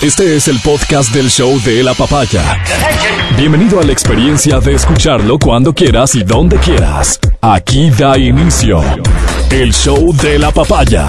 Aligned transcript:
Este 0.00 0.36
es 0.36 0.46
el 0.46 0.60
podcast 0.60 1.12
del 1.12 1.28
show 1.28 1.60
de 1.62 1.82
la 1.82 1.92
papaya. 1.92 2.62
Bienvenido 3.36 3.80
a 3.80 3.82
la 3.82 3.90
experiencia 3.90 4.60
de 4.60 4.74
escucharlo 4.74 5.40
cuando 5.40 5.74
quieras 5.74 6.14
y 6.14 6.22
donde 6.22 6.56
quieras. 6.58 7.18
Aquí 7.40 7.90
da 7.90 8.16
inicio 8.16 8.80
el 9.50 9.72
show 9.74 10.14
de 10.14 10.38
la 10.38 10.52
papaya. 10.52 11.08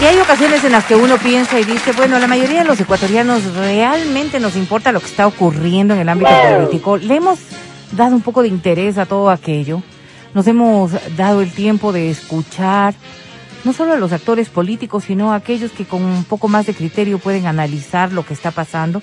Y 0.00 0.04
hay 0.04 0.18
ocasiones 0.18 0.62
en 0.62 0.70
las 0.70 0.84
que 0.84 0.94
uno 0.94 1.18
piensa 1.18 1.58
y 1.58 1.64
dice, 1.64 1.90
bueno, 1.96 2.16
la 2.20 2.28
mayoría 2.28 2.60
de 2.60 2.68
los 2.68 2.78
ecuatorianos 2.78 3.42
realmente 3.56 4.38
nos 4.38 4.54
importa 4.54 4.92
lo 4.92 5.00
que 5.00 5.06
está 5.06 5.26
ocurriendo 5.26 5.94
en 5.94 6.00
el 6.00 6.08
ámbito 6.08 6.30
político. 6.30 6.96
Le 6.96 7.16
hemos 7.16 7.40
dado 7.90 8.14
un 8.14 8.22
poco 8.22 8.42
de 8.42 8.48
interés 8.48 8.98
a 8.98 9.06
todo 9.06 9.30
aquello. 9.30 9.82
Nos 10.32 10.46
hemos 10.46 10.92
dado 11.16 11.40
el 11.40 11.50
tiempo 11.50 11.90
de 11.90 12.10
escuchar 12.10 12.94
no 13.64 13.72
solo 13.72 13.92
a 13.92 13.96
los 13.96 14.12
actores 14.12 14.48
políticos, 14.48 15.04
sino 15.04 15.32
a 15.32 15.36
aquellos 15.36 15.72
que 15.72 15.84
con 15.84 16.02
un 16.02 16.24
poco 16.24 16.48
más 16.48 16.66
de 16.66 16.74
criterio 16.74 17.18
pueden 17.18 17.46
analizar 17.46 18.12
lo 18.12 18.24
que 18.24 18.34
está 18.34 18.50
pasando. 18.50 19.02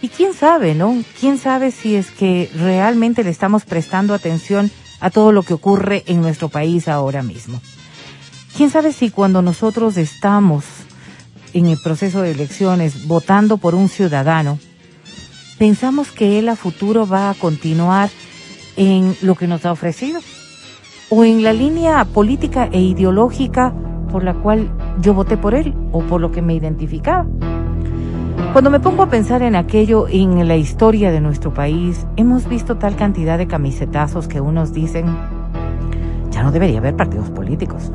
Y 0.00 0.08
quién 0.08 0.34
sabe, 0.34 0.74
¿no? 0.74 1.02
¿Quién 1.18 1.38
sabe 1.38 1.70
si 1.70 1.96
es 1.96 2.10
que 2.10 2.50
realmente 2.54 3.24
le 3.24 3.30
estamos 3.30 3.64
prestando 3.64 4.14
atención 4.14 4.70
a 5.00 5.10
todo 5.10 5.32
lo 5.32 5.42
que 5.42 5.54
ocurre 5.54 6.04
en 6.06 6.20
nuestro 6.20 6.48
país 6.48 6.88
ahora 6.88 7.22
mismo? 7.22 7.60
¿Quién 8.56 8.70
sabe 8.70 8.92
si 8.92 9.10
cuando 9.10 9.42
nosotros 9.42 9.96
estamos 9.96 10.64
en 11.52 11.66
el 11.66 11.78
proceso 11.82 12.22
de 12.22 12.32
elecciones 12.32 13.06
votando 13.06 13.58
por 13.58 13.74
un 13.74 13.88
ciudadano, 13.88 14.58
pensamos 15.58 16.12
que 16.12 16.38
él 16.38 16.48
a 16.48 16.56
futuro 16.56 17.06
va 17.06 17.30
a 17.30 17.34
continuar 17.34 18.10
en 18.76 19.16
lo 19.22 19.34
que 19.34 19.46
nos 19.46 19.64
ha 19.64 19.72
ofrecido? 19.72 20.20
O 21.10 21.24
en 21.24 21.42
la 21.42 21.52
línea 21.52 22.04
política 22.04 22.68
e 22.70 22.80
ideológica 22.80 23.72
por 24.10 24.24
la 24.24 24.34
cual 24.34 24.70
yo 25.00 25.14
voté 25.14 25.36
por 25.36 25.54
él 25.54 25.74
o 25.92 26.00
por 26.00 26.20
lo 26.20 26.30
que 26.30 26.42
me 26.42 26.54
identificaba. 26.54 27.26
Cuando 28.52 28.70
me 28.70 28.80
pongo 28.80 29.02
a 29.02 29.10
pensar 29.10 29.42
en 29.42 29.56
aquello 29.56 30.08
en 30.08 30.48
la 30.48 30.56
historia 30.56 31.10
de 31.10 31.20
nuestro 31.20 31.52
país, 31.52 32.06
hemos 32.16 32.48
visto 32.48 32.76
tal 32.76 32.96
cantidad 32.96 33.38
de 33.38 33.46
camisetazos 33.46 34.26
que 34.26 34.40
unos 34.40 34.72
dicen, 34.72 35.06
ya 36.30 36.42
no 36.42 36.50
debería 36.50 36.78
haber 36.78 36.96
partidos 36.96 37.30
políticos. 37.30 37.92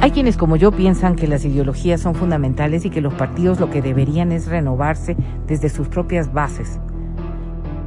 Hay 0.00 0.10
quienes 0.10 0.36
como 0.36 0.56
yo 0.56 0.72
piensan 0.72 1.14
que 1.14 1.28
las 1.28 1.44
ideologías 1.44 2.00
son 2.00 2.14
fundamentales 2.14 2.84
y 2.84 2.90
que 2.90 3.00
los 3.00 3.14
partidos 3.14 3.60
lo 3.60 3.70
que 3.70 3.82
deberían 3.82 4.32
es 4.32 4.48
renovarse 4.48 5.16
desde 5.46 5.68
sus 5.68 5.88
propias 5.88 6.32
bases. 6.32 6.80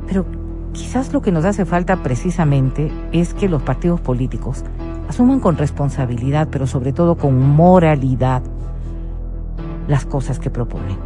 Pero 0.07 0.25
Quizás 0.75 1.13
lo 1.13 1.21
que 1.21 1.31
nos 1.31 1.45
hace 1.45 1.63
falta 1.63 2.03
precisamente 2.03 2.91
es 3.13 3.33
que 3.33 3.47
los 3.47 3.61
partidos 3.61 4.01
políticos 4.01 4.65
asuman 5.07 5.39
con 5.39 5.57
responsabilidad, 5.57 6.49
pero 6.51 6.67
sobre 6.67 6.91
todo 6.91 7.15
con 7.15 7.39
moralidad, 7.39 8.43
las 9.87 10.05
cosas 10.05 10.37
que 10.37 10.49
proponen. 10.49 10.97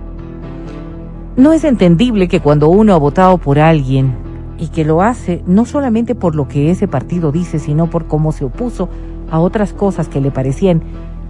No 1.37 1.53
es 1.53 1.63
entendible 1.63 2.27
que 2.27 2.39
cuando 2.39 2.67
uno 2.67 2.95
ha 2.95 2.97
votado 2.97 3.37
por 3.37 3.59
alguien 3.59 4.15
y 4.57 4.69
que 4.69 4.83
lo 4.83 5.03
hace 5.03 5.43
no 5.45 5.65
solamente 5.65 6.15
por 6.15 6.33
lo 6.33 6.47
que 6.47 6.71
ese 6.71 6.87
partido 6.87 7.31
dice, 7.31 7.59
sino 7.59 7.91
por 7.91 8.07
cómo 8.07 8.31
se 8.31 8.45
opuso 8.45 8.89
a 9.29 9.39
otras 9.39 9.73
cosas 9.73 10.07
que 10.07 10.19
le 10.19 10.31
parecían 10.31 10.81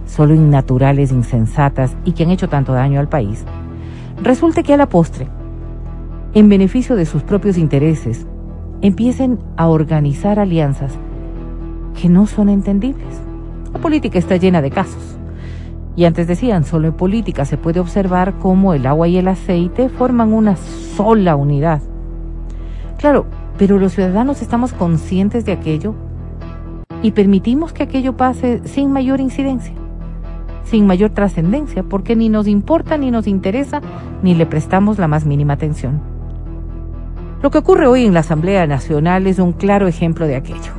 solo 0.06 0.34
innaturales, 0.34 1.12
insensatas 1.12 1.94
y 2.06 2.12
que 2.12 2.22
han 2.22 2.30
hecho 2.30 2.48
tanto 2.48 2.72
daño 2.72 3.00
al 3.00 3.08
país, 3.10 3.44
resulte 4.22 4.62
que 4.62 4.72
a 4.72 4.78
la 4.78 4.88
postre, 4.88 5.28
en 6.32 6.48
beneficio 6.48 6.94
de 6.94 7.06
sus 7.06 7.22
propios 7.22 7.58
intereses, 7.58 8.26
empiecen 8.82 9.40
a 9.56 9.68
organizar 9.68 10.38
alianzas 10.38 10.92
que 12.00 12.08
no 12.08 12.26
son 12.26 12.48
entendibles. 12.48 13.20
La 13.72 13.80
política 13.80 14.18
está 14.18 14.36
llena 14.36 14.62
de 14.62 14.70
casos. 14.70 15.16
Y 15.96 16.04
antes 16.04 16.28
decían, 16.28 16.64
solo 16.64 16.88
en 16.88 16.94
política 16.94 17.44
se 17.44 17.56
puede 17.56 17.80
observar 17.80 18.34
cómo 18.38 18.74
el 18.74 18.86
agua 18.86 19.08
y 19.08 19.18
el 19.18 19.28
aceite 19.28 19.88
forman 19.88 20.32
una 20.32 20.56
sola 20.56 21.34
unidad. 21.34 21.82
Claro, 22.96 23.26
pero 23.58 23.78
los 23.78 23.92
ciudadanos 23.92 24.40
estamos 24.40 24.72
conscientes 24.72 25.44
de 25.44 25.52
aquello 25.52 25.94
y 27.02 27.10
permitimos 27.10 27.72
que 27.72 27.82
aquello 27.82 28.16
pase 28.16 28.60
sin 28.64 28.92
mayor 28.92 29.20
incidencia, 29.20 29.74
sin 30.64 30.86
mayor 30.86 31.10
trascendencia, 31.10 31.82
porque 31.82 32.14
ni 32.14 32.28
nos 32.28 32.46
importa, 32.46 32.96
ni 32.96 33.10
nos 33.10 33.26
interesa, 33.26 33.80
ni 34.22 34.34
le 34.34 34.46
prestamos 34.46 34.98
la 34.98 35.08
más 35.08 35.26
mínima 35.26 35.54
atención. 35.54 36.09
Lo 37.42 37.50
que 37.50 37.56
ocurre 37.56 37.86
hoy 37.86 38.04
en 38.04 38.12
la 38.12 38.20
Asamblea 38.20 38.66
Nacional 38.66 39.26
es 39.26 39.38
un 39.38 39.52
claro 39.52 39.88
ejemplo 39.88 40.26
de 40.26 40.36
aquello. 40.36 40.72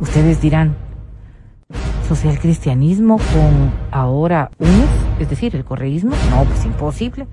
Ustedes 0.00 0.40
dirán, 0.40 0.74
social 2.08 2.40
cristianismo 2.40 3.18
con 3.18 3.72
ahora 3.92 4.50
UNES, 4.58 4.88
es 5.20 5.30
decir, 5.30 5.54
el 5.54 5.64
correísmo, 5.64 6.16
no, 6.30 6.44
pues 6.44 6.64
imposible. 6.64 7.28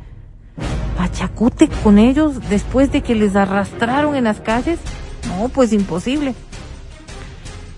Pachacute 0.95 1.67
con 1.83 1.97
ellos 1.97 2.39
después 2.49 2.91
de 2.91 3.01
que 3.01 3.15
les 3.15 3.35
arrastraron 3.35 4.15
en 4.15 4.25
las 4.25 4.41
calles, 4.41 4.77
no, 5.27 5.49
pues 5.49 5.73
imposible. 5.73 6.35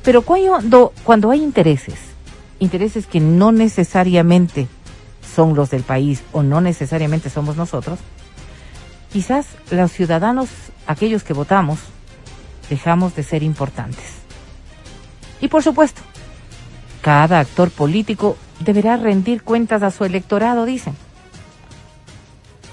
Pero 0.04 0.22
cuando, 0.22 0.92
cuando 1.06 1.32
hay 1.32 1.42
intereses, 1.42 1.96
intereses 2.60 3.08
que 3.08 3.22
no 3.22 3.54
necesariamente 3.54 4.68
son 5.34 5.56
los 5.56 5.70
del 5.70 5.84
país 5.84 6.24
o 6.34 6.44
no 6.44 6.60
necesariamente 6.60 7.30
somos 7.30 7.56
nosotros, 7.56 8.00
quizás 9.12 9.48
los 9.72 9.92
ciudadanos, 9.92 10.50
aquellos 10.86 11.24
que 11.24 11.34
votamos, 11.34 11.80
dejamos 12.70 13.16
de 13.16 13.24
ser 13.24 13.44
importantes. 13.44 14.06
Y 15.42 15.48
por 15.48 15.64
supuesto, 15.64 16.02
cada 17.02 17.40
actor 17.40 17.70
político 17.70 18.38
deberá 18.60 18.98
rendir 18.98 19.44
cuentas 19.44 19.84
a 19.84 19.92
su 19.92 20.06
electorado, 20.06 20.66
dicen. 20.66 20.96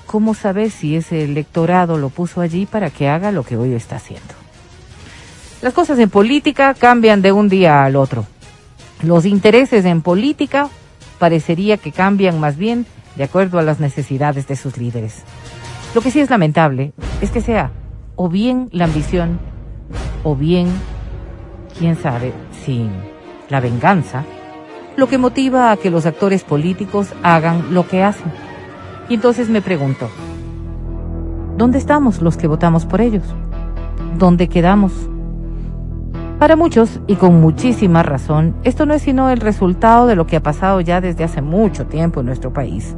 ¿Cómo 0.07 0.35
saber 0.35 0.71
si 0.71 0.97
ese 0.97 1.25
electorado 1.25 1.99
lo 1.99 2.09
puso 2.09 2.41
allí 2.41 2.67
para 2.67 2.91
que 2.91 3.09
haga 3.09 3.33
lo 3.33 3.43
que 3.43 3.57
hoy 3.57 3.73
está 3.73 3.97
haciendo? 3.97 4.35
Las 5.61 5.73
cosas 5.73 5.99
en 5.99 6.11
política 6.11 6.75
cambian 6.75 7.23
de 7.23 7.33
un 7.33 7.49
día 7.49 7.85
al 7.85 7.97
otro. 7.97 8.27
Los 9.03 9.25
intereses 9.25 9.85
en 9.85 10.03
política 10.03 10.69
parecería 11.19 11.79
que 11.79 11.91
cambian 11.91 12.39
más 12.39 12.57
bien 12.57 12.87
de 13.17 13.25
acuerdo 13.25 13.59
a 13.59 13.63
las 13.63 13.81
necesidades 13.81 14.47
de 14.47 14.57
sus 14.57 14.77
líderes. 14.77 15.23
Lo 15.95 16.01
que 16.01 16.11
sí 16.11 16.19
es 16.19 16.29
lamentable 16.29 16.93
es 17.21 17.31
que 17.31 17.41
sea 17.41 17.71
o 18.17 18.29
bien 18.29 18.69
la 18.73 18.87
ambición 18.87 19.39
o 20.25 20.35
bien, 20.35 20.67
quién 21.79 21.95
sabe, 21.95 22.33
sin 22.65 22.91
la 23.49 23.61
venganza, 23.61 24.25
lo 24.97 25.07
que 25.07 25.19
motiva 25.19 25.71
a 25.71 25.77
que 25.77 25.91
los 25.91 26.05
actores 26.05 26.43
políticos 26.43 27.13
hagan 27.23 27.75
lo 27.75 27.87
que 27.87 28.03
hacen. 28.03 28.33
Y 29.09 29.15
entonces 29.15 29.49
me 29.49 29.63
pregunto, 29.63 30.09
¿dónde 31.57 31.79
estamos 31.79 32.23
los 32.23 32.37
que 32.37 32.49
votamos 32.49 32.87
por 32.87 33.01
ellos? 33.01 33.25
¿Dónde 34.19 34.49
quedamos? 34.49 34.93
Para 36.41 36.57
muchos, 36.57 37.01
y 37.07 37.15
con 37.15 37.41
muchísima 37.41 38.03
razón, 38.03 38.57
esto 38.65 38.85
no 38.85 38.95
es 38.95 39.03
sino 39.03 39.31
el 39.31 39.39
resultado 39.39 40.09
de 40.09 40.17
lo 40.17 40.27
que 40.27 40.37
ha 40.37 40.43
pasado 40.43 40.81
ya 40.81 41.01
desde 41.01 41.23
hace 41.23 41.41
mucho 41.41 41.87
tiempo 41.87 42.19
en 42.19 42.27
nuestro 42.27 42.53
país 42.53 42.97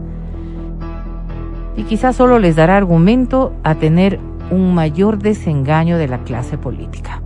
y 1.77 1.85
quizás 1.85 2.17
solo 2.17 2.39
les 2.39 2.57
dará 2.57 2.77
argumento 2.77 3.53
a 3.63 3.75
tener 3.75 4.19
un 4.51 4.75
mayor 4.75 5.19
desengaño 5.19 5.99
de 5.99 6.09
la 6.09 6.19
clase 6.19 6.57
política. 6.59 7.23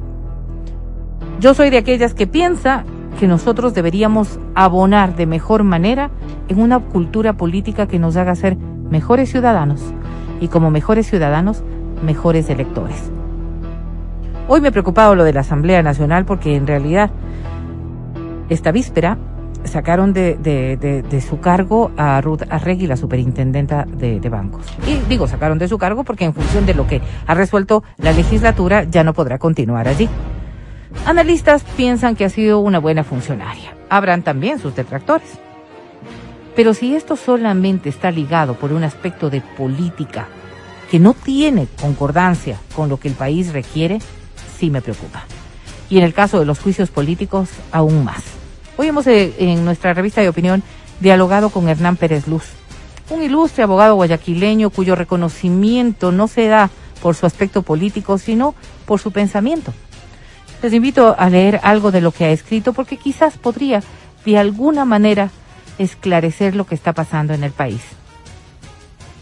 Yo 1.39 1.55
soy 1.55 1.71
de 1.71 1.79
aquellas 1.79 2.15
que 2.15 2.27
piensa 2.27 2.85
que 3.19 3.27
nosotros 3.27 3.75
deberíamos 3.75 4.39
abonar 4.55 5.15
de 5.17 5.27
mejor 5.27 5.63
manera 5.63 6.11
en 6.49 6.61
una 6.61 6.81
cultura 6.81 7.35
política 7.35 7.87
que 7.87 7.99
nos 7.99 8.17
haga 8.17 8.35
ser 8.35 8.57
mejores 8.57 9.31
ciudadanos 9.31 9.83
y 10.41 10.49
como 10.49 10.71
mejores 10.71 11.07
ciudadanos, 11.07 11.63
mejores 12.05 12.49
electores. 12.51 13.11
Hoy 14.49 14.61
me 14.61 14.69
he 14.69 14.73
preocupado 14.73 15.15
lo 15.15 15.25
de 15.25 15.33
la 15.33 15.41
Asamblea 15.41 15.83
Nacional 15.83 16.25
porque 16.25 16.57
en 16.57 16.67
realidad 16.67 17.11
esta 18.49 18.73
víspera 18.73 19.17
sacaron 19.65 20.13
de, 20.13 21.23
su 21.27 21.41
cargo 21.41 21.91
a 21.97 22.21
Ruth 22.21 22.43
Arregui, 22.49 22.87
la 22.87 22.97
superintendenta 22.97 23.85
de, 23.85 24.21
bancos. 24.29 24.67
Y 24.87 24.97
digo, 25.09 25.27
sacaron 25.27 25.59
de 25.59 25.69
su 25.69 25.79
cargo 25.79 26.05
porque 26.05 26.25
en 26.25 26.35
función 26.35 26.67
de 26.67 26.75
lo 26.75 26.87
que 26.87 27.01
ha 27.27 27.35
resuelto 27.35 27.83
la 27.97 28.13
legislatura 28.13 28.85
ya 28.85 29.05
no 29.05 29.15
podrá 29.15 29.39
continuar 29.39 29.89
allí. 29.89 30.09
Analistas 31.07 31.65
piensan 31.77 32.17
que 32.17 32.25
ha 32.25 32.31
sido 32.31 32.59
una 32.61 32.79
buena 32.79 33.05
funcionaria. 33.05 33.75
Habrán 33.89 34.23
también 34.23 34.59
sus 34.59 34.75
detractores. 34.75 35.39
Pero 36.57 36.75
si 36.75 36.95
esto 36.97 37.17
solamente 37.17 37.89
está 37.89 38.11
ligado 38.11 38.55
por 38.55 38.73
un 38.73 38.85
aspecto 38.85 39.31
de 39.31 39.41
política 39.41 40.27
que 40.91 40.99
no 40.99 41.15
tiene 41.15 41.69
concordancia 41.81 42.59
con 42.75 42.89
lo 42.89 42.99
que 42.99 43.09
el 43.09 43.15
país 43.15 43.53
requiere, 43.53 44.01
sí 44.59 44.71
me 44.71 44.83
preocupa. 44.83 45.25
Y 45.89 45.99
en 45.99 46.05
el 46.05 46.13
caso 46.13 46.41
de 46.41 46.47
los 46.47 46.59
juicios 46.59 46.91
políticos, 46.91 47.51
aún 47.73 48.05
más. 48.05 48.40
Hoy 48.81 48.89
hemos 48.89 49.07
eh, 49.09 49.35
en 49.37 49.67
nuestra 49.67 49.93
revista 49.93 50.23
de 50.23 50.31
opinión 50.31 50.63
dialogado 51.01 51.51
con 51.51 51.69
Hernán 51.69 51.99
Pérez 51.99 52.27
Luz, 52.27 52.45
un 53.11 53.23
ilustre 53.23 53.63
abogado 53.63 53.95
guayaquileño 53.95 54.71
cuyo 54.71 54.95
reconocimiento 54.95 56.13
no 56.13 56.29
se 56.29 56.47
da 56.47 56.71
por 57.03 57.15
su 57.15 57.27
aspecto 57.27 57.61
político, 57.61 58.17
sino 58.17 58.55
por 58.87 58.99
su 58.99 59.13
pensamiento. 59.13 59.75
Les 60.63 60.73
invito 60.73 61.15
a 61.19 61.29
leer 61.29 61.61
algo 61.63 61.91
de 61.91 62.01
lo 62.01 62.11
que 62.11 62.25
ha 62.25 62.31
escrito 62.31 62.73
porque 62.73 62.97
quizás 62.97 63.37
podría 63.37 63.83
de 64.25 64.39
alguna 64.39 64.87
manera 64.87 65.29
esclarecer 65.77 66.57
lo 66.57 66.65
que 66.65 66.75
está 66.75 66.95
pasando 66.95 67.35
en 67.35 67.45
el 67.45 67.53
país. 67.53 67.83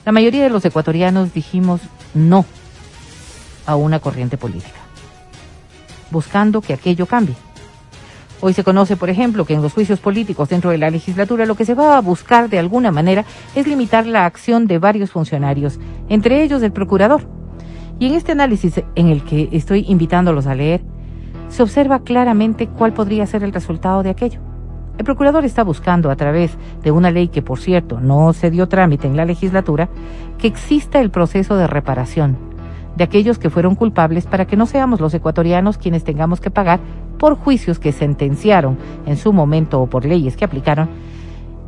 La 0.04 0.12
mayoría 0.12 0.44
de 0.44 0.50
los 0.50 0.64
ecuatorianos 0.64 1.34
dijimos 1.34 1.80
no 2.14 2.46
a 3.66 3.74
una 3.74 3.98
corriente 3.98 4.36
política, 4.36 4.78
buscando 6.12 6.60
que 6.60 6.74
aquello 6.74 7.06
cambie. 7.06 7.34
Hoy 8.40 8.52
se 8.52 8.62
conoce, 8.62 8.96
por 8.96 9.10
ejemplo, 9.10 9.44
que 9.44 9.54
en 9.54 9.62
los 9.62 9.72
juicios 9.72 9.98
políticos 9.98 10.48
dentro 10.48 10.70
de 10.70 10.78
la 10.78 10.90
legislatura 10.90 11.44
lo 11.44 11.56
que 11.56 11.64
se 11.64 11.74
va 11.74 11.96
a 11.96 12.00
buscar 12.00 12.48
de 12.48 12.60
alguna 12.60 12.92
manera 12.92 13.24
es 13.56 13.66
limitar 13.66 14.06
la 14.06 14.26
acción 14.26 14.68
de 14.68 14.78
varios 14.78 15.10
funcionarios, 15.10 15.80
entre 16.08 16.44
ellos 16.44 16.62
el 16.62 16.70
procurador. 16.70 17.22
Y 17.98 18.06
en 18.06 18.14
este 18.14 18.30
análisis 18.30 18.80
en 18.94 19.08
el 19.08 19.24
que 19.24 19.48
estoy 19.50 19.84
invitándolos 19.88 20.46
a 20.46 20.54
leer, 20.54 20.82
se 21.48 21.64
observa 21.64 22.04
claramente 22.04 22.68
cuál 22.68 22.92
podría 22.92 23.26
ser 23.26 23.42
el 23.42 23.52
resultado 23.52 24.04
de 24.04 24.10
aquello. 24.10 24.40
El 24.98 25.04
procurador 25.04 25.44
está 25.44 25.64
buscando, 25.64 26.08
a 26.08 26.16
través 26.16 26.56
de 26.84 26.92
una 26.92 27.10
ley 27.10 27.28
que, 27.28 27.42
por 27.42 27.58
cierto, 27.58 27.98
no 28.00 28.32
se 28.34 28.52
dio 28.52 28.68
trámite 28.68 29.08
en 29.08 29.16
la 29.16 29.24
legislatura, 29.24 29.88
que 30.38 30.46
exista 30.46 31.00
el 31.00 31.10
proceso 31.10 31.56
de 31.56 31.66
reparación 31.66 32.48
de 32.98 33.04
aquellos 33.04 33.38
que 33.38 33.48
fueron 33.48 33.76
culpables 33.76 34.26
para 34.26 34.46
que 34.46 34.56
no 34.56 34.66
seamos 34.66 35.00
los 35.00 35.14
ecuatorianos 35.14 35.78
quienes 35.78 36.02
tengamos 36.02 36.40
que 36.40 36.50
pagar 36.50 36.80
por 37.18 37.36
juicios 37.36 37.78
que 37.78 37.92
sentenciaron 37.92 38.78
en 39.06 39.16
su 39.16 39.32
momento 39.32 39.80
o 39.80 39.86
por 39.88 40.04
leyes 40.04 40.36
que 40.36 40.44
aplicaron 40.44 40.88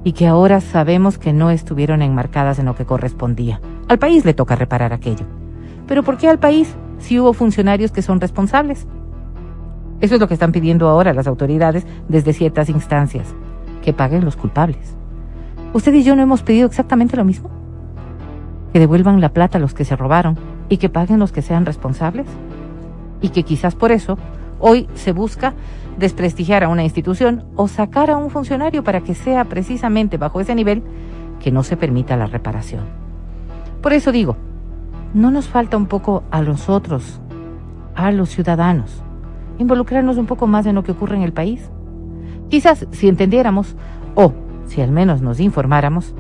y 0.05 0.13
que 0.13 0.27
ahora 0.27 0.61
sabemos 0.61 1.19
que 1.19 1.33
no 1.33 1.51
estuvieron 1.51 2.03
enmarcadas 2.03 2.59
en 2.59 2.67
lo 2.67 2.75
que 2.75 2.87
correspondía. 2.87 3.61
Al 3.89 3.99
país 3.99 4.25
le 4.25 4.35
toca 4.35 4.57
reparar 4.57 4.93
aquello. 4.93 5.27
Pero 5.87 6.03
¿por 6.03 6.17
qué 6.17 6.29
al 6.29 6.39
país 6.39 6.75
si 6.99 7.19
hubo 7.19 7.33
funcionarios 7.33 7.91
que 7.91 8.03
son 8.03 8.21
responsables? 8.21 8.87
Eso 10.01 10.15
es 10.15 10.21
lo 10.21 10.29
que 10.29 10.35
están 10.35 10.53
pidiendo 10.53 10.89
ahora 10.89 11.13
las 11.13 11.27
autoridades 11.27 11.87
desde 12.09 12.33
ciertas 12.33 12.71
instancias, 12.71 13.35
que 13.83 13.93
paguen 13.93 14.25
los 14.25 14.37
culpables. 14.37 14.97
¿Usted 15.75 15.93
y 15.93 16.03
yo 16.03 16.17
no 16.17 16.23
hemos 16.23 16.43
pedido 16.43 16.67
exactamente 16.67 17.17
lo 17.17 17.25
mismo? 17.25 17.51
Que 18.73 18.79
devuelvan 18.79 19.21
la 19.21 19.33
plata 19.33 19.59
a 19.59 19.61
los 19.61 19.75
que 19.75 19.85
se 19.85 19.97
robaron 19.97 20.39
y 20.69 20.79
que 20.79 20.89
paguen 20.89 21.19
los 21.19 21.33
que 21.33 21.43
sean 21.43 21.67
responsables. 21.67 22.27
Y 23.21 23.29
que 23.29 23.43
quizás 23.43 23.75
por 23.75 23.93
eso 23.93 24.17
Hoy 24.61 24.89
se 24.95 25.13
busca 25.13 25.55
desprestigiar 25.99 26.63
a 26.65 26.69
una 26.69 26.85
institución 26.85 27.45
o 27.57 27.67
sacar 27.67 28.11
a 28.11 28.17
un 28.19 28.31
funcionario 28.31 28.85
para 28.85 29.01
que 29.01 29.15
sea 29.15 29.47
precisamente 29.47 30.19
bajo 30.19 30.41
ese 30.41 30.55
nivel 30.55 30.83
que 31.41 31.51
no 31.51 31.63
se 31.63 31.77
permita 31.77 32.17
la 32.17 32.27
reparación. 32.27 32.85
Por 33.83 33.95
eso 33.95 34.13
digo, 34.13 34.37
¿no 35.15 35.31
nos 35.31 35.49
falta 35.49 35.79
un 35.79 35.87
poco 35.87 36.23
a 36.31 36.43
nosotros, 36.43 37.21
a 37.95 38.13
los 38.13 38.29
ciudadanos, 38.29 39.03
involucrarnos 39.59 40.19
un 40.19 40.27
poco 40.27 40.47
más 40.47 40.67
en 40.67 40.75
lo 40.75 40.85
que 40.85 40.93
ocurre 40.93 41.17
en 41.17 41.23
el 41.23 41.33
país? 41.33 41.71
Quizás 42.51 42.87
si 42.91 43.09
entendiéramos, 43.09 43.77
o 44.15 44.35
si 44.67 44.83
al 44.83 44.91
menos 44.91 45.23
nos 45.23 45.41
informáramos, 45.41 46.15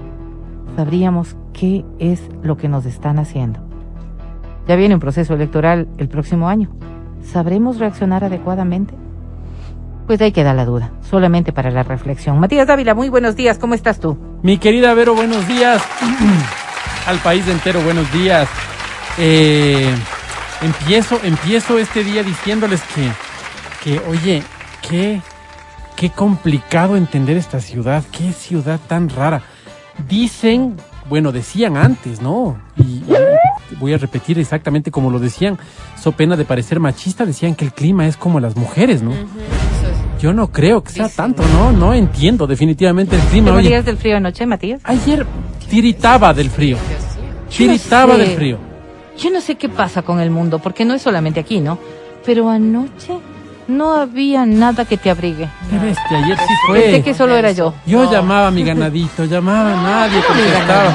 sabríamos 0.77 1.37
qué 1.53 1.85
es 1.99 2.27
lo 2.43 2.57
que 2.57 2.69
nos 2.69 2.87
están 2.87 3.19
haciendo. 3.19 3.61
Ya 4.67 4.77
viene 4.77 4.95
un 4.95 5.01
proceso 5.01 5.35
electoral 5.35 5.89
el 5.99 6.09
próximo 6.09 6.49
año. 6.49 6.71
¿Sabremos 7.23 7.79
reaccionar 7.79 8.25
adecuadamente? 8.25 8.95
Pues 10.07 10.21
ahí 10.21 10.33
queda 10.33 10.55
la 10.55 10.65
duda, 10.65 10.91
solamente 11.09 11.53
para 11.53 11.71
la 11.71 11.83
reflexión. 11.83 12.41
Matías 12.41 12.67
Dávila, 12.67 12.95
muy 12.95 13.09
buenos 13.09 13.37
días, 13.37 13.59
¿cómo 13.59 13.75
estás 13.75 14.01
tú? 14.01 14.19
Mi 14.43 14.59
querida 14.59 14.93
Vero, 14.95 15.15
buenos 15.15 15.47
días. 15.47 15.83
Al 17.07 17.19
país 17.19 17.47
entero, 17.47 17.81
buenos 17.83 18.13
días. 18.13 18.49
Eh, 19.19 19.95
empiezo, 20.63 21.21
empiezo 21.23 21.79
este 21.79 22.03
día 22.03 22.23
diciéndoles 22.23 22.83
que, 22.95 23.11
que 23.85 23.99
oye, 24.09 24.43
qué, 24.89 25.21
qué 25.97 26.11
complicado 26.11 26.97
entender 26.97 27.37
esta 27.37 27.61
ciudad, 27.61 28.03
qué 28.11 28.33
ciudad 28.33 28.81
tan 28.89 29.09
rara. 29.09 29.43
Dicen, 30.09 30.77
bueno, 31.11 31.33
decían 31.33 31.77
antes, 31.77 32.23
¿no? 32.23 32.57
Y, 32.79 33.03
voy 33.81 33.93
a 33.93 33.99
repetir 33.99 34.39
exactamente 34.39 34.91
como 34.93 35.11
lo 35.11 35.19
decían, 35.19 35.59
so 36.01 36.13
pena 36.13 36.37
de 36.37 36.45
parecer 36.45 36.79
machista, 36.79 37.27
decían 37.27 37.57
que 37.57 37.65
el 37.65 37.73
clima 37.73 38.07
es 38.07 38.17
como 38.17 38.39
las 38.39 38.57
mujeres, 38.57 39.03
¿no? 39.03 39.13
Yo 40.21 40.33
no 40.33 40.53
creo 40.53 40.85
que 40.85 40.93
sea 40.93 41.09
tanto, 41.09 41.43
¿no? 41.53 41.73
No 41.73 41.95
entiendo 41.95 42.47
definitivamente 42.47 43.17
el 43.17 43.23
clima. 43.23 43.57
¿Qué 43.57 43.69
días 43.69 43.85
del 43.85 43.97
frío 43.97 44.19
anoche, 44.19 44.47
Matías? 44.47 44.81
Ayer 44.85 45.27
tiritaba 45.69 46.33
del 46.33 46.49
frío. 46.49 46.77
Tiritaba 47.49 48.17
del 48.17 48.37
frío. 48.37 48.59
Yo 49.19 49.31
no 49.31 49.41
sé 49.41 49.57
qué 49.57 49.69
pasa 49.69 50.03
con 50.03 50.21
el 50.21 50.31
mundo, 50.31 50.61
porque 50.61 50.85
no 50.85 50.95
es 50.95 51.03
solamente 51.03 51.41
aquí, 51.41 51.61
¿no? 51.61 51.79
Pero 52.25 52.49
anoche 52.49 53.19
no 53.71 53.95
había 53.95 54.45
nada 54.45 54.85
que 54.85 54.97
te 54.97 55.11
abrigue. 55.11 55.49
Qué 55.71 56.17
ayer 56.17 56.37
sí 56.37 56.55
fue. 56.67 56.81
Pensé 56.81 57.03
que 57.03 57.15
solo 57.15 57.37
era 57.37 57.53
yo. 57.53 57.75
Yo 57.87 58.11
llamaba 58.11 58.49
a 58.49 58.51
mi 58.51 58.63
ganadito, 58.63 59.25
llamaba 59.25 59.73
a 59.73 59.83
nadie 59.83 60.21
contestaba. 60.27 60.95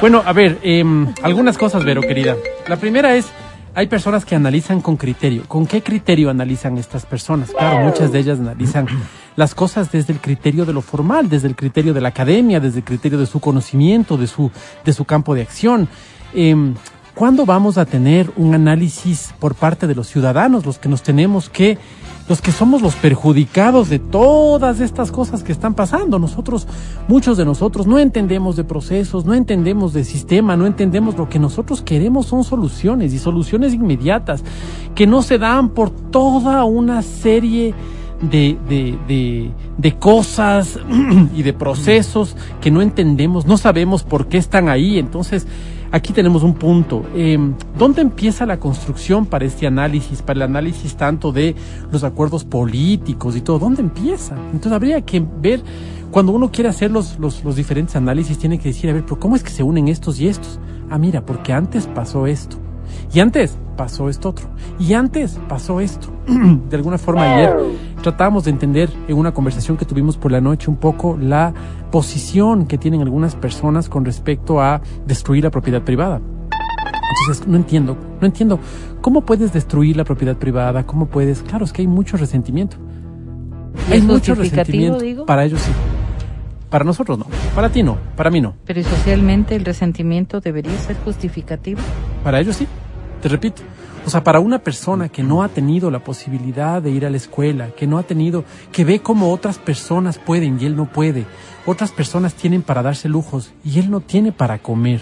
Bueno, 0.00 0.22
a 0.24 0.32
ver, 0.32 0.58
em, 0.62 1.12
algunas 1.22 1.56
cosas, 1.56 1.84
Vero, 1.84 2.02
querida. 2.02 2.36
La 2.68 2.76
primera 2.76 3.14
es, 3.16 3.26
hay 3.74 3.86
personas 3.86 4.24
que 4.24 4.34
analizan 4.34 4.80
con 4.80 4.96
criterio. 4.96 5.44
¿Con 5.48 5.66
qué 5.66 5.82
criterio 5.82 6.30
analizan 6.30 6.78
estas 6.78 7.06
personas? 7.06 7.50
Claro, 7.50 7.80
muchas 7.80 8.12
de 8.12 8.18
ellas 8.18 8.38
analizan 8.38 8.86
las 9.36 9.54
cosas 9.54 9.90
desde 9.90 10.12
el 10.12 10.20
criterio 10.20 10.64
de 10.64 10.72
lo 10.72 10.82
formal, 10.82 11.28
desde 11.28 11.48
el 11.48 11.56
criterio 11.56 11.94
de 11.94 12.00
la 12.00 12.10
academia, 12.10 12.60
desde 12.60 12.78
el 12.78 12.84
criterio 12.84 13.18
de 13.18 13.26
su 13.26 13.40
conocimiento, 13.40 14.16
de 14.16 14.26
su, 14.26 14.50
de 14.84 14.92
su 14.92 15.04
campo 15.04 15.34
de 15.34 15.42
acción. 15.42 15.88
Eh, 16.34 16.54
¿Cuándo 17.14 17.46
vamos 17.46 17.78
a 17.78 17.84
tener 17.84 18.32
un 18.36 18.54
análisis 18.54 19.32
por 19.38 19.54
parte 19.54 19.86
de 19.86 19.94
los 19.94 20.08
ciudadanos, 20.08 20.66
los 20.66 20.78
que 20.78 20.88
nos 20.88 21.02
tenemos 21.02 21.48
que 21.48 21.78
los 22.28 22.40
que 22.40 22.52
somos 22.52 22.80
los 22.80 22.94
perjudicados 22.94 23.90
de 23.90 23.98
todas 23.98 24.80
estas 24.80 25.12
cosas 25.12 25.42
que 25.42 25.52
están 25.52 25.74
pasando. 25.74 26.18
Nosotros, 26.18 26.66
muchos 27.06 27.36
de 27.36 27.44
nosotros, 27.44 27.86
no 27.86 27.98
entendemos 27.98 28.56
de 28.56 28.64
procesos, 28.64 29.26
no 29.26 29.34
entendemos 29.34 29.92
de 29.92 30.04
sistema, 30.04 30.56
no 30.56 30.66
entendemos 30.66 31.16
lo 31.16 31.28
que 31.28 31.38
nosotros 31.38 31.82
queremos 31.82 32.26
son 32.26 32.42
soluciones 32.42 33.12
y 33.12 33.18
soluciones 33.18 33.74
inmediatas 33.74 34.42
que 34.94 35.06
no 35.06 35.22
se 35.22 35.38
dan 35.38 35.68
por 35.68 35.90
toda 35.90 36.64
una 36.64 37.02
serie 37.02 37.74
de, 38.22 38.56
de, 38.68 38.98
de, 39.06 39.50
de 39.76 39.98
cosas 39.98 40.78
y 41.36 41.42
de 41.42 41.52
procesos 41.52 42.36
que 42.62 42.70
no 42.70 42.80
entendemos, 42.80 43.44
no 43.44 43.58
sabemos 43.58 44.02
por 44.02 44.28
qué 44.28 44.38
están 44.38 44.70
ahí. 44.70 44.98
Entonces, 44.98 45.46
aquí 45.90 46.12
tenemos 46.12 46.42
un 46.42 46.54
punto. 46.54 47.04
Eh, 47.14 47.38
¿Dónde 47.78 48.02
empieza 48.02 48.46
la 48.46 48.58
construcción 48.58 49.26
para 49.26 49.44
este 49.44 49.66
análisis, 49.66 50.22
para 50.22 50.38
el 50.38 50.42
análisis 50.42 50.96
tanto 50.96 51.32
de 51.32 51.54
los 51.90 52.04
acuerdos 52.04 52.44
políticos 52.44 53.36
y 53.36 53.40
todo? 53.40 53.58
¿Dónde 53.58 53.82
empieza? 53.82 54.36
Entonces 54.46 54.72
habría 54.72 55.00
que 55.02 55.24
ver, 55.40 55.62
cuando 56.10 56.32
uno 56.32 56.50
quiere 56.50 56.70
hacer 56.70 56.90
los, 56.90 57.18
los, 57.18 57.44
los 57.44 57.56
diferentes 57.56 57.96
análisis, 57.96 58.38
tiene 58.38 58.58
que 58.58 58.68
decir, 58.68 58.90
a 58.90 58.92
ver, 58.92 59.02
pero 59.02 59.18
¿cómo 59.18 59.36
es 59.36 59.42
que 59.42 59.50
se 59.50 59.62
unen 59.62 59.88
estos 59.88 60.20
y 60.20 60.28
estos? 60.28 60.58
Ah, 60.90 60.98
mira, 60.98 61.24
porque 61.24 61.52
antes 61.52 61.86
pasó 61.86 62.26
esto. 62.26 62.63
Y 63.14 63.20
antes 63.20 63.56
pasó 63.76 64.08
esto 64.08 64.30
otro. 64.30 64.48
Y 64.78 64.94
antes 64.94 65.38
pasó 65.48 65.80
esto. 65.80 66.08
de 66.26 66.76
alguna 66.76 66.98
forma 66.98 67.36
ayer 67.36 67.54
tratábamos 68.02 68.44
de 68.44 68.50
entender 68.50 68.90
en 69.06 69.16
una 69.16 69.32
conversación 69.32 69.76
que 69.76 69.84
tuvimos 69.84 70.16
por 70.16 70.32
la 70.32 70.40
noche 70.40 70.68
un 70.68 70.76
poco 70.76 71.16
la 71.16 71.54
posición 71.92 72.66
que 72.66 72.76
tienen 72.76 73.02
algunas 73.02 73.36
personas 73.36 73.88
con 73.88 74.04
respecto 74.04 74.60
a 74.60 74.80
destruir 75.06 75.44
la 75.44 75.50
propiedad 75.50 75.82
privada. 75.82 76.20
Entonces, 77.20 77.46
no 77.46 77.56
entiendo, 77.56 77.96
no 78.20 78.26
entiendo. 78.26 78.58
¿Cómo 79.00 79.20
puedes 79.20 79.52
destruir 79.52 79.96
la 79.96 80.04
propiedad 80.04 80.36
privada? 80.36 80.84
¿Cómo 80.84 81.06
puedes? 81.06 81.42
Claro, 81.42 81.64
es 81.64 81.72
que 81.72 81.82
hay 81.82 81.88
mucho 81.88 82.16
resentimiento. 82.16 82.76
Hay 83.90 84.02
mucho 84.02 84.34
resentimiento. 84.34 84.98
Digo? 84.98 85.24
Para 85.24 85.44
ellos 85.44 85.60
sí. 85.60 85.70
Para 86.68 86.84
nosotros 86.84 87.16
no. 87.16 87.26
Para 87.54 87.68
ti 87.68 87.84
no. 87.84 87.96
Para 88.16 88.30
mí 88.30 88.40
no. 88.40 88.54
Pero 88.64 88.82
socialmente 88.82 89.54
el 89.54 89.64
resentimiento 89.64 90.40
debería 90.40 90.76
ser 90.78 90.96
justificativo? 91.04 91.80
Para 92.24 92.40
ellos 92.40 92.56
sí. 92.56 92.66
Te 93.24 93.30
repito. 93.30 93.62
O 94.04 94.10
sea, 94.10 94.22
para 94.22 94.38
una 94.38 94.58
persona 94.58 95.08
que 95.08 95.22
no 95.22 95.42
ha 95.42 95.48
tenido 95.48 95.90
la 95.90 96.04
posibilidad 96.04 96.82
de 96.82 96.90
ir 96.90 97.06
a 97.06 97.10
la 97.10 97.16
escuela, 97.16 97.70
que 97.70 97.86
no 97.86 97.96
ha 97.96 98.02
tenido, 98.02 98.44
que 98.70 98.84
ve 98.84 98.98
cómo 99.00 99.32
otras 99.32 99.56
personas 99.56 100.18
pueden 100.18 100.60
y 100.60 100.66
él 100.66 100.76
no 100.76 100.92
puede, 100.92 101.24
otras 101.64 101.90
personas 101.90 102.34
tienen 102.34 102.60
para 102.60 102.82
darse 102.82 103.08
lujos 103.08 103.52
y 103.64 103.78
él 103.78 103.90
no 103.90 104.00
tiene 104.00 104.30
para 104.30 104.58
comer. 104.58 105.00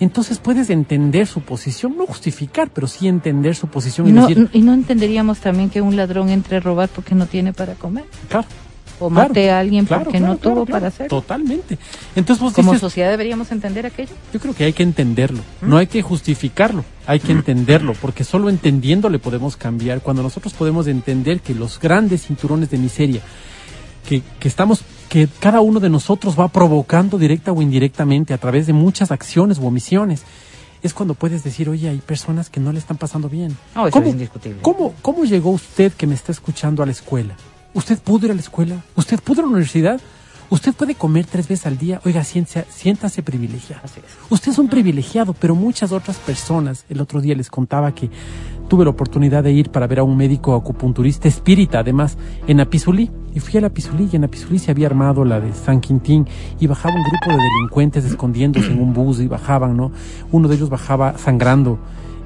Entonces 0.00 0.38
puedes 0.38 0.70
entender 0.70 1.26
su 1.26 1.42
posición, 1.42 1.94
no 1.98 2.06
justificar, 2.06 2.70
pero 2.72 2.86
sí 2.86 3.06
entender 3.06 3.54
su 3.54 3.66
posición. 3.66 4.08
Y, 4.08 4.12
no, 4.12 4.28
y 4.30 4.62
no 4.62 4.72
entenderíamos 4.72 5.40
también 5.40 5.68
que 5.68 5.82
un 5.82 5.94
ladrón 5.94 6.30
entre 6.30 6.56
a 6.56 6.60
robar 6.60 6.88
porque 6.88 7.14
no 7.14 7.26
tiene 7.26 7.52
para 7.52 7.74
comer. 7.74 8.06
Claro 8.30 8.46
o 9.06 9.10
mate 9.10 9.50
a 9.50 9.58
alguien 9.58 9.86
porque 9.86 10.20
no 10.20 10.36
tuvo 10.36 10.66
para 10.66 10.88
hacerlo. 10.88 11.20
Totalmente. 11.20 11.78
Entonces 12.16 12.52
Como 12.52 12.78
sociedad 12.78 13.10
deberíamos 13.10 13.50
entender 13.52 13.86
aquello. 13.86 14.14
Yo 14.32 14.40
creo 14.40 14.54
que 14.54 14.64
hay 14.64 14.72
que 14.72 14.82
entenderlo, 14.82 15.40
¿Mm? 15.60 15.68
no 15.68 15.76
hay 15.76 15.86
que 15.86 16.02
justificarlo, 16.02 16.84
hay 17.06 17.20
que 17.20 17.32
entenderlo, 17.32 17.94
porque 18.00 18.24
solo 18.24 18.48
entendiéndole 18.48 19.18
podemos 19.18 19.56
cambiar. 19.56 20.00
Cuando 20.00 20.22
nosotros 20.22 20.52
podemos 20.52 20.86
entender 20.86 21.40
que 21.40 21.54
los 21.54 21.78
grandes 21.78 22.26
cinturones 22.26 22.70
de 22.70 22.78
miseria 22.78 23.20
que, 24.08 24.22
que 24.40 24.48
estamos, 24.48 24.82
que 25.08 25.28
cada 25.40 25.60
uno 25.60 25.80
de 25.80 25.88
nosotros 25.88 26.38
va 26.38 26.48
provocando 26.48 27.18
directa 27.18 27.52
o 27.52 27.62
indirectamente 27.62 28.34
a 28.34 28.38
través 28.38 28.66
de 28.66 28.72
muchas 28.72 29.10
acciones 29.10 29.58
u 29.58 29.66
omisiones, 29.66 30.24
es 30.82 30.94
cuando 30.94 31.14
puedes 31.14 31.44
decir, 31.44 31.68
oye, 31.68 31.88
hay 31.88 31.98
personas 31.98 32.50
que 32.50 32.60
no 32.60 32.72
le 32.72 32.78
están 32.78 32.96
pasando 32.96 33.28
bien. 33.28 33.56
No, 33.74 33.86
eso 33.86 34.00
es 34.00 34.08
indiscutible. 34.08 34.60
¿cómo, 34.62 34.94
¿Cómo 35.00 35.24
llegó 35.24 35.50
usted 35.50 35.92
que 35.92 36.06
me 36.06 36.14
está 36.14 36.32
escuchando 36.32 36.82
a 36.82 36.86
la 36.86 36.92
escuela? 36.92 37.36
¿Usted 37.74 37.98
pudo 37.98 38.26
ir 38.26 38.32
a 38.32 38.34
la 38.34 38.40
escuela? 38.40 38.82
¿Usted 38.96 39.20
pudo 39.20 39.34
ir 39.34 39.40
a 39.40 39.42
la 39.42 39.48
universidad? 39.48 40.00
Usted 40.50 40.74
puede 40.74 40.94
comer 40.94 41.24
tres 41.24 41.48
veces 41.48 41.64
al 41.64 41.78
día, 41.78 42.02
oiga, 42.04 42.22
siéntase, 42.24 42.66
siéntase 42.68 43.22
privilegiado. 43.22 43.80
Usted 44.28 44.52
es 44.52 44.58
un 44.58 44.68
privilegiado, 44.68 45.32
pero 45.32 45.54
muchas 45.54 45.92
otras 45.92 46.18
personas, 46.18 46.84
el 46.90 47.00
otro 47.00 47.22
día 47.22 47.34
les 47.34 47.48
contaba 47.48 47.94
que 47.94 48.10
tuve 48.68 48.84
la 48.84 48.90
oportunidad 48.90 49.42
de 49.42 49.52
ir 49.52 49.70
para 49.70 49.86
ver 49.86 50.00
a 50.00 50.02
un 50.02 50.14
médico 50.14 50.54
acupunturista 50.54 51.26
espírita, 51.26 51.78
además, 51.78 52.18
en 52.46 52.60
Apizulí. 52.60 53.10
Y 53.34 53.40
fui 53.40 53.56
a 53.56 53.62
la 53.62 53.68
Apizulí 53.68 54.10
y 54.12 54.16
en 54.16 54.24
Apizulí 54.24 54.58
se 54.58 54.70
había 54.70 54.88
armado 54.88 55.24
la 55.24 55.40
de 55.40 55.54
San 55.54 55.80
Quintín 55.80 56.28
y 56.60 56.66
bajaba 56.66 56.94
un 56.94 57.02
grupo 57.02 57.30
de 57.30 57.42
delincuentes 57.42 58.04
escondiéndose 58.04 58.72
en 58.72 58.78
un 58.78 58.92
bus 58.92 59.20
y 59.20 59.28
bajaban, 59.28 59.74
¿no? 59.74 59.90
Uno 60.32 60.48
de 60.48 60.56
ellos 60.56 60.68
bajaba 60.68 61.16
sangrando 61.16 61.78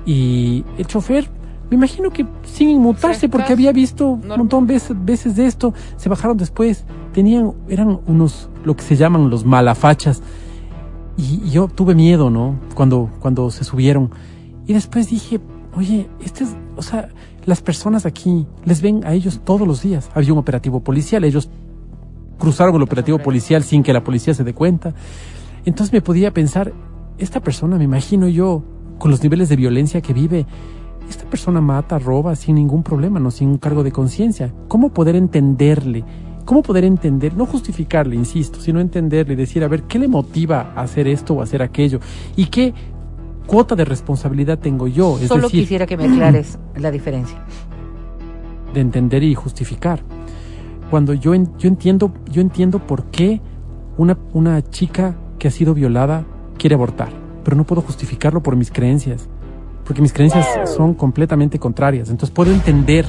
y 0.05 0.65
el 0.79 0.87
chofer 0.89 1.29
me 1.71 1.77
imagino 1.77 2.11
que 2.11 2.27
sin 2.45 2.69
inmutarse, 2.69 3.29
porque 3.29 3.53
había 3.53 3.73
visto 3.73 4.07
un 4.07 4.29
montón 4.29 4.67
de 4.67 4.75
veces, 4.75 4.97
veces, 5.05 5.37
de 5.37 5.47
esto, 5.47 5.75
se 5.97 6.09
bajaron 6.09 6.37
después, 6.37 6.85
tenían, 7.13 7.53
eran 7.69 8.01
unos, 8.07 8.49
lo 8.65 8.77
que 8.77 8.83
se 8.83 8.97
llaman 8.97 9.31
los 9.31 9.45
malafachas, 9.45 10.23
y, 11.17 11.49
yo 11.51 11.69
tuve 11.69 11.95
miedo, 11.95 12.31
¿no? 12.31 12.57
Cuando, 12.75 13.11
cuando 13.21 13.51
se 13.51 13.65
subieron, 13.65 14.11
y 14.67 14.75
después 14.75 15.11
dije, 15.11 15.41
oye, 15.75 16.09
este 16.25 16.45
es, 16.45 16.57
o 16.77 16.83
sea, 16.83 17.09
las 17.45 17.63
personas 17.63 18.07
aquí 18.07 18.47
les 18.65 18.83
ven 18.83 19.05
a 19.05 19.15
ellos 19.15 19.41
todos 19.45 19.67
los 19.67 19.83
días. 19.83 20.11
Había 20.15 20.33
un 20.33 20.39
operativo 20.39 20.81
policial, 20.81 21.25
ellos 21.25 21.49
cruzaron 22.39 22.75
el 22.77 22.83
operativo 22.83 23.19
policial 23.19 23.63
sin 23.63 23.83
que 23.83 23.93
la 23.93 24.05
policía 24.05 24.35
se 24.35 24.45
dé 24.45 24.55
cuenta. 24.55 24.95
Entonces 25.65 25.93
me 25.93 26.01
podía 26.01 26.33
pensar, 26.33 26.73
esta 27.19 27.41
persona, 27.41 27.77
me 27.77 27.85
imagino 27.85 28.29
yo, 28.29 28.63
con 28.99 29.11
los 29.11 29.23
niveles 29.23 29.49
de 29.49 29.57
violencia 29.57 30.01
que 30.01 30.13
vive, 30.13 30.47
esta 31.09 31.25
persona 31.25 31.61
mata, 31.61 31.99
roba 31.99 32.35
sin 32.35 32.57
ningún 32.57 32.83
problema, 32.83 33.21
no 33.21 33.31
sin 33.31 33.49
un 33.49 33.59
cargo 33.59 33.83
de 33.83 33.93
conciencia. 33.93 34.53
¿Cómo 34.69 34.93
poder 34.93 35.17
entenderle? 35.17 36.05
¿Cómo 36.45 36.63
poder 36.63 36.85
entender, 36.85 37.37
no 37.37 37.47
justificarle, 37.47 38.15
insisto, 38.15 38.61
sino 38.61 38.81
entenderle 38.81 39.35
y 39.35 39.37
decir, 39.37 39.65
a 39.65 39.69
ver, 39.69 39.83
¿qué 39.83 39.99
le 39.99 40.07
motiva 40.07 40.73
a 40.77 40.83
hacer 40.83 41.09
esto 41.09 41.35
o 41.35 41.43
hacer 41.43 41.61
aquello? 41.61 41.99
¿Y 42.37 42.47
qué 42.47 42.73
cuota 43.47 43.75
de 43.75 43.85
responsabilidad 43.85 44.59
tengo 44.59 44.87
yo? 44.87 45.19
Es 45.21 45.29
Solo 45.29 45.49
quisiera 45.49 45.87
que 45.87 45.97
me 45.97 46.05
aclares 46.05 46.59
la 46.77 46.91
diferencia. 46.91 47.39
De 48.73 48.81
entender 48.81 49.25
y 49.25 49.35
justificar. 49.35 50.01
Cuando 50.89 51.15
yo, 51.15 51.35
yo, 51.35 51.69
entiendo, 51.69 52.13
yo 52.31 52.41
entiendo 52.41 52.79
por 52.79 53.07
qué 53.07 53.41
una, 53.97 54.17
una 54.33 54.63
chica 54.63 55.17
que 55.41 55.49
ha 55.49 55.51
sido 55.51 55.75
violada 55.75 56.25
quiere 56.59 56.75
abortar, 56.75 57.09
pero 57.43 57.57
no 57.57 57.65
puedo 57.65 57.83
justificarlo 57.83 58.41
por 58.41 58.55
mis 58.55 58.71
creencias 58.71 59.29
porque 59.87 60.03
mis 60.03 60.13
creencias 60.13 60.47
son 60.75 60.95
completamente 60.95 61.59
contrarias. 61.59 62.11
Entonces 62.11 62.35
puedo 62.35 62.53
entender, 62.53 63.07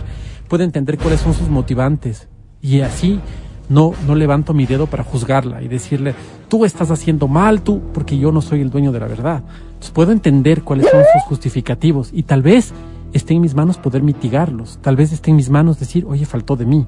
puedo 0.47 0.63
entender 0.63 0.97
cuáles 0.97 1.21
son 1.21 1.33
sus 1.33 1.49
motivantes 1.49 2.27
y 2.61 2.81
así 2.81 3.19
no, 3.69 3.93
no 4.05 4.15
levanto 4.15 4.53
mi 4.53 4.65
dedo 4.65 4.87
para 4.87 5.03
juzgarla 5.03 5.61
y 5.61 5.67
decirle, 5.67 6.13
tú 6.47 6.65
estás 6.65 6.91
haciendo 6.91 7.27
mal, 7.27 7.61
tú, 7.61 7.81
porque 7.93 8.17
yo 8.17 8.31
no 8.31 8.41
soy 8.41 8.61
el 8.61 8.69
dueño 8.69 8.91
de 8.91 8.99
la 8.99 9.07
verdad. 9.07 9.43
Entonces 9.67 9.91
puedo 9.91 10.11
entender 10.11 10.63
cuáles 10.63 10.89
son 10.89 11.01
sus 11.13 11.23
justificativos 11.23 12.11
y 12.13 12.23
tal 12.23 12.41
vez 12.41 12.73
esté 13.13 13.33
en 13.33 13.41
mis 13.41 13.55
manos 13.55 13.77
poder 13.77 14.03
mitigarlos. 14.03 14.79
Tal 14.81 14.95
vez 14.95 15.11
esté 15.11 15.31
en 15.31 15.37
mis 15.37 15.49
manos 15.49 15.79
decir, 15.79 16.05
oye, 16.07 16.25
faltó 16.25 16.55
de 16.55 16.65
mí. 16.65 16.85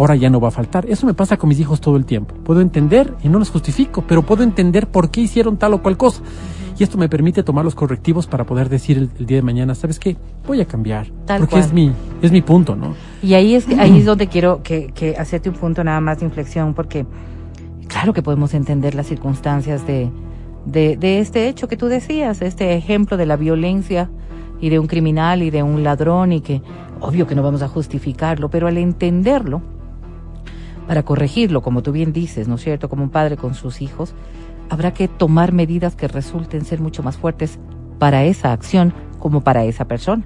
Ahora 0.00 0.16
ya 0.16 0.30
no 0.30 0.40
va 0.40 0.48
a 0.48 0.50
faltar. 0.50 0.86
Eso 0.88 1.04
me 1.04 1.12
pasa 1.12 1.36
con 1.36 1.50
mis 1.50 1.60
hijos 1.60 1.78
todo 1.78 1.98
el 1.98 2.06
tiempo. 2.06 2.34
Puedo 2.36 2.62
entender 2.62 3.12
y 3.22 3.28
no 3.28 3.38
los 3.38 3.50
justifico, 3.50 4.02
pero 4.08 4.22
puedo 4.22 4.42
entender 4.42 4.86
por 4.86 5.10
qué 5.10 5.20
hicieron 5.20 5.58
tal 5.58 5.74
o 5.74 5.82
cual 5.82 5.98
cosa. 5.98 6.22
Y 6.78 6.82
esto 6.82 6.96
me 6.96 7.10
permite 7.10 7.42
tomar 7.42 7.66
los 7.66 7.74
correctivos 7.74 8.26
para 8.26 8.46
poder 8.46 8.70
decir 8.70 8.96
el, 8.96 9.26
día 9.26 9.36
de 9.36 9.42
mañana, 9.42 9.74
¿sabes 9.74 9.98
qué? 9.98 10.16
Voy 10.46 10.62
a 10.62 10.64
cambiar. 10.64 11.08
porque 11.26 11.58
es 11.58 11.74
mi, 11.74 11.92
es 12.22 12.32
mi 12.32 12.40
punto, 12.40 12.76
¿no? 12.76 12.94
Y 13.22 13.34
ahí 13.34 13.54
es, 13.54 13.68
ahí 13.78 13.98
es 13.98 14.04
donde 14.06 14.28
quiero 14.28 14.62
que, 14.62 14.90
que 14.94 15.18
hacerte 15.18 15.50
un 15.50 15.56
punto 15.56 15.84
nada 15.84 16.00
más 16.00 16.20
de 16.20 16.24
inflexión, 16.24 16.72
porque 16.72 17.04
claro 17.86 18.14
que 18.14 18.22
podemos 18.22 18.54
entender 18.54 18.94
las 18.94 19.06
circunstancias 19.06 19.86
de, 19.86 20.10
de, 20.64 20.96
de 20.96 21.18
este 21.18 21.46
hecho 21.46 21.68
que 21.68 21.76
tú 21.76 21.88
decías, 21.88 22.40
este 22.40 22.72
ejemplo 22.74 23.18
de 23.18 23.26
la 23.26 23.36
violencia 23.36 24.08
y 24.62 24.70
de 24.70 24.78
un 24.78 24.86
criminal 24.86 25.42
y 25.42 25.50
de 25.50 25.62
un 25.62 25.84
ladrón 25.84 26.32
y 26.32 26.40
que 26.40 26.62
obvio 27.00 27.26
que 27.26 27.34
no 27.34 27.42
vamos 27.42 27.60
a 27.60 27.68
justificarlo, 27.68 28.48
pero 28.48 28.66
al 28.66 28.78
entenderlo, 28.78 29.60
para 30.90 31.04
corregirlo, 31.04 31.62
como 31.62 31.84
tú 31.84 31.92
bien 31.92 32.12
dices, 32.12 32.48
¿no 32.48 32.56
es 32.56 32.62
cierto?, 32.62 32.88
como 32.88 33.04
un 33.04 33.10
padre 33.10 33.36
con 33.36 33.54
sus 33.54 33.80
hijos, 33.80 34.12
habrá 34.70 34.92
que 34.92 35.06
tomar 35.06 35.52
medidas 35.52 35.94
que 35.94 36.08
resulten 36.08 36.64
ser 36.64 36.80
mucho 36.80 37.04
más 37.04 37.16
fuertes 37.16 37.60
para 38.00 38.24
esa 38.24 38.52
acción 38.52 38.92
como 39.20 39.42
para 39.42 39.64
esa 39.64 39.84
persona. 39.84 40.24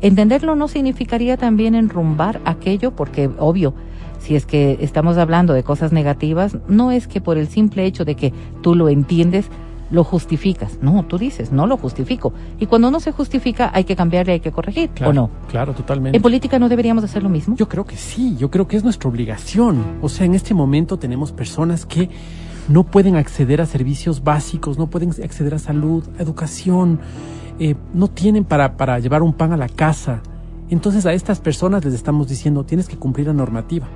Entenderlo 0.00 0.54
no 0.54 0.68
significaría 0.68 1.36
también 1.36 1.74
enrumbar 1.74 2.40
aquello, 2.44 2.94
porque 2.94 3.28
obvio, 3.38 3.74
si 4.20 4.36
es 4.36 4.46
que 4.46 4.78
estamos 4.80 5.18
hablando 5.18 5.54
de 5.54 5.64
cosas 5.64 5.90
negativas, 5.90 6.56
no 6.68 6.92
es 6.92 7.08
que 7.08 7.20
por 7.20 7.36
el 7.36 7.48
simple 7.48 7.84
hecho 7.84 8.04
de 8.04 8.14
que 8.14 8.32
tú 8.62 8.76
lo 8.76 8.88
entiendes, 8.88 9.50
lo 9.90 10.04
justificas. 10.04 10.78
No, 10.82 11.04
tú 11.04 11.18
dices, 11.18 11.52
no 11.52 11.66
lo 11.66 11.76
justifico. 11.76 12.32
Y 12.58 12.66
cuando 12.66 12.90
no 12.90 13.00
se 13.00 13.12
justifica, 13.12 13.70
hay 13.72 13.84
que 13.84 13.96
cambiarle, 13.96 14.32
hay 14.32 14.40
que 14.40 14.52
corregir, 14.52 14.90
¿o 15.04 15.12
no? 15.12 15.30
Claro, 15.48 15.74
totalmente. 15.74 16.16
¿En 16.16 16.22
política 16.22 16.58
no 16.58 16.68
deberíamos 16.68 17.04
hacer 17.04 17.22
lo 17.22 17.28
mismo? 17.28 17.56
Yo 17.56 17.68
creo 17.68 17.84
que 17.84 17.96
sí, 17.96 18.36
yo 18.36 18.50
creo 18.50 18.66
que 18.66 18.76
es 18.76 18.84
nuestra 18.84 19.08
obligación. 19.08 19.98
O 20.02 20.08
sea, 20.08 20.26
en 20.26 20.34
este 20.34 20.54
momento 20.54 20.98
tenemos 20.98 21.32
personas 21.32 21.86
que 21.86 22.10
no 22.68 22.84
pueden 22.84 23.16
acceder 23.16 23.60
a 23.60 23.66
servicios 23.66 24.24
básicos, 24.24 24.78
no 24.78 24.88
pueden 24.88 25.10
acceder 25.10 25.54
a 25.54 25.58
salud, 25.58 26.04
a 26.18 26.22
educación, 26.22 26.98
eh, 27.58 27.76
no 27.94 28.08
tienen 28.08 28.44
para, 28.44 28.76
para 28.76 28.98
llevar 28.98 29.22
un 29.22 29.32
pan 29.32 29.52
a 29.52 29.56
la 29.56 29.68
casa. 29.68 30.20
Entonces 30.68 31.06
a 31.06 31.12
estas 31.12 31.40
personas 31.40 31.84
les 31.84 31.94
estamos 31.94 32.28
diciendo, 32.28 32.64
tienes 32.64 32.88
que 32.88 32.96
cumplir 32.96 33.28
la 33.28 33.32
normativa. 33.32 33.86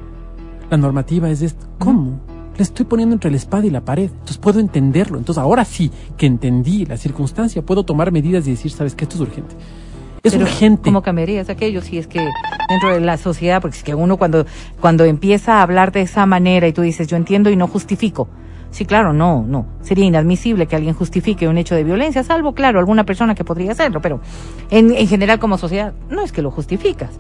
La 0.71 0.77
normativa 0.77 1.29
es 1.29 1.43
esto. 1.43 1.67
¿Cómo? 1.79 2.21
Le 2.57 2.63
estoy 2.63 2.85
poniendo 2.85 3.15
entre 3.15 3.31
la 3.31 3.37
espada 3.37 3.67
y 3.67 3.71
la 3.71 3.81
pared. 3.81 4.11
Entonces 4.11 4.39
puedo 4.39 4.61
entenderlo. 4.61 5.19
Entonces 5.19 5.41
ahora 5.43 5.65
sí 5.65 5.91
que 6.17 6.27
entendí 6.27 6.85
la 6.85 6.97
circunstancia, 6.97 7.63
puedo 7.63 7.85
tomar 7.85 8.13
medidas 8.13 8.47
y 8.47 8.51
decir, 8.51 8.71
sabes 8.71 8.95
que 8.95 9.05
esto 9.05 9.17
es 9.17 9.23
urgente. 9.23 9.55
Es 10.23 10.35
urgente. 10.35 10.83
¿Cómo 10.83 11.03
cambiarías 11.03 11.49
aquello 11.49 11.81
si 11.81 11.97
es 11.97 12.07
que 12.07 12.29
dentro 12.69 12.93
de 12.93 13.01
la 13.01 13.17
sociedad, 13.17 13.63
porque 13.63 13.79
es 13.79 13.83
que 13.83 13.95
uno 13.95 14.19
cuando, 14.19 14.45
cuando 14.81 15.05
empieza 15.05 15.55
a 15.55 15.63
hablar 15.63 15.93
de 15.93 16.03
esa 16.03 16.27
manera 16.27 16.69
y 16.69 16.73
tú 16.73 16.83
dices, 16.83 17.09
yo 17.09 17.17
entiendo 17.17 17.49
y 17.49 17.57
no 17.57 17.67
justifico, 17.67 18.29
Sí, 18.71 18.85
claro, 18.85 19.13
no, 19.13 19.45
no. 19.47 19.67
Sería 19.83 20.05
inadmisible 20.05 20.67
que 20.67 20.77
alguien 20.77 20.95
justifique 20.95 21.49
un 21.49 21.59
hecho 21.59 21.75
de 21.75 21.83
violencia, 21.83 22.23
salvo, 22.23 22.55
claro, 22.55 22.79
alguna 22.79 23.05
persona 23.05 23.35
que 23.35 23.45
podría 23.45 23.73
hacerlo, 23.73 24.01
pero 24.01 24.21
en, 24.71 24.95
en 24.95 25.09
general 25.09 25.39
como 25.41 25.59
sociedad 25.59 25.93
no 26.09 26.23
es 26.23 26.33
que 26.33 26.43
lo 26.43 26.51
justificas. 26.51 27.11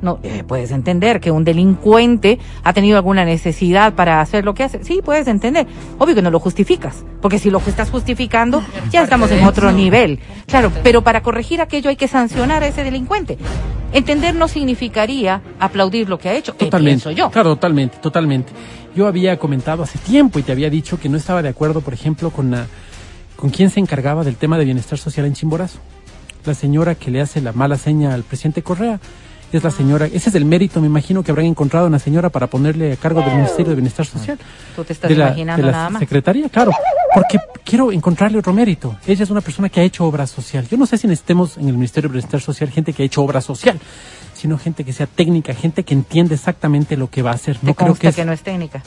No, 0.00 0.18
eh, 0.22 0.44
puedes 0.46 0.70
entender 0.70 1.20
que 1.20 1.30
un 1.30 1.44
delincuente 1.44 2.38
ha 2.62 2.72
tenido 2.72 2.96
alguna 2.96 3.24
necesidad 3.24 3.94
para 3.94 4.20
hacer 4.20 4.44
lo 4.44 4.54
que 4.54 4.64
hace. 4.64 4.82
Sí, 4.84 5.00
puedes 5.04 5.28
entender. 5.28 5.66
Obvio 5.98 6.14
que 6.14 6.22
no 6.22 6.30
lo 6.30 6.40
justificas, 6.40 7.04
porque 7.20 7.38
si 7.38 7.50
lo 7.50 7.58
estás 7.58 7.90
justificando, 7.90 8.62
ya 8.90 9.02
estamos 9.02 9.30
en 9.30 9.44
otro 9.44 9.72
nivel. 9.72 10.20
Claro, 10.46 10.70
pero 10.82 11.02
para 11.02 11.22
corregir 11.22 11.60
aquello 11.60 11.90
hay 11.90 11.96
que 11.96 12.08
sancionar 12.08 12.62
a 12.62 12.66
ese 12.66 12.84
delincuente. 12.84 13.36
Entender 13.92 14.34
no 14.34 14.48
significaría 14.48 15.40
aplaudir 15.60 16.08
lo 16.08 16.18
que 16.18 16.28
ha 16.28 16.34
hecho. 16.34 16.54
Totalmente. 16.54 17.14
yo. 17.14 17.30
Claro, 17.30 17.50
totalmente, 17.50 17.98
totalmente. 17.98 18.52
Yo 18.94 19.06
había 19.08 19.38
comentado 19.38 19.82
hace 19.82 19.98
tiempo 19.98 20.38
y 20.38 20.42
te 20.42 20.52
había 20.52 20.70
dicho 20.70 20.98
que 21.00 21.08
no 21.08 21.16
estaba 21.16 21.42
de 21.42 21.48
acuerdo, 21.48 21.80
por 21.80 21.94
ejemplo, 21.94 22.30
con, 22.30 22.50
la, 22.50 22.66
con 23.36 23.50
quien 23.50 23.70
se 23.70 23.80
encargaba 23.80 24.22
del 24.22 24.36
tema 24.36 24.56
de 24.56 24.64
bienestar 24.64 24.98
social 24.98 25.26
en 25.26 25.34
Chimborazo. 25.34 25.78
La 26.44 26.54
señora 26.54 26.94
que 26.94 27.10
le 27.10 27.20
hace 27.20 27.40
la 27.40 27.52
mala 27.52 27.76
seña 27.76 28.14
al 28.14 28.22
presidente 28.22 28.62
Correa 28.62 29.00
es 29.52 29.62
la 29.62 29.70
señora, 29.70 30.06
ese 30.06 30.30
es 30.30 30.34
el 30.34 30.44
mérito, 30.44 30.80
me 30.80 30.86
imagino, 30.86 31.22
que 31.22 31.30
habrán 31.30 31.46
encontrado 31.46 31.86
una 31.86 31.98
señora 31.98 32.28
para 32.28 32.48
ponerle 32.48 32.92
a 32.92 32.96
cargo 32.96 33.20
del 33.20 33.34
Ministerio 33.34 33.70
de 33.70 33.76
Bienestar 33.76 34.04
Social. 34.04 34.38
Tú 34.74 34.84
te 34.84 34.92
estás 34.92 35.10
imaginando 35.10 35.70
nada 35.70 35.90
más. 35.90 36.00
Secretaría, 36.00 36.48
claro, 36.48 36.72
porque 37.14 37.38
quiero 37.64 37.92
encontrarle 37.92 38.38
otro 38.38 38.52
mérito. 38.52 38.96
Ella 39.06 39.22
es 39.22 39.30
una 39.30 39.40
persona 39.40 39.68
que 39.68 39.80
ha 39.80 39.84
hecho 39.84 40.04
obra 40.04 40.26
social. 40.26 40.66
Yo 40.68 40.76
no 40.76 40.86
sé 40.86 40.98
si 40.98 41.06
necesitemos 41.06 41.56
en 41.56 41.68
el 41.68 41.74
Ministerio 41.74 42.08
de 42.08 42.14
Bienestar 42.14 42.40
Social 42.40 42.70
gente 42.70 42.92
que 42.92 43.04
ha 43.04 43.06
hecho 43.06 43.22
obra 43.22 43.40
social 43.40 43.78
sino 44.44 44.58
gente 44.58 44.84
que 44.84 44.92
sea 44.92 45.06
técnica, 45.06 45.54
gente 45.54 45.84
que 45.84 45.94
entiende 45.94 46.34
exactamente 46.34 46.98
lo 46.98 47.08
que 47.08 47.22
va 47.22 47.30
a 47.30 47.34
hacer. 47.34 47.58
No 47.62 47.72
creo 47.72 47.94
que, 47.94 48.12
que 48.12 48.26
no 48.26 48.32
es 48.34 48.42
técnica. 48.42 48.82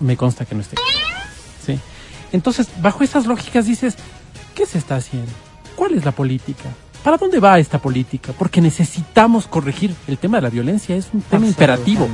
Me 0.00 0.18
consta 0.18 0.44
que 0.44 0.54
no 0.54 0.60
es 0.60 0.68
técnica. 0.68 0.92
Sí. 1.64 1.80
Entonces, 2.30 2.68
bajo 2.82 3.02
esas 3.02 3.24
lógicas 3.24 3.64
dices, 3.64 3.96
¿qué 4.54 4.66
se 4.66 4.76
está 4.76 4.96
haciendo? 4.96 5.32
¿Cuál 5.76 5.94
es 5.94 6.04
la 6.04 6.12
política? 6.12 6.68
¿Para 7.02 7.16
dónde 7.16 7.40
va 7.40 7.58
esta 7.58 7.78
política? 7.78 8.34
Porque 8.38 8.60
necesitamos 8.60 9.46
corregir 9.46 9.94
el 10.08 10.18
tema 10.18 10.36
de 10.36 10.42
la 10.42 10.50
violencia, 10.50 10.94
es 10.94 11.08
un 11.10 11.22
tema 11.22 11.46
imperativo. 11.46 12.06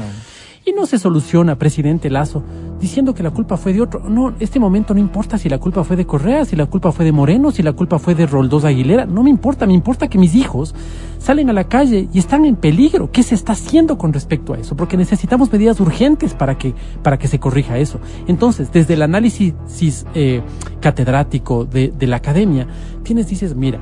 Y 0.64 0.70
no 0.70 0.86
se 0.86 1.00
soluciona, 1.00 1.58
presidente 1.58 2.08
Lazo, 2.08 2.44
diciendo 2.80 3.14
que 3.14 3.24
la 3.24 3.32
culpa 3.32 3.56
fue 3.56 3.72
de 3.72 3.80
otro. 3.80 4.08
No, 4.08 4.32
este 4.38 4.60
momento 4.60 4.94
no 4.94 5.00
importa 5.00 5.36
si 5.36 5.48
la 5.48 5.58
culpa 5.58 5.82
fue 5.82 5.96
de 5.96 6.06
Correa, 6.06 6.44
si 6.44 6.54
la 6.54 6.66
culpa 6.66 6.92
fue 6.92 7.04
de 7.04 7.10
Moreno, 7.10 7.50
si 7.50 7.64
la 7.64 7.72
culpa 7.72 7.98
fue 7.98 8.14
de 8.14 8.26
Roldós 8.26 8.64
Aguilera. 8.64 9.04
No 9.04 9.24
me 9.24 9.30
importa, 9.30 9.66
me 9.66 9.72
importa 9.72 10.06
que 10.08 10.18
mis 10.18 10.36
hijos 10.36 10.72
salen 11.18 11.50
a 11.50 11.52
la 11.52 11.64
calle 11.64 12.08
y 12.12 12.18
están 12.20 12.44
en 12.44 12.54
peligro. 12.54 13.10
¿Qué 13.10 13.24
se 13.24 13.34
está 13.34 13.54
haciendo 13.54 13.98
con 13.98 14.12
respecto 14.12 14.54
a 14.54 14.58
eso? 14.58 14.76
Porque 14.76 14.96
necesitamos 14.96 15.52
medidas 15.52 15.80
urgentes 15.80 16.34
para 16.34 16.56
que, 16.56 16.74
para 17.02 17.18
que 17.18 17.26
se 17.26 17.40
corrija 17.40 17.78
eso. 17.78 17.98
Entonces, 18.28 18.70
desde 18.70 18.94
el 18.94 19.02
análisis 19.02 19.54
eh, 20.14 20.42
catedrático 20.80 21.64
de, 21.64 21.88
de 21.88 22.06
la 22.06 22.18
academia, 22.18 22.68
tienes, 23.02 23.26
dices, 23.26 23.56
mira, 23.56 23.80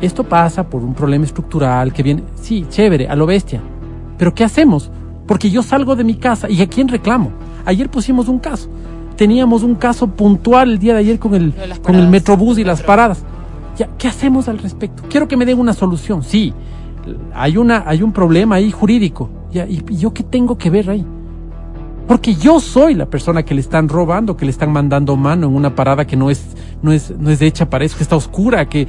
esto 0.00 0.24
pasa 0.24 0.68
por 0.68 0.82
un 0.82 0.92
problema 0.92 1.24
estructural 1.24 1.92
que 1.92 2.02
viene, 2.02 2.24
sí, 2.34 2.66
chévere, 2.68 3.06
a 3.06 3.14
lo 3.14 3.26
bestia. 3.26 3.62
Pero 4.18 4.34
¿qué 4.34 4.42
hacemos? 4.42 4.90
Porque 5.26 5.50
yo 5.50 5.62
salgo 5.62 5.96
de 5.96 6.04
mi 6.04 6.14
casa 6.14 6.48
y 6.48 6.62
¿a 6.62 6.68
quién 6.68 6.88
reclamo? 6.88 7.32
Ayer 7.64 7.90
pusimos 7.90 8.28
un 8.28 8.38
caso. 8.38 8.68
Teníamos 9.16 9.62
un 9.62 9.74
caso 9.74 10.08
puntual 10.08 10.72
el 10.72 10.78
día 10.78 10.94
de 10.94 11.00
ayer 11.00 11.18
con 11.18 11.34
el, 11.34 11.54
con 11.82 11.94
el 11.96 12.08
metrobús 12.08 12.58
y 12.58 12.64
las 12.64 12.82
paradas. 12.82 13.24
Ya, 13.76 13.88
¿Qué 13.98 14.08
hacemos 14.08 14.48
al 14.48 14.58
respecto? 14.58 15.02
Quiero 15.08 15.26
que 15.26 15.36
me 15.36 15.44
den 15.44 15.58
una 15.58 15.72
solución. 15.72 16.22
Sí, 16.22 16.52
hay, 17.34 17.56
una, 17.56 17.84
hay 17.86 18.02
un 18.02 18.12
problema 18.12 18.56
ahí 18.56 18.70
jurídico. 18.70 19.28
Ya, 19.52 19.66
¿Y 19.66 19.82
y 19.88 19.96
yo 19.96 20.12
qué 20.12 20.22
tengo 20.22 20.58
que 20.58 20.70
ver 20.70 20.90
ahí? 20.90 21.04
Porque 22.06 22.34
yo 22.34 22.60
soy 22.60 22.94
la 22.94 23.06
persona 23.06 23.42
que 23.42 23.54
le 23.54 23.60
están 23.60 23.88
robando, 23.88 24.36
que 24.36 24.44
le 24.44 24.52
están 24.52 24.72
mandando 24.72 25.16
mano 25.16 25.48
en 25.48 25.54
una 25.54 25.74
parada 25.74 26.06
que 26.06 26.16
no 26.16 26.30
es, 26.30 26.54
no 26.80 26.92
es, 26.92 27.10
no 27.18 27.30
es 27.30 27.42
hecha 27.42 27.68
para 27.68 27.84
eso, 27.84 27.96
que 27.96 28.04
está 28.04 28.14
oscura, 28.14 28.68
que 28.68 28.86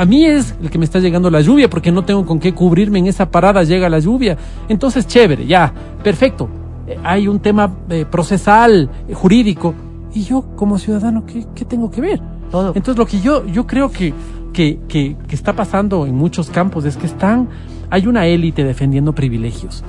a 0.00 0.06
mí 0.06 0.24
es 0.24 0.54
el 0.62 0.70
que 0.70 0.78
me 0.78 0.86
está 0.86 0.98
llegando 0.98 1.28
la 1.28 1.42
lluvia 1.42 1.68
porque 1.68 1.92
no 1.92 2.02
tengo 2.06 2.24
con 2.24 2.40
qué 2.40 2.54
cubrirme 2.54 3.00
en 3.00 3.06
esa 3.06 3.30
parada, 3.30 3.64
llega 3.64 3.86
la 3.90 3.98
lluvia. 3.98 4.34
Entonces, 4.66 5.06
chévere, 5.06 5.46
ya, 5.46 5.74
perfecto. 6.02 6.48
Eh, 6.86 6.96
hay 7.04 7.28
un 7.28 7.38
tema 7.38 7.70
eh, 7.90 8.06
procesal, 8.10 8.88
eh, 9.06 9.12
jurídico. 9.12 9.74
Y 10.14 10.22
yo, 10.22 10.56
como 10.56 10.78
ciudadano, 10.78 11.26
¿qué, 11.26 11.44
qué 11.54 11.66
tengo 11.66 11.90
que 11.90 12.00
ver? 12.00 12.18
Todo. 12.50 12.68
Entonces, 12.68 12.96
lo 12.96 13.04
que 13.04 13.20
yo, 13.20 13.46
yo 13.46 13.66
creo 13.66 13.90
que, 13.90 14.14
que, 14.54 14.78
que, 14.88 15.18
que 15.28 15.34
está 15.34 15.52
pasando 15.52 16.06
en 16.06 16.14
muchos 16.14 16.48
campos 16.48 16.86
es 16.86 16.96
que 16.96 17.04
están, 17.04 17.50
hay 17.90 18.06
una 18.06 18.26
élite 18.26 18.64
defendiendo 18.64 19.14
privilegios. 19.14 19.84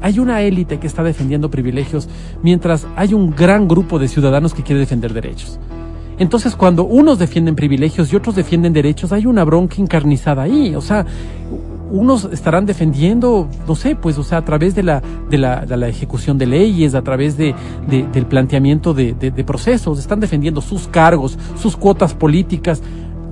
Hay 0.00 0.20
una 0.20 0.42
élite 0.42 0.78
que 0.78 0.86
está 0.86 1.02
defendiendo 1.02 1.50
privilegios 1.50 2.08
mientras 2.40 2.86
hay 2.94 3.14
un 3.14 3.34
gran 3.34 3.66
grupo 3.66 3.98
de 3.98 4.06
ciudadanos 4.06 4.54
que 4.54 4.62
quiere 4.62 4.78
defender 4.78 5.12
derechos. 5.12 5.58
Entonces, 6.18 6.56
cuando 6.56 6.84
unos 6.84 7.18
defienden 7.18 7.54
privilegios 7.56 8.12
y 8.12 8.16
otros 8.16 8.34
defienden 8.34 8.72
derechos, 8.72 9.12
hay 9.12 9.26
una 9.26 9.44
bronca 9.44 9.76
encarnizada 9.78 10.42
ahí. 10.42 10.74
O 10.74 10.80
sea, 10.80 11.04
unos 11.90 12.24
estarán 12.32 12.66
defendiendo, 12.66 13.48
no 13.68 13.74
sé, 13.76 13.94
pues, 13.96 14.18
o 14.18 14.24
sea, 14.24 14.38
a 14.38 14.44
través 14.44 14.74
de 14.74 14.82
la, 14.82 15.02
de 15.30 15.38
la, 15.38 15.66
de 15.66 15.76
la 15.76 15.88
ejecución 15.88 16.38
de 16.38 16.46
leyes, 16.46 16.94
a 16.94 17.02
través 17.02 17.36
de, 17.36 17.54
de- 17.88 18.06
del 18.08 18.26
planteamiento 18.26 18.94
de, 18.94 19.12
de- 19.14 19.30
procesos, 19.44 19.98
están 19.98 20.18
defendiendo 20.18 20.60
sus 20.60 20.88
cargos, 20.88 21.38
sus 21.56 21.76
cuotas 21.76 22.14
políticas. 22.14 22.82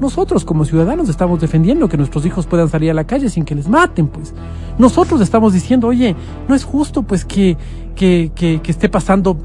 Nosotros 0.01 0.45
como 0.45 0.65
ciudadanos 0.65 1.09
estamos 1.09 1.41
defendiendo 1.41 1.89
que 1.89 1.97
nuestros 1.97 2.27
hijos 2.27 2.47
puedan 2.47 2.69
salir 2.69 2.91
a 2.91 2.95
la 2.95 3.05
calle 3.05 3.29
sin 3.31 3.45
que 3.45 3.55
les 3.55 3.69
maten, 3.69 4.09
pues. 4.09 4.35
Nosotros 4.79 5.21
estamos 5.21 5.53
diciendo, 5.53 5.89
oye, 5.89 6.15
no 6.49 6.55
es 6.55 6.65
justo, 6.65 7.03
pues, 7.03 7.25
que, 7.25 7.57
que, 7.97 8.31
que, 8.35 8.61
que 8.61 8.71
esté 8.71 8.89
pasando 8.89 9.37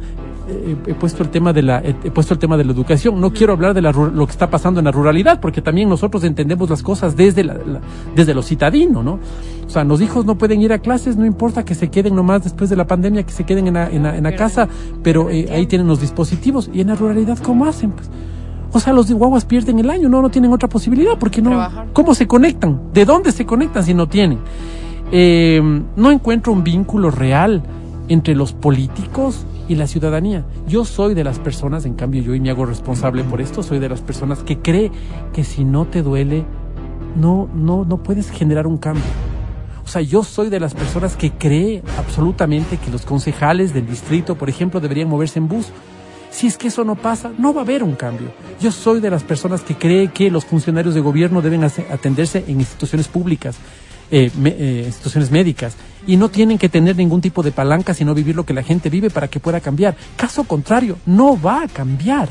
he 0.87 0.93
puesto 0.95 1.23
el 1.23 1.29
tema 1.29 1.53
de 1.53 1.61
la 1.61 1.79
he 1.83 1.93
puesto 2.11 2.33
el 2.33 2.39
tema 2.39 2.57
de 2.57 2.63
la 2.63 2.71
educación 2.71 3.19
no 3.21 3.31
quiero 3.31 3.53
hablar 3.53 3.73
de 3.73 3.81
la 3.81 3.91
lo 3.91 4.25
que 4.25 4.31
está 4.31 4.49
pasando 4.49 4.79
en 4.79 4.85
la 4.85 4.91
ruralidad 4.91 5.39
porque 5.39 5.61
también 5.61 5.87
nosotros 5.89 6.23
entendemos 6.23 6.69
las 6.69 6.81
cosas 6.83 7.15
desde 7.15 7.43
la, 7.43 7.53
la- 7.53 7.81
desde 8.15 8.33
lo 8.33 8.41
citadino 8.41 9.03
no 9.03 9.19
o 9.65 9.69
sea 9.69 9.83
los 9.83 10.01
hijos 10.01 10.25
no 10.25 10.37
pueden 10.37 10.61
ir 10.61 10.73
a 10.73 10.79
clases 10.79 11.15
no 11.17 11.25
importa 11.25 11.63
que 11.65 11.75
se 11.75 11.89
queden 11.89 12.15
nomás 12.15 12.43
después 12.43 12.69
de 12.69 12.75
la 12.75 12.87
pandemia 12.87 13.23
que 13.23 13.31
se 13.31 13.43
queden 13.43 13.67
en 13.67 13.73
la, 13.75 13.89
en 13.89 14.03
la, 14.03 14.17
en 14.17 14.23
la 14.23 14.35
casa 14.35 14.67
pero 15.03 15.29
eh, 15.29 15.47
ahí 15.51 15.65
tienen 15.67 15.87
los 15.87 16.01
dispositivos 16.01 16.69
y 16.73 16.81
en 16.81 16.87
la 16.87 16.95
ruralidad 16.95 17.37
cómo 17.39 17.65
hacen 17.65 17.91
pues 17.91 18.09
o 18.71 18.79
sea, 18.79 18.93
los 18.93 19.11
guaguas 19.11 19.45
pierden 19.45 19.79
el 19.79 19.89
año, 19.89 20.09
no, 20.09 20.21
no 20.21 20.29
tienen 20.29 20.53
otra 20.53 20.69
posibilidad, 20.69 21.17
porque 21.19 21.41
no, 21.41 21.49
Trabajar. 21.49 21.87
¿cómo 21.91 22.13
se 22.13 22.27
conectan? 22.27 22.79
¿De 22.93 23.03
dónde 23.03 23.31
se 23.31 23.43
conectan 23.43 23.83
si 23.83 23.95
no 23.95 24.07
tienen? 24.07 24.37
Eh, 25.11 25.59
no 25.95 26.11
encuentro 26.11 26.53
un 26.53 26.63
vínculo 26.63 27.09
real 27.09 27.63
entre 28.09 28.35
los 28.35 28.53
políticos 28.53 29.43
y 29.69 29.75
la 29.75 29.87
ciudadanía. 29.87 30.45
Yo 30.67 30.83
soy 30.83 31.13
de 31.13 31.23
las 31.23 31.39
personas, 31.39 31.85
en 31.85 31.93
cambio 31.93 32.21
yo 32.21 32.35
y 32.35 32.41
me 32.41 32.49
hago 32.49 32.65
responsable 32.65 33.23
por 33.23 33.39
esto, 33.39 33.63
soy 33.63 33.79
de 33.79 33.87
las 33.87 34.01
personas 34.01 34.39
que 34.39 34.57
cree 34.57 34.91
que 35.31 35.45
si 35.45 35.63
no 35.63 35.85
te 35.85 36.01
duele, 36.01 36.43
no, 37.15 37.47
no, 37.53 37.85
no 37.85 38.03
puedes 38.03 38.29
generar 38.31 38.67
un 38.67 38.77
cambio. 38.77 39.03
O 39.85 39.87
sea, 39.87 40.01
yo 40.01 40.23
soy 40.23 40.49
de 40.49 40.59
las 40.59 40.73
personas 40.73 41.15
que 41.15 41.31
cree 41.31 41.81
absolutamente 41.97 42.77
que 42.77 42.91
los 42.91 43.05
concejales 43.05 43.73
del 43.73 43.87
distrito, 43.87 44.35
por 44.35 44.49
ejemplo, 44.49 44.79
deberían 44.79 45.07
moverse 45.07 45.39
en 45.39 45.47
bus. 45.47 45.67
Si 46.31 46.47
es 46.47 46.57
que 46.57 46.67
eso 46.67 46.83
no 46.83 46.95
pasa, 46.95 47.31
no 47.37 47.53
va 47.53 47.61
a 47.61 47.63
haber 47.63 47.83
un 47.83 47.95
cambio. 47.95 48.31
Yo 48.59 48.71
soy 48.71 48.99
de 48.99 49.09
las 49.09 49.23
personas 49.23 49.61
que 49.61 49.75
cree 49.75 50.09
que 50.09 50.29
los 50.29 50.45
funcionarios 50.45 50.93
de 50.93 51.01
gobierno 51.01 51.41
deben 51.41 51.63
atenderse 51.63 52.43
en 52.47 52.59
instituciones 52.59 53.07
públicas, 53.07 53.57
eh, 54.11 54.31
me- 54.37 54.55
eh, 54.57 54.83
instituciones 54.87 55.31
médicas, 55.31 55.75
y 56.07 56.17
no 56.17 56.29
tienen 56.29 56.57
que 56.57 56.69
tener 56.69 56.95
ningún 56.95 57.21
tipo 57.21 57.43
de 57.43 57.51
palanca, 57.51 57.93
sino 57.93 58.13
vivir 58.15 58.35
lo 58.35 58.45
que 58.45 58.53
la 58.53 58.63
gente 58.63 58.89
vive 58.89 59.09
para 59.09 59.27
que 59.27 59.39
pueda 59.39 59.59
cambiar. 59.59 59.95
Caso 60.15 60.43
contrario, 60.45 60.97
no 61.05 61.39
va 61.39 61.63
a 61.63 61.67
cambiar. 61.67 62.29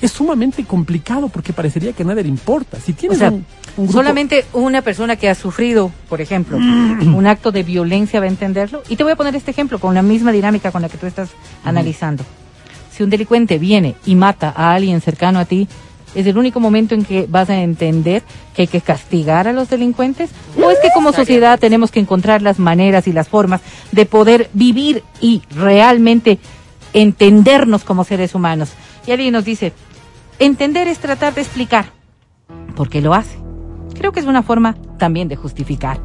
Es 0.00 0.12
sumamente 0.12 0.62
complicado 0.64 1.28
porque 1.30 1.54
parecería 1.54 1.92
que 1.94 2.02
a 2.02 2.06
nadie 2.06 2.22
le 2.22 2.28
importa. 2.28 2.78
Si 2.78 2.92
O 2.92 2.94
tienes 2.94 3.18
sea, 3.18 3.30
un, 3.30 3.46
un 3.78 3.86
grupo- 3.86 3.92
solamente 3.92 4.44
una 4.52 4.82
persona 4.82 5.16
que 5.16 5.28
ha 5.30 5.34
sufrido, 5.34 5.90
por 6.08 6.20
ejemplo, 6.20 6.56
un 6.60 7.26
acto 7.26 7.50
de 7.50 7.62
violencia 7.62 8.20
va 8.20 8.26
a 8.26 8.28
entenderlo. 8.28 8.82
Y 8.90 8.96
te 8.96 9.02
voy 9.02 9.12
a 9.12 9.16
poner 9.16 9.34
este 9.34 9.50
ejemplo 9.52 9.78
con 9.78 9.94
la 9.94 10.02
misma 10.02 10.32
dinámica 10.32 10.70
con 10.70 10.82
la 10.82 10.90
que 10.90 10.98
tú 10.98 11.06
estás 11.06 11.30
analizando. 11.64 12.24
Si 12.92 13.02
un 13.02 13.10
delincuente 13.10 13.58
viene 13.58 13.94
y 14.04 14.14
mata 14.14 14.52
a 14.54 14.74
alguien 14.74 15.00
cercano 15.00 15.38
a 15.38 15.46
ti, 15.46 15.66
¿es 16.14 16.26
el 16.26 16.38
único 16.38 16.60
momento 16.60 16.94
en 16.94 17.04
que 17.04 17.26
vas 17.28 17.50
a 17.50 17.60
entender 17.60 18.22
que 18.54 18.62
hay 18.62 18.68
que 18.68 18.80
castigar 18.80 19.48
a 19.48 19.52
los 19.52 19.68
delincuentes? 19.68 20.30
¿O 20.62 20.70
es 20.70 20.78
que 20.78 20.90
como 20.94 21.12
sociedad 21.12 21.58
tenemos 21.58 21.90
que 21.90 22.00
encontrar 22.00 22.42
las 22.42 22.58
maneras 22.58 23.06
y 23.06 23.12
las 23.12 23.28
formas 23.28 23.60
de 23.92 24.06
poder 24.06 24.50
vivir 24.52 25.02
y 25.20 25.42
realmente 25.54 26.38
entendernos 26.92 27.84
como 27.84 28.04
seres 28.04 28.34
humanos? 28.34 28.70
Y 29.06 29.12
alguien 29.12 29.32
nos 29.32 29.44
dice, 29.44 29.72
entender 30.38 30.88
es 30.88 30.98
tratar 30.98 31.34
de 31.34 31.42
explicar 31.42 31.86
por 32.74 32.88
qué 32.88 33.00
lo 33.00 33.14
hace. 33.14 33.38
Creo 33.94 34.12
que 34.12 34.20
es 34.20 34.26
una 34.26 34.42
forma 34.42 34.76
también 34.98 35.28
de 35.28 35.36
justificar. 35.36 35.98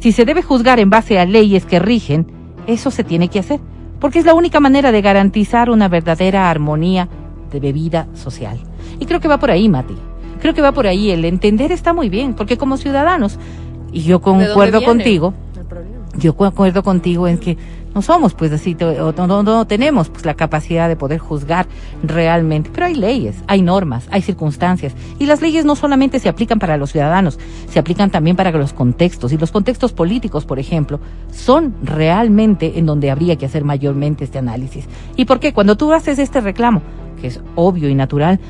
Si 0.00 0.12
se 0.12 0.24
debe 0.24 0.42
juzgar 0.42 0.80
en 0.80 0.90
base 0.90 1.18
a 1.18 1.24
leyes 1.24 1.64
que 1.64 1.78
rigen, 1.78 2.26
eso 2.66 2.90
se 2.90 3.04
tiene 3.04 3.28
que 3.28 3.38
hacer, 3.38 3.60
porque 4.00 4.18
es 4.18 4.24
la 4.24 4.34
única 4.34 4.60
manera 4.60 4.90
de 4.92 5.02
garantizar 5.02 5.70
una 5.70 5.88
verdadera 5.88 6.50
armonía 6.50 7.08
de 7.52 7.60
bebida 7.60 8.08
social. 8.14 8.58
Y 9.02 9.04
creo 9.04 9.18
que 9.18 9.26
va 9.26 9.40
por 9.40 9.50
ahí, 9.50 9.68
Mati. 9.68 9.96
Creo 10.40 10.54
que 10.54 10.62
va 10.62 10.70
por 10.70 10.86
ahí. 10.86 11.10
El 11.10 11.24
entender 11.24 11.72
está 11.72 11.92
muy 11.92 12.08
bien, 12.08 12.34
porque 12.34 12.56
como 12.56 12.76
ciudadanos, 12.76 13.36
y 13.92 14.02
yo 14.02 14.20
concuerdo 14.22 14.80
contigo, 14.84 15.34
yo 16.16 16.36
concuerdo 16.36 16.84
contigo 16.84 17.26
en 17.26 17.38
que 17.38 17.58
no 17.96 18.00
somos 18.00 18.32
pues 18.34 18.52
así, 18.52 18.76
no, 18.78 19.42
no 19.42 19.66
tenemos 19.66 20.08
pues 20.08 20.24
la 20.24 20.34
capacidad 20.34 20.88
de 20.88 20.94
poder 20.94 21.18
juzgar 21.18 21.66
realmente, 22.04 22.70
pero 22.72 22.86
hay 22.86 22.94
leyes, 22.94 23.42
hay 23.48 23.60
normas, 23.60 24.06
hay 24.12 24.22
circunstancias 24.22 24.94
y 25.18 25.26
las 25.26 25.42
leyes 25.42 25.64
no 25.64 25.74
solamente 25.74 26.20
se 26.20 26.28
aplican 26.28 26.60
para 26.60 26.76
los 26.76 26.92
ciudadanos, 26.92 27.40
se 27.68 27.80
aplican 27.80 28.10
también 28.10 28.36
para 28.36 28.52
los 28.52 28.72
contextos 28.72 29.32
y 29.32 29.36
los 29.36 29.50
contextos 29.50 29.92
políticos, 29.92 30.44
por 30.44 30.60
ejemplo, 30.60 31.00
son 31.32 31.74
realmente 31.82 32.78
en 32.78 32.86
donde 32.86 33.10
habría 33.10 33.34
que 33.34 33.46
hacer 33.46 33.64
mayormente 33.64 34.22
este 34.22 34.38
análisis. 34.38 34.86
¿Y 35.16 35.24
por 35.24 35.40
qué? 35.40 35.52
Cuando 35.52 35.76
tú 35.76 35.92
haces 35.92 36.20
este 36.20 36.40
reclamo, 36.40 36.82
que 37.20 37.28
es 37.28 37.40
obvio 37.54 37.88
y 37.88 37.94
natural, 37.94 38.40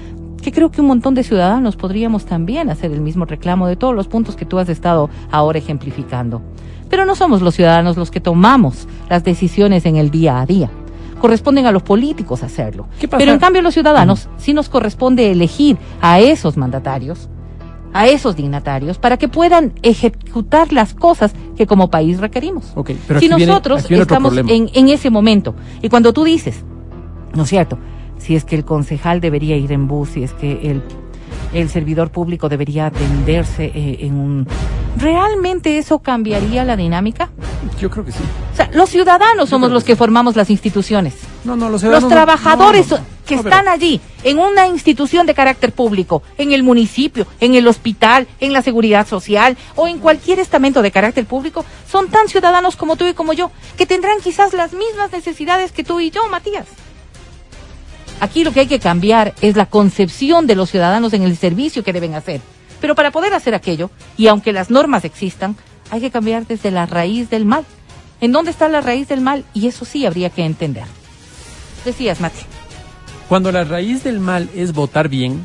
que 0.43 0.53
creo 0.53 0.71
que 0.71 0.81
un 0.81 0.89
montón 0.89 1.15
de 1.15 1.23
ciudadanos 1.23 1.77
podríamos 1.77 2.27
también 2.27 2.69
hacer 2.69 2.93
el 2.93 3.01
mismo 3.01 3.25
reclamo 3.25 3.67
de 3.67 3.77
todos 3.77 3.95
los 3.95 4.09
puntos 4.09 4.37
que 4.37 4.45
tú 4.45 4.59
has 4.59 4.69
estado 4.69 5.09
ahora 5.31 5.59
ejemplificando. 5.59 6.43
Pero 6.91 7.07
no 7.07 7.15
somos 7.15 7.41
los 7.41 7.55
ciudadanos 7.55 7.97
los 7.97 8.11
que 8.11 8.21
tomamos 8.21 8.87
las 9.09 9.25
decisiones 9.25 9.87
en 9.87 9.97
el 9.97 10.11
día 10.11 10.41
a 10.41 10.47
día. 10.47 10.69
Corresponden 11.21 11.67
a 11.67 11.73
los 11.73 11.83
políticos 11.85 12.43
hacerlo. 12.43 12.89
¿Qué 13.01 13.07
pasa? 13.09 13.19
Pero 13.21 13.33
en 13.33 13.39
cambio 13.39 13.63
los 13.63 13.73
ciudadanos 13.75 14.29
sí 14.37 14.53
nos 14.53 14.69
corresponde 14.69 15.31
elegir 15.31 15.79
a 16.01 16.19
esos 16.19 16.57
mandatarios, 16.57 17.29
a 17.95 18.09
esos 18.09 18.35
dignatarios, 18.35 18.99
para 18.99 19.17
que 19.19 19.29
puedan 19.29 19.73
ejecutar 19.83 20.73
las 20.73 20.93
cosas 20.95 21.33
que 21.57 21.67
como 21.67 21.91
país 21.91 22.19
requerimos. 22.19 22.73
Ok, 22.75 22.91
pero 23.07 23.21
si 23.21 23.29
viene- 23.29 23.47
nosotros 23.47 23.87
viene 23.89 24.03
estamos 24.03 24.35
en 24.37 24.89
ese 24.89 25.11
momento, 25.11 25.55
y 25.81 25.89
cuando 25.89 26.13
tú 26.13 26.25
dices, 26.25 26.65
¿no 27.35 27.45
es 27.45 27.49
cierto? 27.49 27.79
Si 28.23 28.37
es 28.37 28.45
que 28.45 28.55
el 28.57 28.65
concejal 28.65 29.21
debería 29.21 29.57
ir 29.57 29.73
en 29.73 29.89
bus, 29.89 30.11
si 30.11 30.23
es 30.23 30.33
que 30.33 30.71
el, 30.71 30.83
el 31.53 31.69
servidor 31.69 32.11
público 32.11 32.49
debería 32.49 32.87
atenderse 32.87 33.65
eh, 33.75 33.97
en 34.01 34.15
un... 34.15 34.47
¿Realmente 34.97 35.79
eso 35.79 35.99
cambiaría 36.01 36.65
la 36.65 36.77
dinámica? 36.77 37.31
Yo 37.81 37.91
creo 37.91 38.05
que 38.05 38.13
sí. 38.13 38.23
O 38.53 38.57
sea, 38.57 38.71
los 38.75 38.91
ciudadanos 38.91 39.49
somos 39.49 39.71
los 39.73 39.83
que 39.85 39.97
formamos 39.97 40.37
las 40.37 40.51
instituciones. 40.51 41.15
No, 41.45 41.57
no, 41.57 41.65
los 41.65 41.73
Los 41.73 41.81
ciudadanos 41.81 42.03
no- 42.11 42.15
trabajadores 42.17 42.91
no, 42.91 42.99
no, 42.99 43.05
que 43.27 43.35
no, 43.37 43.41
están 43.41 43.67
allí, 43.69 44.01
en 44.23 44.39
una 44.39 44.69
institución 44.69 45.27
de 45.27 45.35
carácter 45.35 45.73
público, 45.73 46.23
en 46.39 46.53
el 46.53 46.63
municipio, 46.63 47.27
en 47.41 47.55
el 47.55 47.67
hospital, 47.67 48.29
en 48.39 48.53
la 48.53 48.63
seguridad 48.63 49.07
social 49.09 49.57
o 49.75 49.89
en 49.89 49.99
cualquier 49.99 50.39
estamento 50.39 50.83
de 50.83 50.91
carácter 50.91 51.25
público, 51.25 51.65
son 51.91 52.09
tan 52.09 52.29
ciudadanos 52.29 52.77
como 52.77 52.97
tú 52.97 53.07
y 53.09 53.15
como 53.15 53.33
yo, 53.33 53.51
que 53.77 53.87
tendrán 53.87 54.21
quizás 54.23 54.53
las 54.53 54.73
mismas 54.75 55.11
necesidades 55.11 55.73
que 55.73 55.83
tú 55.85 55.99
y 56.01 56.11
yo, 56.11 56.29
Matías. 56.31 56.67
Aquí 58.23 58.45
lo 58.45 58.53
que 58.53 58.61
hay 58.61 58.67
que 58.69 58.79
cambiar 58.79 59.35
es 59.41 59.57
la 59.57 59.67
concepción 59.67 60.47
de 60.47 60.55
los 60.55 60.71
ciudadanos 60.71 61.13
en 61.13 61.25
el 61.25 61.37
servicio 61.37 61.83
que 61.83 61.93
deben 61.93 62.15
hacer. 62.15 62.41
Pero 62.81 62.95
para 62.95 63.11
poder 63.11 63.35
hacer 63.35 63.53
aquello, 63.53 63.91
y 64.17 64.29
aunque 64.29 64.53
las 64.53 64.71
normas 64.71 65.05
existan, 65.05 65.57
hay 65.91 66.01
que 66.01 66.13
cambiar 66.13 66.47
desde 66.47 66.71
la 66.71 66.87
raíz 66.87 67.31
del 67.31 67.45
mal. 67.45 67.65
¿En 68.21 68.31
dónde 68.31 68.53
está 68.53 68.69
la 68.69 68.81
raíz 68.81 69.09
del 69.09 69.23
mal? 69.23 69.45
Y 69.55 69.67
eso 69.67 69.85
sí 69.85 70.07
habría 70.07 70.31
que 70.31 70.45
entender. 70.45 70.85
Decías, 71.85 72.21
Mati. 72.21 72.45
Cuando 73.29 73.51
la 73.51 73.65
raíz 73.65 74.05
del 74.05 74.21
mal 74.21 74.49
es 74.55 74.73
votar 74.73 75.09
bien, 75.09 75.45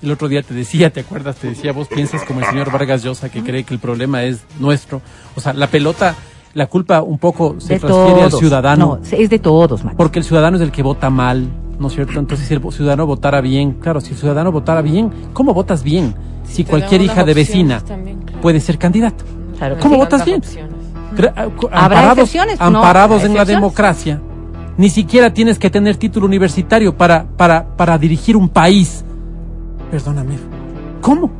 el 0.00 0.10
otro 0.10 0.28
día 0.28 0.42
te 0.42 0.54
decía, 0.54 0.90
¿te 0.90 1.00
acuerdas? 1.00 1.36
Te 1.36 1.48
decía, 1.48 1.72
vos 1.72 1.88
piensas 1.88 2.22
como 2.24 2.40
el 2.40 2.46
señor 2.46 2.72
Vargas 2.72 3.02
Llosa 3.02 3.28
que 3.28 3.42
cree 3.42 3.64
que 3.64 3.74
el 3.74 3.80
problema 3.80 4.24
es 4.24 4.44
nuestro. 4.58 5.02
O 5.36 5.42
sea, 5.42 5.52
la 5.52 5.66
pelota, 5.66 6.14
la 6.54 6.68
culpa 6.68 7.02
un 7.02 7.18
poco 7.18 7.56
se 7.60 7.74
de 7.74 7.80
transfiere 7.80 8.20
todos. 8.20 8.32
al 8.32 8.40
ciudadano. 8.40 8.98
No, 9.02 9.18
es 9.18 9.28
de 9.28 9.38
todos, 9.38 9.84
Mati. 9.84 9.96
Porque 9.98 10.20
el 10.20 10.24
ciudadano 10.24 10.56
es 10.56 10.62
el 10.62 10.72
que 10.72 10.82
vota 10.82 11.10
mal, 11.10 11.50
¿no 11.78 11.88
es 11.88 11.94
cierto? 11.94 12.18
Entonces, 12.18 12.46
si 12.46 12.54
el 12.54 12.62
ciudadano 12.72 13.06
votara 13.06 13.40
bien, 13.40 13.72
claro, 13.74 14.00
si 14.00 14.12
el 14.12 14.18
ciudadano 14.18 14.52
votara 14.52 14.82
bien, 14.82 15.10
¿cómo 15.32 15.54
votas 15.54 15.82
bien? 15.82 16.14
Si 16.44 16.64
te 16.64 16.70
cualquier 16.70 17.02
hija 17.02 17.24
de 17.24 17.34
vecina 17.34 17.80
también, 17.80 18.20
claro. 18.20 18.40
puede 18.40 18.60
ser 18.60 18.78
candidato. 18.78 19.24
Claro 19.58 19.76
¿Cómo 19.80 19.96
votas 19.96 20.24
bien? 20.24 20.42
Habrá 21.12 21.44
amparados, 21.70 22.18
excepciones, 22.18 22.58
no, 22.58 22.66
amparados 22.66 23.18
habrá 23.22 23.26
en 23.26 23.34
la 23.36 23.44
democracia, 23.44 24.20
ni 24.76 24.90
siquiera 24.90 25.32
tienes 25.32 25.58
que 25.58 25.70
tener 25.70 25.96
título 25.96 26.26
universitario 26.26 26.96
para, 26.96 27.24
para, 27.24 27.64
para 27.76 27.96
dirigir 27.98 28.36
un 28.36 28.48
país. 28.48 29.04
Perdóname. 29.90 30.34
¿Cómo? 31.00 31.30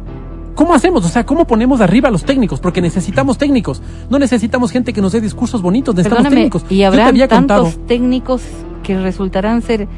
¿Cómo 0.55 0.73
hacemos? 0.73 1.05
O 1.05 1.09
sea, 1.09 1.27
¿cómo 1.27 1.45
ponemos 1.47 1.81
arriba 1.81 2.09
a 2.09 2.13
los 2.13 2.25
técnicos? 2.25 2.61
Porque 2.61 2.81
necesitamos 2.81 3.37
técnicos. 3.39 3.83
No 4.09 4.19
necesitamos 4.21 4.71
gente 4.71 4.93
que 4.93 5.01
nos 5.01 5.13
dé 5.13 5.21
discursos 5.21 5.61
bonitos, 5.61 5.95
necesitamos 5.95 6.25
Perdóname, 6.25 6.51
técnicos. 6.51 6.71
y 6.71 6.85
habrá 6.85 7.07
tantos 7.27 7.29
contado. 7.29 7.87
técnicos 7.89 8.43
que 8.85 8.97
resultarán 9.01 9.63
ser 9.63 9.89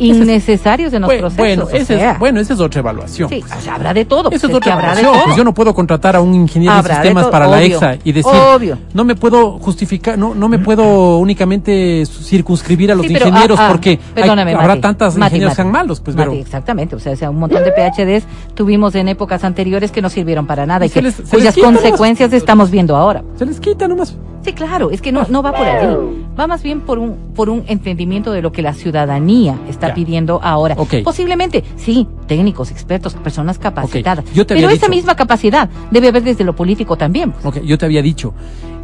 innecesarios 0.00 0.92
en 0.92 1.02
los 1.02 1.10
procesos. 1.10 1.36
Bueno, 1.36 1.64
o 1.64 1.68
ese 1.70 1.84
sea. 1.98 2.12
es, 2.12 2.18
bueno, 2.18 2.40
esa 2.40 2.54
es 2.54 2.60
otra 2.60 2.80
evaluación. 2.80 3.28
Sí, 3.28 3.42
o 3.56 3.60
sea, 3.60 3.74
habrá 3.74 3.94
de 3.94 4.04
todo. 4.04 4.30
Eso 4.30 4.46
es 4.48 4.54
otra 4.54 4.72
evaluación. 4.72 5.14
Pues 5.24 5.36
yo 5.36 5.44
no 5.44 5.54
puedo 5.54 5.74
contratar 5.74 6.16
a 6.16 6.20
un 6.20 6.34
ingeniero 6.34 6.74
Habrá 6.74 6.96
de 6.96 7.02
sistemas 7.02 7.26
para 7.26 7.46
la 7.46 7.62
EXA 7.62 7.96
y 8.04 8.12
decir, 8.12 8.32
obvio. 8.32 8.78
no 8.94 9.04
me 9.04 9.14
puedo 9.14 9.58
justificar, 9.58 10.18
no, 10.18 10.34
no 10.34 10.48
me 10.48 10.58
puedo 10.58 11.18
únicamente 11.18 12.04
circunscribir 12.06 12.92
a 12.92 12.94
los 12.94 13.06
Sí, 13.06 13.12
pero, 13.12 13.28
ingenieros 13.28 13.58
ah, 13.58 13.66
ah, 13.66 13.70
porque 13.70 13.98
hay- 14.16 14.28
habrá 14.54 14.80
tantas 14.80 15.16
Mati, 15.16 15.36
ingenieros 15.36 15.56
que 15.56 15.62
Mati. 15.62 15.70
sean 15.70 15.70
malos, 15.72 16.00
pues, 16.00 16.16
pero 16.16 16.32
exactamente, 16.32 16.96
o 16.96 16.98
sea, 16.98 17.12
o 17.12 17.16
sea, 17.16 17.30
un 17.30 17.38
montón 17.38 17.62
de 17.64 17.72
PhDs 17.72 18.24
tuvimos 18.54 18.94
en 18.94 19.08
épocas 19.08 19.44
anteriores 19.44 19.90
que 19.92 20.02
no 20.02 20.08
sirvieron 20.10 20.46
para 20.46 20.66
nada 20.66 20.84
y, 20.84 20.88
Y 20.88 20.90
que, 20.90 21.02
les- 21.02 21.20
cuyas 21.30 21.56
nomás. 21.56 21.74
consecuencias 21.80 22.32
estamos 22.32 22.70
viendo 22.70 22.96
ahora. 22.96 23.22
se 23.36 23.46
les 23.46 23.60
quita 23.60 23.86
nomás. 23.88 24.16
Sí, 24.42 24.52
claro, 24.54 24.90
es 24.90 25.02
que 25.02 25.12
no, 25.12 25.26
no 25.28 25.42
va 25.42 25.52
por 25.52 25.66
allí. 25.66 25.96
Va 26.38 26.46
más 26.46 26.62
bien 26.62 26.80
por 26.80 26.98
un, 26.98 27.14
por 27.34 27.50
un 27.50 27.64
entendimiento 27.66 28.32
de 28.32 28.40
lo 28.40 28.52
que 28.52 28.62
la 28.62 28.72
ciudadanía 28.72 29.58
está 29.68 29.88
Ya. 29.88 29.94
pidiendo 29.94 30.40
ahora. 30.42 30.76
Ok. 30.78 30.94
Posiblemente, 31.04 31.62
sí, 31.76 32.06
técnicos, 32.26 32.70
expertos, 32.70 33.14
personas 33.14 33.58
capacitadas. 33.58 34.24
Yo 34.32 34.46
te 34.46 34.54
Pero 34.54 34.68
había 34.68 34.76
esa 34.78 34.86
dicho- 34.86 34.96
misma 34.96 35.14
capacidad 35.14 35.68
debe 35.90 36.08
haber 36.08 36.22
desde 36.22 36.44
lo 36.44 36.56
político 36.56 36.96
también. 36.96 37.32
pues. 37.32 37.44
Ok, 37.58 37.62
yo 37.64 37.76
te 37.76 37.84
había 37.84 38.00
dicho, 38.00 38.32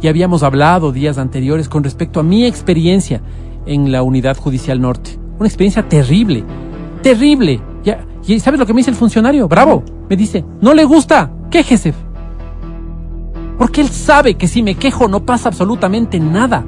y 0.01 0.07
habíamos 0.07 0.43
hablado 0.43 0.91
días 0.91 1.17
anteriores 1.17 1.69
con 1.69 1.83
respecto 1.83 2.19
a 2.19 2.23
mi 2.23 2.45
experiencia 2.45 3.21
en 3.65 3.91
la 3.91 4.03
Unidad 4.03 4.37
Judicial 4.37 4.79
Norte. 4.79 5.17
Una 5.39 5.47
experiencia 5.47 5.81
terrible, 5.89 6.43
terrible. 7.01 7.59
Ya, 7.83 8.05
¿Y 8.27 8.39
sabes 8.41 8.59
lo 8.59 8.65
que 8.65 8.73
me 8.73 8.79
dice 8.81 8.91
el 8.91 8.97
funcionario? 8.97 9.47
Bravo. 9.47 9.83
Me 10.09 10.15
dice, 10.17 10.43
no 10.61 10.73
le 10.73 10.83
gusta, 10.83 11.31
quéjese. 11.49 11.93
Porque 13.57 13.81
él 13.81 13.89
sabe 13.89 14.35
que 14.35 14.47
si 14.47 14.61
me 14.61 14.75
quejo 14.75 15.07
no 15.07 15.23
pasa 15.25 15.49
absolutamente 15.49 16.19
nada. 16.19 16.63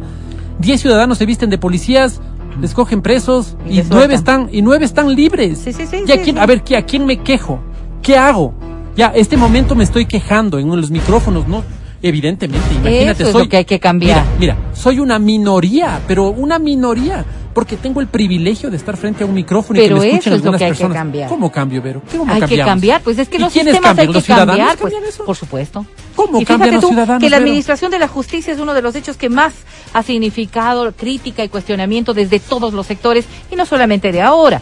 Diez 0.59 0.81
ciudadanos 0.81 1.17
se 1.17 1.25
visten 1.25 1.49
de 1.49 1.57
policías, 1.57 2.19
les 2.59 2.73
cogen 2.73 3.01
presos 3.01 3.55
Y 3.69 3.81
nueve 3.89 4.15
están 4.15 4.49
y 4.51 4.61
nueve 4.61 4.85
están 4.85 5.13
libres. 5.15 5.59
Sí, 5.59 5.71
sí, 5.71 5.85
sí, 5.85 6.03
¿Y 6.07 6.11
a 6.11 6.21
quién- 6.21 6.37
a 6.37 6.45
ver, 6.45 6.63
¿qué- 6.63 6.75
¿a 6.77 6.81
quién 6.85 7.05
me 7.05 7.17
quejo? 7.21 7.59
¿Qué 8.01 8.17
hago? 8.17 8.53
Ya, 8.97 9.07
este 9.15 9.37
momento 9.37 9.75
me 9.75 9.83
estoy 9.83 10.05
quejando 10.05 10.57
en 10.59 10.67
los 10.75 10.91
micrófonos, 10.91 11.47
¿no? 11.47 11.63
Evidentemente, 12.01 12.65
imagínate, 12.73 13.11
Eso 13.11 13.23
es 13.25 13.31
soy, 13.31 13.43
lo 13.43 13.49
que 13.49 13.57
hay 13.57 13.65
que 13.65 13.79
cambiar. 13.79 14.23
Mira, 14.39 14.55
mira, 14.55 14.71
soy 14.73 14.99
una 14.99 15.19
minoría, 15.19 15.99
pero 16.07 16.29
una 16.29 16.57
minoría, 16.59 17.23
porque 17.59 17.75
tengo 17.75 17.99
el 17.99 18.07
privilegio 18.07 18.69
de 18.69 18.77
estar 18.77 18.95
frente 18.95 19.25
a 19.25 19.27
un 19.27 19.33
micrófono 19.33 19.77
Pero 19.81 19.97
y 19.97 19.99
que 19.99 20.05
me 20.05 20.07
escuchen 20.13 20.31
eso 20.31 20.35
es 20.37 20.41
lo 20.45 20.51
algunas 20.51 20.59
que 20.59 20.63
hay 20.63 20.71
que 20.71 20.75
personas. 20.77 20.97
cambiar. 20.97 21.27
¿Cómo 21.27 21.51
cambio, 21.51 21.81
Vero? 21.81 22.01
¿Cómo 22.09 22.31
Hay 22.33 22.41
que 22.43 22.57
cambiar, 22.57 23.01
pues 23.01 23.19
es 23.19 23.27
que 23.27 23.35
¿Y 23.35 23.39
los 23.41 23.51
sistemas 23.51 23.97
hay 23.97 24.07
que 24.07 24.13
¿Los 24.13 24.23
cambiar, 24.25 24.77
pues, 24.77 24.93
eso? 25.09 25.25
por 25.25 25.35
supuesto. 25.35 25.85
¿Cómo 26.15 26.39
y 26.39 26.45
cambian 26.45 26.75
los 26.75 26.81
tú 26.81 26.87
ciudadanos, 26.87 27.21
que 27.21 27.29
la 27.29 27.35
Vero? 27.35 27.47
administración 27.49 27.91
de 27.91 27.99
la 27.99 28.07
justicia 28.07 28.53
es 28.53 28.59
uno 28.61 28.73
de 28.73 28.81
los 28.81 28.95
hechos 28.95 29.17
que 29.17 29.27
más 29.27 29.51
ha 29.93 30.03
significado 30.03 30.89
crítica 30.93 31.43
y 31.43 31.49
cuestionamiento 31.49 32.13
desde 32.13 32.39
todos 32.39 32.73
los 32.73 32.87
sectores 32.87 33.25
y 33.51 33.57
no 33.57 33.65
solamente 33.65 34.13
de 34.13 34.21
ahora. 34.21 34.61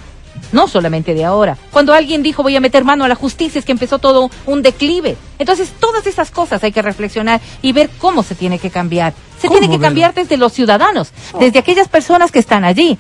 No 0.52 0.68
solamente 0.68 1.14
de 1.14 1.26
ahora. 1.26 1.58
Cuando 1.72 1.94
alguien 1.94 2.24
dijo 2.24 2.44
voy 2.44 2.56
a 2.56 2.62
meter 2.62 2.84
mano 2.84 3.04
a 3.04 3.08
la 3.08 3.16
justicia 3.16 3.60
es 3.60 3.66
que 3.66 3.72
empezó 3.72 4.00
todo 4.00 4.30
un 4.46 4.62
declive. 4.62 5.18
Entonces 5.40 5.72
todas 5.80 6.08
esas 6.08 6.32
cosas 6.32 6.64
hay 6.64 6.72
que 6.72 6.82
reflexionar 6.82 7.42
y 7.62 7.74
ver 7.74 7.90
cómo 7.98 8.24
se 8.24 8.36
tiene 8.36 8.60
que 8.60 8.70
cambiar. 8.70 9.14
Se 9.40 9.48
¿Cómo, 9.48 9.60
tiene 9.60 9.76
que 9.76 9.82
cambiar 9.82 10.14
desde 10.14 10.38
los 10.38 10.54
ciudadanos, 10.54 11.12
desde 11.40 11.60
aquellas 11.60 11.88
personas 11.88 12.32
que 12.32 12.40
están 12.40 12.64
allí, 12.66 12.98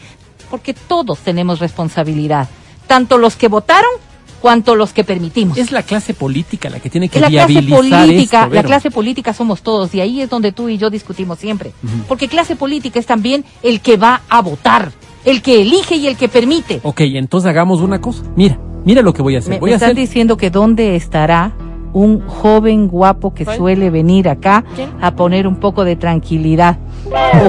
porque 0.51 0.73
todos 0.73 1.19
tenemos 1.19 1.59
responsabilidad, 1.59 2.47
tanto 2.85 3.17
los 3.17 3.35
que 3.35 3.47
votaron 3.47 3.89
cuanto 4.41 4.75
los 4.75 4.93
que 4.93 5.03
permitimos. 5.03 5.57
Es 5.57 5.71
la 5.71 5.83
clase 5.83 6.13
política 6.13 6.69
la 6.69 6.79
que 6.79 6.89
tiene 6.89 7.09
que 7.09 7.19
La 7.19 7.27
clase 7.27 7.47
viabilizar 7.47 7.79
política, 7.79 8.43
esto, 8.43 8.55
la 8.55 8.63
clase 8.63 8.91
política 8.91 9.33
somos 9.33 9.61
todos 9.61 9.93
y 9.95 10.01
ahí 10.01 10.21
es 10.21 10.29
donde 10.29 10.51
tú 10.51 10.69
y 10.69 10.77
yo 10.77 10.89
discutimos 10.89 11.39
siempre. 11.39 11.73
Porque 12.07 12.27
clase 12.27 12.55
política 12.55 12.99
es 12.99 13.05
también 13.05 13.45
el 13.63 13.81
que 13.81 13.97
va 13.97 14.21
a 14.29 14.41
votar, 14.41 14.91
el 15.27 15.41
que 15.41 15.61
elige 15.61 15.95
y 15.95 16.07
el 16.07 16.17
que 16.17 16.27
permite. 16.27 16.79
Ok, 16.83 17.01
entonces 17.01 17.49
hagamos 17.49 17.81
una 17.81 17.99
cosa. 18.01 18.23
Mira, 18.35 18.57
mira 18.85 19.01
lo 19.01 19.13
que 19.13 19.21
voy 19.21 19.35
a 19.35 19.39
hacer. 19.39 19.51
Me, 19.51 19.59
voy 19.59 19.69
me 19.69 19.73
a 19.73 19.75
están 19.75 19.91
hacer 19.91 19.97
diciendo 19.97 20.37
que 20.37 20.49
dónde 20.49 20.95
estará 20.95 21.51
un 21.93 22.21
joven 22.27 22.87
guapo 22.89 23.33
que 23.33 23.43
¿Cuál? 23.45 23.57
suele 23.57 23.89
venir 23.89 24.29
acá 24.29 24.63
¿Quién? 24.75 24.89
a 25.01 25.15
poner 25.15 25.47
un 25.47 25.55
poco 25.55 25.83
de 25.83 25.95
tranquilidad. 25.95 26.77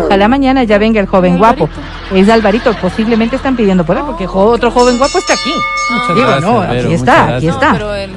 Ojalá 0.05 0.29
mañana 0.29 0.62
ya 0.64 0.79
venga 0.79 1.01
el 1.01 1.07
joven 1.07 1.37
guapo. 1.38 1.69
Es 2.14 2.29
Alvarito, 2.29 2.73
posiblemente 2.81 3.37
están 3.37 3.57
pidiendo 3.57 3.85
por 3.85 3.97
él 3.97 4.05
porque 4.07 4.27
jo- 4.27 4.45
otro 4.47 4.71
joven 4.71 4.97
guapo 4.97 5.19
está 5.19 5.35
aquí. 5.35 5.51
Muchas 5.93 6.17
Digo, 6.17 6.29
gracias, 6.29 6.51
no, 6.51 6.61
aquí 6.61 6.95
está, 6.95 7.37
aquí 7.37 7.49
está. 7.49 7.73
pero 7.73 7.95
el. 7.95 8.11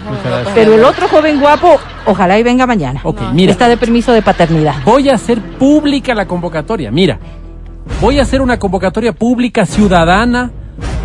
Pero 0.54 0.88
otro 0.88 1.08
joven 1.08 1.40
guapo, 1.42 1.78
ojalá 2.06 2.38
y 2.40 2.44
venga 2.44 2.66
mañana. 2.68 3.02
Ok, 3.04 3.22
No. 3.22 3.34
mira. 3.34 3.52
Está 3.52 3.68
de 3.68 3.78
permiso 3.78 4.12
de 4.14 4.22
paternidad. 4.22 4.76
Voy 4.86 5.10
a 5.10 5.16
hacer 5.16 5.42
pública 5.42 6.14
la 6.14 6.26
convocatoria. 6.28 6.92
Mira, 6.92 7.20
voy 8.00 8.20
a 8.20 8.24
hacer 8.24 8.42
una 8.42 8.58
convocatoria 8.60 9.14
pública 9.14 9.66
ciudadana 9.66 10.52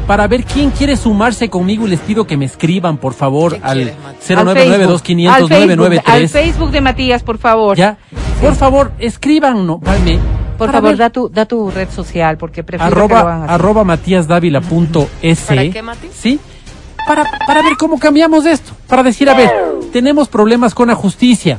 para 0.07 0.29
ver 0.29 0.45
quién 0.45 0.71
quiere 0.71 0.97
sumarse 0.97 1.51
conmigo 1.51 1.87
y 1.87 1.91
les 1.91 2.01
pido 2.01 2.27
que 2.27 2.37
me 2.37 2.45
escriban, 2.45 2.99
por 2.99 3.13
favor, 3.13 3.55
¿Qué 3.55 3.61
al 3.63 3.75
quieres, 3.79 3.95
Mati? 4.03 4.35
099 4.35 4.85
Al 4.85 4.99
Facebook, 4.99 5.31
al 5.31 5.49
993 5.49 6.33
Facebook 6.33 6.71
de 6.71 6.81
Matías, 6.81 7.23
por 7.23 7.39
favor. 7.39 7.77
Ya, 7.77 7.99
por 8.41 8.55
favor, 8.55 8.93
escriban, 8.99 9.67
no, 9.67 9.81
palme, 9.81 10.19
Por 10.57 10.69
para 10.69 10.73
favor, 10.79 10.91
ver, 10.91 10.99
da 10.99 11.11
tu, 11.11 11.29
da 11.29 11.45
tu 11.47 11.71
red 11.71 11.89
social, 11.91 12.37
porque 12.39 12.63
prefiero 12.63 12.93
que 12.95 13.15
lo 13.15 13.19
hagan 13.19 13.43
arroba, 13.43 13.55
arroba 13.55 13.85
matíasdávila.es. 13.85 15.41
¿Para 15.41 15.71
qué, 15.71 15.83
Mati? 15.83 16.09
Sí, 16.15 16.39
para, 17.07 17.25
para 17.47 17.63
ver 17.63 17.77
cómo 17.77 17.99
cambiamos 17.99 18.47
esto. 18.47 18.73
Para 18.87 19.03
decir, 19.03 19.29
a 19.29 19.35
ver, 19.35 19.51
tenemos 19.93 20.29
problemas 20.29 20.75
con 20.75 20.89
la 20.89 20.95
justicia. 20.95 21.59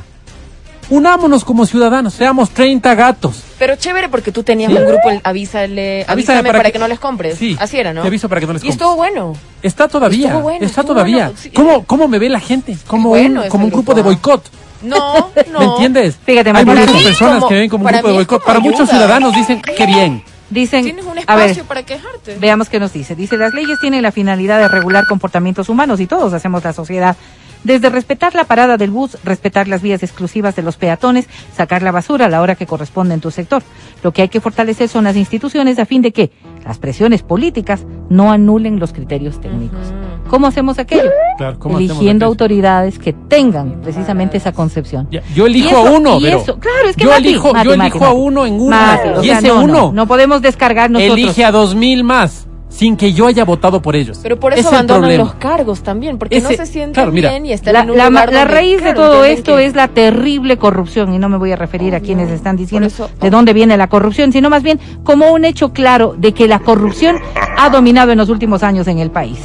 Unámonos 0.90 1.44
como 1.44 1.66
ciudadanos, 1.66 2.14
seamos 2.14 2.50
30 2.50 2.94
gatos. 2.94 3.42
Pero 3.58 3.76
chévere 3.76 4.08
porque 4.08 4.32
tú 4.32 4.42
tenías 4.42 4.72
Sí. 4.72 4.78
un 4.78 4.86
grupo, 4.86 5.10
el 5.10 5.20
avísale, 5.22 6.04
avísame 6.08 6.50
para, 6.50 6.70
que, 6.70 6.78
no 6.78 6.88
les 6.88 6.98
compres. 6.98 7.36
Sí, 7.38 7.56
Así 7.60 7.78
era, 7.78 7.92
¿no? 7.92 8.00
te 8.02 8.08
aviso 8.08 8.28
para 8.28 8.40
que 8.40 8.46
no 8.46 8.54
les 8.54 8.62
Y 8.62 8.68
compres. 8.68 8.74
estuvo 8.80 8.96
bueno. 8.96 9.32
Está 9.62 9.86
todavía, 9.88 10.28
Estuvo 10.28 10.42
bueno, 10.42 10.64
está 10.64 10.80
estuvo 10.80 10.94
todavía. 10.94 11.24
bueno, 11.26 11.38
sí. 11.38 11.50
¿Cómo, 11.50 11.84
¿Cómo 11.84 12.08
me 12.08 12.18
ve 12.18 12.30
la 12.30 12.40
gente? 12.40 12.76
Como 12.86 13.10
bueno 13.10 13.42
un, 13.42 13.48
como 13.50 13.64
un 13.66 13.70
grupo 13.70 13.92
de 13.94 14.02
grupo, 14.02 14.14
boicot. 14.30 14.50
No, 14.82 15.30
no. 15.52 15.58
¿Me 15.58 15.64
entiendes? 15.66 16.16
Fíjate, 16.24 16.50
Hay 16.54 16.64
muchas 16.64 16.90
personas 17.02 17.34
como- 17.36 17.48
que 17.48 17.54
ven 17.54 17.68
como 17.68 17.84
un 17.84 17.92
grupo 17.92 18.08
de 18.08 18.14
boicot. 18.14 18.44
Para 18.44 18.60
muchos 18.60 18.88
ciudadanos 18.88 19.34
dicen, 19.34 19.60
qué 19.60 19.84
bien. 19.86 20.22
Dicen, 20.50 20.82
Tienes 20.84 21.04
un 21.04 21.18
a 21.26 21.36
ver, 21.36 21.50
espacio 21.50 21.64
para 21.66 21.82
quejarte. 21.82 22.36
veamos 22.40 22.70
qué 22.70 22.80
nos 22.80 22.94
dice. 22.94 23.14
Dice, 23.14 23.36
las 23.36 23.52
leyes 23.52 23.78
tienen 23.82 24.00
la 24.02 24.12
finalidad 24.12 24.58
de 24.58 24.68
regular 24.68 25.04
comportamientos 25.06 25.68
humanos 25.68 26.00
y 26.00 26.06
todos 26.06 26.32
hacemos 26.32 26.64
la 26.64 26.72
sociedad. 26.72 27.16
Desde 27.64 27.90
respetar 27.90 28.34
la 28.34 28.44
parada 28.44 28.76
del 28.76 28.90
bus, 28.90 29.18
respetar 29.24 29.68
las 29.68 29.82
vías 29.82 30.02
exclusivas 30.02 30.54
de 30.56 30.62
los 30.62 30.76
peatones, 30.76 31.28
sacar 31.56 31.82
la 31.82 31.90
basura 31.92 32.26
a 32.26 32.28
la 32.28 32.40
hora 32.40 32.54
que 32.54 32.66
corresponde 32.66 33.14
en 33.14 33.20
tu 33.20 33.30
sector. 33.30 33.62
Lo 34.02 34.12
que 34.12 34.22
hay 34.22 34.28
que 34.28 34.40
fortalecer 34.40 34.88
son 34.88 35.04
las 35.04 35.16
instituciones 35.16 35.78
a 35.78 35.84
fin 35.86 36.00
de 36.02 36.12
que 36.12 36.30
las 36.64 36.78
presiones 36.78 37.22
políticas 37.22 37.84
no 38.08 38.30
anulen 38.32 38.78
los 38.78 38.92
criterios 38.92 39.40
técnicos. 39.40 39.80
¿Cómo 40.28 40.46
hacemos 40.46 40.78
aquello? 40.78 41.10
Claro, 41.38 41.58
¿cómo 41.58 41.76
hacemos 41.76 41.92
Eligiendo 41.96 42.26
aquello? 42.26 42.32
autoridades 42.32 42.98
que 42.98 43.12
tengan 43.12 43.80
precisamente 43.82 44.36
esa 44.36 44.52
concepción. 44.52 45.08
Ya, 45.10 45.22
yo 45.34 45.46
elijo 45.46 45.70
eso- 45.70 45.86
a 45.86 45.90
uno, 45.92 46.18
y 46.20 46.24
pero 46.24 46.38
eso, 46.38 46.58
claro, 46.58 46.88
es 46.88 46.96
que 46.96 47.04
yo 47.04 47.10
Mati, 47.10 47.28
elijo, 47.28 47.52
Mati, 47.52 47.68
yo 47.68 47.76
Mati, 47.76 47.90
elijo 47.90 48.04
a 48.04 48.12
uno 48.12 48.44
en 48.46 48.54
uno 48.54 48.70
Mati, 48.76 49.08
o 49.08 49.22
y 49.22 49.26
sea, 49.26 49.38
ese 49.38 49.48
no, 49.48 49.62
uno 49.62 49.72
no, 49.72 49.92
no 49.92 50.06
podemos 50.06 50.42
descargar 50.42 50.90
nosotros. 50.90 51.18
elige 51.18 51.44
a 51.44 51.50
dos 51.50 51.74
mil 51.74 52.04
más 52.04 52.46
sin 52.68 52.96
que 52.96 53.12
yo 53.12 53.26
haya 53.26 53.44
votado 53.44 53.80
por 53.82 53.96
ellos. 53.96 54.20
Pero 54.22 54.38
por 54.38 54.52
Es 54.52 54.60
eso 54.60 54.68
abandonan 54.68 55.00
problema. 55.02 55.24
los 55.24 55.34
cargos 55.34 55.82
también, 55.82 56.18
porque 56.18 56.40
no 56.40 56.48
se 56.50 56.66
sienten 56.66 56.92
claro, 56.92 57.10
mira, 57.12 57.30
bien 57.30 57.46
y 57.46 57.52
están 57.52 57.72
La, 57.72 57.80
en 57.82 57.90
un 57.90 57.96
la- 57.96 58.08
lugar 58.10 58.32
la 58.32 58.40
donde, 58.40 58.54
raíz 58.54 58.76
de 58.76 58.92
claro, 58.92 59.00
todo 59.00 59.24
esto 59.24 59.56
que- 59.56 59.64
es 59.66 59.74
la 59.74 59.88
terrible 59.88 60.58
corrupción 60.58 61.12
y 61.14 61.18
no 61.18 61.28
me 61.28 61.38
voy 61.38 61.50
a 61.52 61.56
referir 61.56 61.94
a 61.94 62.00
quienes 62.00 62.30
están 62.30 62.56
diciendo 62.56 62.88
de 63.20 63.30
dónde 63.30 63.52
viene 63.54 63.76
la 63.76 63.88
corrupción, 63.88 64.32
sino 64.32 64.50
más 64.50 64.62
bien 64.62 64.78
como 65.02 65.32
un 65.32 65.44
hecho 65.44 65.72
claro 65.72 66.14
de 66.18 66.32
que 66.34 66.46
la 66.46 66.58
corrupción 66.60 67.16
ha 67.56 67.70
dominado 67.70 68.12
en 68.12 68.18
los 68.18 68.28
últimos 68.28 68.62
años 68.62 68.86
en 68.86 68.98
el 68.98 69.10
país. 69.10 69.38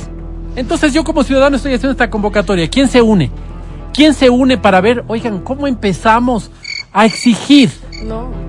Entonces 0.55 0.93
yo 0.93 1.03
como 1.03 1.23
ciudadano 1.23 1.55
estoy 1.55 1.73
haciendo 1.73 1.91
esta 1.93 2.09
convocatoria. 2.09 2.69
¿Quién 2.69 2.87
se 2.87 3.01
une? 3.01 3.31
¿Quién 3.93 4.13
se 4.13 4.29
une 4.29 4.57
para 4.57 4.81
ver, 4.81 5.03
oigan, 5.07 5.39
cómo 5.39 5.65
empezamos 5.67 6.51
a 6.91 7.05
exigir 7.05 7.71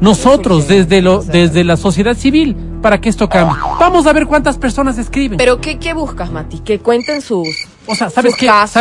nosotros 0.00 0.68
no 0.68 0.74
desde 0.74 1.02
lo 1.02 1.22
desde 1.22 1.64
la 1.64 1.76
sociedad 1.76 2.16
civil 2.16 2.56
para 2.82 3.00
que 3.00 3.08
esto 3.08 3.28
cambie? 3.28 3.56
Vamos 3.80 4.06
a 4.06 4.12
ver 4.12 4.26
cuántas 4.26 4.58
personas 4.58 4.98
escriben. 4.98 5.38
Pero 5.38 5.60
¿qué, 5.60 5.78
qué 5.78 5.94
buscas, 5.94 6.30
Mati? 6.30 6.58
Que 6.60 6.78
cuenten 6.80 7.22
sus 7.22 7.48
O 7.86 7.94
sea, 7.94 8.10
¿sabes 8.10 8.32
sus 8.32 8.40
qué? 8.40 8.46
casos, 8.46 8.72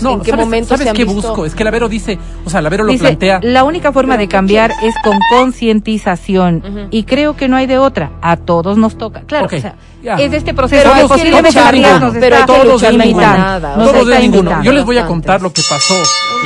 ¿Sabes? 0.00 0.02
en 0.14 0.20
qué 0.20 0.30
¿sabes, 0.30 0.44
momentos 0.44 0.68
¿sabes 0.68 0.82
se 0.84 0.90
han 0.90 0.96
qué 0.96 1.04
visto? 1.04 1.28
busco? 1.28 1.44
Es 1.46 1.54
que 1.54 1.64
Lavero 1.64 1.88
dice, 1.88 2.18
o 2.44 2.50
sea, 2.50 2.60
Lavero 2.62 2.84
lo 2.84 2.92
Dice, 2.92 3.04
plantea. 3.04 3.40
la 3.42 3.64
única 3.64 3.92
forma 3.92 4.16
de 4.16 4.28
cambiar 4.28 4.70
es 4.82 4.94
con 5.02 5.18
concientización 5.30 6.88
y 6.90 7.04
creo 7.04 7.36
que 7.36 7.48
no 7.48 7.56
hay 7.56 7.66
de 7.66 7.78
otra. 7.78 8.12
A 8.22 8.36
todos 8.36 8.78
nos 8.78 8.96
toca. 8.98 9.22
Claro, 9.22 9.46
Ok, 9.46 9.54
o 9.54 9.60
sea, 9.60 9.74
ya. 10.02 10.14
es 10.16 10.32
este 10.32 10.54
proceso 10.54 10.82
Pero 10.82 10.94
luchar, 11.42 11.64
la 11.64 11.72
vida 11.72 11.88
ninguno. 11.92 12.06
nos 12.12 12.16
Pero 12.18 12.36
ninguno. 12.36 12.46
Todos 12.46 13.96
está 14.02 14.14
de 14.14 14.18
ninguno. 14.20 14.62
Yo 14.62 14.72
les 14.72 14.84
voy 14.84 14.98
a 14.98 15.06
contar 15.06 15.42
lo 15.42 15.52
que 15.52 15.62
pasó 15.68 15.94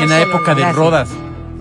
en 0.00 0.08
la 0.08 0.20
época 0.20 0.54
no. 0.54 0.60
de. 0.66 0.72
Rodas, 0.72 1.08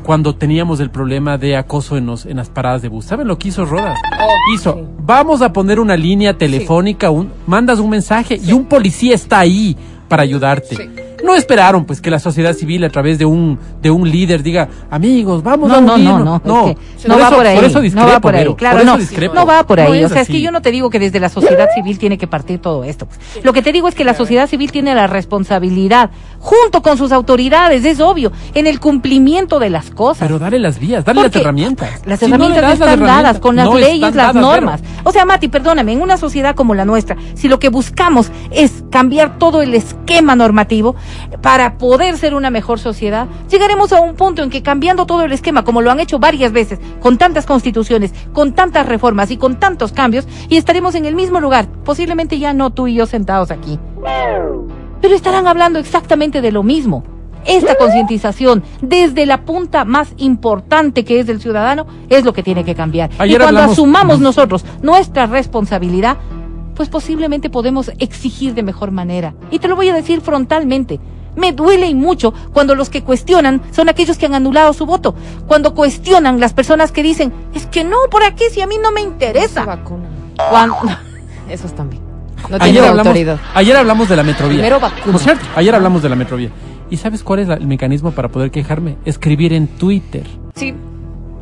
cuando 0.04 0.36
teníamos 0.36 0.80
el 0.80 0.90
problema 0.90 1.38
de 1.38 1.56
acoso 1.58 1.98
en, 1.98 2.06
los, 2.06 2.26
en 2.26 2.38
las 2.38 2.50
paradas 2.50 2.82
de 2.82 2.88
bus. 2.90 3.06
¿Saben 3.06 3.28
lo 3.28 3.38
que 3.38 3.50
hizo 3.50 3.66
Rodas? 3.66 3.98
Oh, 4.22 4.54
hizo, 4.56 4.74
sí. 4.74 4.80
vamos 5.00 5.42
a 5.42 5.54
poner 5.54 5.80
una 5.80 5.96
línea 5.96 6.38
telefónica, 6.38 7.10
un, 7.10 7.32
mandas 7.48 7.80
un 7.80 7.90
mensaje 7.90 8.40
y 8.44 8.52
un 8.54 8.66
policía 8.66 9.16
está 9.16 9.40
ahí 9.40 9.76
para 10.08 10.24
ayudarte. 10.24 10.76
Sí. 10.76 10.90
No 11.24 11.36
esperaron 11.36 11.86
pues 11.86 12.02
que 12.02 12.10
la 12.10 12.18
sociedad 12.18 12.54
civil 12.54 12.84
a 12.84 12.90
través 12.90 13.20
de 13.20 13.26
un 13.26 13.60
de 13.80 13.92
un 13.92 14.10
líder 14.10 14.42
diga, 14.42 14.68
amigos, 14.90 15.44
vamos 15.44 15.70
No, 15.70 15.76
a 15.76 15.82
no, 15.82 15.88
no, 15.90 15.94
unirnos". 15.94 16.42
no, 16.44 16.68
es 16.70 16.76
que 16.76 16.82
por 17.08 17.10
no 17.10 17.20
va 17.20 17.28
eso- 17.28 17.36
por 17.36 17.46
ahí. 17.46 17.56
Por 17.56 17.64
eso 17.66 17.78
no 17.78 17.82
discrepo, 17.84 18.08
va 18.10 18.20
por 18.20 18.34
ahí, 18.36 18.40
Vero, 18.42 18.56
claro, 18.56 18.76
por 18.78 18.82
eso 18.84 18.92
no, 18.94 18.98
discrepo. 18.98 19.36
no 19.36 19.46
va 19.46 19.64
por 19.68 19.80
ahí. 19.80 20.00
No 20.02 20.06
o 20.08 20.10
sea, 20.10 20.22
es 20.22 20.24
así. 20.28 20.34
que 20.34 20.42
yo 20.42 20.52
no 20.52 20.64
te 20.64 20.72
digo 20.72 20.90
que 20.90 20.98
desde 21.00 21.20
la 21.20 21.30
sociedad 21.30 21.68
civil 21.76 22.00
tiene 22.00 22.18
que 22.18 22.26
partir 22.26 22.58
todo 22.60 22.84
esto. 22.84 23.06
pues. 23.06 23.20
Lo 23.46 23.54
que 23.54 23.62
te 23.62 23.72
digo 23.72 23.88
es 23.88 23.94
que 23.94 24.04
la 24.04 24.16
sociedad 24.16 24.48
civil 24.50 24.72
tiene 24.72 24.96
la 24.96 25.06
responsabilidad, 25.06 26.10
junto 26.42 26.82
con 26.82 26.98
sus 26.98 27.12
autoridades, 27.12 27.86
es 27.86 28.02
obvio, 28.02 28.32
en 28.54 28.68
el 28.68 28.80
cumplimiento 28.80 29.60
de 29.60 29.70
las 29.70 29.92
cosas. 29.92 30.28
Pero 30.28 30.40
dale 30.40 30.60
las 30.60 30.80
vías, 30.80 31.06
dale 31.06 31.24
las 31.24 31.36
herramientas. 31.36 32.02
Las 32.06 32.20
Si 32.20 32.28
no 32.28 32.36
herramientas 32.36 32.62
das 32.62 32.80
las 32.80 32.90
están 32.90 33.00
dadas 33.00 33.10
herramientas, 33.10 33.40
con 33.40 33.56
las 33.56 33.66
no 33.66 33.76
leyes, 33.76 34.10
están 34.10 34.18
las 34.18 34.36
normas. 34.36 34.82
O 35.04 35.12
sea, 35.12 35.26
Mati, 35.26 35.48
perdóname, 35.48 35.94
en 35.94 36.02
una 36.02 36.18
sociedad 36.18 36.56
como 36.56 36.74
la 36.74 36.84
nuestra, 36.84 37.16
si 37.36 37.48
lo 37.48 37.60
que 37.60 37.70
buscamos 37.70 38.32
es 38.52 38.84
cambiar 38.90 39.38
todo 39.38 39.62
el 39.62 39.74
esquema 39.74 40.36
normativo 40.36 40.96
para 41.42 41.78
poder 41.78 42.18
ser 42.18 42.34
una 42.34 42.50
mejor 42.50 42.80
sociedad, 42.80 43.28
llegaremos 43.50 43.94
a 43.94 44.02
un 44.02 44.16
punto 44.16 44.44
en 44.44 44.50
que 44.50 44.64
cambiando 44.64 45.06
todo 45.06 45.24
el 45.24 45.32
esquema, 45.32 45.64
como 45.64 45.82
lo 45.82 45.92
han 45.92 46.00
hecho 46.00 46.20
varias 46.20 46.52
veces, 46.52 46.80
con 47.00 47.18
tantas 47.18 47.46
constituciones, 47.46 48.14
con 48.34 48.54
tantas 48.54 48.86
reformas 48.86 49.32
y 49.32 49.38
con 49.38 49.60
tantos 49.60 49.92
cambios, 49.92 50.28
y 50.50 50.58
estaremos 50.58 50.96
en 50.96 51.06
el 51.06 51.16
mismo 51.16 51.40
lugar, 51.40 51.68
posiblemente 51.86 52.40
ya 52.40 52.54
no 52.54 52.72
tú 52.72 52.88
y 52.88 52.96
yo 52.96 53.06
sentados 53.06 53.52
aquí, 53.52 53.80
pero 55.02 55.16
estarán 55.16 55.48
hablando 55.48 55.80
exactamente 55.80 56.42
de 56.42 56.52
lo 56.52 56.64
mismo. 56.64 57.04
Esta 57.46 57.74
concientización 57.76 58.64
desde 58.82 59.26
la 59.26 59.44
punta 59.46 59.84
más 59.84 60.14
importante 60.18 61.04
que 61.04 61.20
es 61.20 61.26
del 61.26 61.42
ciudadano 61.42 61.88
es 62.08 62.24
lo 62.24 62.34
que 62.34 62.44
tiene 62.44 62.64
que 62.64 62.76
cambiar. 62.76 63.10
Ayer 63.18 63.36
y 63.36 63.44
cuando 63.44 63.62
hablamos- 63.62 63.74
asumamos 63.74 64.20
nosotros 64.20 64.64
nuestra 64.84 65.26
responsabilidad, 65.26 66.18
pues 66.76 66.90
posiblemente 66.90 67.50
podemos 67.50 67.92
exigir 67.98 68.54
de 68.54 68.62
mejor 68.64 68.92
manera. 68.92 69.34
Y 69.50 69.58
te 69.60 69.68
lo 69.68 69.76
voy 69.76 69.90
a 69.90 69.94
decir 69.96 70.22
frontalmente. 70.22 71.00
Me 71.36 71.52
duele 71.52 71.88
y 71.88 71.96
mucho 71.96 72.34
cuando 72.54 72.76
los 72.76 72.90
que 72.90 73.04
cuestionan 73.04 73.62
son 73.72 73.90
aquellos 73.90 74.18
que 74.18 74.26
han 74.28 74.36
anulado 74.36 74.74
su 74.74 74.86
voto. 74.86 75.16
Cuando 75.48 75.74
cuestionan 75.74 76.40
las 76.40 76.54
personas 76.54 76.92
que 76.92 77.02
dicen, 77.04 77.34
es 77.56 77.66
que 77.66 77.84
no, 77.84 77.96
¿por 78.12 78.22
aquí 78.24 78.44
si 78.52 78.62
a 78.62 78.68
mí 78.68 78.76
no 78.82 78.92
me 78.92 79.02
interesa? 79.02 79.66
vacuna. 79.66 80.04
Cuando- 80.50 80.76
Esos 81.50 81.74
también. 81.74 82.01
No 82.50 82.56
Ayer 82.58 82.60
tienen 82.74 82.84
hablamos, 82.90 83.08
autoridad. 83.08 83.40
ayer 83.56 83.76
hablamos 83.78 84.10
de 84.10 84.16
la 84.16 84.24
metrovía. 84.24 84.58
Primero 84.58 84.80
vacuna. 84.80 85.06
¿No 85.06 85.18
es 85.18 85.24
cierto? 85.24 85.46
Ayer 85.56 85.76
hablamos 85.76 86.02
de 86.04 86.10
la 86.10 86.16
metrovía. 86.16 86.50
¿Y 86.90 86.98
sabes 86.98 87.24
cuál 87.24 87.40
es 87.40 87.48
la- 87.48 87.56
el 87.56 87.68
mecanismo 87.68 88.12
para 88.12 88.28
poder 88.30 88.52
quejarme? 88.52 88.98
Escribir 89.06 89.54
en 89.54 89.68
Twitter. 89.68 90.24
Sí. 90.56 90.74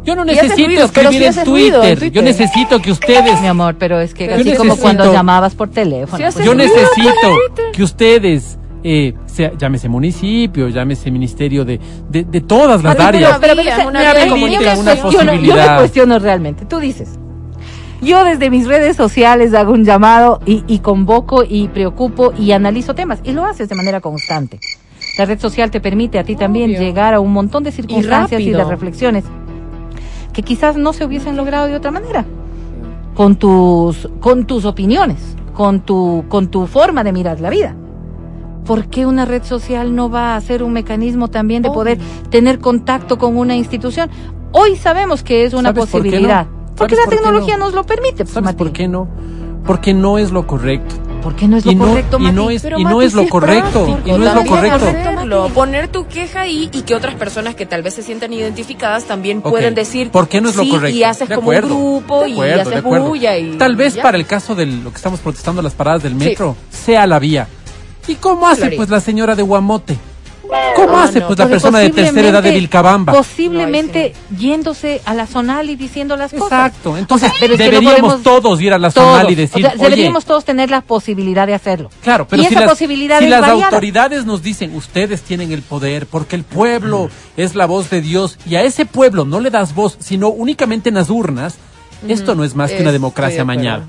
Yo 0.05 0.15
no 0.15 0.23
necesito 0.23 0.55
ruido, 0.65 0.89
pero 0.93 1.09
escribir 1.09 1.33
sí 1.33 1.39
en, 1.39 1.45
Twitter. 1.45 1.83
en 1.83 1.89
Yo 1.93 1.99
Twitter. 1.99 2.23
necesito 2.23 2.81
que 2.81 2.91
ustedes 2.91 3.41
Mi 3.41 3.47
amor, 3.47 3.75
pero 3.77 3.99
es 3.99 4.13
que 4.13 4.25
Pero 4.27 4.39
así 4.41 4.51
yo 4.51 4.57
como 4.57 4.75
cuando 4.77 5.03
necesito- 5.03 5.13
llamabas 5.13 5.55
por 5.55 5.69
teléfono. 5.69 6.17
Sí, 6.17 6.31
pues, 6.33 6.45
Yo 6.45 6.53
necesito 6.55 7.37
que 7.73 7.83
ustedes, 7.83 8.57
eh, 8.83 9.13
sea, 9.25 9.51
llámese 9.57 9.89
municipio, 9.89 10.69
llámese 10.69 11.11
ministerio 11.11 11.65
de, 11.65 11.79
de, 12.09 12.23
de 12.23 12.41
todas 12.41 12.81
las 12.81 12.95
Pero- 12.95 13.07
áreas. 13.07 13.37
pero- 13.39 13.55
pero, 13.55 13.61
Había 13.99 14.11
una 14.23 14.29
comunicación. 14.29 14.79
una 14.79 14.95
Yo, 14.95 15.03
no- 15.03 15.11
yo 15.11 15.19
me 15.19 15.25
posibilidad. 15.25 15.77
cuestiono 15.79 16.19
realmente. 16.19 16.65
Tú 16.65 16.79
dices, 16.79 17.19
yo 18.01 18.23
desde 18.23 18.49
mis 18.49 18.67
redes 18.67 18.95
sociales 18.95 19.53
hago 19.53 19.73
un 19.73 19.83
llamado 19.83 20.39
y, 20.45 20.63
y 20.67 20.79
convoco 20.79 21.43
y 21.47 21.67
preocupo 21.67 22.33
y 22.37 22.51
analizo 22.51 22.95
temas 22.95 23.19
y 23.23 23.33
lo 23.33 23.45
haces 23.45 23.69
de 23.69 23.75
manera 23.75 24.01
constante. 24.01 24.59
La 25.17 25.25
red 25.25 25.39
social 25.39 25.69
te 25.69 25.81
permite 25.81 26.17
a 26.19 26.23
ti 26.23 26.35
también 26.35 26.71
llegar 26.71 27.13
a 27.13 27.19
un 27.19 27.33
montón 27.33 27.63
de 27.63 27.71
circunstancias 27.71 28.39
y, 28.41 28.51
de 28.51 28.63
reflexiones 28.63 29.25
que 30.33 30.43
quizás 30.43 30.77
no 30.77 30.93
se 30.93 31.03
hubiesen 31.05 31.35
logrado 31.35 31.67
de 31.67 31.75
otra 31.75 31.91
manera. 31.91 32.25
Con 33.15 33.35
tus, 33.35 34.07
con 34.21 34.45
tus 34.45 34.63
opiniones, 34.63 35.35
con 35.53 35.81
tu, 35.81 36.23
con 36.29 36.47
tu 36.47 36.67
forma 36.67 37.03
de 37.03 37.11
mirar 37.11 37.41
la 37.41 37.49
vida. 37.49 37.75
¿Por 38.65 38.87
qué 38.87 39.05
una 39.05 39.25
red 39.25 39.43
social 39.43 39.95
no 39.95 40.09
va 40.09 40.35
a 40.35 40.41
ser 40.41 40.63
un 40.63 40.71
mecanismo 40.71 41.27
también 41.27 41.63
de 41.63 41.71
poder 41.71 41.97
tener 42.29 42.59
contacto 42.59 43.17
con 43.17 43.35
una 43.35 43.55
institución? 43.55 44.09
Hoy 44.51 44.75
sabemos 44.77 45.23
que 45.23 45.43
es 45.43 45.53
una 45.53 45.69
¿Sabes 45.69 45.87
por 45.87 46.03
qué 46.03 46.09
posibilidad. 46.09 46.47
Porque 46.79 46.95
¿Sabes 46.95 46.97
la 46.97 47.05
por 47.05 47.23
tecnología 47.23 47.57
no? 47.57 47.65
nos 47.65 47.73
lo 47.75 47.83
permite. 47.85 48.23
pues, 48.23 48.29
¿Sabes 48.31 48.45
Mati. 48.45 48.57
por 48.57 48.71
qué 48.71 48.87
no? 48.87 49.07
Porque 49.65 49.93
no 49.93 50.17
es 50.17 50.31
lo 50.31 50.47
correcto. 50.47 50.95
¿Por 51.21 51.35
qué 51.35 51.47
no 51.49 51.57
es 51.57 51.65
lo 51.65 51.71
y 51.73 51.75
no, 51.75 51.85
correcto, 51.89 52.17
y 52.17 52.31
no 52.31 52.49
es, 52.49 52.61
Pero, 52.61 52.79
y 52.79 52.83
no 52.85 52.91
Mati, 52.95 53.05
es 53.05 53.13
lo 53.13 53.27
correcto. 53.27 53.85
práctico 53.85 53.99
Y 54.07 54.11
no 54.17 54.25
es 54.27 54.33
lo 54.35 54.45
correcto. 54.45 54.85
hacerlo. 54.87 55.49
Poner 55.53 55.89
tu 55.89 56.07
queja 56.07 56.41
ahí 56.41 56.69
y 56.71 56.81
que 56.83 56.95
otras 56.95 57.15
personas 57.15 57.55
que 57.55 57.65
tal 57.65 57.83
vez 57.83 57.93
se 57.93 58.01
sientan 58.03 58.31
identificadas 58.31 59.03
también 59.03 59.39
Ok. 59.39 59.49
pueden 59.49 59.75
decir. 59.75 60.09
¿Por 60.11 60.29
qué 60.29 60.39
no 60.39 60.47
es 60.49 60.55
lo 60.55 60.63
sí, 60.63 60.69
correcto? 60.71 60.97
Y 60.97 61.03
haces 61.03 61.27
De 61.27 61.35
como 61.35 61.51
acuerdo, 61.51 61.75
un 61.75 61.97
grupo 61.99 62.21
de 62.23 62.29
y 62.29 62.33
acuerdo, 62.33 62.61
haces 62.61 62.83
bulla 63.03 63.37
y. 63.37 63.57
Tal 63.57 63.75
vez 63.75 63.95
ya. 63.95 64.01
para 64.03 64.17
el 64.17 64.25
caso 64.25 64.55
de 64.55 64.65
lo 64.65 64.89
que 64.91 64.95
estamos 64.95 65.19
protestando 65.19 65.61
las 65.61 65.73
paradas 65.73 66.03
del 66.03 66.13
Sí. 66.13 66.17
metro, 66.29 66.55
sea 66.71 67.05
la 67.05 67.19
vía. 67.19 67.47
¿Y 68.07 68.15
cómo 68.15 68.47
hace 68.47 68.71
pues 68.71 68.89
la 68.89 69.01
señora 69.01 69.35
de 69.35 69.43
Guamote? 69.43 69.97
¿Cómo 70.75 70.97
Ah, 70.97 71.03
hace 71.03 71.19
no. 71.19 71.27
pues 71.27 71.37
la 71.39 71.47
persona 71.47 71.79
de 71.79 71.89
tercera 71.89 72.29
edad 72.29 72.43
de 72.43 72.49
posiblemente- 72.49 72.59
Vilcabamba? 72.59 73.13
Posiblemente 73.13 74.13
yéndose 74.37 75.01
a 75.05 75.13
la 75.13 75.27
zonal 75.27 75.69
y 75.69 75.75
diciendo 75.75 76.15
las 76.15 76.31
cosas. 76.31 76.67
Exacto. 76.69 76.97
Entonces 76.97 77.29
O 77.29 77.31
sea, 77.31 77.39
pero 77.39 77.53
es 77.53 77.57
que 77.59 77.65
no 77.65 77.71
deberíamos 77.71 78.13
podemos- 78.13 78.23
todos 78.23 78.61
ir 78.61 78.73
a 78.73 78.77
la 78.79 78.89
Todos. 78.91 79.07
zonal 79.17 79.31
y 79.31 79.35
decir, 79.35 79.65
O 79.65 79.69
sea, 79.69 79.75
oye, 79.77 79.83
deberíamos 79.89 80.25
todos 80.25 80.45
tener 80.45 80.69
la 80.71 80.81
posibilidad 80.81 81.45
de 81.45 81.53
hacerlo. 81.53 81.89
Claro, 82.01 82.27
pero 82.27 82.41
y 82.41 82.45
si 82.45 82.51
esa 82.53 82.61
las, 82.61 82.69
posibilidad 82.71 83.19
si 83.19 83.25
es 83.25 83.29
las 83.31 83.41
variada. 83.41 83.65
autoridades 83.67 84.25
nos 84.25 84.41
dicen, 84.41 84.75
ustedes 84.75 85.21
tienen 85.21 85.51
el 85.51 85.61
poder, 85.61 86.07
porque 86.07 86.35
el 86.35 86.43
pueblo 86.43 87.09
es 87.37 87.55
la 87.55 87.65
voz 87.65 87.89
de 87.89 88.01
Dios, 88.01 88.37
y 88.47 88.55
a 88.55 88.63
ese 88.63 88.85
pueblo 88.85 89.25
no 89.25 89.39
le 89.39 89.49
das 89.51 89.75
voz, 89.75 89.97
sino 89.99 90.29
únicamente 90.29 90.89
en 90.89 90.95
las 90.95 91.09
urnas, 91.09 91.55
esto 92.07 92.33
no 92.35 92.43
es 92.43 92.55
más 92.55 92.71
que 92.71 92.81
una 92.81 92.91
democracia 92.91 93.43
mañana. 93.45 93.87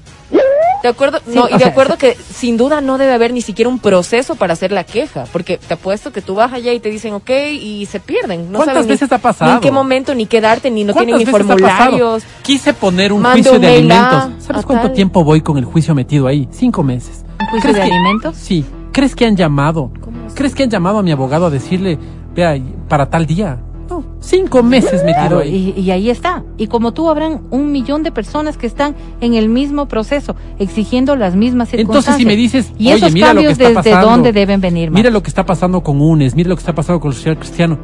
De 0.82 0.88
acuerdo, 0.88 1.18
Sí, 1.18 1.34
no, 1.34 1.46
y 1.48 1.52
de 1.52 1.58
sea, 1.58 1.68
acuerdo 1.68 1.98
que 1.98 2.16
sin 2.34 2.56
duda 2.56 2.80
no 2.80 2.96
debe 2.96 3.12
haber 3.12 3.32
ni 3.34 3.42
siquiera 3.42 3.68
un 3.68 3.78
proceso 3.78 4.34
para 4.36 4.54
hacer 4.54 4.72
la 4.72 4.84
queja, 4.84 5.24
porque 5.32 5.58
te 5.58 5.74
apuesto 5.74 6.10
que 6.12 6.22
tú 6.22 6.34
vas 6.34 6.52
allá 6.52 6.72
y 6.72 6.80
te 6.80 6.88
dicen 6.88 7.12
ok 7.14 7.30
y 7.60 7.86
se 7.86 8.00
pierden. 8.00 8.50
No 8.50 8.58
¿Cuántas 8.58 8.74
saben 8.76 8.82
ni- 8.88 8.92
veces 8.94 9.12
ha 9.12 9.18
pasado? 9.18 9.50
Ni 9.50 9.54
en 9.56 9.60
qué 9.60 9.70
momento, 9.70 10.14
ni 10.14 10.24
qué 10.26 10.40
darte, 10.40 10.70
ni 10.70 10.84
no 10.84 10.92
tienen 10.94 11.16
ni 11.18 11.24
¿Cuántas 11.24 11.46
veces 11.46 11.50
ha 11.50 11.54
pasado? 11.68 11.90
formularios. 11.90 12.22
Quise 12.42 12.72
poner 12.74 13.12
un 13.12 13.22
juicio 13.22 13.58
de 13.58 13.66
alimentos. 13.66 14.28
¿Sabes 14.38 14.62
a 14.64 14.66
cuánto 14.66 14.86
tal. 14.86 14.92
tiempo 14.94 15.22
voy 15.22 15.42
con 15.42 15.58
el 15.58 15.64
juicio 15.66 15.94
metido 15.94 16.26
ahí? 16.26 16.48
Cinco 16.50 16.82
meses. 16.82 17.24
¿Un 17.40 17.46
juicio 17.48 17.70
¿Crees 17.72 17.76
de 17.76 17.82
que- 17.90 17.96
alimentos? 17.96 18.36
Sí. 18.36 18.64
¿Crees 18.92 19.14
que 19.14 19.26
han 19.26 19.36
llamado? 19.36 19.90
¿Crees 20.34 20.54
que 20.54 20.62
han 20.64 20.70
llamado 20.70 20.98
a 20.98 21.02
mi 21.02 21.12
abogado 21.12 21.46
a 21.46 21.50
decirle, 21.50 21.98
vea, 22.34 22.58
para 22.88 23.10
tal 23.10 23.26
día? 23.26 23.58
No, 23.90 24.04
cinco 24.20 24.62
meses 24.62 25.02
metido 25.04 25.12
Claro, 25.26 25.38
ahí. 25.40 25.74
y, 25.76 25.80
y 25.80 25.90
ahí 25.90 26.08
está. 26.10 26.44
Y 26.56 26.68
como 26.68 26.92
tú 26.92 27.08
habrán 27.10 27.40
un 27.50 27.72
millón 27.72 28.02
de 28.04 28.12
personas 28.12 28.56
que 28.56 28.66
están 28.68 28.94
en 29.20 29.34
el 29.34 29.48
mismo 29.48 29.86
proceso, 29.88 30.36
exigiendo 30.60 31.16
las 31.16 31.34
mismas 31.34 31.68
circunstancias. 31.70 32.14
Entonces, 32.16 32.16
si 32.16 32.24
me 32.26 32.36
dices, 32.36 32.72
y 32.78 32.86
oye, 32.88 32.96
esos 32.98 33.12
mira 33.12 33.34
lo 33.34 33.40
que 33.40 33.46
cambios 33.46 33.52
está 33.52 33.64
desde 33.80 33.90
pasando. 33.90 34.10
dónde 34.10 34.32
deben 34.32 34.60
venir, 34.60 34.90
Mira 34.90 35.04
Mati? 35.10 35.12
lo 35.14 35.22
que 35.24 35.28
está 35.28 35.44
pasando 35.44 35.82
con 35.82 36.00
UNES, 36.00 36.36
mira 36.36 36.48
lo 36.48 36.54
que 36.56 36.60
está 36.60 36.74
pasando 36.74 37.00
con 37.00 37.10
el 37.10 37.16
social 37.16 37.36
cristiano. 37.38 37.76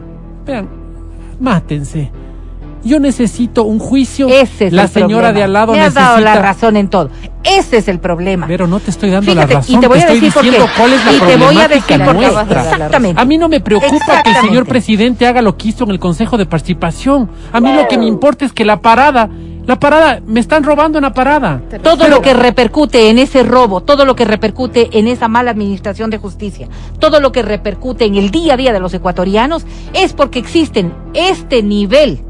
Vean, 0.46 0.68
mátense. 1.40 2.10
Yo 2.86 3.00
necesito 3.00 3.64
un 3.64 3.78
juicio. 3.78 4.28
Ese 4.28 4.66
es 4.68 4.72
la 4.72 4.82
el 4.84 4.88
señora 4.88 5.28
problema. 5.28 5.32
de 5.32 5.42
al 5.42 5.52
lado 5.52 5.72
Me 5.72 5.80
has 5.80 5.86
necesita. 5.94 6.08
dado 6.10 6.20
la 6.20 6.34
razón 6.36 6.76
en 6.76 6.88
todo. 6.88 7.10
Ese 7.42 7.76
es 7.78 7.88
el 7.88 7.98
problema. 8.00 8.46
Pero 8.46 8.66
no 8.66 8.80
te 8.80 8.90
estoy 8.90 9.10
dando 9.10 9.30
Fíjate, 9.32 9.54
la 9.54 9.60
razón. 9.60 9.76
y 9.76 9.80
te 9.80 9.86
voy 9.88 9.98
a 9.98 10.00
estoy 10.00 10.14
decir 10.20 10.32
por 10.32 10.42
diciendo 10.44 10.66
qué. 10.66 10.80
cuál 10.80 10.92
es 10.92 11.04
la 11.04 11.12
y 11.12 11.18
te 11.20 11.36
voy 11.36 11.58
a 11.58 11.68
decir 11.68 11.98
por 12.04 12.18
qué. 12.18 12.26
nuestra. 12.26 12.62
Exactamente. 12.72 13.20
A 13.20 13.24
mí 13.24 13.38
no 13.38 13.48
me 13.48 13.60
preocupa 13.60 14.22
que 14.22 14.30
el 14.30 14.36
señor 14.36 14.66
presidente 14.66 15.26
haga 15.26 15.42
lo 15.42 15.56
que 15.56 15.68
hizo 15.68 15.84
en 15.84 15.90
el 15.90 15.98
Consejo 15.98 16.36
de 16.38 16.46
Participación. 16.46 17.30
A 17.52 17.60
mí 17.60 17.72
lo 17.72 17.86
que 17.88 17.98
me 17.98 18.06
importa 18.06 18.44
es 18.44 18.52
que 18.52 18.64
la 18.64 18.80
parada, 18.80 19.28
la 19.64 19.78
parada, 19.78 20.20
me 20.26 20.40
están 20.40 20.64
robando 20.64 20.98
en 20.98 21.02
la 21.02 21.12
parada. 21.12 21.60
Todo 21.82 22.08
lo 22.08 22.20
que 22.22 22.34
repercute 22.34 23.10
en 23.10 23.18
ese 23.18 23.42
robo, 23.44 23.80
todo 23.82 24.04
lo 24.04 24.16
que 24.16 24.24
repercute 24.24 24.88
en 24.98 25.06
esa 25.08 25.28
mala 25.28 25.50
administración 25.52 26.10
de 26.10 26.18
justicia, 26.18 26.68
todo 26.98 27.20
lo 27.20 27.30
que 27.32 27.42
repercute 27.42 28.04
en 28.06 28.16
el 28.16 28.30
día 28.30 28.54
a 28.54 28.56
día 28.56 28.72
de 28.72 28.80
los 28.80 28.92
ecuatorianos, 28.94 29.64
es 29.92 30.12
porque 30.14 30.38
existen 30.40 30.92
este 31.14 31.62
nivel, 31.62 32.20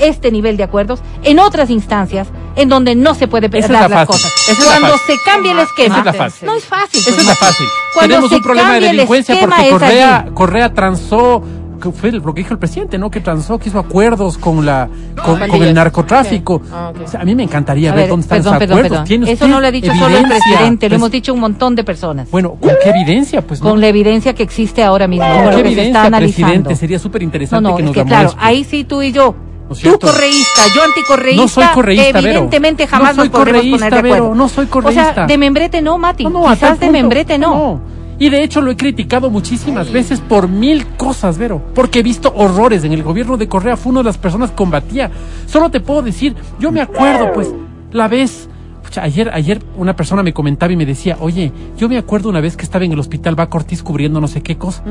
este 0.00 0.30
nivel 0.30 0.56
de 0.56 0.64
acuerdos 0.64 1.00
en 1.22 1.38
otras 1.38 1.70
instancias 1.70 2.28
en 2.56 2.68
donde 2.68 2.94
no 2.94 3.14
se 3.14 3.28
puede 3.28 3.46
es 3.58 3.68
la 3.70 3.82
las 3.82 3.90
fácil. 3.92 4.06
cosas. 4.06 4.32
Esa 4.48 4.52
es 4.52 4.58
la 4.58 4.64
Cuando 4.64 4.98
se 4.98 5.14
cambia 5.24 5.52
el 5.52 5.58
esquema, 5.60 6.00
Esa 6.00 6.10
es 6.10 6.16
la 6.16 6.24
fácil. 6.24 6.46
no 6.46 6.54
es 6.54 6.64
fácil. 6.64 7.00
Esa 7.00 7.10
pues, 7.10 7.18
es 7.18 7.24
la 7.26 7.32
Mati. 7.32 7.44
fácil. 7.44 7.66
Cuando 7.94 8.08
Tenemos 8.08 8.30
se 8.30 8.36
un 8.36 8.42
problema 8.42 8.74
de 8.74 8.80
delincuencia 8.80 9.36
porque 9.40 9.66
es 9.66 9.70
Correa. 9.72 10.26
Correa 10.34 10.72
transó 10.74 11.42
que 11.80 11.90
fue 11.92 12.12
lo 12.12 12.34
que 12.34 12.42
dijo 12.42 12.52
el 12.52 12.58
presidente, 12.58 12.98
¿no? 12.98 13.10
Que 13.10 13.20
transó, 13.20 13.58
que 13.58 13.70
hizo 13.70 13.78
acuerdos 13.78 14.36
con 14.36 14.66
la 14.66 14.86
con, 15.24 15.40
el 15.62 15.72
narcotráfico. 15.72 16.60
Ah. 16.70 16.92
O 17.02 17.08
sea, 17.08 17.20
a 17.20 17.24
mí 17.24 17.34
me 17.34 17.42
encantaría 17.42 17.90
A 17.90 17.94
ver 17.94 18.08
dónde 18.08 18.24
están 18.24 18.36
perdón, 18.38 18.52
esos 18.52 18.58
perdón, 18.58 18.78
acuerdos. 18.78 18.90
perdón. 18.98 19.06
¿Tiene 19.06 19.32
Eso 19.32 19.48
no 19.48 19.60
lo 19.62 19.66
ha 19.66 19.70
dicho 19.70 19.86
solo 19.94 20.06
el 20.08 20.12
evidencia? 20.16 20.44
presidente, 20.44 20.86
lo 20.86 20.90
Pues, 20.90 20.98
hemos 21.00 21.10
dicho 21.10 21.32
un 21.32 21.40
montón 21.40 21.74
de 21.76 21.84
personas. 21.84 22.30
Bueno, 22.30 22.56
¿con 22.60 22.72
qué 22.84 22.90
evidencia? 22.90 23.40
Pues 23.40 23.62
no. 23.62 23.70
con 23.70 23.80
la 23.80 23.88
evidencia 23.88 24.34
que 24.34 24.42
existe 24.42 24.82
ahora 24.82 25.06
mismo, 25.06 25.24
¿Con 25.26 25.36
qué 25.36 25.44
que 25.44 25.52
se 25.52 25.58
está 25.60 25.70
evidencia, 25.70 26.04
analizando. 26.04 26.46
presidente? 26.46 26.76
Sería 26.76 26.98
súper 26.98 27.22
interesante 27.22 27.66
no, 27.70 27.76
que 27.76 27.82
es 27.82 27.86
nos 27.86 27.94
que 27.94 28.00
la 28.00 28.06
claro, 28.06 28.34
ahí 28.38 28.64
sí 28.64 28.84
tú 28.84 29.00
y 29.00 29.12
yo. 29.12 29.34
¿No 29.70 29.76
Tú 29.76 29.80
cierto? 29.82 30.06
correísta, 30.08 30.62
yo 30.74 30.82
anticorreísta. 30.82 31.42
No 31.42 31.48
soy 31.48 31.64
correísta, 31.72 32.20
Vero. 32.20 32.28
Evidentemente 32.28 32.86
jamás 32.88 33.16
No 33.16 33.22
nos 33.22 33.32
podremos 33.32 33.62
poner 33.66 33.92
de 33.92 33.98
acuerdo. 33.98 34.24
Vero, 34.24 34.34
no 34.34 34.48
soy 34.48 34.64
O 34.66 34.68
correísta. 34.68 35.14
sea, 35.14 35.26
de 35.26 35.38
membrete 35.38 35.80
no, 35.80 35.96
Mati. 35.96 36.24
No, 36.24 36.30
no, 36.30 36.50
Quizás 36.50 36.80
de 36.80 36.90
membrete 36.90 37.38
no. 37.38 37.80
Y 38.18 38.28
de 38.30 38.42
hecho 38.42 38.60
lo 38.60 38.72
he 38.72 38.76
criticado 38.76 39.30
muchísimas 39.30 39.90
veces 39.92 40.20
por 40.20 40.48
mil 40.48 40.84
cosas, 40.96 41.38
Vero. 41.38 41.62
Porque 41.72 42.00
he 42.00 42.02
visto 42.02 42.32
horrores 42.36 42.82
en 42.82 42.92
el 42.92 43.04
gobierno 43.04 43.36
de 43.36 43.48
Correa. 43.48 43.76
Fue 43.76 43.90
una 43.92 44.00
de 44.00 44.06
las 44.06 44.18
personas 44.18 44.50
que 44.50 44.56
combatía. 44.56 45.08
Solo 45.46 45.70
te 45.70 45.78
puedo 45.78 46.02
decir, 46.02 46.34
yo 46.58 46.72
me 46.72 46.80
acuerdo, 46.80 47.32
pues, 47.32 47.48
la 47.92 48.08
vez. 48.08 48.48
Pucha, 48.90 49.02
ayer, 49.04 49.30
ayer 49.32 49.62
una 49.76 49.94
persona 49.94 50.22
me 50.22 50.32
comentaba 50.32 50.72
y 50.72 50.76
me 50.76 50.84
decía, 50.84 51.16
oye, 51.20 51.52
yo 51.78 51.88
me 51.88 51.96
acuerdo 51.96 52.28
una 52.28 52.40
vez 52.40 52.56
que 52.56 52.64
estaba 52.64 52.84
en 52.84 52.90
el 52.92 52.98
hospital 52.98 53.36
Baco 53.36 53.58
Ortiz 53.58 53.82
cubriendo 53.84 54.20
no 54.20 54.26
sé 54.26 54.42
qué 54.42 54.56
cosa. 54.56 54.82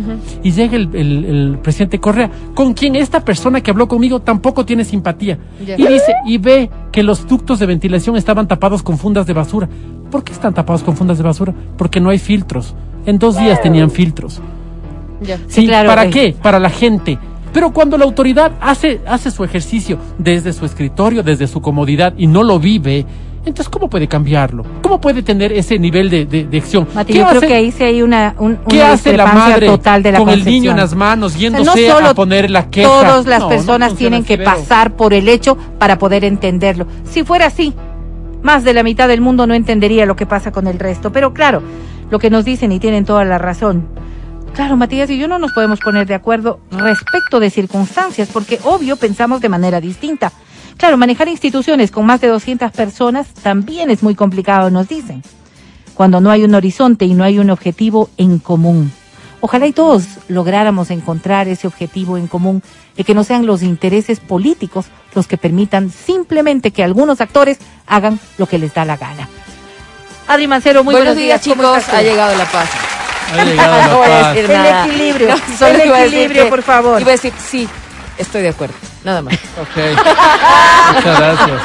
Y 0.41 0.51
llega 0.51 0.77
el, 0.77 0.89
el- 0.95 1.25
el 1.25 1.57
presidente 1.61 1.99
Correa, 1.99 2.31
con 2.55 2.73
quien 2.73 2.95
esta 2.95 3.19
persona 3.25 3.61
que 3.61 3.71
habló 3.71 3.87
conmigo 3.89 4.21
tampoco 4.21 4.65
tiene 4.65 4.85
simpatía. 4.85 5.37
Y 5.61 5.85
dice, 5.85 6.13
y 6.25 6.37
ve 6.37 6.69
que 6.91 7.03
los 7.03 7.27
ductos 7.27 7.59
de 7.59 7.65
ventilación 7.65 8.15
estaban 8.15 8.47
tapados 8.47 8.81
con 8.83 8.97
fundas 8.97 9.27
de 9.27 9.33
basura. 9.33 9.67
¿Por 10.09 10.23
qué 10.23 10.31
están 10.31 10.53
tapados 10.53 10.81
con 10.81 10.95
fundas 10.95 11.17
de 11.17 11.23
basura? 11.23 11.53
Porque 11.77 11.99
no 11.99 12.09
hay 12.09 12.19
filtros. 12.19 12.73
En 13.05 13.19
dos 13.19 13.37
días 13.37 13.61
tenían 13.61 13.91
filtros. 13.91 14.41
Sí, 15.47 15.67
claro, 15.67 15.89
¿Para 15.89 16.05
eh. 16.05 16.09
qué? 16.09 16.35
Para 16.41 16.59
la 16.59 16.69
gente. 16.69 17.19
Pero 17.51 17.73
cuando 17.73 17.97
la 17.97 18.05
autoridad 18.05 18.53
hace, 18.61 19.01
hace 19.07 19.31
su 19.31 19.43
ejercicio 19.43 19.97
desde 20.17 20.53
su 20.53 20.65
escritorio, 20.65 21.23
desde 21.23 21.47
su 21.47 21.61
comodidad 21.61 22.13
y 22.17 22.27
no 22.27 22.43
lo 22.43 22.59
vive, 22.59 23.05
entonces 23.45 23.69
¿cómo 23.69 23.89
puede 23.89 24.07
cambiarlo? 24.07 24.65
¿Cómo 24.81 24.99
puede 24.99 25.23
tener 25.23 25.51
ese 25.51 25.79
nivel 25.79 26.09
de, 26.09 26.25
de, 26.25 26.45
de 26.45 26.57
acción? 26.57 26.87
Mati, 26.93 27.13
¿Qué 27.13 27.19
yo 27.19 27.27
creo 27.27 27.41
que 27.41 27.53
ahí 27.53 27.71
sí 27.71 27.83
hay 27.83 28.01
una, 28.01 28.35
un, 28.37 28.57
¿Qué 28.67 28.77
una 28.77 28.93
hace 28.93 29.15
la 29.15 29.25
madre 29.27 29.67
total 29.67 30.03
de 30.03 30.11
la 30.11 30.19
con 30.19 30.29
el 30.29 30.43
niño 30.45 30.71
en 30.71 30.77
las 30.77 30.95
manos 30.95 31.33
O 31.33 31.37
sea, 31.37 31.41
yéndose 31.41 31.91
a 31.91 32.13
poner 32.13 32.49
la 32.49 32.69
queja? 32.69 32.87
Todas 32.87 33.25
las 33.25 33.39
No, 33.39 33.45
no 33.45 33.49
personas 33.49 33.95
tienen 33.95 34.23
que 34.23 34.37
pasar 34.37 34.95
por 34.95 35.13
el 35.13 35.27
hecho 35.29 35.57
para 35.77 35.97
poder 35.97 36.23
entenderlo. 36.25 36.87
Si 37.03 37.23
fuera 37.23 37.47
así, 37.47 37.73
más 38.41 38.63
de 38.63 38.73
la 38.73 38.83
mitad 38.83 39.07
del 39.07 39.21
mundo 39.21 39.47
no 39.47 39.53
entendería 39.53 40.05
lo 40.05 40.15
que 40.15 40.25
pasa 40.25 40.51
con 40.51 40.67
el 40.67 40.79
resto. 40.79 41.11
Pero 41.11 41.33
claro, 41.33 41.61
lo 42.09 42.19
que 42.19 42.29
nos 42.29 42.45
dicen 42.45 42.71
y 42.71 42.79
tienen 42.79 43.05
toda 43.05 43.25
la 43.25 43.37
razón. 43.37 43.87
Claro, 44.53 44.75
Matías 44.75 45.09
y 45.09 45.17
yo 45.17 45.27
no 45.27 45.39
nos 45.39 45.53
podemos 45.53 45.79
poner 45.79 46.07
de 46.07 46.15
acuerdo 46.15 46.59
respecto 46.71 47.39
de 47.39 47.49
circunstancias, 47.49 48.29
porque 48.33 48.59
obvio 48.63 48.95
pensamos 48.97 49.41
de 49.41 49.49
manera 49.49 49.79
distinta. 49.79 50.31
Claro, 50.79 50.97
manejar 50.97 51.27
instituciones 51.27 51.91
con 51.91 52.05
más 52.07 52.21
de 52.21 52.29
200 52.29 52.71
personas 52.71 53.27
también 53.43 53.91
es 53.91 54.01
muy 54.01 54.15
complicado, 54.15 54.71
nos 54.71 54.87
dicen 54.87 55.21
cuando 55.93 56.21
no 56.21 56.31
hay 56.31 56.45
un 56.45 56.55
horizonte 56.55 57.03
y 57.03 57.13
no 57.13 57.25
hay 57.25 57.39
un 57.39 57.49
objetivo 57.49 58.09
en 58.15 58.39
común. 58.39 58.89
Ojalá 59.41 59.67
y 59.67 59.73
todos 59.73 60.05
lográramos 60.29 60.91
encontrar 60.91 61.49
ese 61.49 61.67
objetivo 61.67 62.17
en 62.17 62.27
común 62.27 62.63
y 62.95 63.03
que 63.03 63.13
no 63.13 63.25
sean 63.25 63.45
los 63.45 63.61
intereses 63.63 64.21
políticos 64.21 64.85
los 65.13 65.27
que 65.27 65.35
permitan 65.37 65.89
simplemente 65.91 66.71
que 66.71 66.85
algunos 66.85 67.19
actores 67.19 67.57
hagan 67.85 68.17
lo 68.37 68.45
que 68.47 68.57
les 68.59 68.73
da 68.73 68.85
la 68.85 68.95
gana. 68.95 69.27
Adri 70.29 70.47
Mancero, 70.47 70.85
muy 70.85 70.93
buenos, 70.93 71.15
buenos, 71.15 71.21
días, 71.21 71.41
¿cómo 71.43 71.75
chicos. 71.75 71.93
Ha 71.93 72.01
llegado 72.01 72.37
la 72.37 72.45
paz. 72.45 72.69
Ha 73.37 73.43
llegado 73.43 73.77
la 73.77 73.87
No 73.91 73.97
voy 73.97 74.07
a 74.07 74.21
paz. 74.21 74.35
decir 74.35 74.51
El 74.51 74.65
equilibrio, 74.89 75.27
No, 75.35 75.35
el 75.35 75.57
solo 75.57 75.85
iba 75.85 75.97
a 75.97 75.99
decir 76.01 76.13
equilibrio, 76.15 76.43
que- 76.45 76.49
por 76.49 76.61
favor. 76.63 77.01
Iba 77.01 77.09
a 77.09 77.15
decir, 77.15 77.33
sí, 77.45 77.67
estoy 78.17 78.41
de 78.43 78.49
acuerdo. 78.49 78.75
Nada 79.03 79.21
más. 79.21 79.33
Ok. 79.59 80.95
Muchas 80.95 81.19
gracias. 81.19 81.61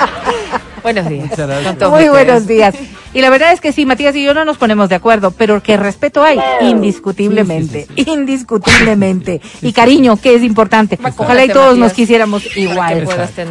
Buenos 0.82 1.08
días. 1.08 1.30
Muchas 1.30 1.48
gracias. 1.48 1.90
Muy 1.90 2.08
buenos 2.08 2.46
días. 2.46 2.74
Y 3.14 3.20
la 3.20 3.30
verdad 3.30 3.52
es 3.52 3.60
que 3.60 3.72
sí, 3.72 3.86
Matías 3.86 4.14
y 4.16 4.24
yo 4.24 4.34
no 4.34 4.44
nos 4.44 4.58
ponemos 4.58 4.88
de 4.88 4.96
acuerdo, 4.96 5.30
pero 5.30 5.62
que 5.62 5.76
respeto 5.76 6.24
hay, 6.24 6.38
indiscutiblemente, 6.60 7.86
Sí, 7.94 8.04
indiscutiblemente. 8.08 9.40
Y 9.62 9.72
cariño, 9.72 10.16
que 10.16 10.34
es 10.34 10.42
importante. 10.42 10.98
Ojalá 11.16 11.44
y 11.44 11.48
todos 11.48 11.70
Matías, 11.70 11.78
nos 11.78 11.92
quisiéramos 11.92 12.56
igual. 12.56 13.06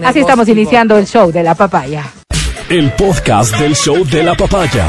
Así 0.05 0.19
estamos 0.19 0.47
iniciando 0.49 0.97
el 0.97 1.07
show 1.07 1.31
de 1.31 1.43
la 1.43 1.55
papaya. 1.55 2.03
El 2.69 2.91
podcast 2.91 3.57
del 3.57 3.75
show 3.75 4.03
de 4.05 4.23
la 4.23 4.35
papaya. 4.35 4.85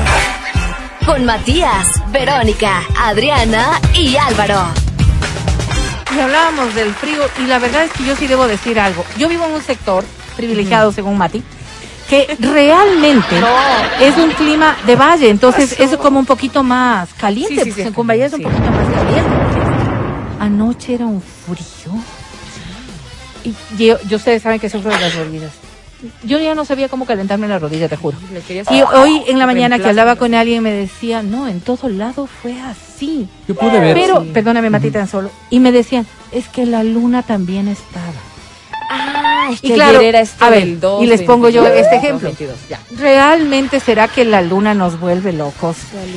Con 1.07 1.25
Matías, 1.25 1.87
Verónica, 2.11 2.83
Adriana 2.99 3.81
y 3.95 4.17
Álvaro. 4.17 4.84
Y 6.15 6.21
hablábamos 6.21 6.75
del 6.75 6.93
frío 6.95 7.23
y 7.43 7.47
la 7.47 7.59
verdad 7.59 7.85
es 7.85 7.93
que 7.93 8.05
yo 8.05 8.15
sí 8.15 8.27
debo 8.27 8.47
decir 8.47 8.79
algo. 8.79 9.05
Yo 9.19 9.29
vivo 9.29 9.47
en 9.47 9.53
un 9.53 9.63
sector 9.63 10.05
privilegiado, 10.37 10.93
según 10.93 11.19
Mati, 11.19 11.43
que 12.09 12.37
realmente 12.39 13.37
es 14.01 14.17
un 14.17 14.31
clima 14.31 14.77
de 14.87 14.95
valle, 14.95 15.29
entonces 15.29 15.79
es 15.81 15.97
como 15.97 16.21
un 16.21 16.27
poquito 16.27 16.63
más 16.63 17.13
caliente. 17.15 17.65
Sí, 17.65 17.73
sí, 17.73 17.73
sí. 17.73 17.83
en 17.83 17.93
Cumbaya 17.93 18.27
es 18.27 18.33
un 18.33 18.43
poquito 18.43 18.71
más 18.71 18.89
caliente. 18.95 19.31
Anoche 20.39 20.95
era 20.95 21.07
un 21.07 21.21
frío. 21.21 21.93
Y 23.43 23.55
yo, 23.77 23.99
yo 24.09 24.17
ustedes 24.17 24.43
saben 24.43 24.61
que 24.61 24.71
sufro 24.71 24.91
de 24.91 25.01
las 25.01 25.15
rodillas. 25.17 25.53
Yo 26.23 26.39
ya 26.39 26.55
no 26.55 26.65
sabía 26.65 26.89
cómo 26.89 27.07
calentarme 27.07 27.49
las 27.49 27.61
rodillas, 27.61 27.89
te 27.91 27.97
juro. 27.97 28.17
Y 28.71 28.83
hoy 28.83 29.23
en 29.27 29.39
la 29.39 29.47
mañana 29.47 29.79
que 29.79 29.89
hablaba 29.89 30.17
con 30.17 30.35
alguien 30.35 30.63
me 30.63 30.73
decía, 30.73 31.23
no, 31.23 31.49
en 31.49 31.61
todo 31.61 31.89
lado 31.89 32.27
fue 32.27 32.61
así. 32.61 33.29
Yo 33.49 33.55
pude 33.55 33.79
ver. 33.81 33.95
Pero, 33.95 34.23
Sí. 34.23 34.31
perdóname, 34.33 34.71
Mati, 34.71 34.91
tan 34.91 35.09
solo. 35.09 35.31
Y 35.51 35.61
me 35.61 35.73
decían, 35.73 36.07
es 36.33 36.49
que 36.49 36.67
la 36.67 36.83
luna 36.85 37.23
también 37.23 37.69
estaba. 37.69 38.13
Ah, 39.47 39.51
Y 39.61 39.73
claro, 39.73 39.99
ayer 39.99 40.09
era 40.11 40.21
esto 40.21 40.45
a 40.45 40.51
ver, 40.51 40.65
del 40.65 40.81
2, 40.81 41.03
y 41.03 41.07
les 41.07 41.23
pongo 41.23 41.49
yo 41.49 41.63
22, 41.63 41.85
este 41.87 41.97
ejemplo. 41.97 42.29
22, 42.29 42.57
ya. 42.69 42.81
¿Realmente 42.99 43.81
será 43.81 44.09
que 44.09 44.25
la 44.25 44.41
luna 44.43 44.75
nos 44.75 44.99
vuelve 44.99 45.33
locos? 45.33 45.77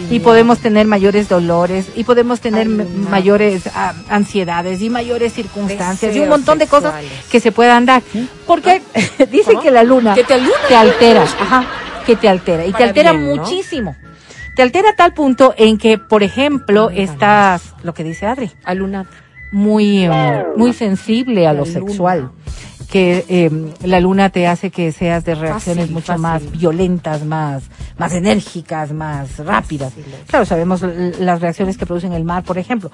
Y 0.10 0.20
podemos 0.20 0.60
tener 0.60 0.88
mayores 0.88 1.28
dolores, 1.30 1.88
y 1.96 2.04
podemos 2.04 2.40
tener 2.40 2.68
mayores 2.70 3.68
ah, 3.76 3.94
ansiedades 4.10 4.82
y 4.82 4.90
mayores 4.90 5.34
circunstancias 5.34 6.16
y 6.16 6.20
un 6.20 6.30
montón 6.30 6.58
de 6.58 6.68
cosas 6.68 6.94
sexuales. 6.94 7.26
que 7.30 7.40
se 7.40 7.52
puedan 7.52 7.86
dar. 7.86 8.02
Porque 8.46 8.82
dicen 9.32 9.56
¿Cómo? 9.56 9.62
que 9.62 9.72
la 9.72 9.84
luna 9.84 10.16
Que 10.16 10.24
te 10.24 10.34
altera, 10.76 11.24
ajá, 11.24 11.66
que 12.06 12.16
te 12.16 12.30
altera 12.30 12.66
y 12.66 12.72
te 12.72 12.84
altera 12.84 13.12
bien, 13.12 13.28
¿no? 13.28 13.36
muchísimo. 13.36 13.96
Te 14.56 14.64
altera 14.64 14.90
a 14.92 14.96
tal 14.96 15.14
punto 15.14 15.54
en 15.58 15.78
que, 15.78 15.98
por 16.00 16.24
ejemplo, 16.24 16.90
estás, 16.90 17.74
lo 17.84 17.94
que 17.94 18.04
dice 18.04 18.26
Adri, 18.26 18.52
Alunar. 18.64 19.06
muy, 19.52 20.06
eh, 20.06 20.44
muy 20.56 20.74
sensible 20.74 21.46
a 21.46 21.54
lo 21.54 21.66
luna. 21.66 21.72
sexual. 21.74 22.32
Que 22.90 23.26
eh, 23.28 23.52
la 23.84 24.00
luna 24.00 24.30
te 24.30 24.48
hace 24.48 24.72
que 24.72 24.92
seas 24.94 25.26
de 25.26 25.36
reacciones 25.36 25.84
Fácil, 25.84 25.94
mucho 25.94 26.08
fácil. 26.08 26.22
más 26.22 26.52
violentas, 26.52 27.26
más, 27.26 27.64
más 27.98 28.14
enérgicas, 28.14 28.94
más 28.94 29.40
rápidas. 29.40 29.92
Claro, 30.28 30.46
sabemos 30.46 30.82
las 31.20 31.42
reacciones 31.42 31.78
que 31.78 31.86
producen 31.86 32.14
el 32.14 32.24
mar, 32.24 32.44
por 32.44 32.58
ejemplo. 32.58 32.90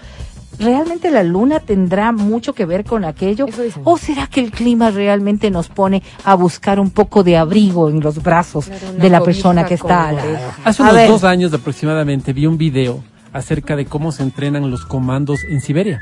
¿Realmente 0.60 1.10
la 1.12 1.24
luna 1.24 1.60
tendrá 1.60 2.12
mucho 2.12 2.54
que 2.54 2.66
ver 2.66 2.86
con 2.86 3.06
aquello? 3.06 3.46
¿O 3.84 3.98
será 3.98 4.28
que 4.28 4.40
el 4.40 4.52
clima 4.52 4.92
realmente 4.92 5.50
nos 5.52 5.68
pone 5.70 6.02
a 6.24 6.36
buscar 6.36 6.80
un 6.80 6.92
poco 6.92 7.24
de 7.24 7.38
abrigo 7.38 7.90
en 7.90 8.00
los 8.00 8.22
brazos 8.22 8.66
Claro, 8.68 8.94
de 8.94 9.10
la 9.10 9.22
persona 9.22 9.66
que 9.66 9.74
está 9.76 10.10
al 10.10 10.16
lado? 10.18 10.30
Hace 10.64 10.82
A 10.82 10.86
unos 10.86 10.96
ver. 10.96 11.08
dos 11.10 11.24
años 11.24 11.54
aproximadamente 11.54 12.34
vi 12.34 12.46
un 12.46 12.58
video 12.58 13.04
acerca 13.32 13.76
de 13.76 13.86
cómo 13.86 14.12
se 14.12 14.22
entrenan 14.24 14.70
los 14.70 14.86
comandos 14.86 15.40
en 15.50 15.60
Siberia. 15.62 16.02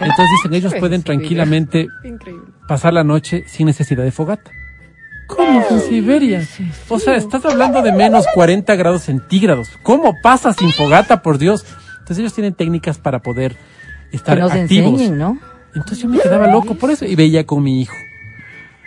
Entonces 0.00 0.26
dicen, 0.36 0.54
ellos 0.54 0.72
Ese 0.72 0.80
pueden 0.80 1.02
tranquilamente 1.02 1.88
pasar 2.68 2.92
la 2.92 3.04
noche 3.04 3.44
sin 3.46 3.66
necesidad 3.66 4.04
de 4.04 4.12
fogata. 4.12 4.50
¿Cómo 5.28 5.64
en 5.70 5.80
Siberia? 5.80 6.46
O 6.88 6.98
sea, 7.00 7.16
estás 7.16 7.44
hablando 7.44 7.82
de 7.82 7.90
menos 7.92 8.24
40 8.34 8.76
grados 8.76 9.02
centígrados. 9.02 9.68
¿Cómo 9.82 10.14
pasa 10.22 10.52
sin 10.52 10.70
fogata, 10.70 11.20
por 11.22 11.38
Dios? 11.38 11.64
Entonces 11.98 12.18
ellos 12.18 12.32
tienen 12.34 12.54
técnicas 12.54 12.98
para 12.98 13.18
poder 13.20 13.56
estar 14.12 14.36
Que 14.36 14.42
nos 14.42 14.52
activos. 14.52 14.92
enseñen, 14.92 15.18
¿no? 15.18 15.38
Entonces 15.74 15.98
yo 15.98 16.08
me 16.08 16.18
quedaba 16.20 16.46
loco 16.46 16.74
por 16.76 16.90
eso 16.90 17.04
y 17.04 17.16
veía 17.16 17.44
con 17.44 17.62
mi 17.62 17.80
hijo. 17.82 17.94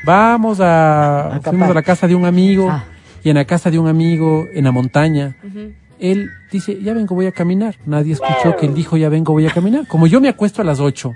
Vamos 0.06 0.60
a, 0.62 1.42
fuimos 1.44 1.70
a 1.70 1.74
la 1.74 1.84
casa 1.84 2.08
de 2.08 2.16
un 2.16 2.26
amigo 2.26 2.70
Ah. 2.72 2.86
y 3.24 3.30
en 3.30 3.36
la 3.36 3.44
casa 3.46 3.70
de 3.70 3.78
un 3.78 3.88
amigo 3.90 4.46
en 4.54 4.64
la 4.64 4.72
montaña. 4.72 5.36
Él 6.00 6.30
dice, 6.52 6.82
ya 6.82 6.94
vengo, 6.94 7.14
voy 7.16 7.26
a 7.28 7.32
caminar. 7.32 7.76
Nadie 7.86 8.14
escuchó 8.14 8.56
que 8.58 8.66
él 8.66 8.74
dijo, 8.74 8.98
ya 8.98 9.10
vengo, 9.10 9.34
voy 9.34 9.46
a 9.48 9.52
caminar. 9.52 9.86
Como 9.88 10.08
yo 10.08 10.22
me 10.22 10.30
acuesto 10.30 10.62
a 10.62 10.66
las 10.66 10.80
8. 10.80 11.14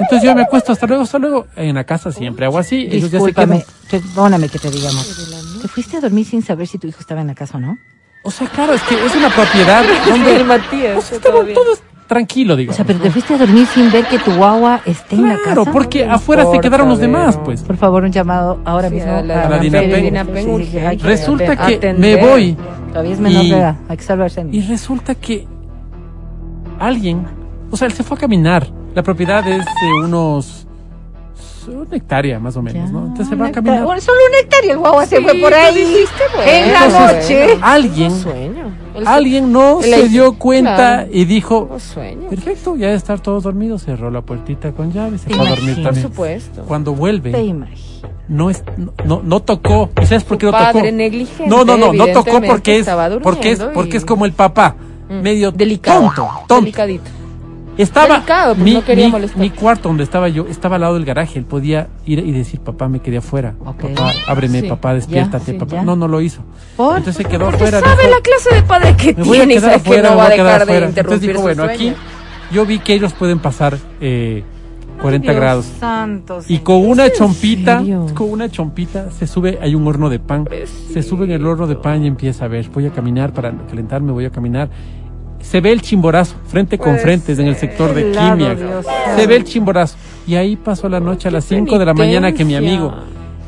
Entonces 0.00 0.26
yo 0.26 0.34
me 0.34 0.42
acuesto, 0.42 0.72
hasta 0.72 0.86
luego, 0.86 1.02
hasta 1.04 1.18
luego. 1.18 1.46
En 1.56 1.74
la 1.76 1.84
casa 1.84 2.10
siempre 2.12 2.44
hago 2.46 2.58
así. 2.58 2.88
Ellos 2.90 3.10
ya 3.10 3.20
se 3.20 3.26
Discúlpame, 3.26 3.64
quedan. 3.88 4.02
perdóname 4.02 4.48
que 4.48 4.58
te 4.58 4.70
diga 4.70 4.90
más. 4.92 5.58
¿Te 5.62 5.68
fuiste 5.68 5.96
a 5.96 6.00
dormir 6.00 6.26
sin 6.26 6.42
saber 6.42 6.66
si 6.66 6.78
tu 6.78 6.86
hijo 6.86 7.00
estaba 7.00 7.20
en 7.20 7.28
la 7.28 7.34
casa 7.34 7.56
o 7.58 7.60
no? 7.60 7.78
O 8.24 8.30
sea, 8.30 8.48
claro, 8.48 8.74
es 8.74 8.82
que 8.82 8.94
es 9.06 9.14
una 9.14 9.30
propiedad 9.30 9.84
donde 10.08 10.44
Matías. 10.44 10.94
pues, 10.94 11.12
estaba 11.12 11.44
tranquilo, 12.06 12.54
O 12.54 12.56
digamos. 12.56 12.76
sea, 12.76 12.84
pero 12.84 12.98
te 13.00 13.10
fuiste 13.10 13.34
a 13.34 13.38
dormir 13.38 13.66
sin 13.66 13.90
ver 13.90 14.06
que 14.06 14.18
tu 14.18 14.32
guagua 14.34 14.80
esté 14.86 15.16
en 15.16 15.22
la 15.24 15.30
casa. 15.34 15.42
Claro, 15.44 15.64
porque 15.72 16.06
No 16.06 16.14
afuera 16.14 16.44
se 16.50 16.60
quedaron 16.60 16.88
los 16.88 16.98
demás, 16.98 17.38
pues. 17.44 17.62
Por 17.62 17.76
favor, 17.76 18.04
un 18.04 18.12
llamado 18.12 18.60
ahora 18.64 18.88
Sí, 18.88 18.94
mismo 18.94 19.12
a 19.12 19.22
la- 19.22 19.46
a 19.46 19.48
la 19.50 19.58
Dinapen. 19.58 20.98
Resulta 21.02 21.56
que 21.56 21.74
Atender. 21.76 21.98
me 21.98 22.26
voy 22.26 22.56
Todavía 22.88 23.12
es 23.14 23.20
menor 23.20 23.44
Y- 23.44 23.50
de 23.50 23.58
edad, 23.58 23.76
hay 23.88 23.96
que 23.96 24.02
salvarse. 24.04 24.46
y 24.50 24.60
resulta 24.62 25.14
que 25.14 25.46
alguien, 26.78 27.24
o 27.70 27.76
sea, 27.76 27.86
él 27.86 27.92
se 27.92 28.02
fue 28.02 28.16
a 28.16 28.20
caminar 28.20 28.66
La 28.94 29.02
propiedad 29.02 29.46
es 29.46 29.62
de 29.64 30.04
unos 30.06 30.65
una 31.68 31.96
hectárea 31.96 32.38
más 32.38 32.56
o 32.56 32.62
menos, 32.62 32.90
¿no? 32.90 33.00
Entonces 33.06 33.28
se 33.28 33.34
va 33.36 33.46
a 33.48 33.52
caminar. 33.52 33.84
Bueno, 33.84 34.00
solo 34.00 34.18
un 34.30 34.44
hectárea, 34.44 34.72
el 34.72 34.78
guagua 34.78 35.06
se 35.06 35.16
Sí, 35.18 35.22
fue 35.22 35.34
por 35.40 35.54
ahí 35.54 35.74
dijiste, 35.74 36.22
bueno. 36.34 36.50
en 36.52 36.72
la 36.72 36.88
noche. 37.12 37.58
Alguien, 37.62 38.10
Sueño. 38.10 38.86
Alguien 39.04 39.52
no 39.52 39.80
el- 39.82 39.84
se 39.90 40.08
dio 40.08 40.38
cuenta 40.38 40.76
claro. 40.76 41.08
y 41.12 41.24
dijo, 41.26 41.68
su- 41.78 41.94
sueño. 41.94 42.28
perfecto, 42.30 42.76
ya 42.76 42.88
de 42.88 42.94
estar 42.94 43.20
todos 43.20 43.42
dormidos, 43.42 43.82
cerró 43.84 44.10
la 44.10 44.22
puertita 44.22 44.72
con 44.72 44.92
llave 44.92 45.16
y 45.16 45.18
se 45.18 45.28
fue 45.30 45.46
a 45.46 45.50
dormir 45.50 45.56
imaginas. 45.58 45.76
Por 45.76 45.84
también. 45.84 46.02
supuesto. 46.08 46.62
Cuando 46.62 46.92
Te 46.92 46.98
vuelve, 46.98 47.54
no, 48.28 48.50
es, 48.50 48.62
no, 49.04 49.20
no, 49.22 49.40
tocó. 49.40 49.90
¿Y 50.02 50.06
sabes 50.06 50.24
por 50.24 50.38
qué 50.38 50.46
no 50.46 50.52
tocó? 50.52 50.80
No, 51.46 51.64
no, 51.64 51.76
no, 51.76 51.92
no 51.92 52.06
tocó 52.08 52.40
porque 52.42 52.78
es, 52.78 52.88
porque 53.22 53.50
es, 53.52 53.60
porque 53.74 53.96
es 53.98 54.04
como 54.04 54.24
el 54.24 54.32
papá, 54.32 54.74
Mm. 55.08 55.20
medio 55.20 55.52
Delicado. 55.52 56.00
tonto, 56.00 56.28
tonto. 56.48 56.54
Delicadito. 56.60 57.10
Estaba 57.78 58.14
Delicado, 58.14 58.54
pues 58.54 58.64
mi, 58.64 58.72
no 58.74 58.84
quería 58.84 59.06
mi- 59.06 59.12
molestar. 59.12 59.38
mi 59.38 59.50
cuarto 59.50 59.88
donde 59.88 60.04
estaba 60.04 60.28
yo, 60.28 60.46
estaba 60.48 60.76
al 60.76 60.80
lado 60.82 60.94
del 60.94 61.04
garaje. 61.04 61.38
Él 61.38 61.44
podía 61.44 61.88
ir 62.06 62.20
y 62.20 62.32
decir, 62.32 62.60
papá, 62.60 62.88
me 62.88 63.00
quedé 63.00 63.18
afuera. 63.18 63.54
Ok. 63.64 63.88
Papá, 63.94 64.12
ábreme, 64.26 64.62
Sí, 64.62 64.68
papá, 64.68 64.94
despiértate, 64.94 65.52
sí, 65.52 65.58
papá. 65.58 65.76
ya. 65.76 65.82
No, 65.82 65.94
no 65.96 66.08
lo 66.08 66.20
hizo. 66.20 66.42
¿Por? 66.76 66.96
Entonces 66.96 67.22
se 67.22 67.24
quedó 67.30 67.48
afuera. 67.48 67.80
sabe 67.80 68.02
dijo, 68.04 68.14
la 68.16 68.20
clase 68.22 68.54
de 68.54 68.62
padre 68.62 68.96
que 68.96 69.14
tiene 69.14 69.44
y 69.44 69.48
quedar 69.48 69.60
sabe 69.60 69.72
que 69.74 69.80
afuera, 69.80 70.10
no 70.10 70.16
va 70.16 70.26
a 70.26 70.28
dejar 70.30 70.46
de 70.46 70.62
afuera. 70.62 70.86
Entonces 70.86 71.22
interrumpir 71.22 71.28
dijo, 71.28 71.38
su 71.38 71.42
bueno, 71.42 71.64
sueño. 71.64 71.90
aquí 71.90 72.54
yo 72.54 72.64
vi 72.66 72.78
que 72.78 72.94
ellos 72.94 73.12
pueden 73.12 73.38
pasar 73.40 73.76
eh, 74.00 74.42
40 75.02 75.24
Dios 75.30 75.36
grados. 75.36 75.66
santo, 75.78 76.38
Y 76.48 76.58
con 76.60 76.76
una 76.86 77.12
chompita, 77.12 77.82
con 78.14 78.30
una 78.30 78.48
chompita, 78.48 79.10
se 79.10 79.26
sube, 79.26 79.58
hay 79.60 79.74
un 79.74 79.86
horno 79.86 80.08
de 80.08 80.18
pan. 80.18 80.48
Se 80.90 81.02
sube 81.02 81.26
en 81.26 81.32
el 81.32 81.46
horno 81.46 81.66
de 81.66 81.76
pan 81.76 82.02
y 82.02 82.06
empieza 82.06 82.46
a 82.46 82.48
ver, 82.48 82.70
voy 82.70 82.86
a 82.86 82.90
caminar 82.90 83.34
para 83.34 83.52
calentarme, 83.68 84.12
voy 84.12 84.24
a 84.24 84.30
caminar. 84.30 84.70
Se 85.48 85.60
ve 85.60 85.70
el 85.70 85.80
chimborazo, 85.80 86.34
frente 86.48 86.76
con 86.76 86.94
Puede 86.94 87.18
frente, 87.18 87.32
en 87.32 87.46
el 87.46 87.56
sector 87.56 87.94
de 87.94 88.10
quimia. 88.10 88.56
Se 89.16 89.26
ve 89.26 89.36
el 89.36 89.44
chimborazo. 89.44 89.96
Y 90.26 90.34
ahí 90.34 90.56
pasó 90.56 90.88
la 90.88 90.98
noche 90.98 91.28
a 91.28 91.30
las 91.30 91.44
5 91.44 91.78
de 91.78 91.84
la 91.84 91.94
mañana 91.94 92.32
que 92.32 92.44
mi 92.44 92.56
amigo 92.56 92.92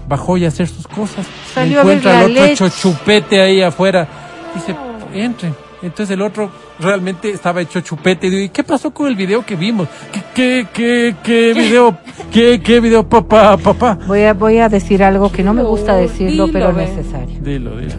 bajó 0.08 0.36
y 0.36 0.44
a 0.44 0.48
hacer 0.48 0.68
sus 0.68 0.86
cosas. 0.86 1.26
Salió 1.52 1.80
encuentra 1.80 2.12
la 2.12 2.18
el 2.24 2.30
otro 2.30 2.42
leche. 2.42 2.52
hecho 2.52 2.68
chupete 2.68 3.40
ahí 3.40 3.60
afuera. 3.60 4.06
Dice, 4.54 4.76
entren. 5.12 5.54
Entonces 5.82 6.14
el 6.14 6.22
otro 6.22 6.50
realmente 6.78 7.30
estaba 7.30 7.60
hecho 7.60 7.80
chupete. 7.80 8.28
Y 8.28 8.30
digo, 8.30 8.42
¿y 8.44 8.48
qué 8.48 8.62
pasó 8.62 8.92
con 8.92 9.08
el 9.08 9.16
video 9.16 9.44
que 9.44 9.56
vimos? 9.56 9.88
¿Qué, 10.12 10.22
qué, 10.34 10.66
qué, 10.72 11.16
qué 11.22 11.52
video? 11.56 11.98
¿Qué, 12.32 12.60
qué 12.60 12.80
video, 12.80 13.08
papá, 13.08 13.56
papá? 13.56 13.98
Voy 14.06 14.22
a, 14.22 14.34
voy 14.34 14.58
a 14.58 14.68
decir 14.68 15.02
algo 15.02 15.32
que 15.32 15.42
no 15.42 15.52
me 15.52 15.64
gusta 15.64 15.96
decirlo, 15.96 16.48
pero 16.52 16.70
es 16.70 16.96
necesario. 16.96 17.40
Dilo, 17.40 17.76
dilo. 17.76 17.94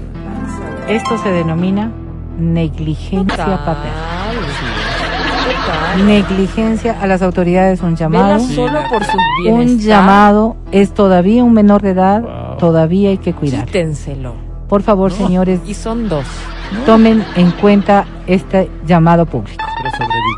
Esto 0.88 1.18
se 1.22 1.30
denomina 1.30 1.92
negligencia 2.40 3.46
paterna. 3.66 4.30
Negligencia 6.06 6.98
a 7.02 7.08
las 7.08 7.22
autoridades, 7.22 7.82
un 7.82 7.96
llamado. 7.96 8.40
Solo 8.40 8.80
por 8.90 9.04
su. 9.04 9.18
Un 9.50 9.80
llamado 9.80 10.56
es 10.72 10.94
todavía 10.94 11.44
un 11.44 11.54
menor 11.54 11.82
de 11.82 11.92
edad, 11.92 12.22
Wow. 12.22 12.58
todavía 12.58 13.10
hay 13.10 13.18
que 13.18 13.34
cuidar. 13.34 13.66
Quítenselo. 13.66 14.34
Por 14.68 14.84
favor, 14.84 15.12
señores, 15.12 15.60
Y 15.66 15.74
son 15.74 16.08
dos. 16.08 16.26
tomen 16.86 17.26
en 17.36 17.52
cuenta 17.52 18.06
este 18.28 18.70
llamado 18.86 19.26
público. 19.26 19.64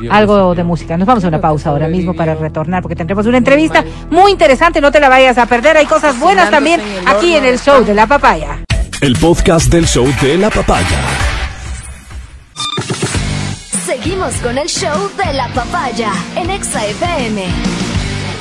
Algo 0.10 0.56
de 0.56 0.64
música. 0.64 0.98
Nos 0.98 1.06
vamos 1.06 1.24
a 1.26 1.28
una 1.28 1.40
pausa 1.42 1.70
ahora 1.70 1.88
mismo 1.88 2.14
para 2.16 2.34
retornar 2.36 2.82
porque 2.82 2.96
tendremos 2.96 3.26
una 3.28 3.38
entrevista 3.38 3.84
muy 4.10 4.32
interesante. 4.32 4.82
No 4.82 4.92
te 4.92 5.00
la 5.00 5.10
vayas 5.10 5.38
a 5.38 5.46
perder. 5.46 5.78
Hay 5.78 5.86
cosas 5.86 6.20
buenas 6.20 6.50
también 6.50 6.82
aquí 7.06 7.36
en 7.36 7.46
el 7.46 7.60
show 7.60 7.84
de 7.84 7.94
la 7.94 8.08
papaya. 8.08 8.60
El 9.02 9.16
podcast 9.18 9.72
del 9.72 9.86
show 9.86 10.08
de 10.22 10.38
la 10.38 10.50
papaya. 10.50 10.98
Seguimos 14.04 14.34
con 14.38 14.58
el 14.58 14.68
show 14.68 15.12
de 15.16 15.32
la 15.34 15.48
papaya 15.50 16.12
en 16.36 16.50
Exa 16.50 16.84
FM. 16.88 17.46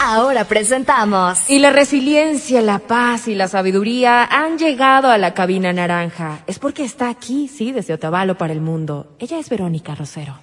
Ahora 0.03 0.45
presentamos 0.45 1.51
Y 1.51 1.59
la 1.59 1.69
resiliencia, 1.69 2.63
la 2.63 2.79
paz 2.79 3.29
y 3.29 3.35
la 3.35 3.47
sabiduría 3.47 4.25
han 4.25 4.57
llegado 4.57 5.11
a 5.11 5.19
la 5.19 5.35
cabina 5.35 5.71
naranja. 5.75 6.39
Es 6.47 6.59
porque 6.59 6.83
está 6.83 7.11
aquí, 7.11 7.47
sí, 7.47 7.73
desde 7.73 7.93
Otavalo 7.93 8.39
para 8.39 8.55
el 8.55 8.63
mundo. 8.63 9.15
Ella 9.19 9.39
es 9.39 9.51
Verónica 9.51 9.95
Rosero. 9.95 10.39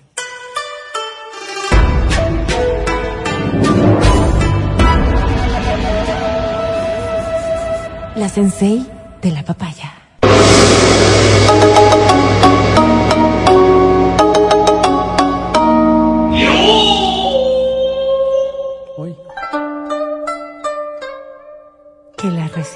La 8.15 8.29
sensei 8.29 8.85
de 9.23 9.31
la 9.31 9.41
papaya. 9.41 10.06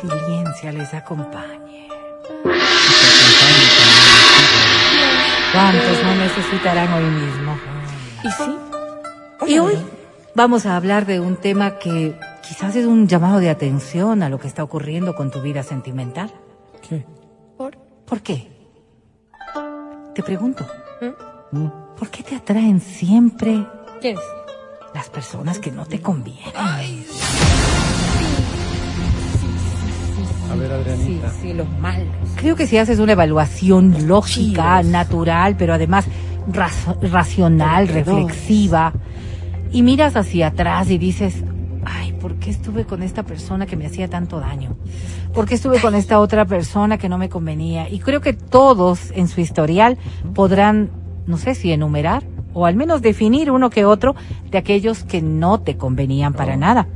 Resiliencia 0.02 0.72
les 0.72 0.94
acompañe. 0.94 1.88
¿Cuántos 5.54 6.04
no 6.04 6.16
necesitarán 6.16 6.94
hoy 6.94 7.04
mismo? 7.04 7.58
¿Y 8.24 8.32
sí? 8.32 8.58
Y 9.54 9.60
hoy 9.60 9.78
vamos 10.36 10.66
a 10.66 10.76
hablar 10.78 11.06
de 11.06 11.20
un 11.20 11.36
tema 11.36 11.78
que 11.78 12.18
quizás 12.48 12.76
es 12.76 12.86
un 12.86 13.08
llamado 13.08 13.40
de 13.40 13.50
atención 13.50 14.24
a 14.24 14.30
lo 14.30 14.40
que 14.40 14.48
está 14.48 14.64
ocurriendo 14.64 15.14
con 15.16 15.30
tu 15.32 15.42
vida 15.42 15.64
sentimental. 15.64 16.32
¿Qué? 16.88 17.06
¿Por? 17.58 17.78
¿Por 18.06 18.22
qué? 18.22 18.50
Te 20.16 20.24
pregunto, 20.24 20.66
Mm. 21.54 21.68
¿por 21.98 22.10
qué 22.10 22.24
te 22.24 22.34
atraen 22.38 22.80
siempre 22.80 23.68
¿Quién 24.00 24.16
es? 24.18 24.24
las 24.94 25.10
personas 25.10 25.60
que 25.60 25.70
no 25.70 25.86
te 25.86 26.00
convienen? 26.02 26.54
A 30.52 30.56
ver, 30.56 30.68
Sí, 30.68 30.74
Adrianita. 30.74 31.30
sí, 31.42 31.54
los 31.54 31.70
malos. 31.80 32.08
Creo 32.36 32.56
que 32.56 32.68
si 32.68 32.78
haces 32.78 33.00
una 33.00 33.14
evaluación 33.14 34.08
lógica, 34.08 34.84
natural, 34.84 35.56
pero 35.58 35.74
además 35.74 36.06
racional, 37.02 37.88
reflexiva, 37.88 38.94
y 39.72 39.84
miras 39.84 40.16
hacia 40.16 40.48
atrás 40.48 40.90
y 40.90 40.98
dices, 40.98 41.44
ay, 41.86 42.14
¿por 42.14 42.36
qué 42.36 42.50
estuve 42.50 42.86
con 42.86 43.04
esta 43.04 43.24
persona 43.24 43.66
que 43.66 43.78
me 43.78 43.86
hacía 43.86 44.10
tanto 44.10 44.40
daño? 44.40 44.76
¿Por 45.34 45.48
qué 45.48 45.56
estuve 45.56 45.80
con 45.80 45.96
esta 45.96 46.20
otra 46.20 46.46
persona 46.46 46.98
que 46.98 47.08
no 47.08 47.18
me 47.18 47.30
convenía? 47.30 47.90
Y 47.90 48.00
creo 48.00 48.20
que 48.22 48.34
todos 48.34 49.12
en 49.12 49.28
su 49.28 49.40
historial 49.40 49.98
podrán, 50.34 50.90
no 51.26 51.38
sé 51.38 51.56
si 51.56 51.72
enumerar 51.72 52.24
o 52.54 52.66
al 52.66 52.76
menos 52.76 53.02
definir 53.02 53.50
uno 53.50 53.70
que 53.70 53.86
otro 53.86 54.14
de 54.50 54.58
aquellos 54.58 55.04
que 55.06 55.22
no 55.22 55.62
te 55.62 55.78
convenían 55.78 56.34
para 56.34 56.58
nada, 56.58 56.88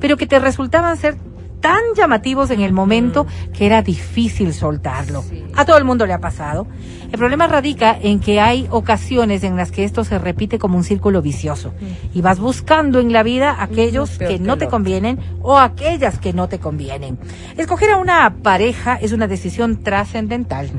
pero 0.00 0.16
que 0.16 0.26
te 0.26 0.40
resultaban 0.40 0.96
ser 0.96 1.16
tan 1.64 1.94
llamativos 1.96 2.50
en 2.50 2.60
el 2.60 2.74
momento 2.74 3.26
que 3.54 3.64
era 3.64 3.80
difícil 3.80 4.52
soltarlo. 4.52 5.24
A 5.56 5.64
todo 5.64 5.78
el 5.78 5.84
mundo 5.84 6.04
le 6.04 6.12
ha 6.12 6.20
pasado. 6.20 6.66
El 7.10 7.18
problema 7.18 7.46
radica 7.46 7.96
en 7.98 8.20
que 8.20 8.38
hay 8.38 8.66
ocasiones 8.68 9.42
en 9.44 9.56
las 9.56 9.72
que 9.72 9.84
esto 9.84 10.04
se 10.04 10.18
repite 10.18 10.58
como 10.58 10.76
un 10.76 10.84
círculo 10.84 11.22
vicioso. 11.22 11.72
Y 12.12 12.20
vas 12.20 12.38
buscando 12.38 13.00
en 13.00 13.14
la 13.14 13.22
vida 13.22 13.62
aquellos 13.62 14.10
Uno 14.10 14.18
peor 14.18 14.30
que 14.30 14.38
no 14.40 14.58
te 14.58 14.68
convienen 14.68 15.18
o 15.40 15.56
aquellas 15.56 16.18
que 16.18 16.34
no 16.34 16.48
te 16.48 16.58
convienen. 16.58 17.18
Escoger 17.56 17.92
a 17.92 17.96
una 17.96 18.42
pareja 18.42 18.96
es 18.96 19.12
una 19.12 19.26
decisión 19.26 19.82
trascendental, 19.82 20.70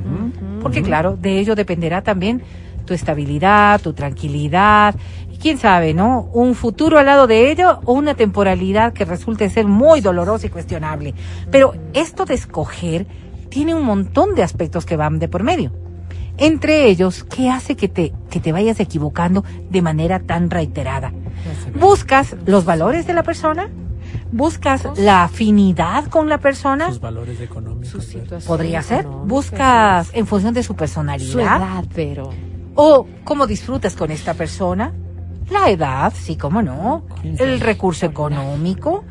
porque 0.61 0.83
claro, 0.83 1.17
de 1.19 1.39
ello 1.39 1.55
dependerá 1.55 2.03
también 2.03 2.43
tu 2.85 2.93
estabilidad, 2.93 3.81
tu 3.81 3.93
tranquilidad, 3.93 4.93
quién 5.45 5.59
sabe, 5.59 5.93
¿no? 5.93 6.21
Un 6.33 6.55
futuro 6.55 6.97
al 6.97 7.05
lado 7.05 7.27
de 7.27 7.51
ello 7.51 7.79
o 7.85 7.93
una 7.93 8.15
temporalidad 8.15 8.93
que 8.93 9.05
resulte 9.05 9.47
ser 9.51 9.67
muy 9.67 10.01
dolorosa 10.01 10.47
y 10.47 10.49
cuestionable. 10.49 11.13
Pero 11.51 11.75
esto 11.93 12.25
de 12.25 12.33
escoger 12.33 13.05
tiene 13.49 13.75
un 13.75 13.83
montón 13.83 14.33
de 14.33 14.41
aspectos 14.41 14.87
que 14.87 14.97
van 14.97 15.19
de 15.19 15.27
por 15.27 15.43
medio. 15.43 15.71
Entre 16.39 16.87
ellos, 16.87 17.23
¿qué 17.23 17.51
hace 17.51 17.75
que 17.75 17.87
te, 17.87 18.11
que 18.31 18.39
te 18.39 18.51
vayas 18.51 18.79
equivocando 18.79 19.43
de 19.69 19.83
manera 19.83 20.19
tan 20.19 20.49
reiterada? 20.49 21.13
¿Buscas 21.79 22.35
los 22.47 22.65
valores 22.65 23.05
de 23.05 23.13
la 23.13 23.21
persona? 23.21 23.69
¿Buscas 24.31 24.97
la 24.97 25.25
afinidad 25.25 26.05
con 26.07 26.27
la 26.27 26.39
persona? 26.39 26.87
Sus 26.87 26.99
valores 26.99 27.39
económicos. 27.39 28.03
Su 28.03 28.47
Podría 28.47 28.81
ser. 28.81 29.01
económica, 29.01 29.27
¿Buscas 29.27 30.09
en 30.15 30.25
función 30.25 30.55
de 30.55 30.63
su 30.63 30.69
su 30.73 30.75
personalidad? 30.75 31.57
edad, 31.57 31.85
pero 31.93 32.31
¿O 32.73 33.05
cómo 33.23 33.45
disfrutas 33.45 33.95
con 33.95 34.09
esta 34.09 34.33
persona? 34.33 34.91
La 35.49 35.69
edad, 35.69 36.13
sí, 36.15 36.35
cómo 36.35 36.61
no. 36.61 37.03
¿Quién 37.21 37.35
El 37.39 37.59
recurso 37.59 38.05
económico. 38.05 39.03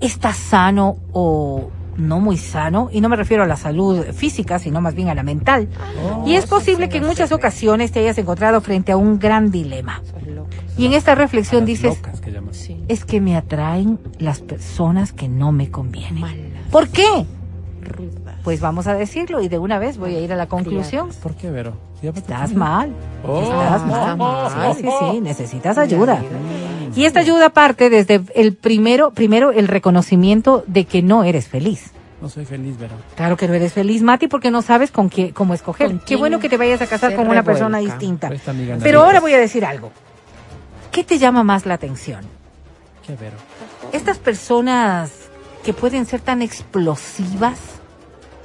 ¿Estás 0.00 0.36
sano 0.36 0.96
o 1.12 1.70
no 1.96 2.20
muy 2.20 2.38
sano? 2.38 2.88
Y 2.92 3.00
no 3.00 3.08
me 3.08 3.16
refiero 3.16 3.42
a 3.42 3.46
la 3.46 3.56
salud 3.56 4.04
física, 4.12 4.58
sino 4.58 4.80
más 4.80 4.94
bien 4.94 5.08
a 5.08 5.14
la 5.14 5.22
mental. 5.22 5.68
y 6.24 6.34
es 6.34 6.46
posible 6.46 6.88
que 6.88 6.98
en 6.98 7.06
muchas 7.06 7.32
ocasiones 7.32 7.92
te 7.92 8.00
hayas 8.00 8.16
encontrado 8.18 8.60
frente 8.60 8.92
a 8.92 8.96
un 8.96 9.18
gran 9.18 9.50
dilema. 9.50 10.02
Y 10.78 10.86
en 10.86 10.94
esta 10.94 11.14
reflexión 11.14 11.66
dices, 11.66 12.00
que 12.22 12.40
es 12.88 13.04
que 13.04 13.20
me 13.20 13.36
atraen 13.36 13.98
las 14.18 14.40
personas 14.40 15.12
que 15.12 15.28
no 15.28 15.52
me 15.52 15.70
convienen. 15.70 16.24
¿Por 16.70 16.88
qué? 16.88 17.26
Pues 18.44 18.60
vamos 18.60 18.86
a 18.86 18.94
decirlo 18.94 19.42
y 19.42 19.48
de 19.48 19.58
una 19.58 19.78
vez 19.78 19.98
voy 19.98 20.14
a 20.16 20.20
ir 20.20 20.32
a 20.32 20.36
la 20.36 20.46
conclusión. 20.46 21.10
¿Por 21.22 21.34
qué, 21.34 21.50
Vero? 21.50 21.74
¿Ya 22.02 22.10
va 22.10 22.16
a 22.16 22.20
Estás 22.20 22.54
mal. 22.54 22.92
Oh. 23.26 23.42
Estás 23.42 23.82
Está 23.82 24.16
mal. 24.16 24.50
mal. 24.50 24.74
Sí, 24.74 24.82
sí, 24.82 24.88
sí. 24.98 25.20
Necesitas 25.20 25.76
ayuda. 25.76 26.22
Y 26.96 27.04
esta 27.04 27.20
ayuda 27.20 27.50
parte 27.50 27.90
desde 27.90 28.22
el 28.34 28.54
primero, 28.54 29.10
primero 29.12 29.52
el 29.52 29.68
reconocimiento 29.68 30.64
de 30.66 30.84
que 30.86 31.02
no 31.02 31.24
eres 31.24 31.48
feliz. 31.48 31.92
No 32.20 32.28
soy 32.28 32.44
feliz, 32.44 32.76
pero. 32.78 32.94
Claro 33.16 33.36
que 33.36 33.48
no 33.48 33.54
eres 33.54 33.72
feliz, 33.72 34.02
Mati, 34.02 34.28
porque 34.28 34.50
no 34.50 34.60
sabes 34.62 34.90
con 34.90 35.08
qué, 35.08 35.32
cómo 35.32 35.54
escoger. 35.54 35.88
¿Con 35.88 36.00
Qué 36.00 36.16
bueno 36.16 36.38
que 36.38 36.48
te 36.48 36.56
vayas 36.56 36.82
a 36.82 36.86
casar 36.86 37.14
con 37.14 37.28
una 37.28 37.42
persona 37.42 37.78
distinta. 37.78 38.30
Pero 38.82 39.02
ahora 39.02 39.20
voy 39.20 39.32
a 39.32 39.38
decir 39.38 39.64
algo. 39.64 39.90
¿Qué 40.90 41.04
te 41.04 41.18
llama 41.18 41.44
más 41.44 41.66
la 41.66 41.74
atención? 41.74 42.24
Qué 43.06 43.14
vero. 43.16 43.36
Estas 43.92 44.18
personas 44.18 45.10
que 45.64 45.72
pueden 45.72 46.04
ser 46.06 46.20
tan 46.20 46.42
explosivas. 46.42 47.79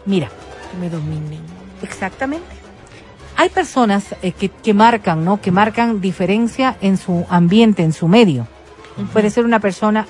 Mira, 0.05 0.29
Que 0.71 0.77
me 0.77 0.89
dominen. 0.89 1.39
exactamente. 1.81 2.45
Hay 3.37 3.49
personas 3.49 4.15
eh, 4.21 4.31
que, 4.31 4.49
que 4.49 4.73
marcan, 4.73 5.25
¿no? 5.25 5.41
Que 5.41 5.51
marcan 5.51 5.99
diferencia 5.99 6.77
en 6.81 6.97
su 6.97 7.25
ambiente, 7.29 7.83
en 7.83 7.91
su 7.91 8.07
medio. 8.07 8.47
Puede 9.11 9.29
ser 9.29 9.43
una 9.43 9.59
persona 9.59 10.07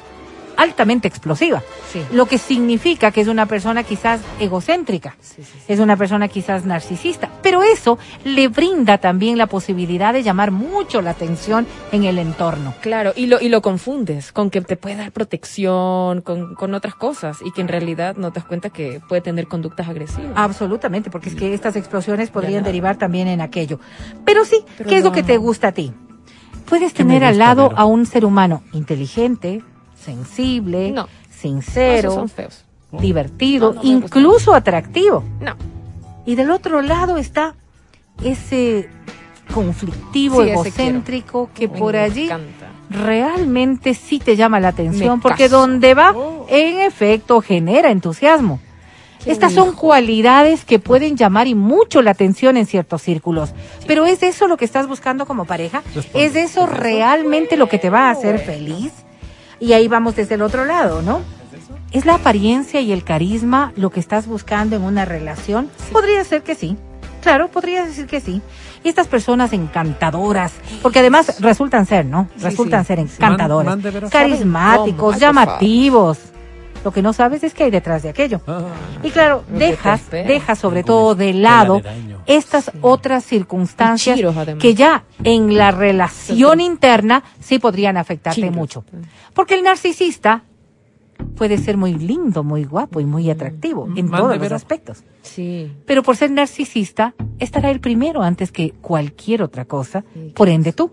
altamente 0.57 1.07
explosiva. 1.07 1.61
Sí. 1.91 2.01
Lo 2.11 2.25
que 2.25 2.37
significa 2.37 3.11
que 3.11 3.21
es 3.21 3.27
una 3.27 3.45
persona 3.45 3.83
quizás 3.83 4.21
egocéntrica. 4.39 5.15
Sí, 5.21 5.43
sí. 5.43 5.59
Es 5.67 5.79
una 5.79 5.97
persona 5.97 6.27
quizás 6.27 6.65
narcisista, 6.65 7.29
pero 7.41 7.63
eso 7.63 7.97
le 8.23 8.47
brinda 8.47 8.97
también 8.97 9.37
la 9.37 9.47
posibilidad 9.47 10.13
de 10.13 10.23
llamar 10.23 10.51
mucho 10.51 11.01
la 11.01 11.11
atención 11.11 11.67
en 11.91 12.03
el 12.03 12.19
entorno. 12.19 12.73
Claro, 12.81 13.13
y 13.15 13.27
lo, 13.27 13.39
y 13.41 13.49
lo 13.49 13.61
confundes 13.61 14.31
con 14.31 14.49
que 14.49 14.61
te 14.61 14.77
puede 14.77 14.95
dar 14.95 15.11
protección, 15.11 16.21
con, 16.21 16.55
con 16.55 16.73
otras 16.73 16.95
cosas, 16.95 17.37
y 17.43 17.51
que 17.51 17.61
en 17.61 17.67
realidad 17.67 18.15
no 18.15 18.31
te 18.31 18.39
das 18.39 18.47
cuenta 18.47 18.69
que 18.69 19.01
puede 19.07 19.21
tener 19.21 19.47
conductas 19.47 19.87
agresivas. 19.87 20.31
Absolutamente, 20.35 21.09
porque 21.09 21.29
es 21.29 21.35
que 21.35 21.53
estas 21.53 21.75
explosiones 21.75 22.29
podrían 22.29 22.63
derivar 22.63 22.97
también 22.97 23.27
en 23.27 23.41
aquello. 23.41 23.79
Pero 24.25 24.45
sí, 24.45 24.63
Pero 24.77 24.89
¿qué 24.89 24.97
es 24.97 25.03
lo 25.03 25.11
que 25.11 25.23
te 25.23 25.37
gusta 25.37 25.69
a 25.69 25.71
ti? 25.71 25.93
Puedes 26.65 26.93
¿Qué 26.93 27.03
me 27.03 27.13
tener 27.13 27.25
al 27.25 27.37
lado 27.37 27.71
a 27.75 27.85
un 27.85 28.05
ser 28.05 28.25
humano 28.25 28.63
inteligente, 28.73 29.61
sensible, 30.05 30.91
No. 30.91 31.07
sincero, 31.29 32.09
Esos 32.09 32.13
son 32.13 32.29
feos. 32.29 32.63
divertido, 32.91 33.73
No, 33.73 33.81
incluso 33.83 34.53
atractivo. 34.53 35.23
No. 35.41 35.55
Y 36.25 36.35
del 36.35 36.51
otro 36.51 36.81
lado 36.81 37.17
está 37.17 37.55
ese 38.23 38.89
conflictivo, 39.53 40.35
Sí, 40.43 40.49
ese 40.49 40.53
egocéntrico 40.53 41.49
que 41.53 41.67
Me 41.67 41.77
por 41.77 41.95
allí 41.95 42.25
encanta. 42.25 42.67
realmente 42.89 43.93
sí 43.93 44.19
te 44.19 44.35
llama 44.35 44.59
la 44.59 44.69
atención, 44.69 45.17
Me 45.17 45.21
porque 45.21 45.43
caso. 45.45 45.59
donde 45.59 45.93
va, 45.93 46.15
en 46.47 46.81
efecto, 46.81 47.41
genera 47.41 47.91
entusiasmo. 47.91 48.59
Estas 49.25 49.53
son 49.53 49.71
cualidades 49.73 50.65
que 50.65 50.77
pueden 50.77 51.17
llamar 51.17 51.47
y 51.47 51.55
mucho 51.55 52.03
la 52.03 52.11
atención 52.11 52.57
en 52.57 52.67
ciertos 52.67 53.01
círculos. 53.01 53.53
Pero 53.87 54.05
¿es 54.05 54.21
eso 54.21 54.47
lo 54.47 54.55
que 54.55 54.65
estás 54.65 54.87
buscando 54.87 55.25
como 55.25 55.45
pareja? 55.45 55.81
Responde. 55.95 56.25
¿Es 56.27 56.35
eso 56.35 56.67
realmente 56.67 57.57
lo 57.57 57.67
que 57.67 57.79
te 57.79 57.89
va 57.89 58.09
a 58.09 58.11
hacer 58.11 58.37
feliz? 58.37 58.91
Y 59.65 59.73
ahí 59.73 59.87
vamos 59.87 60.15
desde 60.15 60.35
el 60.35 60.43
otro 60.43 60.63
lado, 60.63 61.01
¿no? 61.01 61.21
¿Es 61.91 62.05
la 62.05 62.15
apariencia 62.15 62.81
y 62.81 62.91
el 62.91 63.03
carisma 63.03 63.73
lo 63.75 63.89
que 63.89 63.99
estás 63.99 64.27
buscando 64.27 64.75
en 64.75 64.83
una 64.83 65.05
relación? 65.05 65.71
Podría 65.91 66.23
ser 66.23 66.43
que 66.43 66.53
sí. 66.53 66.77
Claro, 67.23 67.47
podría 67.49 67.83
decir 67.83 68.05
que 68.05 68.21
sí. 68.21 68.43
Y 68.83 68.89
estas 68.89 69.07
personas 69.07 69.53
encantadoras, 69.53 70.53
porque 70.83 70.99
además 70.99 71.41
resultan 71.41 71.87
ser, 71.87 72.05
¿no? 72.05 72.27
Resultan 72.39 72.83
sí. 72.83 72.87
ser 72.89 72.99
Man- 73.65 73.81
Vero. 73.81 74.07
carismáticos, 74.11 75.19
llamativos. 75.19 76.19
Lo 76.85 76.91
que 76.91 77.01
no 77.01 77.13
sabes 77.13 77.43
es 77.43 77.55
que 77.55 77.63
hay 77.63 77.71
detrás 77.71 78.03
de 78.03 78.09
aquello. 78.09 78.41
Ah, 78.45 78.61
Y 79.03 79.09
claro, 79.09 79.43
dejas, 79.49 80.09
dejas 80.11 80.59
sobre 80.59 80.83
todo 80.83 81.15
de- 81.15 81.33
lado 81.33 81.81
estas 82.27 82.71
otras 82.81 83.25
circunstancias 83.25 84.15
chiros, 84.17 84.35
que 84.59 84.75
ya 84.75 85.03
en 85.23 85.57
la 85.57 85.71
relación 85.71 86.61
interna 86.61 87.23
sí 87.39 87.57
podrían 87.57 87.97
afectarte 87.97 88.39
Chiros. 88.41 88.55
mucho. 88.55 88.85
Porque 89.33 89.55
el 89.55 89.63
narcisista 89.63 90.43
puede 91.35 91.57
ser 91.57 91.75
muy 91.75 91.95
lindo, 91.95 92.43
muy 92.43 92.65
guapo 92.65 92.99
y 92.99 93.05
muy 93.05 93.31
atractivo 93.31 93.87
en 93.95 94.07
Mande, 94.07 94.17
todos 94.35 94.37
los 94.37 94.51
aspectos. 94.51 95.03
Sí. 95.23 95.71
Pero 95.87 96.03
por 96.03 96.15
ser 96.15 96.29
narcisista, 96.29 97.15
estará 97.39 97.71
el 97.71 97.79
primero 97.79 98.21
antes 98.21 98.51
que 98.51 98.73
cualquier 98.79 99.41
otra 99.41 99.65
cosa, 99.65 100.03
por 100.35 100.49
ende 100.49 100.71
tú. 100.71 100.91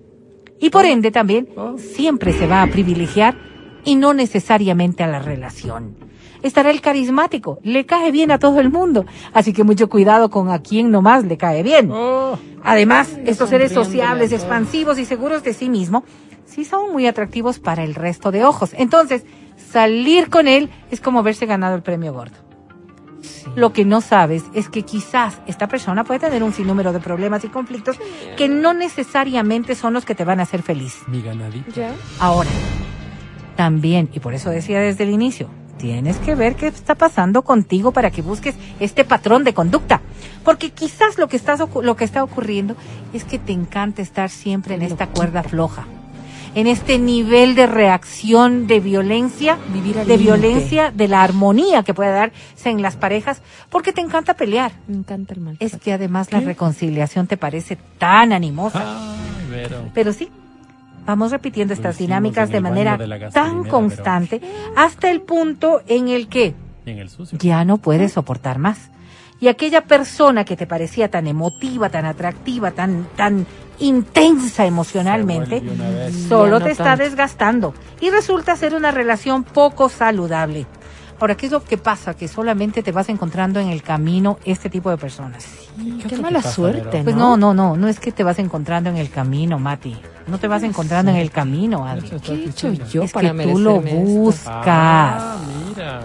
Y 0.58 0.70
por 0.70 0.86
ende 0.86 1.10
también 1.10 1.48
Oh. 1.54 1.76
siempre 1.76 2.32
se 2.32 2.46
va 2.46 2.62
a 2.62 2.66
privilegiar 2.68 3.36
y 3.84 3.96
no 3.96 4.14
necesariamente 4.14 5.02
a 5.02 5.06
la 5.06 5.18
relación. 5.20 5.96
Estará 6.42 6.70
el 6.70 6.80
carismático, 6.80 7.60
le 7.62 7.86
cae 7.86 8.10
bien 8.10 8.30
a 8.32 8.38
todo 8.38 8.58
el 8.60 8.68
mundo, 8.70 9.06
así 9.32 9.52
que 9.52 9.62
mucho 9.62 9.88
cuidado 9.88 10.28
con 10.30 10.50
a 10.50 10.58
quien 10.60 10.90
nomás 10.90 11.24
le 11.24 11.36
cae 11.36 11.62
bien. 11.62 11.90
oh, 11.92 12.36
Además, 12.64 13.16
estos 13.24 13.48
seres 13.50 13.72
sociables, 13.72 14.32
expansivos 14.32 14.98
y 14.98 15.04
seguros 15.04 15.42
de 15.44 15.54
sí 15.54 15.68
mismo, 15.68 16.04
sí 16.44 16.64
son 16.64 16.92
muy 16.92 17.06
atractivos 17.06 17.58
para 17.60 17.84
el 17.84 17.94
resto 17.94 18.30
de 18.32 18.44
ojos. 18.44 18.70
Entonces, 18.76 19.24
salir 19.70 20.30
con 20.30 20.48
él 20.48 20.68
es 20.90 21.00
como 21.00 21.22
verse 21.22 21.46
ganado 21.46 21.76
el 21.76 21.82
premio 21.82 22.12
gordo. 22.12 22.36
Lo 23.54 23.72
que 23.72 23.84
no 23.84 24.00
sabes 24.00 24.44
es 24.54 24.68
que 24.68 24.82
quizás 24.82 25.38
esta 25.46 25.68
persona 25.68 26.02
puede 26.04 26.20
tener 26.20 26.42
un 26.42 26.52
sinnúmero 26.52 26.92
de 26.92 27.00
problemas 27.00 27.44
y 27.44 27.48
conflictos 27.48 27.98
que 28.36 28.48
no 28.48 28.74
necesariamente 28.74 29.74
son 29.76 29.92
los 29.92 30.04
que 30.04 30.14
te 30.14 30.24
van 30.24 30.40
a 30.40 30.44
hacer 30.44 30.62
feliz. 30.62 31.02
mi 31.06 31.22
ganadito. 31.22 31.70
¿Ya? 31.72 31.92
Ahora, 32.18 32.50
también, 33.62 34.08
y 34.12 34.18
por 34.18 34.34
eso 34.34 34.50
decía 34.50 34.80
desde 34.80 35.04
el 35.04 35.10
inicio, 35.10 35.48
tienes 35.78 36.16
que 36.16 36.34
ver 36.34 36.56
qué 36.56 36.66
está 36.66 36.96
pasando 36.96 37.42
contigo 37.42 37.92
para 37.92 38.10
que 38.10 38.20
busques 38.20 38.56
este 38.80 39.04
patrón 39.04 39.44
de 39.44 39.54
conducta. 39.54 40.00
Porque 40.44 40.70
quizás 40.70 41.16
lo 41.16 41.28
que, 41.28 41.36
estás, 41.36 41.60
lo 41.60 41.94
que 41.94 42.02
está 42.02 42.24
ocurriendo 42.24 42.74
es 43.12 43.22
que 43.22 43.38
te 43.38 43.52
encanta 43.52 44.02
estar 44.02 44.30
siempre 44.30 44.74
en 44.74 44.82
esta 44.82 45.06
cuerda 45.06 45.44
floja. 45.44 45.86
En 46.56 46.66
este 46.66 46.98
nivel 46.98 47.54
de 47.54 47.68
reacción 47.68 48.66
de 48.66 48.80
violencia, 48.80 49.56
Vivir 49.72 50.00
al 50.00 50.08
de 50.08 50.16
violencia, 50.16 50.90
de 50.90 51.06
la 51.06 51.22
armonía 51.22 51.84
que 51.84 51.94
puede 51.94 52.10
darse 52.10 52.68
en 52.68 52.82
las 52.82 52.96
parejas, 52.96 53.42
porque 53.70 53.92
te 53.92 54.00
encanta 54.00 54.34
pelear. 54.34 54.72
Me 54.88 54.96
encanta 54.96 55.34
el 55.34 55.40
mal. 55.40 55.56
Es 55.60 55.76
que 55.76 55.92
además 55.92 56.32
la 56.32 56.40
reconciliación 56.40 57.28
te 57.28 57.36
parece 57.36 57.78
tan 57.98 58.32
animosa. 58.32 58.82
Ay, 58.84 59.46
Vero. 59.48 59.84
Pero 59.94 60.12
sí, 60.12 60.30
vamos 61.04 61.30
repitiendo 61.30 61.74
estas 61.74 61.98
dinámicas 61.98 62.50
de 62.50 62.60
manera 62.60 62.96
de 62.96 63.30
tan 63.32 63.64
constante 63.64 64.40
hasta 64.76 65.10
el 65.10 65.20
punto 65.22 65.82
en 65.86 66.08
el 66.08 66.28
que 66.28 66.54
Y 66.86 66.90
en 66.90 66.98
el 66.98 67.10
sucio. 67.10 67.38
ya 67.38 67.64
no 67.64 67.78
puedes 67.78 68.12
soportar 68.12 68.58
más. 68.58 68.90
Y 69.40 69.48
aquella 69.48 69.82
persona 69.82 70.44
que 70.44 70.56
te 70.56 70.68
parecía 70.68 71.10
tan 71.10 71.26
emotiva, 71.26 71.90
tan 71.90 72.04
atractiva, 72.06 72.70
tan, 72.70 73.08
tan 73.16 73.44
intensa 73.80 74.66
emocionalmente, 74.66 75.60
solo 76.28 76.60
no 76.60 76.64
te 76.64 76.70
está 76.70 76.96
desgastando 76.96 77.74
y 78.00 78.10
resulta 78.10 78.54
ser 78.54 78.74
una 78.74 78.92
relación 78.92 79.42
poco 79.42 79.88
saludable. 79.88 80.66
Ahora, 81.22 81.36
¿qué 81.36 81.46
es 81.46 81.52
lo 81.52 81.62
que 81.62 81.78
pasa? 81.78 82.14
Que 82.14 82.26
solamente 82.26 82.82
te 82.82 82.90
vas 82.90 83.08
encontrando 83.08 83.60
en 83.60 83.68
el 83.68 83.84
camino 83.84 84.40
este 84.44 84.68
tipo 84.68 84.90
de 84.90 84.96
personas. 84.96 85.46
Qué, 86.00 86.06
otro 86.06 86.20
mala 86.20 86.40
pasa, 86.40 86.50
suerte, 86.50 86.88
Vero? 86.90 87.04
Pues 87.04 87.14
no, 87.14 87.36
no, 87.36 87.54
no, 87.54 87.76
no 87.76 87.86
es 87.86 88.00
que 88.00 88.10
te 88.10 88.24
vas 88.24 88.40
encontrando 88.40 88.90
en 88.90 88.96
el 88.96 89.08
camino, 89.08 89.56
Mati. 89.60 89.96
No 90.26 90.38
te 90.38 90.48
vas 90.48 90.64
encontrando 90.64 91.12
en 91.12 91.18
el 91.18 91.30
camino, 91.30 91.86
Adri. 91.86 92.10
¿Qué 92.18 92.32
he 92.32 92.44
hecho 92.46 92.72
yo 92.72 93.04
es 93.04 93.12
para 93.12 93.32
que 93.32 93.44
tú 93.44 93.60
lo 93.60 93.80
buscas. 93.80 94.56
Ah, 94.56 95.36
mira. 95.68 96.00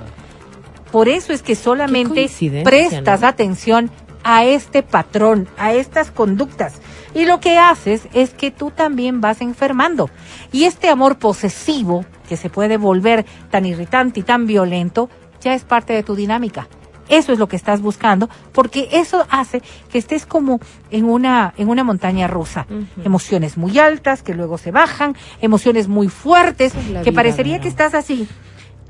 Por 0.91 1.09
eso 1.09 1.33
es 1.33 1.41
que 1.41 1.55
solamente 1.55 2.29
prestas 2.63 3.21
¿no? 3.21 3.27
atención 3.27 3.89
a 4.27 4.43
este 4.43 4.83
patrón, 4.83 5.47
a 5.57 5.71
estas 5.71 6.11
conductas. 6.11 6.81
Y 7.15 7.23
lo 7.23 7.39
que 7.39 7.57
haces 7.57 8.09
es 8.13 8.31
que 8.31 8.51
tú 8.51 8.71
también 8.71 9.21
vas 9.21 9.39
enfermando. 9.39 10.09
Y 10.51 10.65
este 10.65 10.89
amor 10.89 11.17
posesivo, 11.17 12.03
que 12.27 12.35
se 12.35 12.49
puede 12.49 12.75
volver 12.75 13.25
tan 13.49 13.65
irritante 13.65 14.19
y 14.19 14.23
tan 14.23 14.45
violento, 14.45 15.09
ya 15.39 15.53
es 15.53 15.63
parte 15.63 15.93
de 15.93 16.03
tu 16.03 16.13
dinámica. 16.13 16.67
Eso 17.07 17.31
es 17.31 17.39
lo 17.39 17.47
que 17.47 17.55
estás 17.55 17.79
buscando, 17.79 18.29
porque 18.51 18.89
eso 18.91 19.25
hace 19.29 19.61
que 19.89 19.97
estés 19.97 20.25
como 20.25 20.59
en 20.91 21.05
una, 21.05 21.53
en 21.55 21.69
una 21.69 21.85
montaña 21.85 22.27
rusa. 22.27 22.67
Emociones 23.05 23.55
muy 23.55 23.79
altas 23.79 24.23
que 24.23 24.33
luego 24.33 24.57
se 24.57 24.71
bajan, 24.71 25.15
emociones 25.39 25.87
muy 25.87 26.09
fuertes, 26.09 26.75
es 26.75 26.85
que 26.85 26.99
vida, 26.99 27.11
parecería 27.13 27.61
que 27.61 27.69
estás 27.69 27.93
así 27.93 28.27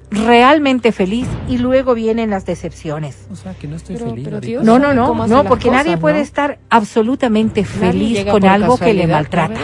realmente 0.09 0.91
feliz 0.91 1.27
y 1.49 1.57
luego 1.57 1.93
vienen 1.93 2.29
las 2.29 2.45
decepciones. 2.45 3.27
O 3.31 3.35
sea, 3.35 3.53
que 3.53 3.67
no 3.67 3.75
estoy 3.75 3.97
Pero- 3.97 4.09
feliz. 4.11 4.23
pero 4.23 4.37
ahorita. 4.37 4.47
Dios 4.47 4.63
No, 4.63 4.79
no, 4.79 4.93
no, 5.27 5.43
porque 5.45 5.69
nadie 5.69 5.97
puede 5.97 6.21
estar 6.21 6.59
absolutamente 6.69 7.65
feliz 7.65 8.25
con 8.25 8.45
algo 8.45 8.77
que 8.77 8.93
le 8.93 9.07
maltrata. 9.07 9.59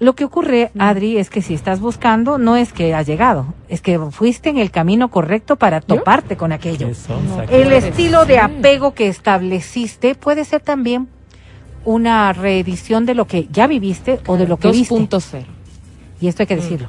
Lo 0.00 0.14
que 0.14 0.24
ocurre, 0.24 0.70
Adri, 0.78 1.18
es 1.18 1.30
que 1.30 1.40
si 1.40 1.54
estás 1.54 1.78
buscando, 1.80 2.36
no 2.36 2.56
es 2.56 2.72
que 2.72 2.94
has 2.94 3.06
llegado, 3.06 3.54
es 3.68 3.80
que 3.80 3.98
fuiste 4.10 4.48
en 4.50 4.58
el 4.58 4.70
camino 4.70 5.08
correcto 5.08 5.56
para 5.56 5.80
toparte 5.80 6.36
con 6.36 6.50
aquello. 6.52 6.88
No. 7.08 7.42
El 7.42 7.72
estilo 7.72 8.24
de 8.26 8.38
apego 8.40 8.92
que 8.92 9.06
estableciste 9.08 10.14
puede 10.16 10.44
ser 10.44 10.60
también 10.62 11.08
una 11.84 12.32
reedición 12.32 13.06
de 13.06 13.14
lo 13.14 13.26
que 13.26 13.46
ya 13.52 13.66
viviste 13.66 14.18
o 14.26 14.36
de 14.36 14.48
lo 14.48 14.56
que 14.56 14.72
viste. 14.72 14.94
2.0. 14.94 15.44
Y 16.20 16.28
esto 16.28 16.42
hay 16.42 16.46
que 16.48 16.56
decirlo. 16.56 16.88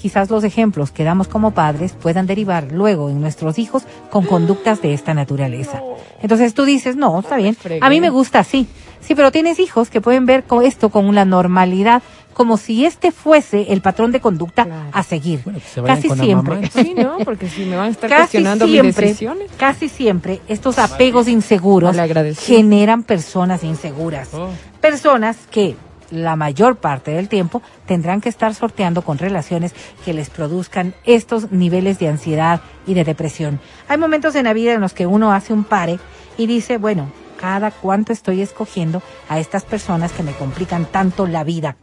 Quizás 0.00 0.30
los 0.30 0.44
ejemplos 0.44 0.90
que 0.92 1.04
damos 1.04 1.28
como 1.28 1.50
padres 1.50 1.92
puedan 1.92 2.26
derivar 2.26 2.72
luego 2.72 3.10
en 3.10 3.20
nuestros 3.20 3.58
hijos 3.58 3.82
con 4.10 4.24
conductas 4.24 4.80
de 4.80 4.94
esta 4.94 5.12
naturaleza. 5.12 5.82
Entonces 6.22 6.54
tú 6.54 6.64
dices, 6.64 6.96
no, 6.96 7.20
está 7.20 7.36
bien, 7.36 7.56
a 7.80 7.90
mí 7.90 8.00
me 8.00 8.08
gusta 8.10 8.38
así. 8.38 8.66
Sí, 9.00 9.14
pero 9.14 9.30
tienes 9.32 9.58
hijos 9.58 9.88
que 9.90 10.00
pueden 10.00 10.26
ver 10.26 10.44
con 10.44 10.64
esto 10.64 10.90
con 10.90 11.06
una 11.06 11.24
normalidad, 11.24 12.02
como 12.34 12.56
si 12.58 12.84
este 12.84 13.12
fuese 13.12 13.72
el 13.72 13.80
patrón 13.82 14.12
de 14.12 14.20
conducta 14.20 14.64
Claro. 14.64 14.88
a 14.92 15.02
seguir. 15.02 15.40
Bueno, 15.44 15.58
se 15.60 15.82
Casi 15.82 16.08
siempre. 16.10 16.54
mamá. 16.56 16.68
Sí, 16.72 16.94
¿no? 16.96 17.18
Porque 17.24 17.48
si 17.48 17.64
me 17.64 17.76
van 17.76 17.86
a 17.86 17.90
estar 17.90 18.08
Casi 18.08 18.20
cuestionando 18.22 18.66
mis 18.66 18.72
siempre, 18.74 19.06
decisiones. 19.08 19.50
casi 19.58 19.88
siempre 19.88 20.40
estos 20.48 20.78
apegos 20.78 21.28
inseguros 21.28 21.96
generan 22.38 23.02
personas 23.02 23.64
inseguras. 23.64 24.32
Oh. 24.34 24.48
Personas 24.80 25.36
que 25.50 25.76
la 26.10 26.36
mayor 26.36 26.76
parte 26.76 27.12
del 27.12 27.28
tiempo 27.28 27.62
tendrán 27.86 28.20
que 28.20 28.28
estar 28.28 28.54
sorteando 28.54 29.02
con 29.02 29.18
relaciones 29.18 29.74
que 30.04 30.12
les 30.12 30.30
produzcan 30.30 30.94
estos 31.04 31.52
niveles 31.52 31.98
de 31.98 32.08
ansiedad 32.08 32.60
y 32.86 32.94
de 32.94 33.04
depresión. 33.04 33.60
Hay 33.88 33.98
momentos 33.98 34.34
en 34.34 34.44
la 34.44 34.52
vida 34.52 34.72
en 34.72 34.80
los 34.80 34.92
que 34.92 35.06
uno 35.06 35.32
hace 35.32 35.52
un 35.52 35.64
pare 35.64 35.98
y 36.36 36.46
dice, 36.46 36.78
bueno, 36.78 37.10
cada 37.40 37.70
cuánto 37.70 38.12
estoy 38.12 38.42
escogiendo 38.42 39.02
a 39.28 39.38
estas 39.38 39.64
personas 39.64 40.12
que 40.12 40.22
me 40.22 40.32
complican 40.32 40.84
tanto 40.86 41.26
la 41.26 41.44
vida. 41.44 41.76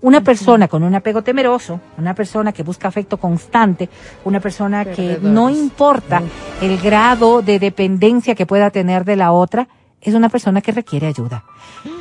Una 0.00 0.20
persona 0.20 0.66
con 0.66 0.82
un 0.82 0.96
apego 0.96 1.22
temeroso, 1.22 1.80
una 1.96 2.12
persona 2.12 2.52
que 2.52 2.64
busca 2.64 2.88
afecto 2.88 3.18
constante, 3.18 3.88
una 4.24 4.40
persona 4.40 4.84
que 4.84 5.18
no 5.22 5.48
importa 5.48 6.22
el 6.60 6.78
grado 6.78 7.40
de 7.40 7.60
dependencia 7.60 8.34
que 8.34 8.46
pueda 8.46 8.70
tener 8.70 9.04
de 9.04 9.14
la 9.14 9.30
otra, 9.30 9.68
es 10.02 10.14
una 10.14 10.28
persona 10.28 10.60
que 10.60 10.72
requiere 10.72 11.06
ayuda. 11.06 11.44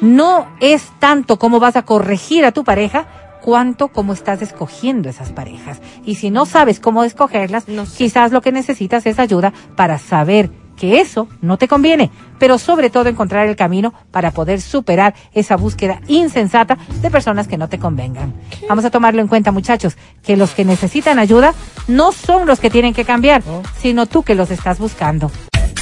No 0.01 0.47
es 0.59 0.91
tanto 0.99 1.37
cómo 1.39 1.59
vas 1.59 1.75
a 1.75 1.83
corregir 1.83 2.45
a 2.45 2.51
tu 2.51 2.63
pareja, 2.63 3.05
cuanto 3.41 3.87
cómo 3.87 4.13
estás 4.13 4.41
escogiendo 4.41 5.09
esas 5.09 5.31
parejas. 5.31 5.81
Y 6.05 6.15
si 6.15 6.29
no 6.29 6.45
sabes 6.45 6.79
cómo 6.79 7.03
escogerlas, 7.03 7.67
No 7.67 7.85
sé. 7.85 7.97
quizás 7.97 8.31
lo 8.31 8.41
que 8.41 8.51
necesitas 8.51 9.05
es 9.05 9.17
ayuda 9.19 9.53
para 9.75 9.97
saber 9.97 10.49
que 10.77 10.99
eso 10.99 11.27
no 11.41 11.57
te 11.57 11.67
conviene, 11.67 12.09
pero 12.39 12.57
sobre 12.57 12.89
todo 12.89 13.07
encontrar 13.07 13.47
el 13.47 13.55
camino 13.55 13.93
para 14.09 14.31
poder 14.31 14.61
superar 14.61 15.13
esa 15.33 15.55
búsqueda 15.55 16.01
insensata 16.07 16.75
de 17.01 17.11
personas 17.11 17.47
que 17.47 17.57
no 17.57 17.69
te 17.69 17.77
convengan. 17.77 18.33
Vamos 18.67 18.83
a 18.85 18.89
tomarlo 18.89 19.21
en 19.21 19.27
cuenta, 19.27 19.51
muchachos, 19.51 19.95
que 20.23 20.37
los 20.37 20.51
que 20.51 20.65
necesitan 20.65 21.19
ayuda 21.19 21.53
no 21.87 22.11
son 22.11 22.47
los 22.47 22.59
que 22.59 22.71
tienen 22.71 22.95
que 22.95 23.05
cambiar, 23.05 23.43
sino 23.79 24.07
tú 24.07 24.23
que 24.23 24.33
los 24.33 24.49
estás 24.49 24.79
buscando. 24.79 25.29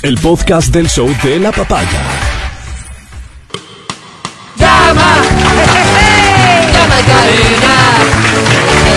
El 0.01 0.17
podcast 0.17 0.69
del 0.73 0.87
show 0.89 1.13
de 1.21 1.39
la 1.39 1.51
papaya. 1.51 2.01
¡Llama! 4.55 5.15
Llama 6.71 6.95
a 6.95 7.03
cabina. 7.03 7.75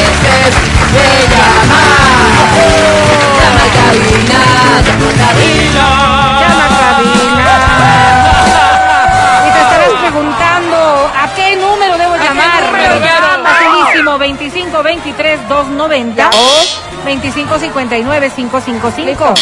Ese 0.06 0.30
es 0.46 0.54
de 0.94 1.08
llamar. 1.34 2.46
Llama 3.42 3.64
a 3.64 3.74
cabina. 3.74 4.42
Llama 4.86 5.08
a 5.08 5.18
cabina. 5.18 5.86
¡Llama 6.40 6.66
cabina! 6.78 7.50
Y 9.44 9.50
te 9.50 9.60
estarás 9.60 9.94
preguntando, 10.02 10.78
¿a 11.18 11.34
qué 11.34 11.56
número 11.56 11.98
debo 11.98 12.14
llamar? 12.14 12.62
número, 12.62 13.00
Vero? 13.00 13.42
Facilísimo, 13.42 14.18
25 14.18 14.82
23 14.84 15.48
290 15.48 16.30
o 16.32 16.81
25 17.04 17.58
59 17.58 18.30
555. 18.34 19.34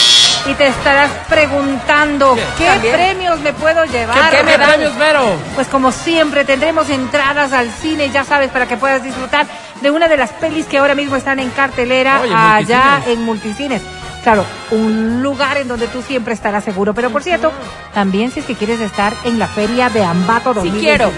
Y 0.46 0.54
te 0.54 0.68
estarás 0.68 1.10
preguntando, 1.28 2.34
¿qué 2.56 2.64
También. 2.66 2.94
premios 2.94 3.40
me 3.40 3.52
puedo 3.52 3.84
llevar? 3.84 4.30
¿Qué, 4.30 4.38
qué 4.38 4.42
me 4.42 4.58
premios, 4.58 4.96
Vero? 4.96 5.20
Pues 5.54 5.66
como 5.68 5.92
siempre 5.92 6.44
tendremos 6.44 6.88
entradas 6.88 7.52
al 7.52 7.70
cine, 7.70 8.08
ya 8.10 8.24
sabes, 8.24 8.50
para 8.50 8.66
que 8.66 8.78
puedas 8.78 9.02
disfrutar 9.02 9.46
de 9.82 9.90
una 9.90 10.08
de 10.08 10.16
las 10.16 10.30
pelis 10.32 10.64
que 10.66 10.78
ahora 10.78 10.94
mismo 10.94 11.16
están 11.16 11.38
en 11.40 11.50
cartelera 11.50 12.20
Oye, 12.22 12.32
allá 12.34 12.84
multicines. 12.84 13.18
en 13.18 13.24
multicines. 13.24 13.82
Claro, 14.22 14.44
un 14.70 15.22
lugar 15.22 15.58
en 15.58 15.68
donde 15.68 15.86
tú 15.88 16.00
siempre 16.02 16.32
estarás 16.32 16.64
seguro. 16.64 16.94
Pero 16.94 17.10
por 17.10 17.22
cierto, 17.22 17.52
también 17.92 18.30
si 18.30 18.40
es 18.40 18.46
que 18.46 18.54
quieres 18.54 18.80
estar 18.80 19.12
en 19.24 19.38
la 19.38 19.46
feria 19.46 19.90
de 19.90 20.02
Ambato 20.02 20.50
Sí 20.54 20.70
2022. 20.70 20.80
quiero. 20.80 21.10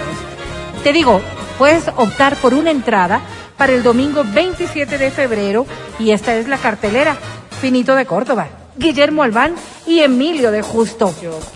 Te 0.83 0.91
digo, 0.91 1.21
puedes 1.57 1.87
optar 1.95 2.35
por 2.37 2.53
una 2.53 2.71
entrada 2.71 3.21
para 3.57 3.73
el 3.73 3.83
domingo 3.83 4.23
27 4.25 4.97
de 4.97 5.11
febrero 5.11 5.65
y 5.99 6.11
esta 6.11 6.35
es 6.35 6.47
la 6.47 6.57
cartelera. 6.57 7.15
Finito 7.61 7.95
de 7.95 8.05
Córdoba, 8.05 8.47
Guillermo 8.75 9.23
Albán 9.23 9.55
y 9.85 9.99
Emilio 9.99 10.51
de 10.51 10.61
Justo. 10.61 11.13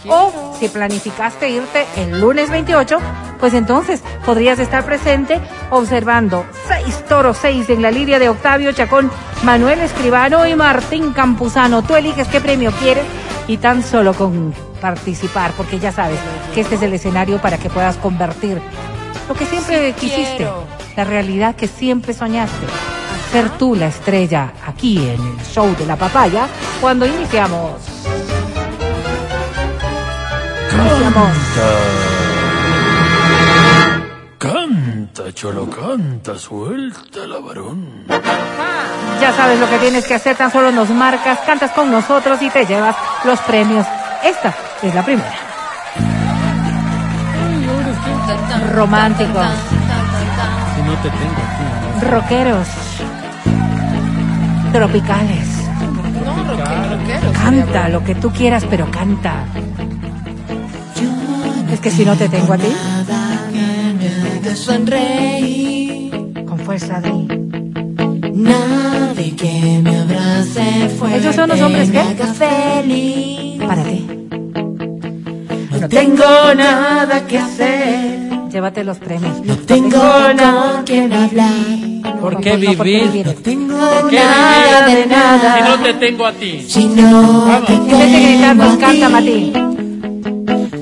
O 0.07 0.55
si 0.59 0.69
planificaste 0.69 1.49
irte 1.49 1.85
el 1.97 2.21
lunes 2.21 2.49
28, 2.49 2.97
pues 3.39 3.53
entonces 3.53 4.01
podrías 4.25 4.59
estar 4.59 4.85
presente 4.85 5.39
observando 5.69 6.45
seis 6.67 7.03
toros, 7.07 7.37
seis 7.41 7.69
en 7.69 7.81
la 7.81 7.91
lidia 7.91 8.19
de 8.19 8.29
Octavio 8.29 8.71
Chacón, 8.71 9.11
Manuel 9.43 9.79
Escribano 9.79 10.47
y 10.47 10.55
Martín 10.55 11.13
Campuzano. 11.13 11.81
Tú 11.81 11.95
eliges 11.95 12.27
qué 12.27 12.39
premio 12.39 12.71
quieres 12.71 13.05
y 13.47 13.57
tan 13.57 13.83
solo 13.83 14.13
con 14.13 14.53
participar, 14.81 15.51
porque 15.57 15.79
ya 15.79 15.91
sabes 15.91 16.19
que 16.53 16.61
este 16.61 16.75
es 16.75 16.81
el 16.81 16.93
escenario 16.93 17.39
para 17.39 17.57
que 17.57 17.69
puedas 17.69 17.97
convertir 17.97 18.61
lo 19.27 19.35
que 19.35 19.45
siempre 19.45 19.93
Sí 19.93 19.99
quisiste, 19.99 20.37
quiero. 20.37 20.63
la 20.95 21.03
realidad 21.03 21.55
que 21.55 21.67
siempre 21.67 22.13
soñaste. 22.13 22.65
Ser 23.31 23.49
tú 23.57 23.75
la 23.75 23.87
estrella 23.87 24.53
aquí 24.65 24.97
en 24.99 25.21
el 25.21 25.45
show 25.45 25.75
de 25.77 25.85
la 25.85 25.95
papaya 25.95 26.47
cuando 26.79 27.05
iniciamos. 27.05 27.71
Iniciamos. 30.71 31.29
Canta, 34.37 35.33
cholo, 35.33 35.67
canta, 35.69 36.37
suelta 36.37 37.25
la 37.27 37.39
varón. 37.39 38.05
Ya 39.19 39.33
sabes 39.33 39.59
lo 39.59 39.67
que 39.67 39.77
tienes 39.79 40.05
que 40.05 40.13
hacer, 40.13 40.37
tan 40.37 40.51
solo 40.51 40.71
nos 40.71 40.89
marcas, 40.89 41.39
cantas 41.39 41.71
con 41.71 41.91
nosotros 41.91 42.41
y 42.41 42.49
te 42.49 42.65
llevas 42.65 42.95
los 43.25 43.39
premios. 43.41 43.85
Esta 44.23 44.55
es 44.83 44.93
la 44.93 45.03
primera. 45.03 45.46
Románticos, 48.73 49.47
Si 50.75 50.81
no 50.83 50.93
te 51.01 51.09
tengo 51.09 51.41
aquí. 51.47 52.05
rockeros, 52.05 52.67
tropicales. 54.73 55.47
No, 56.25 56.43
rockero. 56.43 57.31
Canta 57.33 57.89
lo 57.89 58.03
que 58.03 58.15
tú 58.15 58.29
quieras, 58.31 58.65
pero 58.69 58.89
canta. 58.91 59.45
Es 61.71 61.79
que 61.79 61.91
si 61.91 62.05
no 62.05 62.15
te 62.15 62.27
tengo 62.29 62.53
a 62.53 62.57
ti, 62.57 62.73
sonreír, 64.55 66.11
con 66.45 66.59
fuerza 66.59 66.99
de... 67.01 67.11
nadie 68.33 69.35
que 69.35 69.79
me 69.83 69.97
abrace 69.99 70.89
fuerte. 70.97 71.17
¿Ellos 71.19 71.35
son 71.35 71.49
los 71.49 71.61
hombres 71.61 71.87
me 71.89 71.93
qué? 71.93 71.99
haga 71.99 72.33
feliz. 72.33 73.61
Para 73.63 73.83
ti. 73.83 74.07
No 75.81 75.89
tengo 75.89 76.53
nada 76.55 77.25
que 77.27 77.37
hacer, 77.37 78.29
Llévate 78.51 78.83
los 78.83 78.97
premios. 78.97 79.39
no 79.43 79.55
tengo 79.57 79.99
con 79.99 80.83
quien 80.85 81.13
hablar, 81.13 81.51
¿Por 82.21 82.33
No, 82.33 82.39
qué 82.41 82.57
no, 82.57 82.73
¿por 82.77 82.85
qué 82.85 82.99
vivir? 82.99 83.11
vivir? 83.11 83.35
tengo 83.43 83.77
nada 84.11 84.87
de 84.87 85.03
Si 85.03 85.09
nada. 85.09 85.67
no 85.69 85.83
te 85.83 85.93
tengo 85.95 86.25
a 86.25 86.31
ti. 86.33 86.65
Si 86.67 86.85
no 86.85 87.61
te 87.67 87.73
tengo 87.77 88.63
a 88.63 88.77
canta, 88.77 88.91
ti, 89.07 89.13
Mati. 89.13 89.53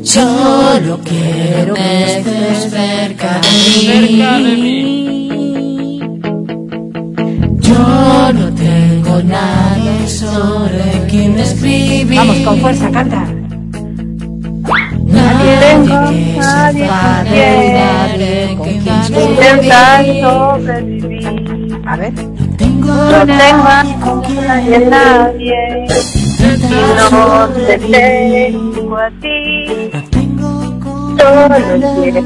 Solo 0.03 0.99
quiero 1.03 1.73
que 1.73 2.03
estés 2.05 2.69
cerca 2.71 3.41
de 3.41 3.49
mí. 3.49 4.17
Cerca 4.17 4.37
de 4.37 4.55
mí. 4.55 5.99
Yo 7.59 8.33
no 8.33 8.53
tengo 8.53 9.23
nada 9.23 10.07
sobre 10.07 11.05
quien 11.09 11.37
escribir. 11.39 12.17
Vamos, 12.17 12.37
con 12.45 12.59
fuerza, 12.61 12.91
canta. 12.91 13.25
Nadie 15.15 15.57
tengo 15.59 15.95
nadie 16.37 16.87
escribir. 19.05 20.21
sobrevivir. 20.21 21.81
A 21.87 21.95
ver. 21.97 22.13
No 22.13 23.25
tengo 23.25 24.21
quien 24.21 24.47
nadie, 24.47 24.79
nadie. 24.79 25.87
intentar 26.39 27.11
No 27.11 27.49
te 27.49 27.77
tengo 27.77 28.97
a 28.97 29.09
ti. 29.21 29.91
No 29.93 30.01
tengo 30.09 30.79
con 30.79 31.17
Solo 31.17 32.01
quiero 32.01 32.23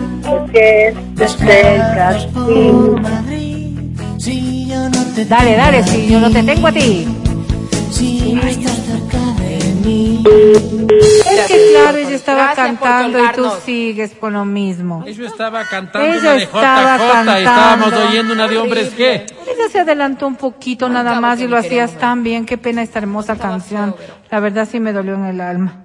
que 0.52 0.88
estés 0.90 1.38
cerca 1.38 2.14
de 5.16 5.26
Dale, 5.26 5.56
dale, 5.56 5.84
si 5.84 6.08
yo 6.08 6.20
no 6.20 6.32
te 6.32 6.44
tengo 6.44 6.68
a 6.68 6.72
ti. 6.72 7.08
Si 7.92 8.34
no 8.34 8.42
estás 8.44 8.89
mí. 9.80 10.24
Es 11.32 11.48
que 11.48 11.70
claro, 11.72 11.98
ella 11.98 12.16
estaba 12.16 12.54
Gracias 12.54 12.68
cantando 12.68 13.20
y 13.24 13.28
tú 13.34 13.50
sigues 13.66 14.12
con 14.16 14.34
lo 14.34 14.46
mismo. 14.46 15.06
Yo 15.06 15.26
estaba 15.26 15.66
cantando 15.66 16.08
Ella 16.08 16.20
una 16.20 16.34
de 16.34 16.44
estaba 16.44 16.98
JJ 16.98 17.04
y 17.04 17.14
cantando. 17.14 17.38
estábamos 17.38 17.94
oyendo 17.94 18.34
una 18.34 18.48
de 18.48 18.58
hombres 18.58 18.90
que. 18.90 19.14
Ella 19.16 19.70
se 19.72 19.80
adelantó 19.80 20.28
un 20.28 20.36
poquito 20.36 20.90
nada 20.90 21.20
más 21.20 21.40
y 21.42 21.48
lo 21.48 21.58
hacías 21.58 21.92
ver. 21.92 22.00
tan 22.00 22.24
bien. 22.24 22.46
Qué 22.46 22.58
pena 22.58 22.82
esta 22.82 23.00
hermosa 23.00 23.36
canción. 23.38 23.96
La 24.30 24.40
verdad 24.40 24.68
sí 24.70 24.80
me 24.80 24.94
dolió 24.94 25.16
en 25.16 25.26
el 25.26 25.42
alma. 25.42 25.84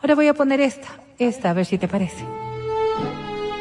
Ahora 0.00 0.14
voy 0.14 0.28
a 0.28 0.34
poner 0.34 0.60
esta, 0.60 0.88
esta, 1.18 1.50
a 1.50 1.52
ver 1.54 1.64
si 1.66 1.78
te 1.78 1.88
parece. 1.88 2.24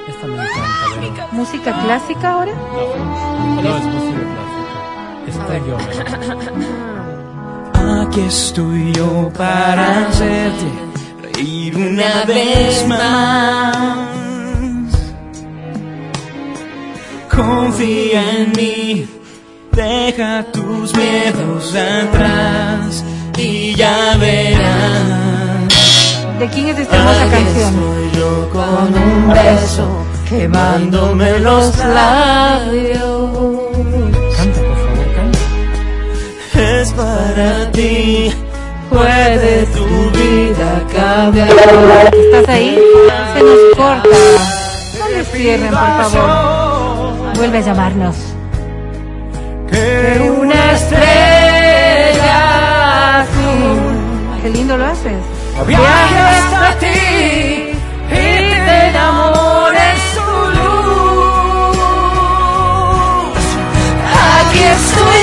Esta 0.08 0.28
me 0.28 0.34
encanta, 0.34 1.00
Vero. 1.00 1.28
¿Música 1.32 1.82
clásica 1.84 2.32
ahora? 2.34 2.52
No, 2.54 3.62
no 3.62 3.78
es 3.78 3.84
posible 3.86 4.24
clásica. 5.26 5.58
Estoy 5.58 5.60
yo. 5.70 6.74
Aquí 8.14 8.22
estoy 8.28 8.94
yo 8.94 9.32
para 9.36 10.06
hacerte 10.06 10.68
reír 11.24 11.76
una 11.76 12.24
vez 12.26 12.88
más. 12.88 14.08
confía 17.28 18.38
en 18.38 18.52
mí. 18.52 19.08
Deja 19.72 20.46
tus 20.52 20.96
miedos 20.96 21.74
atrás 21.74 23.04
y 23.36 23.74
ya 23.74 24.16
verás. 24.20 25.74
¿De 26.38 26.48
quién 26.50 26.68
es 26.68 26.78
esta 26.82 26.96
hermosa 26.96 27.32
canción? 27.32 27.74
soy 27.74 28.12
yo 28.20 28.50
con 28.52 28.94
un 28.94 29.30
beso 29.34 30.06
quemándome 30.30 31.40
los 31.40 31.76
labios. 31.80 33.23
Es 36.56 36.94
para 36.94 37.72
ti. 37.72 38.32
Puede 38.90 39.66
tu 39.68 39.86
vida 40.12 40.84
cambiar. 40.96 41.50
¿Estás 41.50 42.48
ahí? 42.50 42.78
Se 43.34 43.40
nos 43.42 43.60
corta. 43.76 44.10
No 45.00 45.06
les 45.10 45.28
cierren, 45.32 45.70
por 45.72 46.12
favor. 46.12 47.34
Vuelve 47.36 47.58
a 47.58 47.62
llamarnos. 47.62 48.16
Que 49.72 50.22
una 50.40 50.72
estrella 50.74 52.42
azul 53.22 53.80
Qué 54.44 54.50
lindo 54.50 54.78
lo 54.78 54.86
haces. 54.86 55.24
viaje 55.66 56.18
hasta 56.20 56.78
ti 56.80 56.86
y 58.12 58.12
te 58.12 58.88
enamores 58.90 60.00
su 60.14 60.30
luz. 60.58 61.78
Aquí 64.36 64.60
estoy 64.60 65.23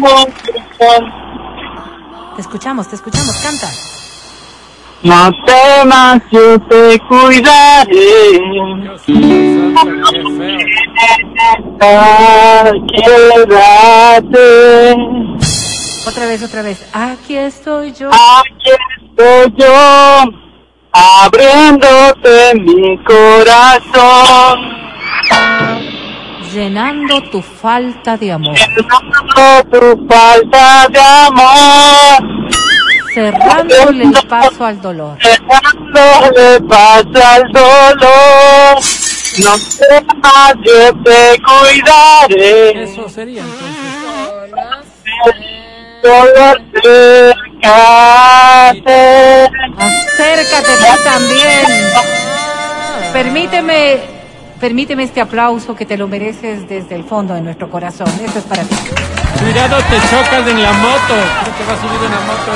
corazón. 0.00 1.12
Te 2.34 2.42
escuchamos, 2.42 2.88
te 2.88 2.96
escuchamos. 2.96 3.34
Canta. 3.42 3.68
No 5.02 5.30
temas, 5.44 6.22
yo 6.30 6.58
te 6.60 6.98
cuidaré. 7.08 8.40
Quédate. 13.04 14.46
Otra 16.06 16.26
vez, 16.26 16.42
otra 16.42 16.62
vez. 16.62 16.88
Aquí 16.92 17.36
estoy 17.36 17.92
yo. 17.92 18.10
Aquí 18.10 18.70
estoy 19.16 19.54
yo, 19.56 20.22
abriéndote 20.96 22.54
mi 22.60 22.98
corazón, 23.04 24.60
Llenando 26.52 27.20
tu 27.30 27.42
falta 27.42 28.16
de 28.16 28.32
amor. 28.32 28.54
llenando 28.56 29.70
tu 29.70 30.06
falta 30.08 30.86
de 30.88 31.00
amor, 31.00 32.48
Cerrándole 33.12 34.04
el 34.04 34.28
paso 34.28 34.64
al 34.64 34.80
dolor. 34.80 35.18
dejándole 35.18 36.60
paz 36.68 37.04
al 37.14 37.42
dolor. 37.52 38.80
No 39.44 39.52
temas, 39.58 40.54
yo 40.64 40.94
te 41.04 41.20
cuidaré. 41.42 42.82
Eso 42.84 43.08
sería 43.08 43.42
entonces. 43.42 43.86
Solo 46.02 46.40
acércate. 47.62 49.50
Acércate 49.78 50.72
tú 50.76 51.02
también. 51.04 51.66
Permíteme, 53.12 54.00
permíteme 54.60 55.02
este 55.04 55.20
aplauso 55.20 55.74
que 55.74 55.86
te 55.86 55.96
lo 55.96 56.06
mereces 56.08 56.68
desde 56.68 56.94
el 56.94 57.04
fondo 57.04 57.34
de 57.34 57.40
nuestro 57.40 57.70
corazón. 57.70 58.08
Esto 58.24 58.38
es 58.40 58.44
para 58.44 58.62
ti. 58.62 58.76
Cuidado, 59.40 59.76
te 59.78 59.96
chocas 60.08 60.46
en 60.48 60.62
la 60.62 60.72
moto. 60.72 61.14
Creo 61.42 61.56
que 61.56 61.64
va 61.64 61.72
a 61.72 61.80
subir 61.80 62.04
en 62.04 62.10
la 62.10 62.20
moto. 62.20 62.52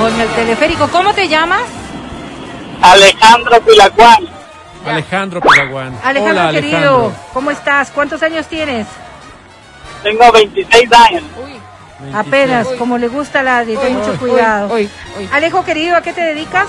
Con 0.00 0.20
el 0.20 0.28
teleférico. 0.30 0.88
¿Cómo 0.88 1.12
te 1.14 1.28
llamas? 1.28 1.62
Alejandro 2.80 3.60
Pilacuán, 3.62 4.28
Alejandro 4.84 5.40
Pelaguán. 5.40 5.96
Alejandro, 6.02 6.42
Hola, 6.42 6.52
querido. 6.52 6.78
Alejandro. 6.78 7.12
¿Cómo 7.32 7.50
estás? 7.52 7.90
¿Cuántos 7.92 8.22
años 8.22 8.46
tienes? 8.46 8.86
tengo 10.02 10.32
26 10.32 10.92
años. 10.92 11.22
26. 12.02 12.14
Apenas, 12.14 12.68
como 12.78 12.98
le 12.98 13.08
gusta 13.08 13.40
a 13.40 13.42
la 13.42 13.64
ten 13.64 13.96
mucho 13.96 14.18
cuidado. 14.18 14.74
Alejo, 15.32 15.64
querido, 15.64 15.96
¿a 15.96 16.02
qué 16.02 16.12
te 16.12 16.20
dedicas? 16.20 16.68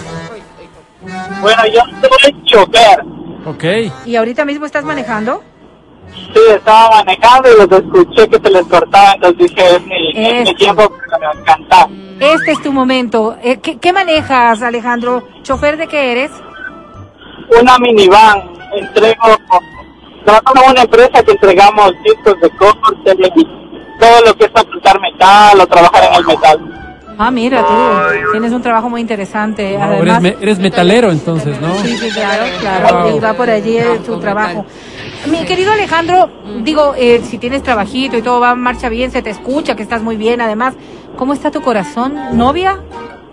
Bueno, 1.41 1.61
yo 1.73 1.81
soy 2.21 2.43
chofer. 2.45 3.03
Ok. 3.45 3.63
¿Y 4.05 4.15
ahorita 4.15 4.45
mismo 4.45 4.65
estás 4.65 4.85
manejando? 4.85 5.43
Sí, 6.13 6.39
estaba 6.49 7.03
manejando 7.03 7.49
y 7.51 7.57
los 7.57 7.71
escuché 7.71 8.27
que 8.29 8.37
se 8.37 8.49
les 8.49 8.65
cortaba, 8.67 9.13
entonces 9.13 9.37
dije, 9.49 9.75
es 9.75 9.85
mi, 9.85 10.11
es 10.15 10.49
mi 10.49 10.55
tiempo 10.55 10.91
para 11.09 11.31
cantar. 11.43 11.87
Este 12.19 12.51
es 12.51 12.61
tu 12.61 12.71
momento. 12.71 13.35
Eh, 13.41 13.57
¿qué, 13.59 13.77
qué 13.77 13.91
manejas, 13.91 14.61
Alejandro? 14.61 15.27
¿Chofer 15.41 15.77
de 15.77 15.87
qué 15.87 16.11
eres? 16.11 16.31
Una 17.59 17.77
minivan, 17.79 18.51
entrego, 18.73 19.37
trabajo 20.23 20.53
en 20.63 20.71
una 20.71 20.81
empresa 20.81 21.23
que 21.23 21.31
entregamos 21.31 21.91
discos 22.03 22.39
de 22.41 22.49
corte, 22.51 23.15
todo 24.03 24.21
lo 24.25 24.35
que 24.37 24.45
es 24.45 24.51
aplicar 24.55 24.99
metal 24.99 25.59
o 25.61 25.67
trabajar 25.67 26.03
en 26.09 26.13
el 26.15 26.25
metal. 26.25 26.79
Ah, 27.17 27.29
mira, 27.29 27.61
tú 27.61 28.31
tienes 28.31 28.51
un 28.51 28.61
trabajo 28.61 28.89
muy 28.89 28.99
interesante. 28.99 29.77
No, 29.77 29.85
eres, 29.85 29.97
Además, 29.99 30.21
me- 30.21 30.35
eres 30.41 30.59
metalero 30.59 31.11
entonces, 31.11 31.61
¿no? 31.61 31.75
Sí, 31.75 31.95
sí, 31.95 32.09
claro, 32.09 32.43
claro. 32.59 33.03
Wow. 33.03 33.17
Y 33.17 33.19
va 33.19 33.33
por 33.33 33.49
allí 33.51 33.77
eh, 33.77 33.99
tu 34.05 34.19
trabajo. 34.19 34.65
Mi 35.27 35.45
querido 35.45 35.71
Alejandro, 35.71 36.29
digo, 36.63 36.95
eh, 36.97 37.21
si 37.23 37.37
tienes 37.37 37.61
trabajito 37.63 38.17
y 38.17 38.21
todo 38.23 38.39
va 38.39 38.55
marcha 38.55 38.89
bien, 38.89 39.11
se 39.11 39.21
te 39.21 39.29
escucha 39.29 39.75
que 39.75 39.83
estás 39.83 40.01
muy 40.01 40.17
bien. 40.17 40.41
Además, 40.41 40.73
¿cómo 41.15 41.33
está 41.33 41.51
tu 41.51 41.61
corazón? 41.61 42.15
¿Novia? 42.35 42.79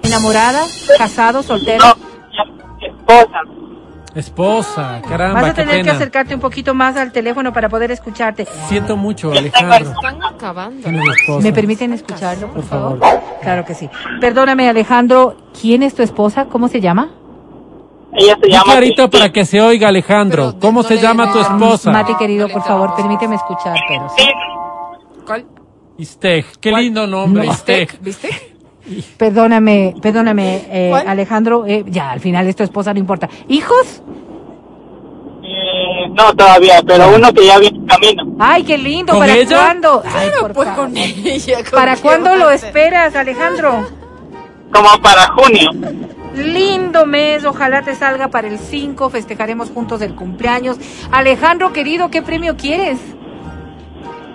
¿Enamorada? 0.02 0.60
¿Casado? 0.98 1.42
¿Soltero? 1.42 1.82
No, 1.86 2.86
esposa. 2.86 3.40
Esposa, 4.14 5.00
caramba, 5.08 5.40
Vas 5.42 5.50
a 5.50 5.54
qué 5.54 5.62
tener 5.62 5.84
que 5.84 5.90
acercarte 5.90 6.34
un 6.34 6.40
poquito 6.40 6.74
más 6.74 6.96
al 6.96 7.12
teléfono 7.12 7.52
para 7.52 7.68
poder 7.68 7.92
escucharte. 7.92 8.46
Siento 8.68 8.96
mucho, 8.96 9.30
Alejandro. 9.32 9.92
Están 9.92 10.22
acabando. 10.24 10.88
¿Me 11.40 11.52
permiten 11.52 11.92
escucharlo, 11.92 12.48
por, 12.48 12.56
Por 12.56 12.64
favor? 12.64 12.98
favor. 12.98 13.20
Claro 13.42 13.64
que 13.64 13.74
sí. 13.74 13.88
Perdóname, 14.20 14.68
Alejandro, 14.68 15.36
¿quién 15.61 15.82
es 15.84 15.94
tu 15.94 16.02
esposa? 16.02 16.46
¿Cómo 16.46 16.66
se 16.68 16.80
llama? 16.80 17.11
Ella 18.12 18.34
se 18.34 18.40
Muy 18.40 18.50
llama 18.50 18.64
clarito 18.64 18.94
Cristina. 19.04 19.11
para 19.11 19.32
que 19.32 19.44
se 19.44 19.61
oiga, 19.61 19.88
Alejandro. 19.88 20.46
Pero, 20.48 20.61
¿Cómo 20.61 20.82
no 20.82 20.88
se 20.88 20.98
llama 20.98 21.32
tu 21.32 21.38
esposa? 21.40 21.92
Mati, 21.92 22.16
querido, 22.16 22.48
por 22.48 22.62
favor, 22.64 22.96
permíteme 22.96 23.36
escuchar, 23.36 23.76
pero 23.88 24.08
sí. 24.16 24.24
¿Cuál? 25.24 25.46
Isteg. 25.98 26.46
Qué 26.61 26.72
lindo 26.72 27.06
nombre, 27.06 27.46
No. 27.46 27.52
Isteg. 27.52 28.00
¿Viste? 28.00 28.49
Perdóname, 29.16 29.95
perdóname, 30.01 30.62
eh. 30.70 30.93
Alejandro, 31.07 31.64
eh, 31.66 31.85
ya, 31.87 32.11
al 32.11 32.20
final 32.20 32.47
es 32.47 32.57
tu 32.57 32.62
esposa, 32.62 32.93
no 32.93 32.99
importa. 33.01 33.28
¿Hijos? 33.49 34.03
Eh, 35.43 36.09
no 36.14 36.35
todavía, 36.35 36.83
pero 36.87 37.14
uno 37.14 37.33
que 37.33 37.47
ya 37.47 37.59
viene 37.59 37.78
en 37.78 37.87
camino. 37.87 38.22
Ay, 38.39 38.62
qué 38.64 38.78
lindo, 38.78 39.12
¿Con 39.12 39.20
¿para 39.20 39.35
ella? 39.37 39.57
cuándo? 39.59 40.03
Ay, 40.05 40.28
por 40.41 40.53
Pues 40.53 40.68
favor. 40.68 40.85
con 40.87 40.97
ella. 40.97 41.57
¿con 41.62 41.70
¿Para 41.72 41.97
cuándo 41.97 42.37
lo 42.37 42.51
esperas, 42.51 43.14
Alejandro? 43.16 43.87
Como 44.72 44.89
para 45.03 45.28
junio. 45.28 45.70
Lindo 46.35 47.07
mes, 47.07 47.45
ojalá 47.45 47.83
te 47.83 47.95
salga 47.95 48.28
para 48.28 48.49
el 48.49 48.59
5, 48.59 49.11
festejaremos 49.11 49.70
juntos 49.70 50.01
el 50.01 50.14
cumpleaños. 50.14 50.76
Alejandro, 51.11 51.72
querido, 51.72 52.09
¿qué 52.11 52.22
premio 52.22 52.57
quieres? 52.57 52.99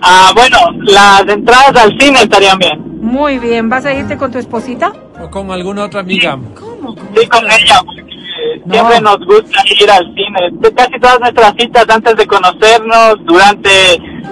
Ah, 0.02 0.30
bueno, 0.34 0.58
las 0.82 1.22
entradas 1.26 1.74
al 1.76 1.98
cine 1.98 2.20
estarían 2.22 2.58
bien. 2.58 2.85
Muy 3.06 3.38
bien, 3.38 3.68
¿vas 3.68 3.86
a 3.86 3.94
irte 3.94 4.16
con 4.16 4.32
tu 4.32 4.38
esposita? 4.38 4.92
O 5.22 5.30
con 5.30 5.48
alguna 5.52 5.84
otra 5.84 6.00
amiga. 6.00 6.36
Sí, 7.14 7.26
con 7.28 7.44
ella, 7.44 7.80
porque 7.86 8.02
No. 8.64 8.72
siempre 8.74 9.00
nos 9.00 9.18
gusta 9.24 9.62
ir 9.80 9.88
al 9.88 10.04
cine. 10.12 10.50
De 10.54 10.74
Casi 10.74 10.98
todas 10.98 11.20
nuestras 11.20 11.54
citas 11.56 11.86
antes 11.88 12.16
de 12.16 12.26
conocernos, 12.26 13.14
durante 13.24 13.70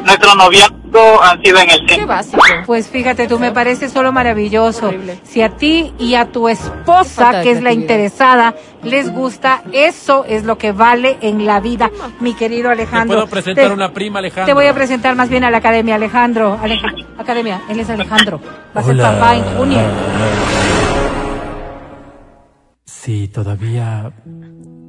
nuestro 0.05 0.35
noviazgo, 0.35 0.77
han 1.23 1.43
sido 1.43 1.59
en 1.59 1.71
el 1.71 1.87
Qué 1.87 2.05
básico. 2.07 2.43
Pues 2.67 2.89
fíjate, 2.89 3.27
tú 3.27 3.39
me 3.39 3.53
parece 3.53 3.89
solo 3.89 4.13
maravilloso. 4.13 4.89
Horrible. 4.89 5.19
Si 5.25 5.43
a 5.43 5.51
ti 5.51 5.93
y 5.99 6.15
a 6.15 6.27
tu 6.31 6.49
esposa, 6.49 7.43
que 7.43 7.51
es 7.51 7.63
la 7.63 7.73
interesada, 7.73 8.55
les 8.83 9.11
gusta, 9.13 9.63
eso 9.73 10.25
es 10.29 10.45
lo 10.45 10.59
que 10.59 10.73
vale 10.73 11.17
en 11.21 11.47
la 11.47 11.61
vida, 11.61 11.91
mi 12.21 12.35
querido 12.35 12.69
Te 12.69 12.73
Alejandro. 12.75 13.17
puedo 13.19 13.29
presentar 13.29 13.67
Te- 13.69 13.73
una 13.73 13.93
prima, 13.93 14.19
Alejandro. 14.21 14.47
Te 14.47 14.53
voy 14.55 14.67
a 14.67 14.75
presentar 14.75 15.15
más 15.17 15.29
bien 15.29 15.45
a 15.45 15.51
la 15.51 15.59
academia, 15.59 15.95
Alejandro. 15.97 16.59
Aleja- 16.63 16.93
academia, 17.19 17.63
él 17.69 17.81
es 17.81 17.91
Alejandro. 17.91 18.41
Va 18.77 18.81
a 18.81 18.85
ser 18.85 18.97
papá 18.97 19.37
en 19.37 19.45
junio. 19.57 19.81
Sí, 22.85 23.29
todavía 23.29 24.13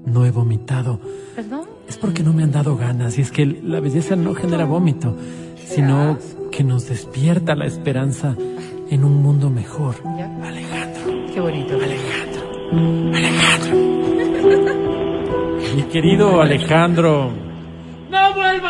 no 0.05 0.25
he 0.25 0.31
vomitado. 0.31 0.99
¿Perdón? 1.35 1.61
Es 1.87 1.97
porque 1.97 2.23
no 2.23 2.33
me 2.33 2.43
han 2.43 2.51
dado 2.51 2.77
ganas. 2.77 3.17
Y 3.17 3.21
es 3.21 3.31
que 3.31 3.45
la 3.45 3.79
belleza 3.79 4.15
no 4.15 4.33
genera 4.35 4.65
vómito, 4.65 5.15
sino 5.67 6.17
que 6.51 6.63
nos 6.63 6.87
despierta 6.87 7.55
la 7.55 7.65
esperanza 7.65 8.35
en 8.89 9.03
un 9.03 9.21
mundo 9.21 9.49
mejor. 9.49 9.95
Alejandro, 10.43 11.33
Qué 11.33 11.39
bonito. 11.41 11.77
mi 15.75 15.83
querido 15.83 16.41
Alejandro. 16.41 17.31
Ay, 18.11 18.61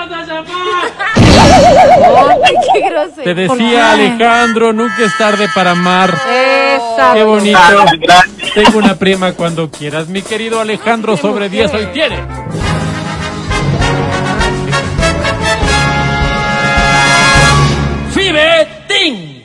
qué 2.74 2.90
grosero. 2.90 3.24
Te 3.24 3.34
decía 3.36 3.92
Alejandro, 3.92 4.74
nunca 4.74 5.04
es 5.06 5.18
tarde 5.18 5.48
para 5.54 5.72
amar. 5.72 6.10
Eso, 6.12 7.14
Qué 7.14 7.24
bonito. 7.24 7.60
Tengo 8.54 8.80
una 8.80 8.96
prima 8.96 9.34
cuando 9.34 9.70
quieras. 9.70 10.08
Mi 10.08 10.22
querido 10.22 10.60
Alejandro 10.60 11.18
sobre 11.18 11.50
10 11.50 11.74
hoy 11.74 11.88
tiene. 11.94 12.18
Fibetín. 18.26 19.44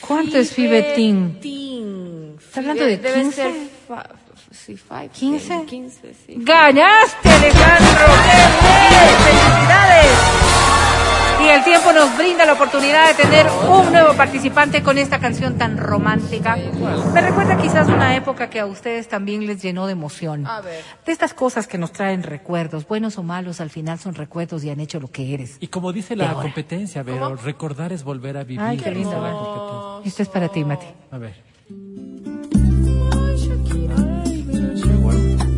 ¿Cuánto 0.00 0.36
es 0.38 0.52
Fibetín? 0.52 1.38
Fibetín. 1.40 2.36
¿Está 2.38 2.60
hablando 2.60 2.84
de 2.84 2.96
Debe 2.98 3.14
15? 3.22 3.36
ser 3.36 3.52
fa- 3.88 4.10
sí, 4.52 4.76
five, 4.76 5.08
15? 5.08 5.64
15, 5.66 6.14
sí. 6.26 6.34
¡Ganaste, 6.36 7.28
Alejandro! 7.30 8.04
¡Qué 8.24 8.36
bien! 8.60 9.14
¡Felicidades! 9.24 10.43
Y 11.44 11.48
el 11.48 11.62
tiempo 11.62 11.92
nos 11.92 12.16
brinda 12.16 12.46
la 12.46 12.54
oportunidad 12.54 13.08
de 13.08 13.22
tener 13.22 13.46
un 13.68 13.92
nuevo 13.92 14.14
participante 14.14 14.82
con 14.82 14.96
esta 14.96 15.18
canción 15.18 15.58
tan 15.58 15.76
romántica. 15.76 16.56
Me 17.12 17.20
recuerda 17.20 17.58
quizás 17.58 17.86
una 17.88 18.16
época 18.16 18.48
que 18.48 18.60
a 18.60 18.66
ustedes 18.66 19.08
también 19.08 19.46
les 19.46 19.60
llenó 19.60 19.84
de 19.86 19.92
emoción. 19.92 20.46
A 20.46 20.62
ver. 20.62 20.82
De 21.04 21.12
estas 21.12 21.34
cosas 21.34 21.66
que 21.66 21.76
nos 21.76 21.92
traen 21.92 22.22
recuerdos, 22.22 22.88
buenos 22.88 23.18
o 23.18 23.22
malos, 23.22 23.60
al 23.60 23.68
final 23.68 23.98
son 23.98 24.14
recuerdos 24.14 24.64
y 24.64 24.70
han 24.70 24.80
hecho 24.80 25.00
lo 25.00 25.08
que 25.08 25.34
eres. 25.34 25.58
Y 25.60 25.66
como 25.66 25.92
dice 25.92 26.16
la 26.16 26.30
ahora. 26.30 26.44
competencia, 26.44 27.02
Vero, 27.02 27.36
recordar 27.36 27.92
es 27.92 28.04
volver 28.04 28.38
a 28.38 28.44
vivir. 28.44 28.62
Ay, 28.62 28.78
qué 28.78 28.90
lindo. 28.90 29.10
Dice 29.10 29.20
la 29.20 29.32
competencia. 29.32 30.08
Esto 30.08 30.22
es 30.22 30.28
para 30.30 30.48
ti, 30.48 30.64
Mati. 30.64 30.86
A 31.10 31.18
ver. 31.18 31.34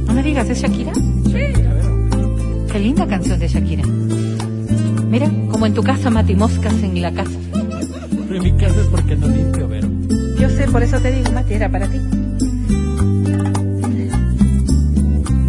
No 0.05 0.13
me 0.13 0.23
digas, 0.25 0.49
¿es 0.49 0.63
Shakira? 0.63 0.93
Qué 2.73 2.79
linda 2.81 3.07
canción 3.07 3.39
de 3.39 3.47
Shakira. 3.47 3.85
Mira, 5.19 5.31
como 5.51 5.65
en 5.65 5.73
tu 5.73 5.83
casa, 5.83 6.11
Mati, 6.11 6.35
moscas 6.35 6.75
en 6.83 7.01
la 7.01 7.11
casa. 7.11 7.31
Pero 7.51 8.37
en 8.37 8.43
mi 8.43 8.53
casa 8.53 8.79
es 8.79 8.87
porque 8.89 9.17
no 9.17 9.27
limpio, 9.29 9.67
Vero. 9.67 9.89
Yo 10.39 10.51
sé, 10.51 10.69
por 10.69 10.83
eso 10.83 11.01
te 11.01 11.11
digo, 11.11 11.33
Mati, 11.33 11.55
era 11.55 11.71
para 11.71 11.87
ti. 11.89 11.99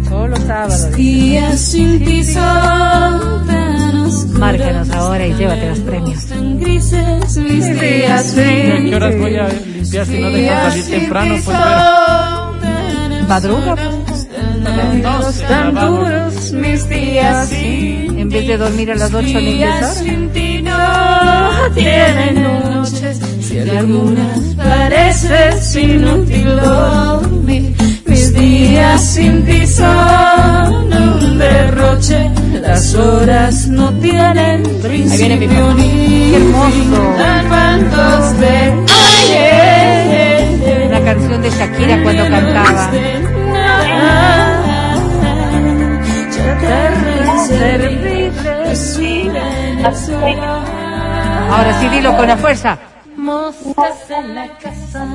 Solo 0.08 0.36
sábado. 0.38 0.96
Días 0.96 1.60
sin 1.60 2.02
ti 2.02 2.24
son 2.24 3.46
tan 3.46 3.96
oscuros, 3.98 4.38
Márcanos 4.38 4.90
ahora 4.90 5.26
y 5.26 5.34
llévate 5.34 5.68
los 5.68 5.78
premios. 5.80 6.24
tan 6.28 6.60
grises 6.60 7.36
mis 7.36 7.80
días 7.80 8.34
¿Y 8.36 8.40
¿A 8.40 8.44
sin 8.74 8.88
qué 8.88 8.96
horas 8.96 9.18
voy 9.18 9.36
a 9.36 9.48
limpiar 9.48 10.06
si 10.06 10.18
no 10.18 10.30
dejo 10.30 10.54
salir 10.70 10.84
temprano? 10.86 11.34
Pues. 11.44 11.56
Madruga, 13.28 13.76
pues. 13.76 14.28
Entonces, 14.94 15.46
tan 15.46 15.74
duros 15.74 16.52
mis 16.52 16.88
días 16.88 17.48
sin 17.50 18.07
En 18.28 18.34
vez 18.34 18.46
de 18.46 18.58
dormir 18.58 18.90
a 18.92 18.94
las 18.94 19.14
8 19.14 19.26
días 19.26 19.40
limpias 19.40 19.94
sin 19.96 20.28
ti 20.32 20.60
no 20.60 21.72
tienen 21.74 22.42
noches. 22.42 23.18
Si 23.40 23.58
algunas 23.58 24.38
pareces 24.54 25.76
inútil 25.76 26.44
dormir 26.56 27.74
mis 28.04 28.34
días 28.34 29.02
sin 29.02 29.46
ti 29.46 29.66
son 29.66 30.92
un 30.92 31.38
derroche. 31.38 32.30
Las 32.60 32.94
horas 32.94 33.66
no 33.68 33.94
tienen 33.94 34.62
viene 34.62 35.36
mi 35.38 35.46
principio 35.46 35.68
papá. 35.68 35.74
ni 35.78 36.30
Qué 36.30 36.36
hermoso. 36.36 37.00
de 38.40 38.54
ayer 39.24 40.86
Una 40.86 41.00
canción 41.00 41.40
de 41.40 41.48
Shakira 41.48 42.02
cuando 42.02 42.24
cantaba. 42.24 42.90
Ahora 51.50 51.80
sí, 51.80 51.88
dilo 51.88 52.16
con 52.16 52.28
la 52.28 52.36
fuerza. 52.36 52.78
Moscas 53.16 54.10
en 54.10 54.34
la 54.34 54.46
casa. 54.58 55.06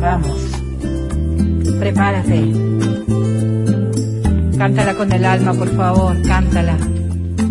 Vamos. 0.00 0.40
Prepárate. 1.78 2.52
Cántala 4.56 4.94
con 4.94 5.12
el 5.12 5.24
alma, 5.24 5.52
por 5.52 5.76
favor, 5.76 6.16
cántala. 6.22 6.76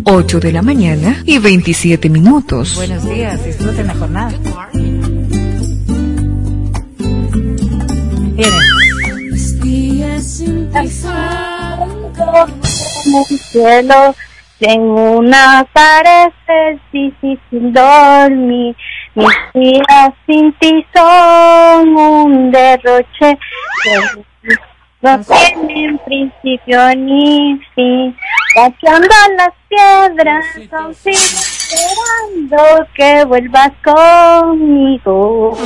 8 0.04 0.40
de 0.40 0.52
la 0.52 0.62
mañana 0.62 1.22
y 1.24 1.38
27 1.38 2.10
minutos. 2.10 2.74
Buenos 2.74 3.04
días, 3.04 3.44
disfruten 3.44 3.86
la 3.86 3.94
jornada. 3.94 4.32
Viene. 8.34 8.56
En 13.08 13.14
el 13.16 13.38
cielo, 13.38 14.14
en 14.60 14.80
una 14.80 15.66
pared 15.72 16.32
es 16.46 16.80
difícil 16.92 17.72
dormir. 17.72 18.76
Mis 19.14 19.36
días 19.54 20.12
sin 20.26 20.52
ti 20.54 20.84
son 20.94 21.96
un 21.96 22.50
derroche 22.50 23.38
que 23.82 24.24
no 25.00 25.20
tienen 25.24 25.98
principio 25.98 26.94
ni 26.96 27.60
fin. 27.74 28.16
Cachando 28.54 29.08
las 29.36 29.54
piedras, 29.68 30.44
sigo 30.54 31.18
esperando 31.68 32.86
que 32.94 33.24
vuelvas 33.24 33.72
conmigo. 33.84 35.56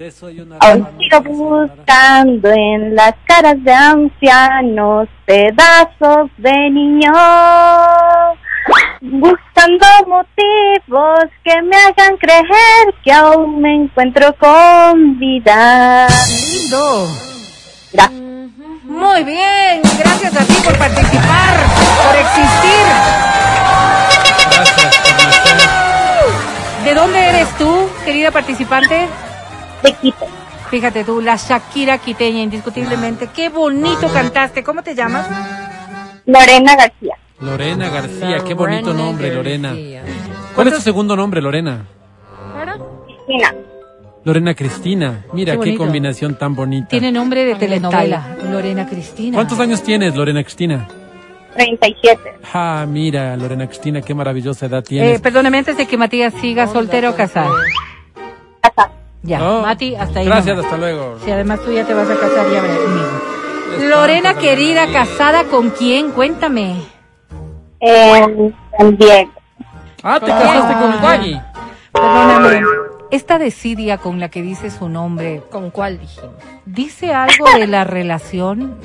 Aún 0.00 0.86
sigo 0.96 1.20
buscando 1.22 2.48
en 2.52 2.94
las 2.94 3.14
caras 3.26 3.56
de 3.64 3.72
ancianos 3.72 5.08
pedazos 5.26 6.30
de 6.36 6.70
niños, 6.70 7.16
buscando 9.00 9.86
motivos 10.06 11.24
que 11.42 11.62
me 11.62 11.76
hagan 11.76 12.16
creer 12.16 12.94
que 13.02 13.10
aún 13.10 13.60
me 13.60 13.74
encuentro 13.74 14.32
con 14.38 15.18
vida. 15.18 16.06
Lindo. 16.06 17.08
Gracias. 17.92 18.22
Muy 18.84 19.24
bien, 19.24 19.82
gracias 19.98 20.36
a 20.36 20.44
ti 20.44 20.54
por 20.64 20.78
participar, 20.78 21.56
por 22.06 22.14
existir. 22.14 22.86
Gracias. 24.52 25.08
¿De 26.84 26.94
dónde 26.94 27.18
eres 27.18 27.48
tú, 27.58 27.88
querida 28.04 28.30
participante? 28.30 29.08
De 29.82 29.92
Quito, 29.92 30.26
Fíjate 30.70 31.04
tú, 31.04 31.20
la 31.20 31.36
Shakira 31.36 31.98
quiteña, 31.98 32.42
indiscutiblemente. 32.42 33.28
Qué 33.34 33.48
bonito 33.48 34.08
cantaste. 34.12 34.62
¿Cómo 34.62 34.82
te 34.82 34.94
llamas? 34.94 35.26
Lorena 36.26 36.76
García. 36.76 37.16
Lorena 37.40 37.88
García, 37.88 38.38
qué 38.46 38.54
bonito 38.54 38.92
nombre, 38.92 39.32
Lorena. 39.34 39.74
¿Cuál 40.54 40.68
es 40.68 40.74
tu 40.74 40.80
segundo 40.80 41.16
nombre, 41.16 41.40
Lorena? 41.40 41.86
Cristina. 43.06 43.54
Lorena 44.24 44.54
Cristina. 44.54 45.24
Mira 45.32 45.56
Qué 45.58 45.70
qué, 45.72 45.76
combinación 45.76 46.36
tan 46.36 46.54
bonita. 46.54 46.88
Tiene 46.88 47.12
nombre 47.12 47.44
de 47.44 47.54
telenovela. 47.54 48.36
Lorena 48.50 48.86
Cristina. 48.86 49.36
¿Cuántos 49.36 49.58
años 49.60 49.82
tienes, 49.82 50.14
Lorena 50.16 50.42
Cristina? 50.42 50.88
37. 51.54 52.20
Ah, 52.52 52.84
mira, 52.88 53.36
Lorena 53.36 53.66
Cristina, 53.66 54.00
qué 54.02 54.14
maravillosa 54.14 54.66
edad 54.66 54.84
tienes. 54.84 55.16
Eh, 55.18 55.20
perdóneme, 55.20 55.58
antes 55.58 55.76
de 55.76 55.86
que 55.86 55.96
Matías 55.96 56.34
siga 56.34 56.66
soltero 56.66 57.10
o 57.10 57.14
casado. 57.16 57.54
Casada. 58.60 58.92
Ya, 59.22 59.40
Mati, 59.40 59.94
hasta 59.96 60.20
ahí. 60.20 60.26
Gracias, 60.26 60.56
nomás. 60.56 60.64
hasta 60.64 60.76
luego. 60.78 61.18
Si 61.24 61.30
además 61.30 61.60
tú 61.64 61.72
ya 61.72 61.84
te 61.84 61.94
vas 61.94 62.08
a 62.08 62.14
casar 62.14 62.50
ya 62.52 62.60
verás 62.62 62.78
conmigo. 62.78 63.88
Lorena, 63.90 64.34
querida, 64.34 64.86
casada 64.92 65.44
con 65.44 65.70
quién? 65.70 66.10
Cuéntame. 66.12 66.76
En 67.80 68.54
San 68.76 68.96
Diego. 68.96 69.30
Ah, 70.02 70.18
te 70.20 70.26
casaste 70.26 70.74
con 70.74 71.00
Guay. 71.00 71.42
Perdóname. 71.92 72.62
Esta 73.10 73.38
desidia 73.38 73.98
con 73.98 74.20
la 74.20 74.28
que 74.28 74.42
dice 74.42 74.70
su 74.70 74.88
nombre, 74.88 75.42
¿Con 75.50 75.70
cuál 75.70 75.98
dijimos? 75.98 76.34
¿dice 76.66 77.14
algo 77.14 77.46
de 77.58 77.66
la 77.66 77.84
relación? 77.84 78.76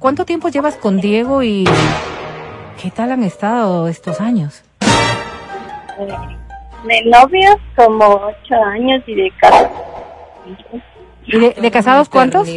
¿Cuánto 0.00 0.24
tiempo 0.24 0.48
llevas 0.48 0.74
con 0.76 1.00
Diego 1.00 1.42
y 1.44 1.64
qué 2.82 2.90
tal 2.90 3.12
han 3.12 3.22
estado 3.22 3.86
estos 3.86 4.20
años? 4.20 4.62
De 6.84 7.02
novios 7.04 7.56
como 7.76 8.06
8 8.06 8.54
años 8.72 9.02
y 9.06 9.14
de 9.14 9.30
casa. 9.40 9.70
¿Y 11.26 11.38
de, 11.38 11.50
de 11.50 11.70
casados 11.70 12.08
cuántos? 12.08 12.48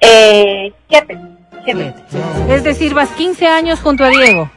Eh, 0.00 0.72
siete. 0.88 1.18
Siete. 1.64 1.94
Es 2.48 2.64
decir, 2.64 2.94
vas 2.94 3.10
15 3.10 3.46
años 3.46 3.80
junto 3.80 4.04
a 4.04 4.08
Diego. 4.08 4.50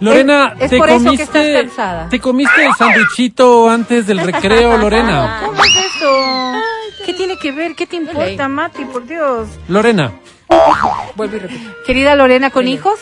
Lorena, 0.00 0.52
Es- 0.56 0.64
es 0.64 0.70
¿te 0.70 0.78
por 0.78 0.88
eso 0.90 0.98
que 0.98 1.04
comiste, 1.04 1.22
estás 1.24 1.62
cansada. 1.62 2.08
¿te 2.08 2.20
comiste 2.20 2.66
el 2.66 2.74
sanduichito 2.74 3.68
antes 3.68 4.06
del 4.06 4.18
recreo, 4.18 4.76
Lorena? 4.78 5.42
¿Cómo 5.46 5.64
es 5.64 5.76
eso? 5.76 6.52
¿Qué 7.06 7.14
tiene 7.14 7.36
que 7.38 7.52
ver? 7.52 7.74
¿Qué 7.74 7.86
te 7.86 7.96
importa, 7.96 8.48
Mati? 8.48 8.84
Por 8.84 9.06
Dios. 9.06 9.48
Lorena, 9.68 10.12
Vuelvo 11.14 11.36
y 11.36 11.38
repito. 11.40 11.70
Querida 11.86 12.14
Lorena, 12.14 12.50
¿con 12.50 12.68
hijos? 12.68 12.98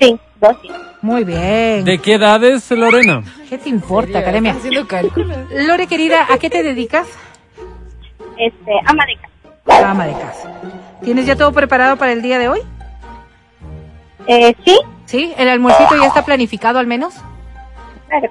Sí, 0.00 0.18
dos 0.40 0.56
hijos. 0.64 0.80
Muy 1.02 1.24
bien. 1.24 1.84
¿de 1.84 1.98
qué 1.98 2.14
edades, 2.14 2.70
Lorena? 2.70 3.22
¿Qué 3.48 3.58
te 3.58 3.68
importa, 3.68 4.18
academia? 4.18 4.52
¿Estás 4.52 4.66
haciendo 4.66 4.88
cálculos? 4.88 5.36
Lore, 5.50 5.86
querida, 5.86 6.26
¿a 6.30 6.38
qué 6.38 6.50
te 6.50 6.62
dedicas? 6.62 7.06
Este, 8.38 8.72
ama 8.84 9.04
de 9.06 9.16
casa. 9.16 9.90
Ama 9.90 10.06
de 10.06 10.12
casa. 10.12 10.52
¿Tienes 11.04 11.26
ya 11.26 11.36
todo 11.36 11.52
preparado 11.52 11.96
para 11.96 12.12
el 12.12 12.22
día 12.22 12.38
de 12.38 12.48
hoy? 12.48 12.60
Eh, 14.26 14.54
sí, 14.64 14.78
¿Sí? 15.06 15.32
¿El 15.38 15.48
almuercito 15.48 15.96
ya 15.96 16.06
está 16.06 16.24
planificado 16.24 16.78
al 16.78 16.86
menos? 16.86 17.14
claro. 18.08 18.28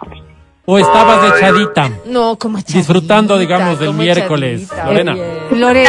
¿O 0.67 0.79
estabas 0.79 1.37
echadita? 1.37 1.91
No, 2.05 2.37
como 2.37 2.57
echadita, 2.57 2.79
Disfrutando, 2.79 3.37
digamos, 3.37 3.79
del 3.79 3.93
miércoles. 3.93 4.63
echadita. 4.63 4.85
Lorena. 4.87 5.15
Lore, 5.51 5.85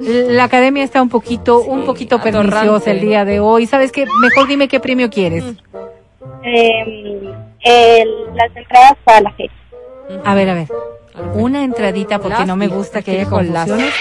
la 0.00 0.44
academia 0.44 0.82
está 0.84 1.00
un 1.02 1.08
poquito, 1.08 1.60
un 1.60 1.84
poquito 1.84 2.16
atorrante. 2.16 2.48
perniciosa 2.50 2.90
el 2.90 3.00
día 3.00 3.24
de 3.24 3.40
hoy. 3.40 3.66
¿Sabes 3.66 3.92
qué? 3.92 4.04
Mejor 4.20 4.48
dime 4.48 4.68
qué 4.68 4.80
premio 4.80 5.10
quieres. 5.10 5.44
Eh, 6.44 7.20
el- 7.60 8.34
las 8.34 8.56
entradas 8.56 8.94
para 9.04 9.20
la 9.20 9.32
fecha. 9.32 9.52
A 10.24 10.34
ver, 10.34 10.50
a 10.50 10.54
ver. 10.54 10.68
Una 11.34 11.62
entradita 11.62 12.18
porque 12.18 12.44
no 12.46 12.56
me 12.56 12.68
gusta 12.68 13.02
que 13.02 13.12
haya 13.12 13.26
confusiones. 13.28 13.92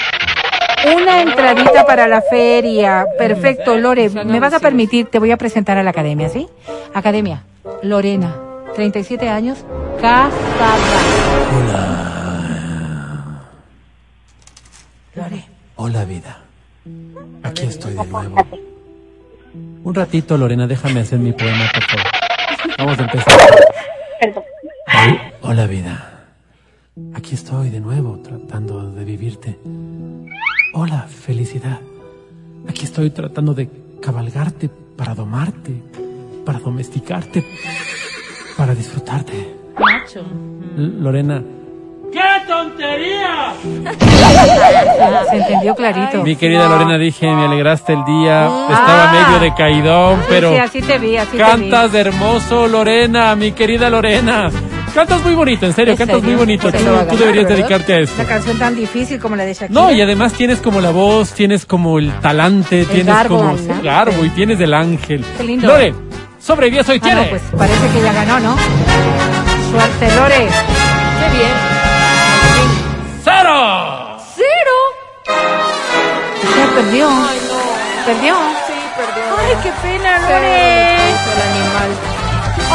Una 0.96 1.22
entradita 1.22 1.86
para 1.86 2.08
la 2.08 2.22
feria. 2.24 3.06
Perfecto, 3.18 3.76
Lore. 3.78 4.10
¿Me 4.10 4.40
vas 4.40 4.54
a 4.54 4.60
permitir? 4.60 5.06
Te 5.08 5.20
voy 5.20 5.32
a 5.32 5.38
presentar 5.38 5.78
a 5.78 5.84
la 5.84 5.92
academia, 5.92 6.30
¿sí? 6.30 6.48
Academia. 6.94 7.44
Lorena, 7.84 8.36
37 8.74 9.30
años, 9.30 9.64
casada. 10.02 10.32
Lore. 15.16 15.51
Hola, 15.84 16.06
vida. 16.06 16.38
Aquí 17.42 17.66
estoy 17.66 17.96
de 17.96 18.06
nuevo. 18.06 18.36
Un 19.84 19.96
ratito, 19.96 20.38
Lorena, 20.38 20.68
déjame 20.68 21.00
hacer 21.00 21.18
mi 21.18 21.32
poema, 21.32 21.72
por 21.74 21.84
favor. 21.84 22.06
Vamos 22.78 23.00
a 23.00 23.02
empezar. 23.02 23.40
Perdón. 24.20 24.44
Hola, 25.42 25.66
vida. 25.66 26.28
Aquí 27.16 27.34
estoy 27.34 27.72
de 27.72 27.80
nuevo 27.80 28.20
tratando 28.20 28.92
de 28.92 29.04
vivirte. 29.04 29.58
Hola, 30.76 31.08
felicidad. 31.08 31.80
Aquí 32.70 32.86
estoy 32.86 33.10
tratando 33.10 33.56
de 33.56 33.68
cabalgarte 34.04 34.70
para 34.96 35.16
domarte, 35.16 35.82
para 36.46 36.60
domesticarte, 36.60 37.44
para 38.56 38.76
disfrutarte. 38.76 39.56
Lorena. 40.78 41.44
¡Qué 42.62 42.70
tontería! 42.70 43.54
Se 45.30 45.38
entendió 45.38 45.76
clarito. 45.76 46.24
Mi 46.24 46.36
querida 46.36 46.68
Lorena, 46.68 46.98
dije, 46.98 47.28
me 47.34 47.46
alegraste 47.46 47.94
el 47.94 48.04
día. 48.06 48.46
Estaba 48.70 49.10
Ah. 49.10 49.12
medio 49.14 49.40
decaidón, 49.40 50.20
Sí, 50.20 50.26
pero 50.30 50.52
sí, 50.52 50.58
así 50.58 50.82
te 50.82 50.98
vi, 51.00 51.18
así 51.18 51.38
cantas 51.38 51.94
hermoso, 51.94 52.68
Lorena, 52.68 53.36
mi 53.36 53.52
querida 53.52 53.90
Lorena. 53.90 54.50
Cantas 54.94 55.24
muy 55.24 55.34
bonito, 55.36 55.66
en 55.66 55.74
serio, 55.74 55.94
¿En 55.94 55.98
cantas 55.98 56.18
serio? 56.18 56.30
muy 56.32 56.38
bonito. 56.40 56.70
Tú, 56.72 56.78
deberías 57.18 57.46
¿verdad? 57.46 57.50
dedicarte 57.50 57.94
a 57.94 58.00
esto. 58.00 58.16
Una 58.20 58.26
canción 58.30 58.60
tan 58.60 58.76
difícil 58.76 59.20
como 59.20 59.36
la 59.38 59.44
de 59.46 59.54
Shakira. 59.54 59.70
No, 59.82 59.92
y 59.92 60.02
además 60.02 60.34
tienes 60.34 60.60
como 60.60 60.82
la 60.82 60.92
voz, 60.92 61.32
tienes 61.34 61.66
como 61.66 61.98
el 61.98 62.12
talante, 62.20 62.84
tienes 62.86 63.06
garbo, 63.08 63.38
como 63.38 63.54
¿no? 63.54 63.74
el 63.74 63.82
garbo 63.82 64.26
y 64.26 64.30
tienes 64.30 64.60
el 64.60 64.74
ángel. 64.74 65.24
Qué 65.38 65.44
lindo. 65.46 65.68
Lore, 65.68 65.94
sobre 66.40 66.70
10 66.70 66.90
hoy 66.90 66.98
Ah, 67.02 67.04
tiene. 67.06 67.22
no, 67.24 67.30
pues 67.30 67.42
parece 67.58 67.88
que 67.94 68.02
ya 68.04 68.12
ganó, 68.14 68.40
¿no? 68.42 68.56
Suerte, 69.72 70.16
Lore. 70.16 70.48
Qué 70.48 71.38
bien. 71.38 71.71
¡Cero! 73.42 74.18
¡Cero! 74.36 74.78
Ya 76.58 76.76
perdió. 76.76 77.08
Ay, 77.10 77.40
no. 77.50 78.06
Perdió. 78.06 78.36
Sí, 78.68 78.74
perdió. 78.96 79.24
Ay, 79.40 79.56
qué 79.64 79.72
pena, 79.82 80.20
Lore. 80.20 80.96
el 81.10 81.42
animal. 81.50 81.90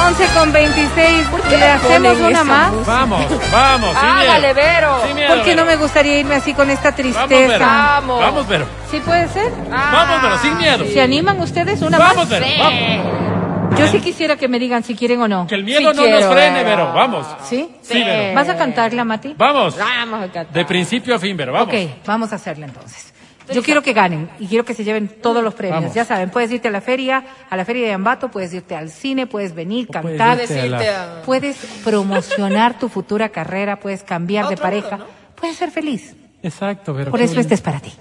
11 0.09 0.27
con 0.35 0.53
26. 0.53 1.27
¿Por 1.29 1.41
qué 1.43 1.57
le 1.57 1.69
hacemos 1.69 2.17
una 2.19 2.43
más? 2.45 2.73
música? 2.73 2.93
Vamos, 2.93 3.27
vamos, 3.53 3.91
sin 3.97 4.09
Hágale, 4.09 4.55
miedo. 4.55 4.55
Vero. 4.55 5.01
Sin 5.07 5.15
miedo, 5.15 5.35
Porque 5.37 5.51
no 5.55 5.63
Vero. 5.65 5.77
me 5.77 5.77
gustaría 5.77 6.19
irme 6.19 6.35
así 6.35 6.53
con 6.53 6.69
esta 6.71 6.91
Vamos, 6.91 7.15
Vero. 7.15 7.27
tristeza. 7.29 7.59
Vamos. 7.67 8.21
Vamos, 8.21 8.49
Vero. 8.49 8.67
¿Sí 8.91 8.99
puede 9.01 9.29
ser? 9.29 9.53
Vamos, 9.71 10.23
Vero, 10.23 10.39
sin 10.43 10.59
miedo. 10.59 10.85
¿Se 10.93 11.01
animan 11.01 11.41
ustedes 11.41 11.81
una 11.83 11.97
Vamos, 11.99 12.17
más? 12.17 12.29
Vero, 12.29 12.47
vamos. 12.59 13.36
Yo 13.79 13.87
sí 13.89 14.01
quisiera 14.01 14.37
que 14.37 14.49
me 14.49 14.59
digan 14.59 14.83
si 14.83 14.95
quieren 14.95 15.21
o 15.21 15.29
no. 15.29 15.47
Que 15.47 15.55
el 15.55 15.65
miedo 15.65 15.81
Sí 15.81 15.85
no 15.87 15.93
nos 16.09 16.25
frene, 16.27 16.65
Vero. 16.65 16.85
Vero. 16.87 16.93
Vamos. 16.93 17.27
¿Sí? 17.45 17.69
Sí, 17.83 18.03
Vero. 18.03 18.35
¿Vas 18.35 18.49
a 18.49 18.57
cantarla, 18.57 19.05
Mati? 19.05 19.35
Vamos. 19.37 19.77
Vamos 19.79 20.21
a 20.21 20.33
cantar. 20.33 20.53
De 20.53 20.65
principio 20.65 21.15
a 21.15 21.19
fin, 21.19 21.37
Vero. 21.37 21.53
Vamos. 21.53 21.69
Ok, 21.75 21.91
vamos 22.07 22.33
a 22.33 22.37
hacerla 22.37 22.67
entonces. 22.67 23.13
Yo 23.53 23.63
quiero 23.63 23.81
que 23.81 23.93
ganen 23.93 24.29
y 24.41 24.49
quiero 24.49 24.65
que 24.65 24.75
se 24.75 24.83
lleven 24.83 25.07
todos 25.23 25.41
los 25.45 25.55
premios. 25.55 25.81
Vamos. 25.81 25.95
Ya 25.95 26.05
saben, 26.05 26.31
puedes 26.31 26.51
irte 26.51 26.67
a 26.67 26.71
la 26.73 26.81
feria, 26.81 27.23
a 27.49 27.57
la 27.57 27.65
feria 27.65 27.87
de 27.87 27.93
Ambato, 27.93 28.29
puedes 28.29 28.53
irte 28.53 28.75
al 28.75 28.91
cine, 28.91 29.29
puedes 29.29 29.55
venir, 29.55 29.87
puedes 29.87 30.19
cantar, 30.19 30.41
irte 30.43 30.61
a 30.61 30.67
la- 30.67 30.79
Decirte 30.79 30.89
a- 30.97 31.23
puedes 31.25 31.57
promocionar 31.85 32.77
tu 32.77 32.89
futura 32.89 33.29
carrera, 33.29 33.79
puedes 33.79 34.03
cambiar 34.03 34.49
de 34.49 34.57
pareja, 34.57 34.99
puedes 35.37 35.57
ser 35.57 35.71
feliz. 35.71 36.17
Exacto, 36.43 36.93
Vero. 36.93 37.13
Por 37.13 37.21
eso 37.21 37.29
bonito. 37.35 37.41
este 37.43 37.55
es 37.55 37.61
para 37.61 37.79
ti. 37.79 37.93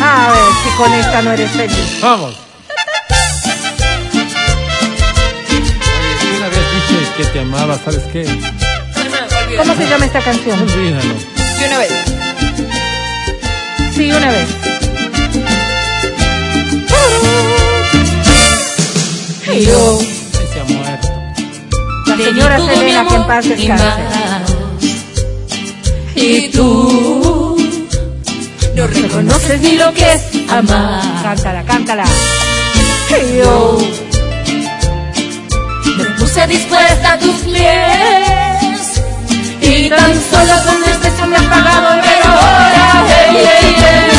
A 0.00 0.32
ver 0.32 0.52
si 0.62 0.76
con 0.78 0.92
esta 0.94 1.22
no 1.22 1.32
eres 1.32 1.50
feliz. 1.50 1.98
Vamos. 2.02 2.38
Que 7.16 7.24
te 7.26 7.40
amaba, 7.40 7.78
¿sabes 7.78 8.02
qué? 8.12 8.24
¿Cómo 9.56 9.74
se 9.74 9.88
llama 9.88 10.06
esta 10.06 10.20
canción? 10.20 10.60
Olvídalo. 10.60 11.14
De 11.58 11.66
una 11.66 11.78
vez. 11.78 11.92
Sí, 13.94 14.10
una 14.10 14.30
vez. 14.30 14.48
Yo. 19.64 19.98
Ay, 20.00 20.48
se 20.52 20.60
ha 20.60 20.64
muerto. 20.64 21.08
La 22.06 22.16
señora 22.16 22.58
Selena, 22.58 23.06
que 23.06 23.14
en 23.14 23.26
paz 23.26 23.46
y 23.46 23.48
descanse. 23.50 23.84
Y 26.16 26.48
tú 26.50 27.56
no 28.74 28.86
reconoces 28.86 29.60
ni 29.60 29.76
lo 29.76 29.92
que 29.92 30.12
es 30.14 30.22
amar. 30.50 31.22
Cántala, 31.22 31.62
cántala. 31.64 32.04
Yo 33.38 33.78
me 33.78 34.13
puse 36.34 36.46
dispuesta 36.48 37.12
a 37.12 37.18
tus 37.18 37.36
pies 37.42 39.00
y 39.60 39.88
tan 39.88 40.20
solo 40.30 40.54
con 40.64 40.82
este 40.90 41.10
se 41.16 41.26
me 41.26 41.36
ha 41.36 41.40
apagado 41.40 42.02
ver 42.02 42.22
ahora. 42.24 43.04
hey, 43.06 43.36
hey, 43.36 43.76
hey. 43.78 44.10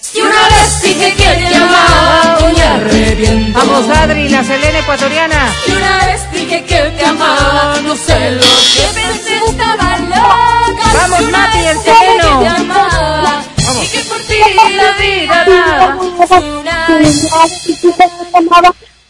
Si 0.00 0.20
una 0.20 0.48
vez 0.48 0.82
dije 0.82 1.14
que 1.14 1.46
te 1.46 1.54
amaba, 1.54 2.38
hoy 2.42 2.60
arrepiento. 2.60 3.56
Vamos, 3.58 3.88
Adri, 3.96 4.28
la 4.28 4.42
Selena 4.42 4.80
ecuatoriana. 4.80 5.52
Y 5.68 5.70
una 5.70 6.06
vez 6.06 6.28
dije 6.32 6.64
que 6.64 6.80
te 6.98 7.04
amaba, 7.04 7.80
no 7.80 7.94
sé 7.94 8.32
lo 8.32 8.40
que 8.40 8.88
pensé, 9.00 9.36
estaba 9.46 9.98
loca. 9.98 10.92
Vamos, 10.94 11.20
una 11.20 11.38
Mati, 11.38 11.58
el 11.58 11.78
sereno. 11.78 12.40
que 12.40 12.44
te 12.44 12.48
amaba, 12.48 13.44
y 13.82 13.86
que 13.86 14.00
por 14.00 14.20
ti 14.22 14.40
la 14.76 14.90
vida 14.98 15.44
daba. 15.44 15.96
Y 16.40 16.50
una 16.50 16.88
vez 16.88 17.28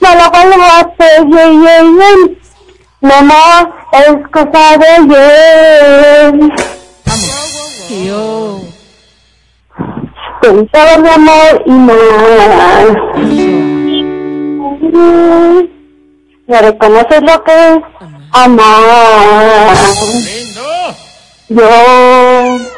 No 0.01 0.15
lo 0.15 0.31
vuelvo 0.31 0.63
a 0.63 0.81
hacer, 0.81 1.27
yeah, 1.29 1.51
yeah, 1.51 1.83
yeah. 3.01 3.23
Más 3.23 3.67
es 3.93 4.17
cosa 4.33 4.77
de 4.79 4.89
ayer. 4.89 6.35
Yo. 8.07 8.61
Con 10.41 10.69
todo 10.69 10.99
mi 10.99 11.09
amor 11.09 11.63
y 11.67 11.71
más. 11.71 11.97
¿Me 16.47 16.63
reconoces 16.63 17.23
lo 17.23 17.45
que 17.45 17.53
es 17.53 17.79
amar? 18.33 19.77
Yo 21.49 22.78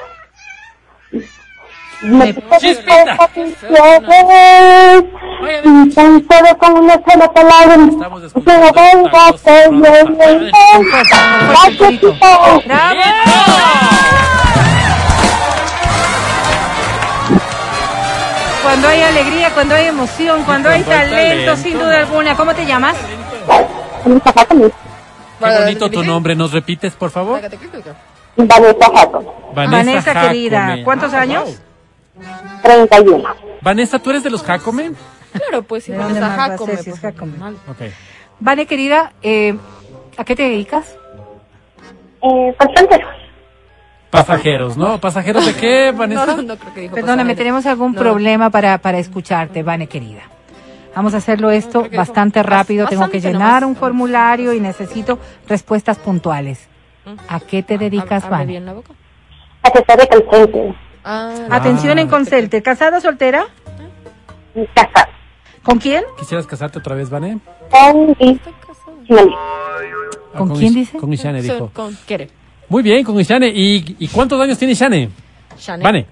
Cuando 18.62 18.88
hay 18.88 19.02
alegría, 19.02 19.50
cuando 19.52 19.74
hay 19.74 19.86
emoción, 19.86 20.44
cuando 20.44 20.68
hay 20.68 20.82
talento, 20.82 21.56
sin 21.56 21.78
duda 21.78 21.98
alguna. 21.98 22.36
¿Cómo 22.36 22.54
te 22.54 22.64
llamas? 22.64 22.96
Qué 25.40 25.58
bonito 25.58 25.90
tu 25.90 26.02
nombre. 26.04 26.34
¿Nos 26.34 26.52
repites, 26.52 26.94
por 26.94 27.10
favor? 27.10 27.40
Vanessa 28.36 29.76
Vanessa, 29.76 30.14
Jacome. 30.14 30.28
querida. 30.28 30.78
¿Cuántos 30.84 31.12
años? 31.12 31.60
31. 32.62 33.28
Vanessa, 33.62 33.98
¿tú 33.98 34.10
eres 34.10 34.22
de 34.22 34.30
los 34.30 34.42
Jacome? 34.42 34.92
Claro, 35.32 35.62
pues 35.62 35.84
si 35.84 35.92
¿De 35.92 35.98
no 35.98 36.04
dónde 36.04 36.18
está 36.18 36.28
más 36.28 36.38
va 36.38 36.44
a 36.44 36.48
Jacome, 36.50 36.76
si 36.76 36.90
pues, 36.90 36.96
es 36.96 37.00
Jacome? 37.00 37.32
Vale, 38.40 38.66
querida, 38.66 39.12
eh, 39.22 39.56
¿a 40.16 40.24
qué 40.24 40.34
te 40.34 40.42
dedicas? 40.44 40.96
Eh, 42.22 42.54
bastante. 42.58 43.00
Pasajeros, 44.10 44.76
¿no? 44.76 45.00
¿Pasajeros 45.00 45.46
de 45.46 45.54
qué, 45.54 45.92
Vanessa? 45.96 46.26
No, 46.26 46.36
no, 46.36 46.42
no 46.42 46.56
creo 46.56 46.74
que 46.74 46.80
dijo 46.80 46.94
Perdóname, 46.94 47.22
pasajero. 47.34 47.38
tenemos 47.38 47.66
algún 47.66 47.92
No. 47.92 47.98
problema 48.00 48.50
para, 48.50 48.78
para 48.78 48.98
escucharte, 48.98 49.62
Vane, 49.62 49.86
querida. 49.86 50.22
Vamos 50.96 51.14
a 51.14 51.18
hacerlo 51.18 51.50
esto 51.52 51.86
bastante 51.94 52.40
bas- 52.40 52.46
rápido. 52.46 52.88
Tengo 52.88 53.08
que 53.08 53.20
llenar 53.20 53.62
nomás. 53.62 53.64
un 53.64 53.76
formulario 53.76 54.52
y 54.52 54.58
necesito 54.60 55.20
respuestas 55.48 55.98
puntuales. 55.98 56.68
¿A 57.28 57.38
qué 57.40 57.62
te 57.62 57.78
dedicas, 57.78 58.24
Hable 58.24 58.30
Vane? 58.36 58.46
bien 58.46 58.66
la 58.66 58.72
boca. 58.72 58.92
De 59.72 60.24
consciente. 60.26 60.74
Ah, 61.04 61.34
Atención 61.50 61.98
en 61.98 62.08
Concelte. 62.08 62.62
¿Casada, 62.62 63.00
soltera? 63.00 63.44
Casa. 64.74 65.08
¿Con 65.62 65.78
quién? 65.78 66.04
¿Quisieras 66.18 66.46
casarte 66.46 66.78
otra 66.78 66.94
vez, 66.94 67.10
Vane? 67.10 67.38
Con 67.70 68.14
Finalí. 69.06 69.34
¿Con 70.36 70.56
quién 70.56 70.74
dice? 70.74 70.98
Con 70.98 71.12
Ishane, 71.12 71.42
dijo. 71.42 71.70
con- 71.72 71.94
¿Quiere? 72.06 72.30
Muy 72.68 72.82
bien, 72.82 73.04
con 73.04 73.18
Ishane. 73.18 73.48
¿Y, 73.48 73.96
y 73.98 74.08
cuántos 74.08 74.40
años 74.40 74.58
tiene 74.58 74.72
Ishane? 74.72 75.10
Shane. 75.58 75.82
Vane. 75.82 76.06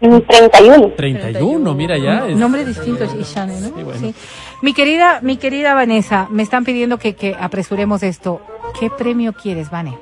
Mm, 0.00 0.18
31. 0.26 0.88
31, 0.96 1.74
mira 1.74 1.96
ya. 1.98 2.26
es- 2.26 2.36
Nombre 2.36 2.64
distinto, 2.64 3.04
Ishane, 3.04 3.60
¿no? 3.60 3.66
Sí, 3.68 3.82
bueno. 3.82 4.00
Sí. 4.00 4.14
Mi 4.62 4.72
querida, 4.72 5.20
mi 5.22 5.36
querida 5.36 5.74
Vanessa, 5.74 6.26
me 6.30 6.42
están 6.42 6.64
pidiendo 6.64 6.98
que, 6.98 7.14
que 7.14 7.36
apresuremos 7.38 8.02
esto. 8.02 8.40
¿Qué 8.80 8.90
premio 8.90 9.32
quieres, 9.34 9.70
Vane? 9.70 9.96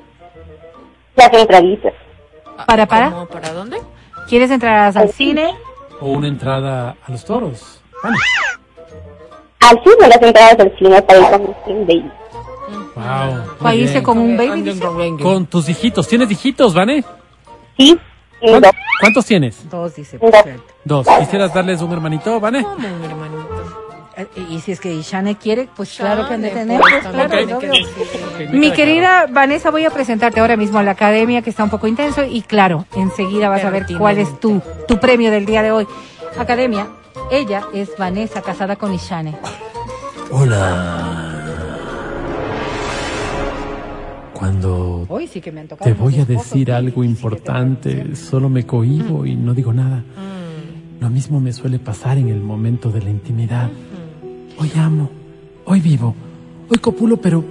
Las 1.15 1.33
entraditas. 1.33 1.93
¿Para, 2.65 2.85
para? 2.87 3.11
¿Cómo? 3.11 3.25
¿Para 3.27 3.51
dónde? 3.53 3.77
¿Quieres 4.27 4.51
entrar 4.51 4.95
al 4.97 5.09
cine? 5.11 5.53
O 5.99 6.07
una 6.11 6.27
entrada 6.27 6.95
a 7.05 7.11
los 7.11 7.23
toros. 7.25 7.81
Vane. 8.03 8.17
Al 9.59 9.79
cine, 9.83 10.07
las 10.09 10.21
entradas 10.21 10.57
del 10.57 10.77
cine 10.77 11.01
para 11.01 11.19
ir 11.19 11.25
con 11.29 11.55
Steam 11.61 11.87
Baby. 11.87 12.11
Wow. 12.95 13.03
¿Va 13.65 13.69
a 13.69 13.75
irse 13.75 14.03
con 14.03 14.17
un 14.17 14.37
baby? 14.37 14.61
dice? 14.61 14.79
Con 15.21 15.45
tus 15.47 15.67
hijitos. 15.69 16.07
¿Tienes 16.07 16.29
hijitos, 16.31 16.73
Vane? 16.73 17.03
Sí, 17.77 17.97
y 18.41 18.49
¿Cuán- 18.49 18.61
dos. 18.61 18.71
¿Cuántos 18.99 19.25
tienes? 19.25 19.69
Dos, 19.69 19.95
dice. 19.95 20.17
Dos. 20.17 20.31
Dos. 21.05 21.07
¿Quisieras 21.19 21.53
darles 21.53 21.81
un 21.81 21.91
hermanito, 21.91 22.39
Vane? 22.39 22.63
¿Cómo, 22.63 22.77
mi 22.77 23.05
hermanito? 23.05 23.42
Eh, 24.15 24.27
Y 24.49 24.59
si 24.61 24.71
es 24.73 24.79
que 24.79 24.93
Ishane 24.93 25.35
quiere, 25.37 25.67
pues 25.75 25.95
claro 25.97 26.27
que 26.27 26.35
han 26.35 26.41
de 26.41 26.49
Shane, 26.49 26.59
tener. 26.61 26.79
pues, 26.81 26.93
pues, 27.01 27.13
claro, 27.13 27.29
tiene 27.29 27.41
es 27.41 27.47
que 27.47 27.55
obvio. 27.55 27.69
decir. 27.71 28.23
Ok, 28.45 28.51
me 28.53 28.59
Mi 28.59 28.71
querida 28.71 29.25
Vanessa, 29.29 29.71
voy 29.71 29.85
a 29.85 29.89
presentarte 29.89 30.39
ahora 30.39 30.55
mismo 30.57 30.77
a 30.79 30.83
la 30.83 30.91
academia 30.91 31.41
que 31.41 31.49
está 31.49 31.63
un 31.63 31.69
poco 31.71 31.87
intenso 31.87 32.23
y 32.23 32.41
claro, 32.41 32.85
enseguida 32.95 33.49
vas 33.49 33.63
a 33.63 33.69
ver 33.71 33.85
cuál 33.97 34.19
es 34.19 34.39
tu, 34.39 34.61
tu 34.87 34.99
premio 34.99 35.31
del 35.31 35.45
día 35.45 35.63
de 35.63 35.71
hoy. 35.71 35.87
Academia, 36.37 36.87
ella 37.31 37.63
es 37.73 37.91
Vanessa, 37.97 38.41
casada 38.41 38.75
con 38.75 38.93
Ishane. 38.93 39.35
Hola. 40.31 41.19
Cuando 44.33 45.05
Hoy 45.09 45.27
sí 45.27 45.39
que 45.41 45.51
me 45.51 45.61
han 45.61 45.67
tocado. 45.67 45.89
Te 45.89 45.97
voy 45.99 46.19
a 46.19 46.25
decir 46.25 46.67
fotos. 46.67 46.75
algo 46.75 47.03
importante, 47.03 48.15
solo 48.15 48.49
me 48.49 48.65
cohibo 48.65 49.25
y 49.25 49.35
no 49.35 49.53
digo 49.53 49.73
nada. 49.73 50.03
Lo 50.99 51.09
mismo 51.09 51.39
me 51.39 51.51
suele 51.53 51.79
pasar 51.79 52.17
en 52.17 52.29
el 52.29 52.41
momento 52.41 52.89
de 52.89 53.01
la 53.01 53.09
intimidad. 53.09 53.69
Hoy 54.59 54.71
amo, 54.77 55.09
hoy 55.65 55.79
vivo, 55.81 56.15
hoy 56.69 56.77
copulo, 56.77 57.17
pero, 57.17 57.43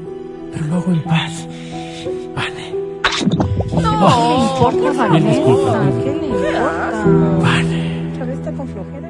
pero 0.53 0.67
lo 0.67 0.77
hago 0.77 0.93
en 0.93 1.03
paz. 1.03 1.47
Vane, 2.35 2.75
¿Qué 3.71 3.77
le 3.77 3.83
importa, 3.83 5.09
Mil 5.09 5.25
disculpas, 5.25 5.75
Vanessa? 5.75 5.91
mil 5.91 6.03
¿Qué 6.05 6.11
le 6.11 6.27
importa? 6.29 6.59
Vane, 7.43 8.11
Otra 8.13 8.25
vez 8.27 8.39
está 8.39 8.53
con 8.53 8.69
flojera. 8.69 9.09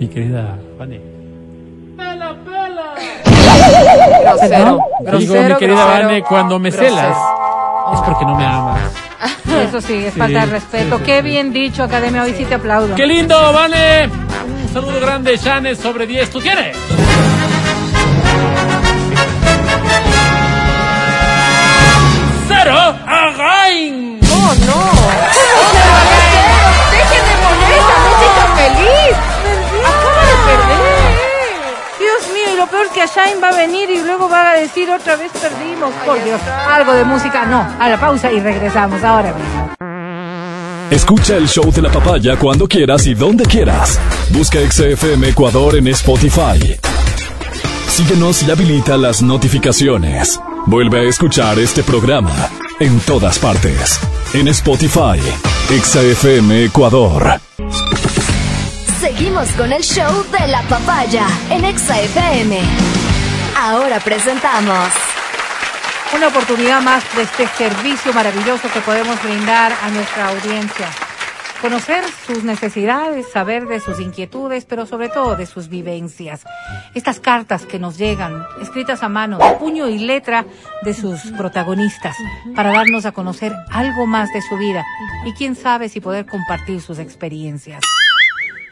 mi 0.00 0.08
querida 0.08 0.58
Vane. 0.78 1.00
Grosero. 4.22 4.64
Digo, 4.64 4.86
Grosero, 5.00 5.54
mi 5.54 5.58
querida 5.58 5.84
grosero, 5.84 6.06
Vane, 6.08 6.22
cuando 6.22 6.58
me 6.58 6.70
grosero. 6.70 6.90
celas 6.96 7.16
es 7.94 8.00
porque 8.00 8.24
no 8.24 8.34
me 8.36 8.44
amas. 8.44 8.80
Eso 9.68 9.80
sí, 9.80 9.94
es 9.94 10.14
falta 10.14 10.40
de 10.40 10.46
respeto. 10.46 10.96
sí, 10.96 11.04
sí, 11.04 11.06
Qué 11.10 11.16
sí. 11.18 11.22
bien 11.22 11.52
dicho, 11.52 11.82
Academia. 11.84 12.22
Hoy 12.22 12.32
sí 12.36 12.44
te 12.44 12.54
aplaudo. 12.54 12.94
¡Qué 12.94 13.06
lindo, 13.06 13.36
Vane! 13.52 14.08
Un 14.08 14.68
saludo 14.72 15.00
grande, 15.00 15.36
Shane, 15.36 15.74
sobre 15.76 16.06
10. 16.06 16.30
¿Tú 16.30 16.40
tienes? 16.40 16.76
¡Cero! 22.62 22.94
¡Again! 23.06 24.20
¡Oh, 24.30 24.54
no! 24.66 24.82
¡Dejen 26.92 27.24
de 27.26 27.34
poner 27.42 27.70
esa 27.74 27.96
música 28.06 28.42
feliz! 28.56 29.16
¡Acaba 29.82 30.22
de 30.22 30.36
perder! 30.46 31.02
Dios 31.98 32.22
mío, 32.32 32.54
y 32.54 32.56
lo 32.56 32.66
peor 32.68 32.86
es 32.86 32.92
que 32.92 33.00
Shine 33.00 33.40
va 33.40 33.48
a 33.48 33.56
venir 33.56 33.90
y 33.90 34.02
luego 34.02 34.28
va 34.28 34.50
a 34.50 34.54
decir 34.54 34.88
otra 34.90 35.16
vez 35.16 35.32
perdimos. 35.32 35.92
Por 36.06 36.22
Dios, 36.22 36.40
algo 36.70 36.92
de 36.92 37.04
música. 37.04 37.46
No, 37.46 37.66
a 37.80 37.88
la 37.88 37.98
pausa 37.98 38.30
y 38.30 38.38
regresamos 38.38 39.02
ahora 39.02 39.34
mismo. 39.34 39.72
Escucha 40.90 41.36
el 41.36 41.48
show 41.48 41.72
de 41.72 41.82
la 41.82 41.90
papaya 41.90 42.36
cuando 42.36 42.68
quieras 42.68 43.06
y 43.08 43.14
donde 43.14 43.44
quieras. 43.44 43.98
Busca 44.30 44.58
XFM 44.60 45.30
Ecuador 45.30 45.76
en 45.76 45.88
Spotify. 45.88 46.78
Síguenos 47.88 48.42
y 48.44 48.50
habilita 48.52 48.96
las 48.96 49.20
notificaciones. 49.20 50.38
Vuelve 50.66 51.00
a 51.00 51.02
escuchar 51.02 51.58
este 51.58 51.82
programa 51.82 52.48
en 52.78 53.00
todas 53.00 53.38
partes. 53.38 54.00
En 54.32 54.46
Spotify, 54.48 55.18
XFM 55.68 56.64
Ecuador. 56.64 57.40
Seguimos 59.00 59.48
con 59.50 59.72
el 59.72 59.82
show 59.82 60.24
de 60.30 60.46
la 60.46 60.62
papaya 60.62 61.26
en 61.50 61.64
Exa 61.64 62.00
FM. 62.00 62.60
Ahora 63.58 63.98
presentamos 64.00 64.88
Una 66.16 66.28
oportunidad 66.28 66.80
más 66.80 67.02
de 67.16 67.22
este 67.22 67.48
servicio 67.48 68.12
maravilloso 68.12 68.68
que 68.72 68.80
podemos 68.80 69.20
brindar 69.22 69.72
a 69.82 69.90
nuestra 69.90 70.28
audiencia. 70.28 70.88
Conocer 71.62 72.02
sus 72.26 72.42
necesidades, 72.42 73.30
saber 73.32 73.68
de 73.68 73.78
sus 73.78 74.00
inquietudes, 74.00 74.64
pero 74.64 74.84
sobre 74.84 75.08
todo 75.08 75.36
de 75.36 75.46
sus 75.46 75.68
vivencias. 75.68 76.42
Estas 76.92 77.20
cartas 77.20 77.66
que 77.66 77.78
nos 77.78 77.96
llegan, 77.98 78.44
escritas 78.60 79.04
a 79.04 79.08
mano, 79.08 79.38
de 79.38 79.52
puño 79.60 79.88
y 79.88 80.00
letra 80.00 80.44
de 80.82 80.92
sus 80.92 81.20
protagonistas, 81.38 82.16
para 82.56 82.72
darnos 82.72 83.06
a 83.06 83.12
conocer 83.12 83.54
algo 83.70 84.06
más 84.06 84.28
de 84.32 84.42
su 84.42 84.56
vida 84.56 84.84
y 85.24 85.34
quién 85.34 85.54
sabe 85.54 85.88
si 85.88 86.00
poder 86.00 86.26
compartir 86.26 86.80
sus 86.80 86.98
experiencias. 86.98 87.80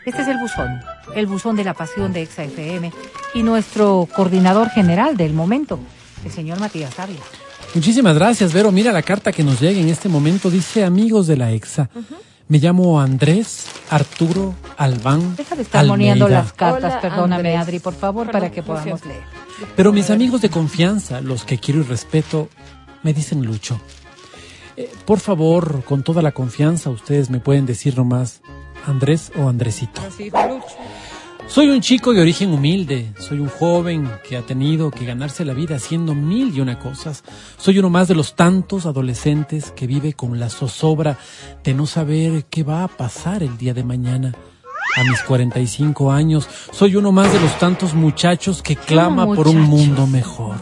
Este 0.04 0.22
es 0.22 0.28
el 0.28 0.38
buzón, 0.38 0.80
el 1.14 1.28
buzón 1.28 1.54
de 1.54 1.62
la 1.62 1.74
pasión 1.74 2.12
de 2.12 2.22
Exa 2.22 2.42
FM 2.42 2.92
y 3.34 3.44
nuestro 3.44 4.08
coordinador 4.16 4.68
general 4.68 5.16
del 5.16 5.32
momento, 5.32 5.78
el 6.24 6.32
señor 6.32 6.58
Matías 6.58 6.98
Ávila. 6.98 7.20
Muchísimas 7.72 8.16
gracias, 8.16 8.52
Vero. 8.52 8.72
Mira 8.72 8.90
la 8.90 9.02
carta 9.02 9.30
que 9.30 9.44
nos 9.44 9.60
llega 9.60 9.78
en 9.78 9.88
este 9.88 10.08
momento. 10.08 10.50
Dice 10.50 10.84
amigos 10.84 11.28
de 11.28 11.36
la 11.36 11.52
EXA. 11.52 11.88
Me 12.50 12.58
llamo 12.58 13.00
Andrés 13.00 13.68
Arturo 13.90 14.56
Albán. 14.76 15.36
Deja 15.36 15.54
de 15.54 15.62
estar 15.62 15.86
moneando 15.86 16.24
Almeida. 16.24 16.42
las 16.42 16.52
cartas, 16.52 16.92
Hola, 16.94 17.00
perdóname 17.00 17.36
Andrés. 17.36 17.58
Adri, 17.60 17.78
por 17.78 17.94
favor, 17.94 18.26
Perdón, 18.26 18.40
para 18.40 18.52
que 18.52 18.62
podamos 18.64 19.06
leer. 19.06 19.22
Pero 19.76 19.92
mis 19.92 20.10
amigos 20.10 20.42
de 20.42 20.50
confianza, 20.50 21.20
los 21.20 21.44
que 21.44 21.58
quiero 21.58 21.78
y 21.78 21.84
respeto, 21.84 22.48
me 23.04 23.14
dicen 23.14 23.46
Lucho. 23.46 23.80
Eh, 24.76 24.90
por 25.04 25.20
favor, 25.20 25.84
con 25.84 26.02
toda 26.02 26.22
la 26.22 26.32
confianza, 26.32 26.90
ustedes 26.90 27.30
me 27.30 27.38
pueden 27.38 27.66
decir 27.66 27.96
nomás 27.96 28.40
Andrés 28.84 29.30
o 29.38 29.48
Andresito. 29.48 30.00
Soy 31.50 31.68
un 31.68 31.80
chico 31.80 32.14
de 32.14 32.20
origen 32.20 32.52
humilde, 32.52 33.12
soy 33.18 33.40
un 33.40 33.48
joven 33.48 34.08
que 34.22 34.36
ha 34.36 34.42
tenido 34.42 34.92
que 34.92 35.04
ganarse 35.04 35.44
la 35.44 35.52
vida 35.52 35.74
haciendo 35.74 36.14
mil 36.14 36.56
y 36.56 36.60
una 36.60 36.78
cosas. 36.78 37.24
Soy 37.58 37.80
uno 37.80 37.90
más 37.90 38.06
de 38.06 38.14
los 38.14 38.36
tantos 38.36 38.86
adolescentes 38.86 39.72
que 39.72 39.88
vive 39.88 40.12
con 40.12 40.38
la 40.38 40.48
zozobra 40.48 41.18
de 41.64 41.74
no 41.74 41.86
saber 41.86 42.44
qué 42.44 42.62
va 42.62 42.84
a 42.84 42.88
pasar 42.88 43.42
el 43.42 43.58
día 43.58 43.74
de 43.74 43.82
mañana. 43.82 44.32
A 44.96 45.02
mis 45.02 45.20
45 45.22 46.12
años, 46.12 46.48
soy 46.70 46.94
uno 46.94 47.10
más 47.10 47.32
de 47.32 47.40
los 47.40 47.58
tantos 47.58 47.94
muchachos 47.94 48.62
que 48.62 48.76
clama 48.76 49.26
por 49.26 49.48
un 49.48 49.60
mundo 49.60 50.06
mejor. 50.06 50.54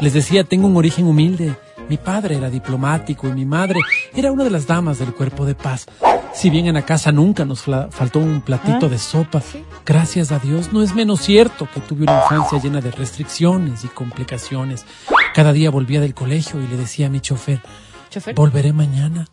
Les 0.00 0.12
decía, 0.12 0.42
tengo 0.42 0.66
un 0.66 0.76
origen 0.76 1.06
humilde. 1.06 1.54
Mi 1.90 1.96
padre 1.96 2.36
era 2.36 2.48
diplomático 2.48 3.26
y 3.26 3.32
mi 3.32 3.44
madre 3.44 3.80
era 4.14 4.30
una 4.30 4.44
de 4.44 4.50
las 4.50 4.64
damas 4.64 5.00
del 5.00 5.12
cuerpo 5.12 5.44
de 5.44 5.56
paz. 5.56 5.86
Si 6.32 6.48
bien 6.48 6.68
en 6.68 6.74
la 6.74 6.82
casa 6.82 7.10
nunca 7.10 7.44
nos 7.44 7.62
faltó 7.62 8.20
un 8.20 8.42
platito 8.42 8.88
de 8.88 8.96
sopa, 8.96 9.42
gracias 9.84 10.30
a 10.30 10.38
Dios 10.38 10.72
no 10.72 10.82
es 10.84 10.94
menos 10.94 11.20
cierto 11.20 11.66
que 11.74 11.80
tuve 11.80 12.04
una 12.04 12.20
infancia 12.22 12.60
llena 12.60 12.80
de 12.80 12.92
restricciones 12.92 13.82
y 13.84 13.88
complicaciones. 13.88 14.86
Cada 15.34 15.52
día 15.52 15.70
volvía 15.70 16.00
del 16.00 16.14
colegio 16.14 16.62
y 16.62 16.68
le 16.68 16.76
decía 16.76 17.08
a 17.08 17.10
mi 17.10 17.18
chofer, 17.18 17.60
¿Chofer? 18.08 18.36
volveré 18.36 18.72
mañana. 18.72 19.26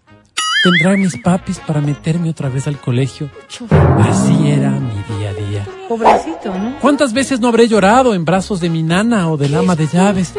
Tendrán 0.63 0.99
mis 0.99 1.15
papis 1.21 1.59
para 1.59 1.79
meterme 1.79 2.31
otra 2.31 2.49
vez 2.49 2.65
al 2.65 2.79
colegio. 2.79 3.29
Así 3.99 4.49
era 4.49 4.71
mi 4.71 4.95
día 5.15 5.29
a 5.29 5.33
día. 5.33 5.67
Pobrecito, 5.87 6.57
¿no? 6.57 6.79
¿Cuántas 6.81 7.13
veces 7.13 7.39
no 7.39 7.49
habré 7.49 7.67
llorado 7.67 8.15
en 8.15 8.25
brazos 8.25 8.59
de 8.59 8.71
mi 8.71 8.81
nana 8.81 9.29
o 9.29 9.37
del 9.37 9.53
ama 9.53 9.75
de 9.75 9.85
llaves? 9.85 10.33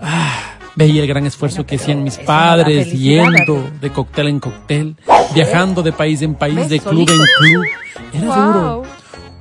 Ah, 0.00 0.53
veía 0.76 1.02
el 1.02 1.08
gran 1.08 1.26
esfuerzo 1.26 1.66
que 1.66 1.76
hacían 1.76 2.02
mis 2.02 2.18
padres 2.18 2.92
yendo 2.92 3.70
de 3.80 3.90
cóctel 3.90 4.28
en 4.28 4.40
cóctel, 4.40 4.96
viajando 5.34 5.82
de 5.82 5.92
país 5.92 6.22
en 6.22 6.34
país, 6.34 6.56
¿Ves? 6.56 6.68
de 6.68 6.80
club 6.80 7.08
en 7.10 7.16
club. 7.38 7.64
Era 8.12 8.36
duro. 8.36 8.82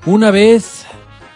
Una 0.06 0.32
vez 0.32 0.86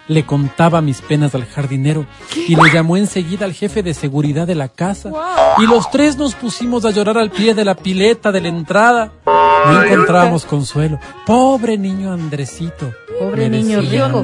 le 0.07 0.25
contaba 0.25 0.81
mis 0.81 1.01
penas 1.01 1.35
al 1.35 1.45
jardinero 1.45 2.05
y 2.35 2.55
le 2.55 2.71
llamó 2.71 2.97
enseguida 2.97 3.45
al 3.45 3.53
jefe 3.53 3.83
de 3.83 3.93
seguridad 3.93 4.47
de 4.47 4.55
la 4.55 4.69
casa. 4.69 5.11
Y 5.57 5.65
los 5.65 5.89
tres 5.91 6.17
nos 6.17 6.35
pusimos 6.35 6.85
a 6.85 6.91
llorar 6.91 7.17
al 7.17 7.29
pie 7.29 7.53
de 7.53 7.65
la 7.65 7.75
pileta 7.75 8.31
de 8.31 8.41
la 8.41 8.47
entrada. 8.47 9.11
No 9.25 9.83
encontrábamos 9.83 10.45
consuelo. 10.45 10.99
Pobre 11.25 11.77
niño 11.77 12.13
Andresito. 12.13 12.93
Pobre 13.19 13.49
niño 13.49 13.81
rico. 13.81 14.23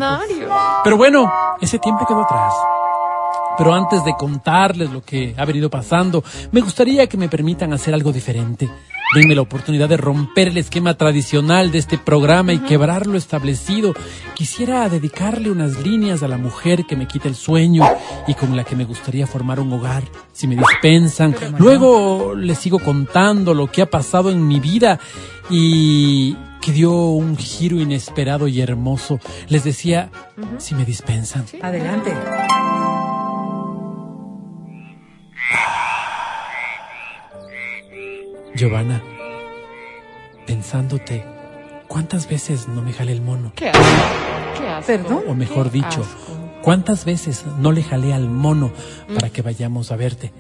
Pero 0.84 0.98
bueno, 0.98 1.32
ese 1.60 1.80
tiempo 1.80 2.06
quedó 2.06 2.24
atrás. 2.24 2.54
Pero 3.58 3.74
antes 3.74 4.04
de 4.04 4.14
contarles 4.18 4.92
lo 4.92 5.02
que 5.02 5.36
ha 5.38 5.46
venido 5.46 5.70
pasando, 5.70 6.24
me 6.52 6.62
gustaría 6.62 7.08
que 7.08 7.18
me 7.18 7.30
permitan 7.30 7.74
hacer 7.74 7.94
algo 7.94 8.12
diferente. 8.12 8.70
Denme 9.14 9.36
la 9.36 9.42
oportunidad 9.42 9.90
de 9.90 9.98
romper 9.98 10.48
el 10.48 10.58
esquema 10.58 10.96
tradicional 10.96 11.72
de 11.72 11.78
este 11.78 12.00
programa 12.00 12.52
y 12.52 12.60
quebrar 12.60 13.06
lo 13.06 13.16
establecido. 13.16 13.94
Quisiera 14.34 14.90
dedicarle 14.90 15.52
unas 15.52 15.80
líneas 15.84 16.24
a 16.24 16.28
la 16.28 16.38
mujer 16.38 16.86
que 16.86 16.96
me 16.96 17.08
quita 17.08 17.28
el 17.28 17.36
sueño 17.36 17.84
y 18.28 18.34
con 18.34 18.56
la 18.56 18.64
que 18.64 18.76
me 18.76 18.86
gustaría 18.86 19.28
formar 19.28 19.60
un 19.60 19.72
hogar. 19.72 20.04
Si 20.32 20.48
me 20.48 20.56
dispensan, 20.56 21.36
luego 21.60 22.34
les 22.34 22.58
sigo 22.58 22.80
contando 22.80 23.54
lo 23.54 23.68
que 23.68 23.84
ha 23.84 23.90
pasado 23.90 24.32
en 24.32 24.48
mi 24.48 24.60
vida 24.60 25.00
y 25.48 26.36
que 26.60 26.72
dio 26.72 26.92
un 26.92 27.38
giro 27.38 27.80
inesperado 27.80 28.48
y 28.48 28.62
hermoso. 28.62 29.20
Les 29.48 29.64
decía, 29.64 30.10
si 30.58 30.74
me 30.74 30.86
dispensan. 30.86 31.46
Adelante. 31.62 32.14
Giovanna, 38.56 39.02
pensándote, 40.46 41.26
¿cuántas 41.88 42.28
veces 42.30 42.68
no 42.68 42.82
me 42.82 42.94
jalé 42.94 43.12
el 43.14 43.22
mono? 43.22 43.52
¿Qué 43.56 43.70
asco? 43.70 43.84
¿Qué 44.60 44.68
asco? 44.68 44.88
¿Perdón? 44.88 45.24
O 45.28 45.34
mejor 45.34 45.66
Qué 45.72 45.78
dicho, 45.78 46.02
asco. 46.02 46.62
¿cuántas 46.62 47.06
veces 47.06 47.46
no 47.60 47.72
le 47.72 47.84
jalé 47.84 48.14
al 48.14 48.30
mono 48.30 48.72
para 49.16 49.30
que 49.30 49.42
vayamos 49.42 49.92
a 49.92 49.96
verte? 49.96 50.32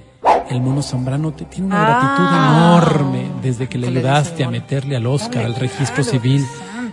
El 0.49 0.61
mono 0.61 0.81
Zambrano 0.84 1.31
te 1.34 1.45
tiene 1.45 1.68
una 1.68 1.80
gratitud 1.81 2.27
Ah. 2.30 2.76
enorme 2.77 3.31
desde 3.41 3.68
que 3.68 3.77
le 3.77 3.88
ayudaste 3.88 4.44
a 4.44 4.49
meterle 4.49 4.95
al 4.95 5.07
Oscar, 5.07 5.45
al 5.45 5.56
registro 5.56 6.03
claro, 6.03 6.11
civil. 6.11 6.45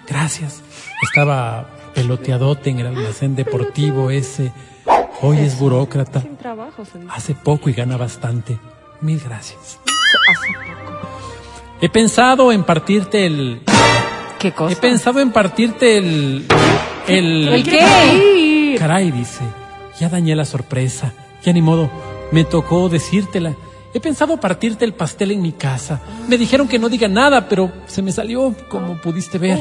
Gracias. 0.08 0.62
Estaba 1.02 1.68
peloteadote 1.94 2.70
en 2.70 2.78
el 2.80 2.86
almacén 2.86 3.34
deportivo 3.34 4.10
ese. 4.10 4.52
Hoy 5.20 5.38
es 5.38 5.58
burócrata. 5.58 6.22
Hace 7.10 7.34
poco 7.34 7.68
y 7.68 7.72
gana 7.74 7.96
bastante. 7.96 8.58
Mil 9.00 9.20
gracias. 9.20 9.78
Hace 10.30 10.52
poco. 10.54 10.99
He 11.80 11.88
pensado 11.88 12.52
en 12.52 12.62
partirte 12.64 13.24
el... 13.24 13.62
¿Qué 14.38 14.52
cosa? 14.52 14.72
He 14.72 14.76
pensado 14.76 15.20
en 15.20 15.32
partirte 15.32 15.96
el... 15.96 16.46
El... 17.08 17.48
¿El 17.48 17.64
qué? 17.64 18.76
Caray, 18.78 19.10
dice, 19.10 19.42
ya 19.98 20.08
dañé 20.08 20.36
la 20.36 20.44
sorpresa. 20.44 21.14
Ya 21.42 21.52
ni 21.52 21.62
modo, 21.62 21.90
me 22.32 22.44
tocó 22.44 22.88
decírtela. 22.90 23.54
He 23.94 24.00
pensado 24.00 24.38
partirte 24.38 24.84
el 24.84 24.92
pastel 24.92 25.30
en 25.30 25.40
mi 25.40 25.52
casa. 25.52 26.00
Me 26.28 26.36
dijeron 26.36 26.68
que 26.68 26.78
no 26.78 26.88
diga 26.88 27.08
nada, 27.08 27.48
pero 27.48 27.72
se 27.86 28.02
me 28.02 28.12
salió, 28.12 28.54
como 28.68 29.00
pudiste 29.00 29.38
ver. 29.38 29.58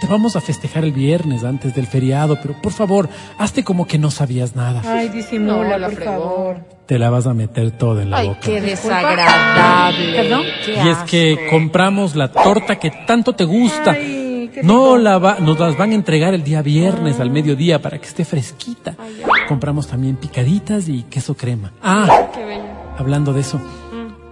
Te 0.00 0.06
vamos 0.06 0.34
a 0.34 0.40
festejar 0.40 0.84
el 0.84 0.92
viernes 0.92 1.44
antes 1.44 1.74
del 1.74 1.86
feriado, 1.86 2.38
pero 2.40 2.54
por 2.62 2.72
favor, 2.72 3.08
hazte 3.38 3.62
como 3.62 3.86
que 3.86 3.98
no 3.98 4.10
sabías 4.10 4.56
nada. 4.56 4.80
Ay, 4.86 5.08
disimula, 5.10 5.76
No, 5.78 5.86
por 5.86 5.94
fregó. 5.94 6.12
favor. 6.12 6.56
Te 6.86 6.98
la 6.98 7.10
vas 7.10 7.26
a 7.26 7.34
meter 7.34 7.70
toda 7.72 8.02
en 8.02 8.10
la 8.10 8.16
Ay, 8.18 8.28
boca. 8.28 8.40
qué 8.40 8.60
desagradable. 8.62 10.12
¿Perdón? 10.16 10.42
Qué 10.64 10.72
Y 10.82 10.88
es 10.88 10.98
que 11.08 11.46
compramos 11.50 12.16
la 12.16 12.32
torta 12.32 12.76
que 12.76 12.90
tanto 13.06 13.34
te 13.34 13.44
gusta. 13.44 13.92
Ay, 13.92 14.50
qué 14.54 14.62
no 14.62 14.96
la 14.96 15.18
va- 15.18 15.36
nos 15.38 15.58
las 15.60 15.76
van 15.76 15.90
a 15.92 15.94
entregar 15.94 16.32
el 16.34 16.42
día 16.44 16.62
viernes 16.62 17.20
al 17.20 17.30
mediodía 17.30 17.80
para 17.82 17.98
que 17.98 18.06
esté 18.06 18.24
fresquita. 18.24 18.96
Compramos 19.48 19.86
también 19.86 20.16
picaditas 20.16 20.88
y 20.88 21.02
queso 21.04 21.36
crema. 21.36 21.72
Ah, 21.82 22.28
Qué 22.34 22.44
bello. 22.44 22.62
hablando 22.98 23.32
de 23.34 23.40
eso, 23.42 23.60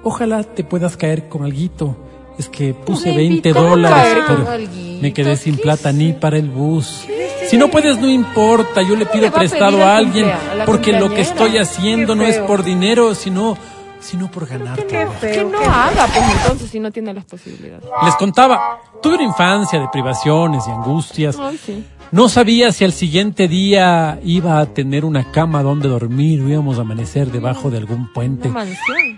ojalá 0.02 0.42
te 0.44 0.64
puedas 0.64 0.96
caer 0.96 1.28
con 1.28 1.44
alguito. 1.44 1.96
Es 2.38 2.48
que 2.48 2.72
puse 2.72 3.10
me 3.10 3.16
20 3.16 3.48
invitó 3.48 3.58
a 3.66 3.70
dólares, 3.70 3.98
caer 3.98 4.24
con 4.26 4.36
pero 4.36 4.50
alguito. 4.52 4.87
Me 5.00 5.12
quedé 5.12 5.36
sin 5.36 5.56
¿Qué 5.56 5.62
plata 5.62 5.92
ni 5.92 6.12
para 6.12 6.36
el 6.36 6.48
bus. 6.50 7.04
Si 7.48 7.56
no 7.56 7.68
puedes, 7.68 7.98
no 7.98 8.08
importa. 8.08 8.82
Yo 8.82 8.94
le 8.96 9.06
pido 9.06 9.28
a 9.28 9.30
prestado 9.30 9.82
a 9.82 9.96
al 9.96 10.06
alguien 10.06 10.26
cumplea- 10.26 10.52
a 10.52 10.54
la 10.56 10.64
porque 10.66 10.92
lo 10.92 11.08
que 11.10 11.20
estoy 11.22 11.58
haciendo 11.58 12.14
no 12.14 12.24
es 12.24 12.38
por 12.38 12.62
dinero, 12.64 13.14
sino, 13.14 13.56
sino 14.00 14.30
por 14.30 14.46
ganar. 14.46 14.84
Qué 14.86 15.04
todo. 15.06 15.20
Que 15.20 15.44
no 15.44 15.58
haga, 15.60 16.06
pues 16.06 16.24
entonces, 16.42 16.70
si 16.70 16.78
no 16.80 16.90
tiene 16.90 17.14
las 17.14 17.24
posibilidades. 17.24 17.84
Les 18.04 18.14
contaba, 18.16 18.80
tuve 19.02 19.14
una 19.14 19.24
infancia 19.24 19.80
de 19.80 19.88
privaciones 19.88 20.64
y 20.66 20.70
angustias. 20.70 21.36
Ay, 21.40 21.58
sí. 21.64 21.84
No 22.10 22.30
sabía 22.30 22.72
si 22.72 22.84
al 22.84 22.92
siguiente 22.92 23.48
día 23.48 24.18
iba 24.24 24.60
a 24.60 24.66
tener 24.66 25.04
una 25.04 25.30
cama 25.30 25.62
donde 25.62 25.88
dormir 25.88 26.40
o 26.40 26.48
íbamos 26.48 26.78
a 26.78 26.80
amanecer 26.80 27.30
debajo 27.30 27.70
de 27.70 27.76
algún 27.76 28.10
puente. 28.12 28.50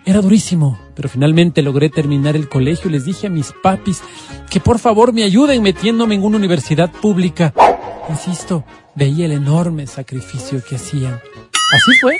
Era 0.04 0.20
durísimo, 0.20 0.76
pero 0.96 1.08
finalmente 1.08 1.62
logré 1.62 1.88
terminar 1.88 2.34
el 2.34 2.48
colegio 2.48 2.90
y 2.90 2.94
les 2.94 3.04
dije 3.04 3.28
a 3.28 3.30
mis 3.30 3.52
papis 3.62 4.02
que 4.50 4.58
por 4.58 4.80
favor 4.80 5.12
me 5.12 5.22
ayuden 5.22 5.62
metiéndome 5.62 6.16
en 6.16 6.24
una 6.24 6.38
universidad 6.38 6.90
pública. 6.90 7.54
Insisto, 8.08 8.64
veía 8.96 9.26
el 9.26 9.32
enorme 9.32 9.86
sacrificio 9.86 10.60
que 10.68 10.74
hacían. 10.74 11.14
Así 11.14 11.92
fue. 12.00 12.18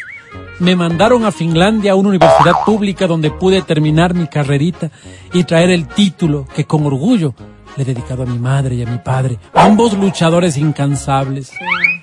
Me 0.60 0.76
mandaron 0.76 1.24
a 1.24 1.32
Finlandia 1.32 1.92
a 1.92 1.96
una 1.96 2.10
universidad 2.10 2.52
pública 2.64 3.08
donde 3.08 3.32
pude 3.32 3.62
terminar 3.62 4.14
mi 4.14 4.28
carrerita 4.28 4.92
y 5.32 5.42
traer 5.42 5.70
el 5.70 5.88
título 5.88 6.46
que 6.54 6.64
con 6.64 6.86
orgullo 6.86 7.34
le 7.76 7.82
he 7.82 7.86
dedicado 7.86 8.22
a 8.22 8.26
mi 8.26 8.38
madre 8.38 8.74
y 8.76 8.82
a 8.82 8.86
mi 8.86 8.98
padre, 8.98 9.38
ambos 9.54 9.96
luchadores 9.96 10.56
incansables. 10.56 11.52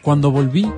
Cuando 0.02 0.32
volví, 0.32 0.72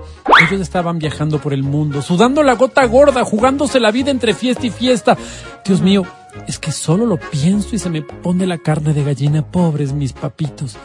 ellos 0.47 0.61
estaban 0.61 0.99
viajando 0.99 1.39
por 1.39 1.53
el 1.53 1.63
mundo, 1.63 2.01
sudando 2.01 2.43
la 2.43 2.55
gota 2.55 2.85
gorda, 2.85 3.23
jugándose 3.23 3.79
la 3.79 3.91
vida 3.91 4.11
entre 4.11 4.33
fiesta 4.33 4.65
y 4.65 4.71
fiesta. 4.71 5.17
Dios 5.65 5.81
mío, 5.81 6.03
es 6.47 6.59
que 6.59 6.71
solo 6.71 7.05
lo 7.05 7.17
pienso 7.17 7.75
y 7.75 7.79
se 7.79 7.89
me 7.89 8.01
pone 8.01 8.47
la 8.47 8.57
carne 8.57 8.93
de 8.93 9.03
gallina, 9.03 9.45
pobres 9.45 9.93
mis 9.93 10.13
papitos. 10.13 10.77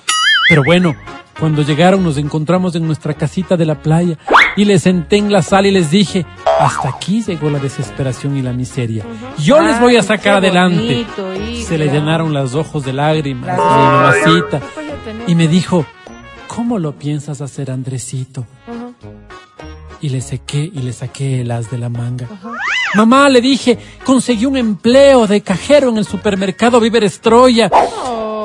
Pero 0.48 0.62
bueno, 0.64 0.94
cuando 1.38 1.62
llegaron 1.62 2.02
nos 2.04 2.16
encontramos 2.16 2.74
en 2.74 2.86
nuestra 2.86 3.14
casita 3.14 3.56
de 3.56 3.64
la 3.64 3.82
playa 3.82 4.18
y 4.56 4.64
les 4.64 4.82
senté 4.82 5.16
en 5.16 5.32
la 5.32 5.42
sala 5.42 5.68
y 5.68 5.72
les 5.72 5.90
dije, 5.90 6.24
hasta 6.60 6.88
aquí 6.90 7.22
llegó 7.22 7.50
la 7.50 7.58
desesperación 7.58 8.36
y 8.36 8.42
la 8.42 8.52
miseria. 8.52 9.04
Yo 9.38 9.60
les 9.60 9.80
voy 9.80 9.96
a 9.96 10.02
sacar 10.02 10.36
adelante. 10.36 11.06
Se 11.66 11.78
le 11.78 11.88
llenaron 11.88 12.32
los 12.32 12.54
ojos 12.54 12.84
de 12.84 12.92
lágrimas, 12.92 13.56
mi 13.56 13.64
mamacita, 13.64 14.60
y 15.26 15.34
me 15.34 15.48
dijo, 15.48 15.84
¿cómo 16.46 16.78
lo 16.78 16.92
piensas 16.92 17.40
hacer, 17.40 17.70
Andresito? 17.70 18.46
Y 20.00 20.10
le 20.10 20.20
sequé 20.20 20.70
y 20.72 20.80
le 20.80 20.92
saqué 20.92 21.40
el 21.40 21.50
as 21.50 21.70
de 21.70 21.78
la 21.78 21.88
manga. 21.88 22.28
Mamá, 22.94 23.28
le 23.28 23.40
dije, 23.40 23.78
conseguí 24.04 24.46
un 24.46 24.56
empleo 24.56 25.26
de 25.26 25.40
cajero 25.40 25.88
en 25.88 25.98
el 25.98 26.04
supermercado 26.04 26.78
Víveres 26.78 27.20
Troya. 27.20 27.70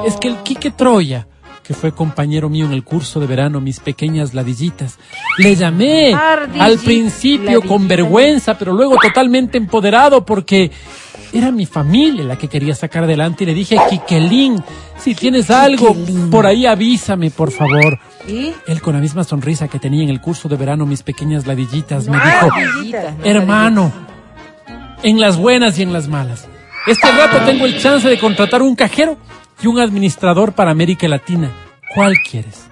Es 0.05 0.15
que 0.15 0.29
el 0.29 0.37
Quique 0.37 0.71
Troya, 0.71 1.27
que 1.69 1.75
fue 1.75 1.91
compañero 1.91 2.49
mío 2.49 2.65
en 2.65 2.71
el 2.71 2.83
curso 2.83 3.19
de 3.19 3.27
verano, 3.27 3.61
mis 3.61 3.79
pequeñas 3.79 4.33
ladillitas, 4.33 4.97
le 5.37 5.55
llamé 5.55 6.15
al 6.15 6.79
principio 6.79 7.61
con 7.61 7.87
vergüenza, 7.87 8.57
pero 8.57 8.73
luego 8.73 8.95
totalmente 8.99 9.59
empoderado 9.59 10.25
porque 10.25 10.71
era 11.31 11.51
mi 11.51 11.67
familia 11.67 12.23
la 12.23 12.39
que 12.39 12.47
quería 12.47 12.73
sacar 12.73 13.03
adelante 13.03 13.43
y 13.43 13.45
le 13.45 13.53
dije, 13.53 13.77
Quiquelín, 13.87 14.63
si 14.97 15.13
tienes 15.13 15.51
algo, 15.51 15.95
por 16.31 16.47
ahí 16.47 16.65
avísame, 16.65 17.29
por 17.29 17.51
favor. 17.51 17.99
¿Y? 18.27 18.51
Él 18.65 18.81
con 18.81 18.95
la 18.95 18.99
misma 18.99 19.23
sonrisa 19.23 19.67
que 19.67 19.77
tenía 19.77 20.01
en 20.01 20.09
el 20.09 20.21
curso 20.21 20.49
de 20.49 20.55
verano 20.55 20.87
mis 20.87 21.03
pequeñas 21.03 21.45
ladillitas 21.45 22.07
me 22.07 22.17
dijo, 22.17 22.49
hermano, 23.23 23.91
en 25.03 25.19
las 25.19 25.37
buenas 25.37 25.77
y 25.77 25.83
en 25.83 25.93
las 25.93 26.07
malas, 26.07 26.47
este 26.87 27.11
rato 27.11 27.45
tengo 27.45 27.67
el 27.67 27.77
chance 27.77 28.09
de 28.09 28.17
contratar 28.17 28.63
un 28.63 28.75
cajero 28.75 29.19
y 29.61 29.67
un 29.67 29.79
administrador 29.79 30.53
para 30.53 30.71
América 30.71 31.07
Latina. 31.07 31.51
¿Cuál 31.95 32.15
quieres? 32.29 32.69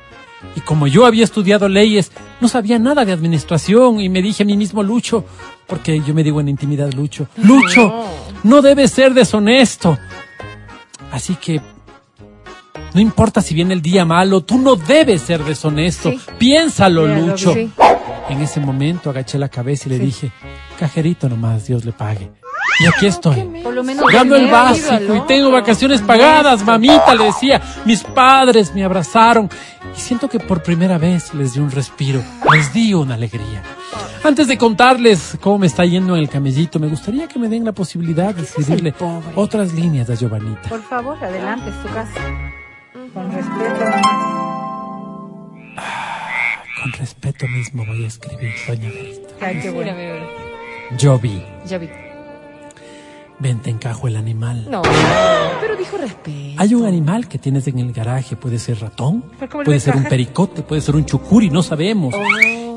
Y 0.56 0.62
como 0.62 0.88
yo 0.88 1.06
había 1.06 1.24
estudiado 1.24 1.68
leyes, 1.68 2.12
no 2.40 2.48
sabía 2.48 2.80
nada 2.80 3.06
de 3.06 3.12
administración 3.12 4.00
y 4.00 4.10
me 4.10 4.22
dije 4.22 4.44
a 4.44 4.46
mí 4.46 4.56
mismo, 4.56 4.84
Lucho, 4.84 5.26
porque 5.66 6.02
yo 6.06 6.14
me 6.14 6.24
digo 6.24 6.40
en 6.40 6.50
intimidad, 6.50 6.94
Lucho, 6.94 7.28
Lucho, 7.38 8.06
no 8.44 8.62
debes 8.62 8.92
ser 8.92 9.14
deshonesto. 9.14 9.98
Así 11.12 11.36
que 11.36 11.62
no 12.94 13.02
importa 13.02 13.42
si 13.42 13.54
viene 13.54 13.74
el 13.74 13.82
día 13.82 14.06
malo, 14.06 14.42
tú 14.42 14.58
no 14.58 14.76
debes 14.76 15.22
ser 15.22 15.44
deshonesto. 15.44 16.12
Sí. 16.12 16.20
Piénsalo, 16.38 17.08
Lucho. 17.08 17.54
En 18.30 18.42
ese 18.42 18.60
momento 18.60 19.10
agaché 19.10 19.38
la 19.38 19.50
cabeza 19.50 19.88
y 19.88 19.92
le 19.92 20.00
dije, 20.00 20.32
cajerito 20.78 21.30
nomás, 21.30 21.68
Dios 21.68 21.86
le 21.86 21.94
pague. 21.94 22.32
Y 22.80 22.86
aquí 22.86 23.08
estoy. 23.08 23.42
Por 23.64 23.74
lo 23.74 23.84
menos 23.84 24.06
Gano 24.12 24.36
el 24.36 24.52
básico 24.52 25.16
y 25.16 25.22
tengo 25.22 25.52
vacaciones 25.52 26.02
pagadas, 26.02 26.64
mamita, 26.64 27.16
le 27.16 27.26
decía. 27.26 27.62
Mis 27.86 28.04
padres 28.04 28.74
me 28.76 28.84
abrazaron 28.84 29.50
y 29.96 30.00
siento 30.00 30.30
que 30.30 30.40
por 30.40 30.62
primera 30.62 30.98
vez 30.98 31.34
les 31.34 31.54
di 31.54 31.60
un 31.60 31.72
respiro, 31.72 32.22
les 32.52 32.74
di 32.74 32.94
una 32.94 33.16
alegría. 33.16 33.64
Antes 34.24 34.48
de 34.48 34.58
contarles 34.58 35.38
cómo 35.42 35.60
me 35.60 35.68
está 35.68 35.86
yendo 35.86 36.16
en 36.16 36.22
el 36.22 36.30
camellito, 36.30 36.80
me 36.80 36.88
gustaría 36.88 37.28
que 37.28 37.40
me 37.40 37.48
den 37.48 37.66
la 37.66 37.72
posibilidad 37.72 38.36
de 38.36 38.44
escribirle 38.44 38.94
otras 39.36 39.74
líneas 39.74 40.10
a 40.10 40.16
Giovanita. 40.16 40.70
Por 40.70 40.84
favor, 40.84 41.18
adelante, 41.24 41.70
es 41.70 41.82
tu 41.82 41.94
casa. 41.94 42.20
Con 43.14 43.32
respeto 43.32 43.86
nomás. 43.86 44.48
Con 46.82 46.92
respeto 46.94 47.48
mismo 47.48 47.86
voy 47.86 48.04
a 48.04 48.08
escribir, 48.08 48.54
doña 48.68 48.90
Berta. 48.90 49.46
Ay, 49.46 49.60
qué 49.62 49.70
bueno. 49.70 49.92
Yo 50.98 51.18
vi, 51.20 51.44
Ya 51.66 51.78
vi. 51.78 51.90
ven 53.40 53.60
te 53.62 53.70
encajo 53.72 54.08
el 54.08 54.16
animal. 54.16 54.68
No, 54.70 54.82
pero 55.60 55.76
dijo 55.76 55.98
respeto. 55.98 56.62
Hay 56.62 56.74
un 56.76 56.86
animal 56.86 57.28
que 57.28 57.38
tienes 57.40 57.68
en 57.68 57.80
el 57.80 57.92
garaje, 57.94 58.36
puede 58.36 58.60
ser 58.60 58.80
ratón, 58.80 59.24
¿Pero 59.40 59.52
cómo 59.52 59.64
le 59.64 59.66
puede 59.66 59.80
ser 59.80 59.96
un 59.96 60.04
pericote, 60.06 60.62
puede 60.62 60.82
ser 60.82 60.96
un 60.96 61.06
chucuri, 61.06 61.50
no 61.50 61.62
sabemos. 61.64 62.14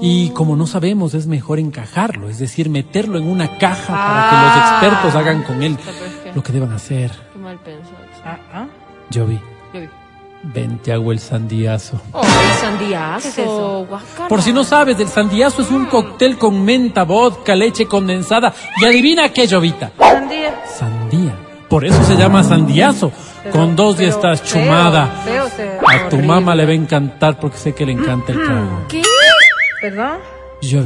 Y 0.03 0.31
como 0.31 0.57
no 0.57 0.67
sabemos, 0.67 1.13
es 1.15 1.27
mejor 1.27 1.59
encajarlo, 1.59 2.29
es 2.31 2.39
decir, 2.39 2.71
meterlo 2.71 3.19
en 3.19 3.27
una 3.29 3.59
caja 3.59 3.93
para 3.95 4.31
que 4.31 4.37
los 4.47 4.71
expertos 4.71 5.15
hagan 5.15 5.43
con 5.43 5.63
él 5.63 5.77
lo 6.35 6.43
que 6.43 6.53
deban 6.53 6.73
hacer. 6.73 7.11
mal 7.39 7.59
pensado. 7.59 7.97
Ah, 8.25 8.39
ah. 8.53 8.67
Yo 9.11 9.27
vi. 9.27 9.39
Yo 10.43 10.49
vi. 10.49 10.53
Ven, 10.55 10.79
te 10.79 10.93
hago 10.93 11.12
el 11.12 11.19
sandiazo. 11.19 12.01
Oh, 12.12 12.23
el 12.23 12.59
sandiazo. 12.61 13.23
¿Qué 13.23 13.29
es 13.29 13.39
eso? 13.39 13.87
Por 14.29 14.43
si 14.43 14.53
no 14.53 14.65
sabes, 14.65 14.99
el 14.99 15.09
sandiazo 15.09 15.62
es 15.62 15.71
un 15.71 15.87
cóctel 15.87 16.39
con 16.39 16.65
menta, 16.65 17.05
vodka, 17.05 17.55
leche 17.55 17.87
condensada. 17.87 18.53
Y 18.81 18.85
adivina 18.87 19.29
qué, 19.31 19.49
Jovita. 19.49 19.91
Sandía. 19.99 20.61
Sandía. 20.79 21.37
Por 21.69 21.85
eso 21.85 22.03
se 22.05 22.17
llama 22.17 22.43
sandiazo. 22.43 23.12
Pero- 23.43 23.53
Con 23.55 23.77
dos 23.77 23.97
pero 23.97 24.09
estás 24.11 24.41
feo, 24.43 24.62
chumada. 24.65 25.07
feo 25.25 25.45
A 25.47 26.09
tu 26.09 26.17
horrible. 26.17 26.27
mamá 26.27 26.55
le 26.55 26.65
va 26.67 26.73
a 26.73 26.75
encantar 26.75 27.39
porque 27.39 27.57
sé 27.59 27.75
que 27.75 27.87
le 27.87 27.93
encanta 27.93 28.33
el 28.33 28.45
trago. 28.45 28.85
¿Qué? 28.89 29.03
¿Perdón? 29.81 30.19
Yo 30.62 30.83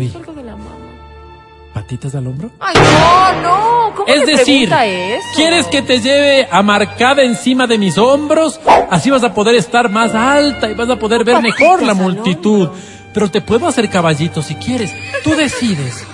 ¿Patitas 1.84 2.14
al 2.14 2.26
hombro? 2.26 2.50
Ay, 2.60 2.74
no, 2.76 3.42
no. 3.42 3.94
¿Cómo 3.94 4.06
Es 4.08 4.24
decir, 4.24 4.72
eso? 4.72 5.26
¿quieres 5.36 5.66
que 5.66 5.82
te 5.82 6.00
lleve 6.00 6.48
amarcada 6.50 7.22
encima 7.22 7.66
de 7.66 7.76
mis 7.76 7.98
hombros? 7.98 8.58
Así 8.90 9.10
vas 9.10 9.22
a 9.22 9.34
poder 9.34 9.54
estar 9.54 9.90
más 9.90 10.14
alta 10.14 10.70
y 10.70 10.74
vas 10.74 10.88
a 10.88 10.96
poder 10.98 11.24
ver 11.24 11.42
mejor 11.42 11.82
la 11.82 11.92
multitud. 11.92 12.70
Pero 13.12 13.30
te 13.30 13.42
puedo 13.42 13.68
hacer 13.68 13.90
caballito 13.90 14.40
si 14.40 14.54
quieres. 14.54 14.94
Tú 15.22 15.36
decides. 15.36 16.06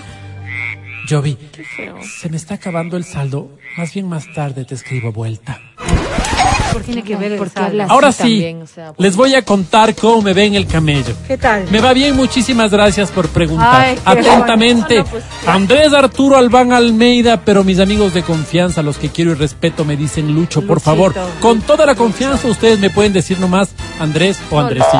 Jovi, 1.08 1.38
se 2.20 2.28
me 2.28 2.36
está 2.36 2.54
acabando 2.54 2.96
el 2.96 3.04
saldo. 3.04 3.56
Más 3.78 3.94
bien 3.94 4.08
más 4.08 4.24
tarde 4.34 4.64
te 4.64 4.74
escribo 4.74 5.12
vuelta. 5.12 5.60
¿Por 6.72 6.82
tiene 6.82 7.02
que 7.02 7.16
ver 7.16 7.36
Porque 7.38 7.54
saldo? 7.54 7.68
habla 7.68 7.84
así 7.84 7.92
Ahora 7.92 8.12
sí, 8.12 8.18
también, 8.18 8.62
o 8.62 8.66
sea, 8.66 8.92
les 8.98 9.16
voy 9.16 9.34
a 9.34 9.42
contar 9.42 9.94
cómo 9.94 10.22
me 10.22 10.32
ven 10.32 10.54
el 10.54 10.66
camello. 10.66 11.14
¿Qué 11.26 11.36
tal? 11.38 11.64
Me 11.70 11.80
va 11.80 11.92
bien, 11.92 12.16
muchísimas 12.16 12.70
gracias 12.70 13.10
por 13.10 13.28
preguntar. 13.28 13.80
Ay, 13.82 13.98
Atentamente, 14.04 15.02
bueno. 15.02 15.04
No, 15.04 15.04
no, 15.04 15.10
pues, 15.10 15.24
Andrés 15.46 15.92
Arturo 15.92 16.36
Albán 16.36 16.72
Almeida, 16.72 17.42
pero 17.44 17.64
mis 17.64 17.78
amigos 17.80 18.14
de 18.14 18.22
confianza, 18.22 18.82
los 18.82 18.98
que 18.98 19.08
quiero 19.08 19.32
y 19.32 19.34
respeto, 19.34 19.84
me 19.84 19.96
dicen 19.96 20.34
Lucho, 20.34 20.60
por 20.60 20.76
Luchito. 20.78 20.80
favor. 20.90 21.14
Con 21.40 21.60
toda 21.62 21.86
la 21.86 21.94
confianza, 21.94 22.48
ustedes 22.48 22.78
me 22.78 22.90
pueden 22.90 23.12
decir 23.12 23.38
nomás 23.40 23.70
Andrés 23.98 24.38
o 24.50 24.58
Andresito. 24.60 24.98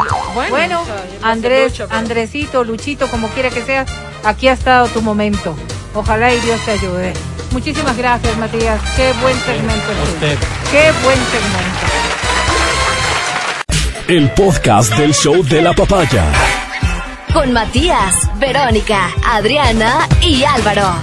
Bueno, 0.51 0.83
o 0.83 0.85
sea, 0.85 0.97
yo 1.21 1.27
Andrés, 1.27 1.73
Lucho, 1.73 1.87
pero- 1.89 1.99
Andresito, 1.99 2.65
Luchito, 2.65 3.09
como 3.09 3.29
quiera 3.29 3.51
que 3.51 3.63
seas, 3.63 3.89
aquí 4.25 4.49
ha 4.49 4.53
estado 4.53 4.87
tu 4.89 5.03
momento. 5.03 5.55
Ojalá 5.95 6.33
y 6.33 6.41
Dios 6.41 6.61
te 6.65 6.71
ayude. 6.73 7.13
Muchísimas 7.53 7.97
gracias, 7.97 8.37
Matías. 8.39 8.81
Qué 8.97 9.13
buen 9.21 9.37
segmento. 9.41 9.91
usted. 10.15 10.39
Qué 10.71 10.93
buen 11.03 11.19
segmento. 11.19 11.81
El 14.09 14.31
podcast 14.33 14.97
del 14.97 15.15
show 15.15 15.43
de 15.45 15.63
la 15.63 15.73
papaya. 15.73 16.25
Con 17.33 17.53
Matías, 17.53 18.31
Verónica, 18.39 19.11
Adriana 19.25 20.09
y 20.21 20.45
Álvaro. 20.45 20.95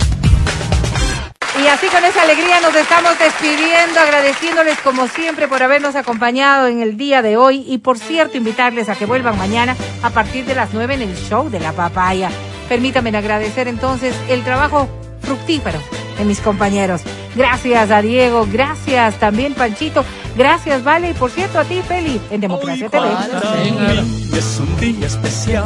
Y 1.61 1.67
así 1.67 1.87
con 1.87 2.03
esa 2.05 2.21
alegría 2.21 2.61
nos 2.61 2.75
estamos 2.75 3.17
despidiendo, 3.17 3.99
agradeciéndoles 3.99 4.77
como 4.79 5.07
siempre 5.07 5.47
por 5.47 5.63
habernos 5.63 5.95
acompañado 5.95 6.67
en 6.67 6.81
el 6.81 6.97
día 6.97 7.21
de 7.21 7.35
hoy 7.35 7.63
y 7.67 7.79
por 7.79 7.97
cierto 7.97 8.37
invitarles 8.37 8.89
a 8.89 8.95
que 8.95 9.05
vuelvan 9.05 9.37
mañana 9.37 9.75
a 10.03 10.11
partir 10.11 10.45
de 10.45 10.53
las 10.53 10.73
9 10.73 10.93
en 10.93 11.01
el 11.01 11.15
show 11.15 11.49
de 11.49 11.59
la 11.59 11.71
papaya. 11.71 12.29
Permítanme 12.69 13.09
agradecer 13.17 13.67
entonces 13.67 14.13
el 14.29 14.43
trabajo 14.43 14.87
fructífero 15.27 15.79
de 16.17 16.25
mis 16.25 16.39
compañeros. 16.39 17.01
Gracias 17.35 17.91
a 17.91 18.01
Diego, 18.01 18.47
gracias 18.51 19.19
también 19.19 19.53
Panchito, 19.53 20.03
gracias 20.37 20.83
Vale 20.83 21.09
y 21.09 21.13
por 21.13 21.31
cierto 21.31 21.59
a 21.59 21.63
ti 21.63 21.81
Feli 21.87 22.21
en 22.31 22.41
Democracia 22.41 22.89
TV. 22.89 23.07
Es 24.37 24.59
un 24.59 24.79
día 24.79 25.07
especial. 25.07 25.63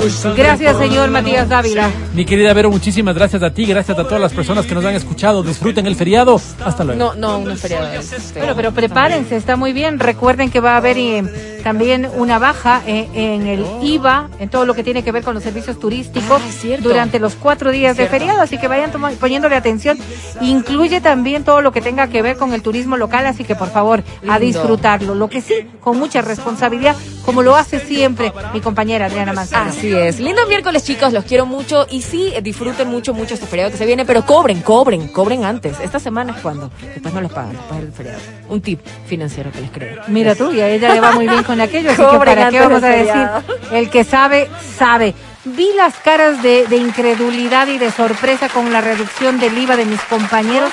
Hoy 0.00 0.10
saldré 0.10 0.44
Gracias 0.44 0.78
señor 0.78 1.10
Matías. 1.10 1.48
Dávila. 1.48 1.90
Mi 2.14 2.24
querida 2.24 2.52
Vero, 2.52 2.70
muchísimas 2.70 3.14
gracias 3.14 3.42
a 3.42 3.50
ti, 3.50 3.66
gracias 3.66 3.98
a 3.98 4.04
todas 4.04 4.20
las 4.20 4.32
personas 4.32 4.66
que 4.66 4.74
nos 4.74 4.84
han 4.84 4.94
escuchado. 4.94 5.42
Disfruten 5.42 5.86
el 5.86 5.96
feriado. 5.96 6.40
Hasta 6.64 6.84
luego. 6.84 6.98
No, 6.98 7.14
no, 7.14 7.44
no 7.44 7.50
es 7.50 7.60
feriado. 7.60 7.88
Bueno, 8.36 8.54
pero 8.54 8.72
prepárense, 8.72 9.36
está 9.36 9.56
muy 9.56 9.72
bien. 9.72 9.98
Recuerden 9.98 10.50
que 10.50 10.60
va 10.60 10.74
a 10.74 10.76
haber 10.76 10.98
eh, 10.98 11.60
también 11.64 12.08
una 12.14 12.38
baja 12.38 12.82
eh, 12.86 13.08
en 13.14 13.46
el 13.46 13.66
IVA, 13.82 14.28
en 14.38 14.48
todo 14.48 14.66
lo 14.66 14.74
que 14.74 14.84
tiene 14.84 15.02
que 15.02 15.10
ver 15.10 15.24
con 15.24 15.34
los 15.34 15.42
servicios 15.42 15.78
turísticos 15.80 16.22
Ah, 16.22 16.76
durante 16.80 17.18
los 17.18 17.34
cuatro 17.34 17.70
días 17.70 17.96
de 17.96 18.06
feriado, 18.06 18.40
así 18.40 18.58
que 18.58 18.68
vayan 18.68 18.90
poniéndole 19.18 19.56
atención. 19.56 19.98
Incluye 20.40 21.00
también 21.00 21.44
todo 21.44 21.60
lo 21.60 21.72
que 21.72 21.80
tenga 21.80 22.08
que 22.08 22.22
ver 22.22 22.36
con 22.36 22.52
el 22.52 22.62
turismo 22.62 22.96
local, 22.96 23.26
así 23.26 23.44
que 23.44 23.54
por 23.54 23.70
favor, 23.70 24.02
a 24.28 24.38
disfrutarlo. 24.38 25.14
Lo 25.14 25.28
que 25.28 25.40
sí, 25.40 25.54
con 25.80 25.98
mucha 25.98 26.22
responsabilidad, 26.22 26.96
como 27.24 27.42
lo 27.42 27.56
hace 27.56 27.80
siempre 27.80 28.32
mi 28.52 28.60
compañera 28.60 29.06
Adriana 29.06 29.32
Manzano. 29.32 29.70
Así 29.70 29.92
es. 29.94 30.20
Lindo 30.20 30.46
miércoles, 30.46 30.84
chicos. 30.84 31.12
Los 31.12 31.24
quiero 31.24 31.46
mucho. 31.46 31.86
Y 31.90 32.02
sí, 32.02 32.32
eh, 32.34 32.42
disfruten 32.42 32.88
mucho, 32.88 33.14
mucho 33.14 33.34
este 33.34 33.46
feriado 33.46 33.70
que 33.70 33.76
se 33.76 33.86
viene. 33.86 34.04
Pero 34.04 34.24
cobren, 34.24 34.60
cobren, 34.60 35.08
cobren 35.08 35.44
antes. 35.44 35.80
Esta 35.80 35.98
semana 35.98 36.34
es 36.36 36.42
cuando. 36.42 36.70
Después 36.80 37.12
no 37.14 37.20
los 37.20 37.32
pagan, 37.32 37.52
después 37.52 37.80
del 37.80 37.92
feriado. 37.92 38.20
Un 38.48 38.60
tip 38.60 38.80
financiero 39.06 39.50
que 39.50 39.60
les 39.60 39.70
creo. 39.70 40.02
Mira 40.08 40.34
tú, 40.34 40.52
y 40.52 40.60
a 40.60 40.68
ella 40.68 40.94
le 40.94 41.00
va 41.00 41.12
muy 41.12 41.28
bien 41.28 41.42
con 41.44 41.60
aquello, 41.60 41.90
así 41.90 42.02
que 42.02 42.18
para 42.18 42.50
qué 42.50 42.60
vamos 42.60 42.82
a 42.82 42.88
decir, 42.88 43.28
el 43.72 43.90
que 43.90 44.04
sabe, 44.04 44.48
sabe. 44.76 45.14
Vi 45.44 45.68
las 45.76 45.94
caras 45.96 46.42
de, 46.42 46.66
de 46.68 46.76
incredulidad 46.76 47.66
y 47.66 47.76
de 47.78 47.90
sorpresa 47.90 48.48
con 48.48 48.72
la 48.72 48.80
reducción 48.80 49.40
del 49.40 49.58
IVA 49.58 49.76
de 49.76 49.84
mis 49.84 50.00
compañeros, 50.02 50.70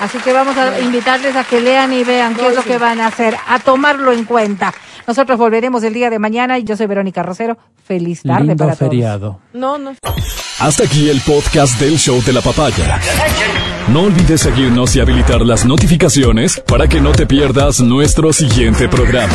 así 0.00 0.18
que 0.18 0.32
vamos 0.34 0.56
a 0.58 0.78
invitarles 0.80 1.34
a 1.36 1.44
que 1.44 1.60
lean 1.60 1.92
y 1.94 2.04
vean 2.04 2.34
qué 2.34 2.48
es 2.48 2.54
lo 2.54 2.62
que 2.62 2.76
van 2.76 3.00
a 3.00 3.06
hacer, 3.06 3.34
a 3.48 3.58
tomarlo 3.60 4.12
en 4.12 4.24
cuenta. 4.24 4.74
Nosotros 5.06 5.38
volveremos 5.38 5.82
el 5.84 5.94
día 5.94 6.10
de 6.10 6.18
mañana 6.18 6.58
y 6.58 6.64
yo 6.64 6.76
soy 6.76 6.86
Verónica 6.86 7.22
Rosero. 7.22 7.56
Feliz 7.84 8.22
tarde 8.22 8.40
Lindo 8.48 8.56
para 8.56 8.76
todos. 8.76 8.90
feriado. 8.90 9.40
No, 9.54 9.78
no. 9.78 9.96
Hasta 10.60 10.84
aquí 10.84 11.08
el 11.08 11.20
podcast 11.22 11.80
del 11.80 11.96
show 11.98 12.22
de 12.22 12.34
la 12.34 12.42
papaya. 12.42 13.00
No 13.88 14.02
olvides 14.02 14.42
seguirnos 14.42 14.94
y 14.94 15.00
habilitar 15.00 15.40
las 15.40 15.64
notificaciones 15.64 16.60
para 16.60 16.86
que 16.86 17.00
no 17.00 17.12
te 17.12 17.26
pierdas 17.26 17.80
nuestro 17.80 18.32
siguiente 18.34 18.86
programa. 18.88 19.32